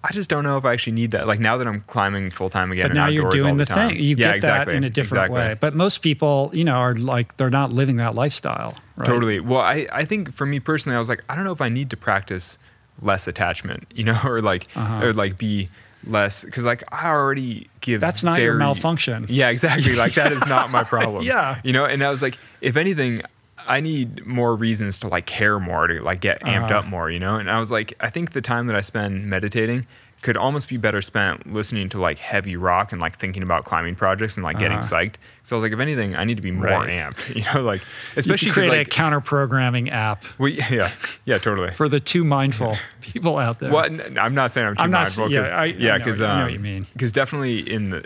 I 0.09 0.13
just 0.13 0.29
don't 0.29 0.43
know 0.43 0.57
if 0.57 0.63
I 0.63 0.71
actually 0.73 0.93
need 0.93 1.11
that. 1.11 1.27
Like 1.27 1.39
now 1.39 1.57
that 1.57 1.67
I'm 1.67 1.81
climbing 1.87 2.29
full 2.31 2.49
time 2.49 2.71
again, 2.71 2.83
But 2.83 2.91
and 2.91 2.95
now 2.97 3.07
you're 3.07 3.29
doing 3.29 3.57
the, 3.57 3.65
time. 3.65 3.89
thing. 3.89 3.99
You 3.99 4.15
yeah, 4.15 4.27
get 4.27 4.35
exactly, 4.37 4.73
that 4.73 4.77
in 4.77 4.83
a 4.85 4.89
different 4.89 5.25
exactly. 5.25 5.37
way. 5.39 5.57
But 5.59 5.75
most 5.75 5.97
people, 6.01 6.49
you 6.53 6.63
know, 6.63 6.75
are 6.75 6.95
like 6.95 7.35
they're 7.37 7.49
not 7.49 7.73
living 7.73 7.97
that 7.97 8.15
lifestyle. 8.15 8.77
Right? 8.95 9.05
Totally. 9.05 9.39
Well, 9.41 9.59
I, 9.61 9.87
I 9.91 10.05
think 10.05 10.33
for 10.33 10.45
me 10.45 10.59
personally, 10.61 10.95
I 10.95 10.99
was 10.99 11.09
like, 11.09 11.23
I 11.27 11.35
don't 11.35 11.43
know 11.43 11.51
if 11.51 11.59
I 11.61 11.69
need 11.69 11.89
to 11.89 11.97
practice 11.97 12.57
less 13.01 13.27
attachment, 13.27 13.85
you 13.93 14.03
know, 14.05 14.19
or 14.23 14.41
like 14.41 14.67
Uh-huh. 14.75 15.05
or 15.07 15.13
like 15.13 15.37
be 15.37 15.67
less 16.05 16.43
because 16.45 16.63
like 16.63 16.83
I 16.91 17.07
already 17.09 17.67
give. 17.81 17.99
That's 17.99 18.23
not 18.23 18.39
your 18.39 18.55
malfunction. 18.55 19.25
Yeah, 19.27 19.49
exactly. 19.49 19.95
Like 19.95 20.13
that 20.13 20.31
is 20.31 20.39
not 20.47 20.71
my 20.71 20.83
problem. 20.93 21.23
Yeah. 21.25 21.59
You 21.63 21.73
know, 21.73 21.83
and 21.85 22.01
I 22.03 22.09
was 22.11 22.21
like, 22.21 22.37
if 22.61 22.77
anything, 22.77 23.23
I 23.67 23.81
need 23.81 24.25
more 24.25 24.55
reasons 24.55 24.97
to 24.99 25.07
like 25.07 25.25
care 25.25 25.59
more 25.59 25.87
to 25.87 26.01
like 26.01 26.21
get 26.21 26.39
amped 26.41 26.65
Uh-huh. 26.71 26.79
up 26.79 26.85
more, 26.85 27.11
you 27.11 27.19
know. 27.19 27.35
And 27.35 27.49
I 27.51 27.59
was 27.59 27.69
like, 27.71 27.93
I 27.99 28.09
think 28.09 28.31
the 28.31 28.41
time 28.41 28.67
that 28.67 28.75
I 28.75 28.81
spend 28.81 29.25
meditating 29.27 29.85
could 30.23 30.35
almost 30.35 30.67
be 30.67 30.77
better 30.77 30.99
spent 30.99 31.53
listening 31.53 31.87
to 31.89 31.99
like 31.99 32.17
heavy 32.17 32.57
rock 32.57 32.91
and 32.91 32.99
like 32.99 33.19
thinking 33.19 33.43
about 33.43 33.65
climbing 33.65 33.93
projects 33.93 34.35
and 34.35 34.43
like 34.43 34.57
getting 34.57 34.79
Uh-huh. 34.79 34.95
psyched. 34.95 35.15
So 35.43 35.55
I 35.55 35.59
was 35.59 35.63
like, 35.63 35.73
if 35.73 35.79
anything, 35.79 36.15
I 36.15 36.23
need 36.23 36.37
to 36.37 36.41
be 36.41 36.49
more 36.49 36.65
Right. 36.65 36.89
amped, 36.89 37.35
you 37.35 37.43
know, 37.53 37.61
like 37.61 37.81
especially 38.15 38.47
'cause, 38.47 38.53
create 38.55 38.69
like 38.69 38.87
a 38.87 38.89
counter 38.89 39.21
programming 39.21 39.91
app 39.91 40.23
we, 40.39 40.53
yeah, 40.71 40.89
yeah, 41.25 41.37
totally. 41.37 41.71
for 41.71 41.87
the 41.87 41.99
too 41.99 42.23
mindful 42.23 42.77
people 43.01 43.37
out 43.37 43.59
there. 43.59 43.71
Well, 43.71 43.85
n- 43.85 44.17
I'm 44.19 44.33
not 44.33 44.51
saying 44.51 44.65
I'm 44.67 44.75
too 44.75 44.81
I'm 44.81 44.89
not 44.91 45.03
mindful. 45.03 45.29
yeah, 45.31 45.41
'cause- 45.43 45.51
I- 45.51 45.61
I 45.61 45.65
yeah, 45.65 45.97
because 45.99 46.19
I 46.19 46.37
know 46.39 46.43
what 46.45 46.53
you 46.53 46.59
mean. 46.59 46.87
Because 46.93 47.11
definitely 47.11 47.59
in 47.71 47.91
the, 47.91 48.03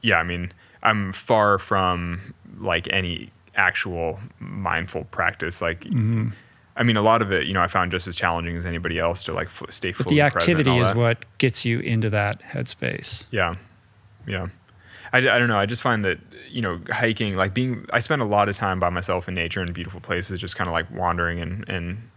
yeah, 0.00 0.16
I 0.18 0.22
mean, 0.22 0.52
I'm 0.82 1.12
far 1.12 1.58
from 1.58 2.32
like 2.58 2.88
any 2.90 3.30
actual 3.56 4.18
mindful 4.38 5.04
practice. 5.04 5.60
Like, 5.60 5.80
Mm-hmm. 5.80 6.28
I 6.78 6.82
mean, 6.82 6.98
a 6.98 7.02
lot 7.02 7.22
of 7.22 7.32
it, 7.32 7.46
you 7.46 7.54
know, 7.54 7.62
I 7.62 7.68
found 7.68 7.90
just 7.90 8.06
as 8.06 8.14
challenging 8.14 8.54
as 8.54 8.66
anybody 8.66 8.98
else 8.98 9.22
to 9.24 9.32
like 9.32 9.46
f- 9.46 9.62
stay. 9.70 9.92
but 9.92 10.04
fully 10.04 10.16
the 10.16 10.20
activity 10.20 10.76
is 10.76 10.88
that. 10.88 10.96
what 10.96 11.24
gets 11.38 11.64
you 11.64 11.80
into 11.80 12.10
that 12.10 12.42
headspace. 12.42 13.26
Yeah, 13.30 13.54
yeah. 14.26 14.48
I, 15.14 15.18
I 15.18 15.38
don't 15.38 15.48
know. 15.48 15.56
I 15.56 15.64
just 15.64 15.80
find 15.80 16.04
that 16.04 16.18
you 16.50 16.60
know 16.60 16.78
hiking, 16.90 17.34
like 17.34 17.54
being, 17.54 17.86
I 17.94 18.00
spend 18.00 18.20
a 18.20 18.26
lot 18.26 18.50
of 18.50 18.56
time 18.56 18.78
by 18.78 18.90
myself 18.90 19.26
in 19.26 19.34
nature 19.34 19.62
and 19.62 19.72
beautiful 19.72 20.00
places, 20.00 20.38
just 20.38 20.56
kind 20.56 20.68
of 20.68 20.74
like 20.74 20.90
wandering 20.90 21.40
and 21.40 21.66
and 21.66 22.10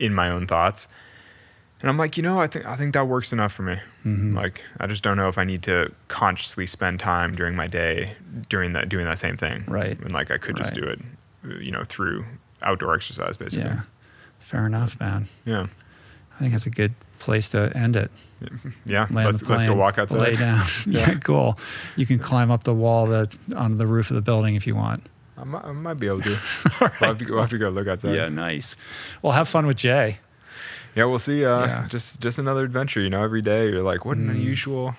in 0.00 0.12
my 0.12 0.28
own 0.28 0.44
thoughts. 0.48 0.88
And 1.80 1.88
I'm 1.88 1.96
like, 1.96 2.16
you 2.16 2.22
know, 2.22 2.40
I 2.40 2.46
think 2.46 2.66
I 2.66 2.76
think 2.76 2.92
that 2.92 3.08
works 3.08 3.32
enough 3.32 3.52
for 3.52 3.62
me. 3.62 3.76
Mm-hmm. 4.04 4.36
Like, 4.36 4.60
I 4.80 4.86
just 4.86 5.02
don't 5.02 5.16
know 5.16 5.28
if 5.28 5.38
I 5.38 5.44
need 5.44 5.62
to 5.62 5.90
consciously 6.08 6.66
spend 6.66 7.00
time 7.00 7.34
during 7.34 7.56
my 7.56 7.66
day 7.66 8.14
doing 8.48 8.74
that, 8.74 8.88
doing 8.88 9.06
that 9.06 9.18
same 9.18 9.36
thing. 9.36 9.64
Right. 9.66 9.98
And 9.98 10.12
like, 10.12 10.30
I 10.30 10.36
could 10.36 10.56
just 10.56 10.72
Right. 10.72 10.82
do 10.82 10.88
it, 10.88 11.00
uh, 11.46 11.58
you 11.58 11.70
know, 11.70 11.82
through 11.84 12.24
outdoor 12.62 12.94
exercise, 12.94 13.36
basically. 13.36 13.70
Yeah. 13.70 13.80
Fair 14.40 14.66
enough, 14.66 15.00
man. 15.00 15.26
Yeah. 15.46 15.66
I 16.36 16.38
think 16.38 16.52
that's 16.52 16.66
a 16.66 16.70
good 16.70 16.94
place 17.18 17.48
to 17.50 17.70
end 17.76 17.96
it. 17.96 18.10
Yeah. 18.84 19.06
Land 19.10 19.26
Let's 19.26 19.40
the 19.40 19.48
let's 19.50 19.64
go 19.64 19.74
walk 19.74 19.98
outside. 19.98 20.20
Lay 20.20 20.36
down. 20.36 20.64
yeah. 20.86 21.10
Yeah. 21.10 21.14
cool. 21.20 21.58
You 21.96 22.04
can 22.04 22.18
climb 22.18 22.50
up 22.50 22.64
the 22.64 22.74
wall 22.74 23.06
that 23.06 23.34
on 23.56 23.78
the 23.78 23.86
roof 23.86 24.10
of 24.10 24.16
the 24.16 24.22
building 24.22 24.54
if 24.54 24.66
you 24.66 24.74
want. 24.74 25.06
I 25.38 25.44
might, 25.44 25.64
I 25.64 25.72
might 25.72 25.94
be 25.94 26.06
able 26.06 26.22
to. 26.22 26.28
we'll, 26.80 26.90
have 26.90 27.18
to 27.18 27.24
go, 27.24 27.32
we'll 27.34 27.40
have 27.42 27.50
to 27.50 27.58
go 27.58 27.70
look 27.70 27.88
outside. 27.88 28.14
Yeah, 28.16 28.28
nice. 28.28 28.76
Well, 29.22 29.32
have 29.32 29.48
fun 29.48 29.66
with 29.66 29.78
Jay. 29.78 30.18
Yeah, 30.94 31.04
we'll 31.04 31.18
see. 31.18 31.44
Uh, 31.44 31.66
Yeah. 31.66 31.86
Just 31.88 32.20
just 32.20 32.38
another 32.38 32.64
adventure. 32.64 33.00
You 33.00 33.10
know, 33.10 33.22
every 33.22 33.42
day 33.42 33.64
you're 33.68 33.82
like, 33.82 34.04
what 34.04 34.16
an 34.16 34.26
Mm. 34.28 34.32
unusual. 34.32 34.96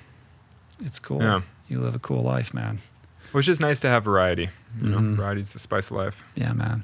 It's 0.83 0.99
cool. 0.99 1.21
Yeah. 1.21 1.41
You 1.67 1.79
live 1.79 1.95
a 1.95 1.99
cool 1.99 2.23
life, 2.23 2.53
man. 2.53 2.79
Well, 3.33 3.39
it's 3.39 3.45
just 3.47 3.61
nice 3.61 3.79
to 3.81 3.87
have 3.87 4.03
variety. 4.03 4.49
You 4.81 4.87
Mhm. 4.89 5.01
know, 5.01 5.15
variety's 5.15 5.53
the 5.53 5.59
spice 5.59 5.89
of 5.91 5.97
life. 5.97 6.23
Yeah, 6.35 6.53
man. 6.53 6.83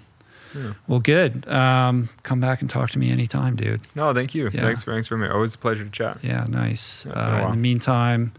Yeah. 0.55 0.73
Well, 0.87 0.99
good. 0.99 1.45
Um, 1.47 2.09
come 2.23 2.39
back 2.39 2.61
and 2.61 2.69
talk 2.69 2.89
to 2.91 2.99
me 2.99 3.11
anytime, 3.11 3.55
dude. 3.57 3.81
No, 3.95 4.13
thank 4.13 4.33
you. 4.33 4.49
Yeah. 4.53 4.61
Thanks 4.61 4.83
for 4.83 4.93
thanks 4.93 5.07
for 5.07 5.17
me. 5.17 5.27
Always 5.27 5.55
a 5.55 5.57
pleasure 5.57 5.83
to 5.83 5.89
chat. 5.89 6.19
Yeah, 6.21 6.45
nice. 6.47 7.05
Yeah, 7.05 7.11
it's 7.13 7.21
been 7.21 7.29
a 7.33 7.43
Uh, 7.43 7.45
in 7.47 7.51
the 7.51 7.57
meantime, 7.57 8.31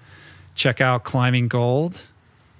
check 0.54 0.80
out 0.80 1.04
Climbing 1.04 1.48
Gold 1.48 2.00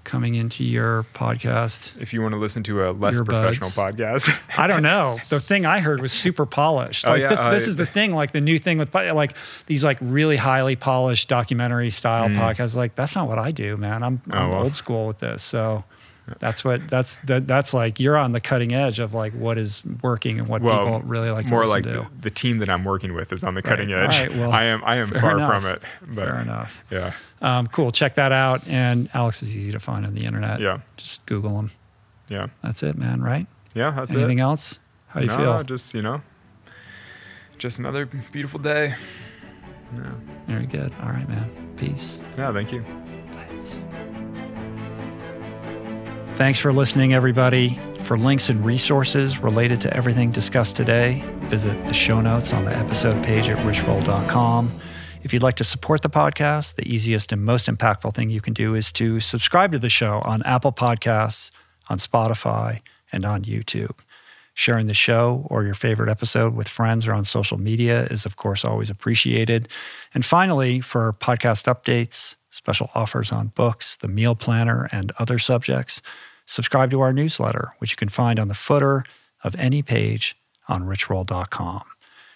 coming 0.09 0.35
into 0.37 0.65
your 0.65 1.05
podcast. 1.15 2.01
If 2.01 2.13
you 2.15 2.23
want 2.23 2.33
to 2.33 2.39
listen 2.39 2.63
to 2.65 2.89
a 2.89 2.93
less 2.93 3.21
Earbuds. 3.21 3.27
professional 3.27 3.69
podcast, 3.69 4.35
I 4.57 4.67
don't 4.67 4.83
know. 4.83 5.19
The 5.29 5.39
thing 5.39 5.67
I 5.67 5.81
heard 5.81 6.01
was 6.01 6.13
super 6.13 6.47
polished. 6.47 7.07
Oh, 7.07 7.11
Like 7.11 7.21
yeah, 7.21 7.29
this, 7.29 7.39
uh, 7.39 7.51
this 7.51 7.69
is 7.69 7.77
the 7.77 7.87
thing. 7.87 8.15
Like 8.15 8.33
the 8.33 8.41
new 8.41 8.59
thing 8.59 8.79
with 8.79 8.95
like 8.95 9.37
these 9.67 9.85
like 9.85 9.99
really 10.01 10.37
highly 10.37 10.77
polished 10.77 11.29
documentary 11.29 11.91
style 11.91 12.29
podcasts. 12.31 12.75
Like 12.75 12.95
that's 12.95 13.15
not 13.15 13.29
what 13.29 13.39
I 13.39 13.51
do, 13.53 13.77
man. 13.77 14.03
I'm, 14.03 14.19
Mm. 14.19 14.35
Oh, 14.35 14.39
I'm 14.39 14.51
well. 14.51 14.63
old 14.65 14.75
school 14.75 15.07
with 15.07 15.19
this. 15.19 15.43
So 15.43 15.85
that's 16.39 16.65
what 16.65 16.87
that's 16.89 17.17
that, 17.25 17.47
that's 17.47 17.73
like 17.73 17.99
you're 18.01 18.17
on 18.17 18.33
the 18.33 18.41
cutting 18.41 18.73
edge 18.73 18.99
of 18.99 19.15
like 19.15 19.33
what 19.33 19.59
is 19.59 19.83
working 20.03 20.39
and 20.39 20.49
what 20.49 20.63
well, 20.63 20.85
people 20.85 21.01
really 21.03 21.31
like 21.31 21.47
to 21.47 21.53
more 21.53 21.67
like 21.67 21.85
the, 21.85 22.07
the 22.21 22.31
team 22.31 22.59
that 22.59 22.69
I'm 22.69 22.85
working 22.85 23.15
with 23.15 23.33
is 23.33 23.45
on 23.45 23.55
the 23.55 23.63
cutting 23.63 23.91
Right. 23.91 24.05
edge. 24.13 24.31
Right, 24.31 24.39
well, 24.39 24.51
I 24.51 24.65
am 24.65 24.83
I 24.85 24.97
am 24.97 25.09
far 25.09 25.33
enough. 25.37 25.63
from 25.63 25.71
it. 25.71 25.83
But 26.03 26.15
Fair 26.29 26.41
enough. 26.41 26.85
Yeah. 26.91 27.13
Um, 27.41 27.67
cool. 27.69 27.91
Check 27.93 28.15
that 28.17 28.33
out. 28.33 28.67
And 28.67 29.09
Alex 29.15 29.43
is 29.43 29.57
easy 29.57 29.73
to 29.73 29.79
find 29.81 30.05
on 30.07 30.15
the 30.15 30.25
internet. 30.25 30.61
Yeah. 30.61 30.81
Just 30.97 31.25
Google 31.27 31.59
him. 31.59 31.71
Yeah. 32.29 32.49
That's 32.63 32.83
it, 32.83 32.99
man. 32.99 33.23
Right? 33.23 33.47
Yeah. 33.75 33.91
That's 33.93 34.13
Anything 34.13 34.39
it. 34.41 34.43
else? 34.43 34.81
How 35.09 35.21
do 35.21 35.27
you 35.27 35.33
no, 35.33 35.37
feel? 35.39 35.63
just 35.65 35.95
you 35.95 36.03
know, 36.03 36.21
just 37.59 37.79
another 37.79 38.07
beautiful 38.07 38.61
day. 38.61 38.95
Yeah. 39.97 40.13
Very 40.47 40.67
good. 40.67 40.93
All 41.03 41.09
right, 41.11 41.29
man. 41.29 41.75
Peace. 41.77 42.21
Yeah. 42.37 42.53
Thank 42.53 42.73
you. 42.73 42.85
Thanks. 43.33 43.81
Thanks 46.39 46.61
for 46.61 46.73
listening, 46.73 47.15
everybody. 47.15 47.81
For 48.03 48.17
links 48.17 48.49
and 48.49 48.65
resources 48.65 49.41
related 49.41 49.81
to 49.81 49.93
everything 49.93 50.31
discussed 50.31 50.77
today, 50.77 51.25
visit 51.47 51.85
the 51.87 51.93
show 51.93 52.21
notes 52.21 52.53
on 52.53 52.63
the 52.63 52.71
episode 52.71 53.25
page 53.25 53.51
at 53.51 53.59
richroll.com. 53.67 54.73
If 55.25 55.33
you'd 55.33 55.43
like 55.43 55.57
to 55.57 55.65
support 55.65 56.03
the 56.03 56.09
podcast, 56.09 56.77
the 56.77 56.89
easiest 56.89 57.33
and 57.33 57.45
most 57.45 57.67
impactful 57.67 58.15
thing 58.15 58.31
you 58.31 58.41
can 58.41 58.55
do 58.55 58.77
is 58.77 58.93
to 58.93 59.19
subscribe 59.19 59.73
to 59.73 59.81
the 59.81 59.89
show 59.89 60.23
on 60.25 60.45
Apple 60.45 60.71
Podcasts, 60.71 61.51
on 61.89 61.99
Spotify, 61.99 62.83
and 63.11 63.25
on 63.25 63.43
YouTube. 63.43 63.99
Sharing 64.55 64.87
the 64.87 64.95
show 64.95 65.45
or 65.51 65.65
your 65.65 65.75
favorite 65.75 66.09
episode 66.09 66.55
with 66.55 66.69
friends 66.69 67.09
or 67.09 67.15
on 67.15 67.25
social 67.25 67.59
media 67.59 68.05
is, 68.13 68.25
of 68.25 68.37
course, 68.37 68.65
always 68.65 68.91
appreciated. 68.91 69.69
And 70.15 70.25
finally, 70.25 70.81
for 70.83 71.13
podcast 71.15 71.65
updates, 71.67 72.37
special 72.51 72.91
offers 72.95 73.33
on 73.33 73.49
books, 73.49 73.97
the 73.97 74.09
meal 74.09 74.35
planner, 74.35 74.89
and 74.93 75.13
other 75.19 75.39
subjects, 75.39 76.01
subscribe 76.49 76.91
to 76.91 77.01
our 77.01 77.13
newsletter, 77.13 77.75
which 77.79 77.93
you 77.93 77.97
can 77.97 78.09
find 78.09 78.39
on 78.39 78.49
the 78.49 78.55
footer 78.55 79.05
of 79.45 79.55
any 79.57 79.83
page 79.83 80.37
on 80.67 80.85
richroll.com. 80.85 81.83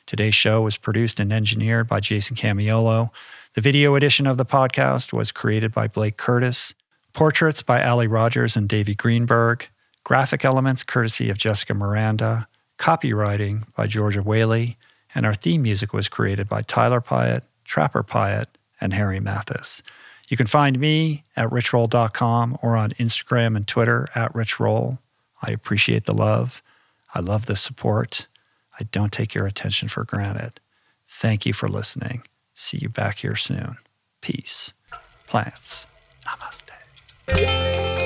Today's 0.07 0.35
show 0.35 0.63
was 0.63 0.77
produced 0.77 1.19
and 1.19 1.33
engineered 1.33 1.89
by 1.89 2.01
Jason 2.01 2.37
Camiolo. 2.37 3.11
The 3.55 3.61
video 3.61 3.95
edition 3.95 4.27
of 4.27 4.37
the 4.37 4.45
podcast 4.45 5.13
was 5.13 5.33
created 5.33 5.73
by 5.73 5.89
Blake 5.89 6.17
Curtis. 6.17 6.75
Portraits 7.13 7.63
by 7.63 7.83
Ali 7.83 8.07
Rogers 8.07 8.57
and 8.57 8.69
Davey 8.69 8.95
Greenberg. 8.95 9.69
Graphic 10.05 10.45
elements 10.45 10.83
courtesy 10.83 11.31
of 11.31 11.39
Jessica 11.39 11.75
Miranda. 11.75 12.49
Copywriting 12.79 13.65
by 13.75 13.87
Georgia 13.87 14.23
Whaley. 14.23 14.77
And 15.15 15.25
our 15.25 15.35
theme 15.35 15.63
music 15.63 15.93
was 15.93 16.09
created 16.09 16.49
by 16.49 16.63
Tyler 16.63 17.01
Pyatt, 17.01 17.43
Trapper 17.65 18.03
Pyatt, 18.03 18.47
and 18.81 18.93
Harry 18.93 19.21
Mathis. 19.21 19.83
You 20.29 20.37
can 20.37 20.47
find 20.47 20.79
me 20.79 21.25
at 21.37 21.51
richroll.com 21.51 22.59
or 22.63 22.77
on 22.77 22.91
Instagram 22.93 23.57
and 23.57 23.67
Twitter 23.67 24.09
at 24.15 24.33
richroll. 24.33 24.99
I 25.43 25.51
appreciate 25.51 26.05
the 26.07 26.15
love. 26.15 26.63
I 27.15 27.21
love 27.21 27.47
the 27.47 27.57
support. 27.57 28.27
I 28.79 28.85
don't 28.85 29.13
take 29.13 29.35
your 29.35 29.47
attention 29.47 29.89
for 29.89 30.05
granted. 30.05 30.61
Thank 31.07 31.45
you 31.45 31.53
for 31.53 31.69
listening. 31.69 32.23
See 32.55 32.79
you 32.79 32.89
back 32.89 33.19
here 33.19 33.37
soon. 33.37 33.77
Peace. 34.21 34.73
Plants. 35.27 35.87
Namaste. 36.25 38.02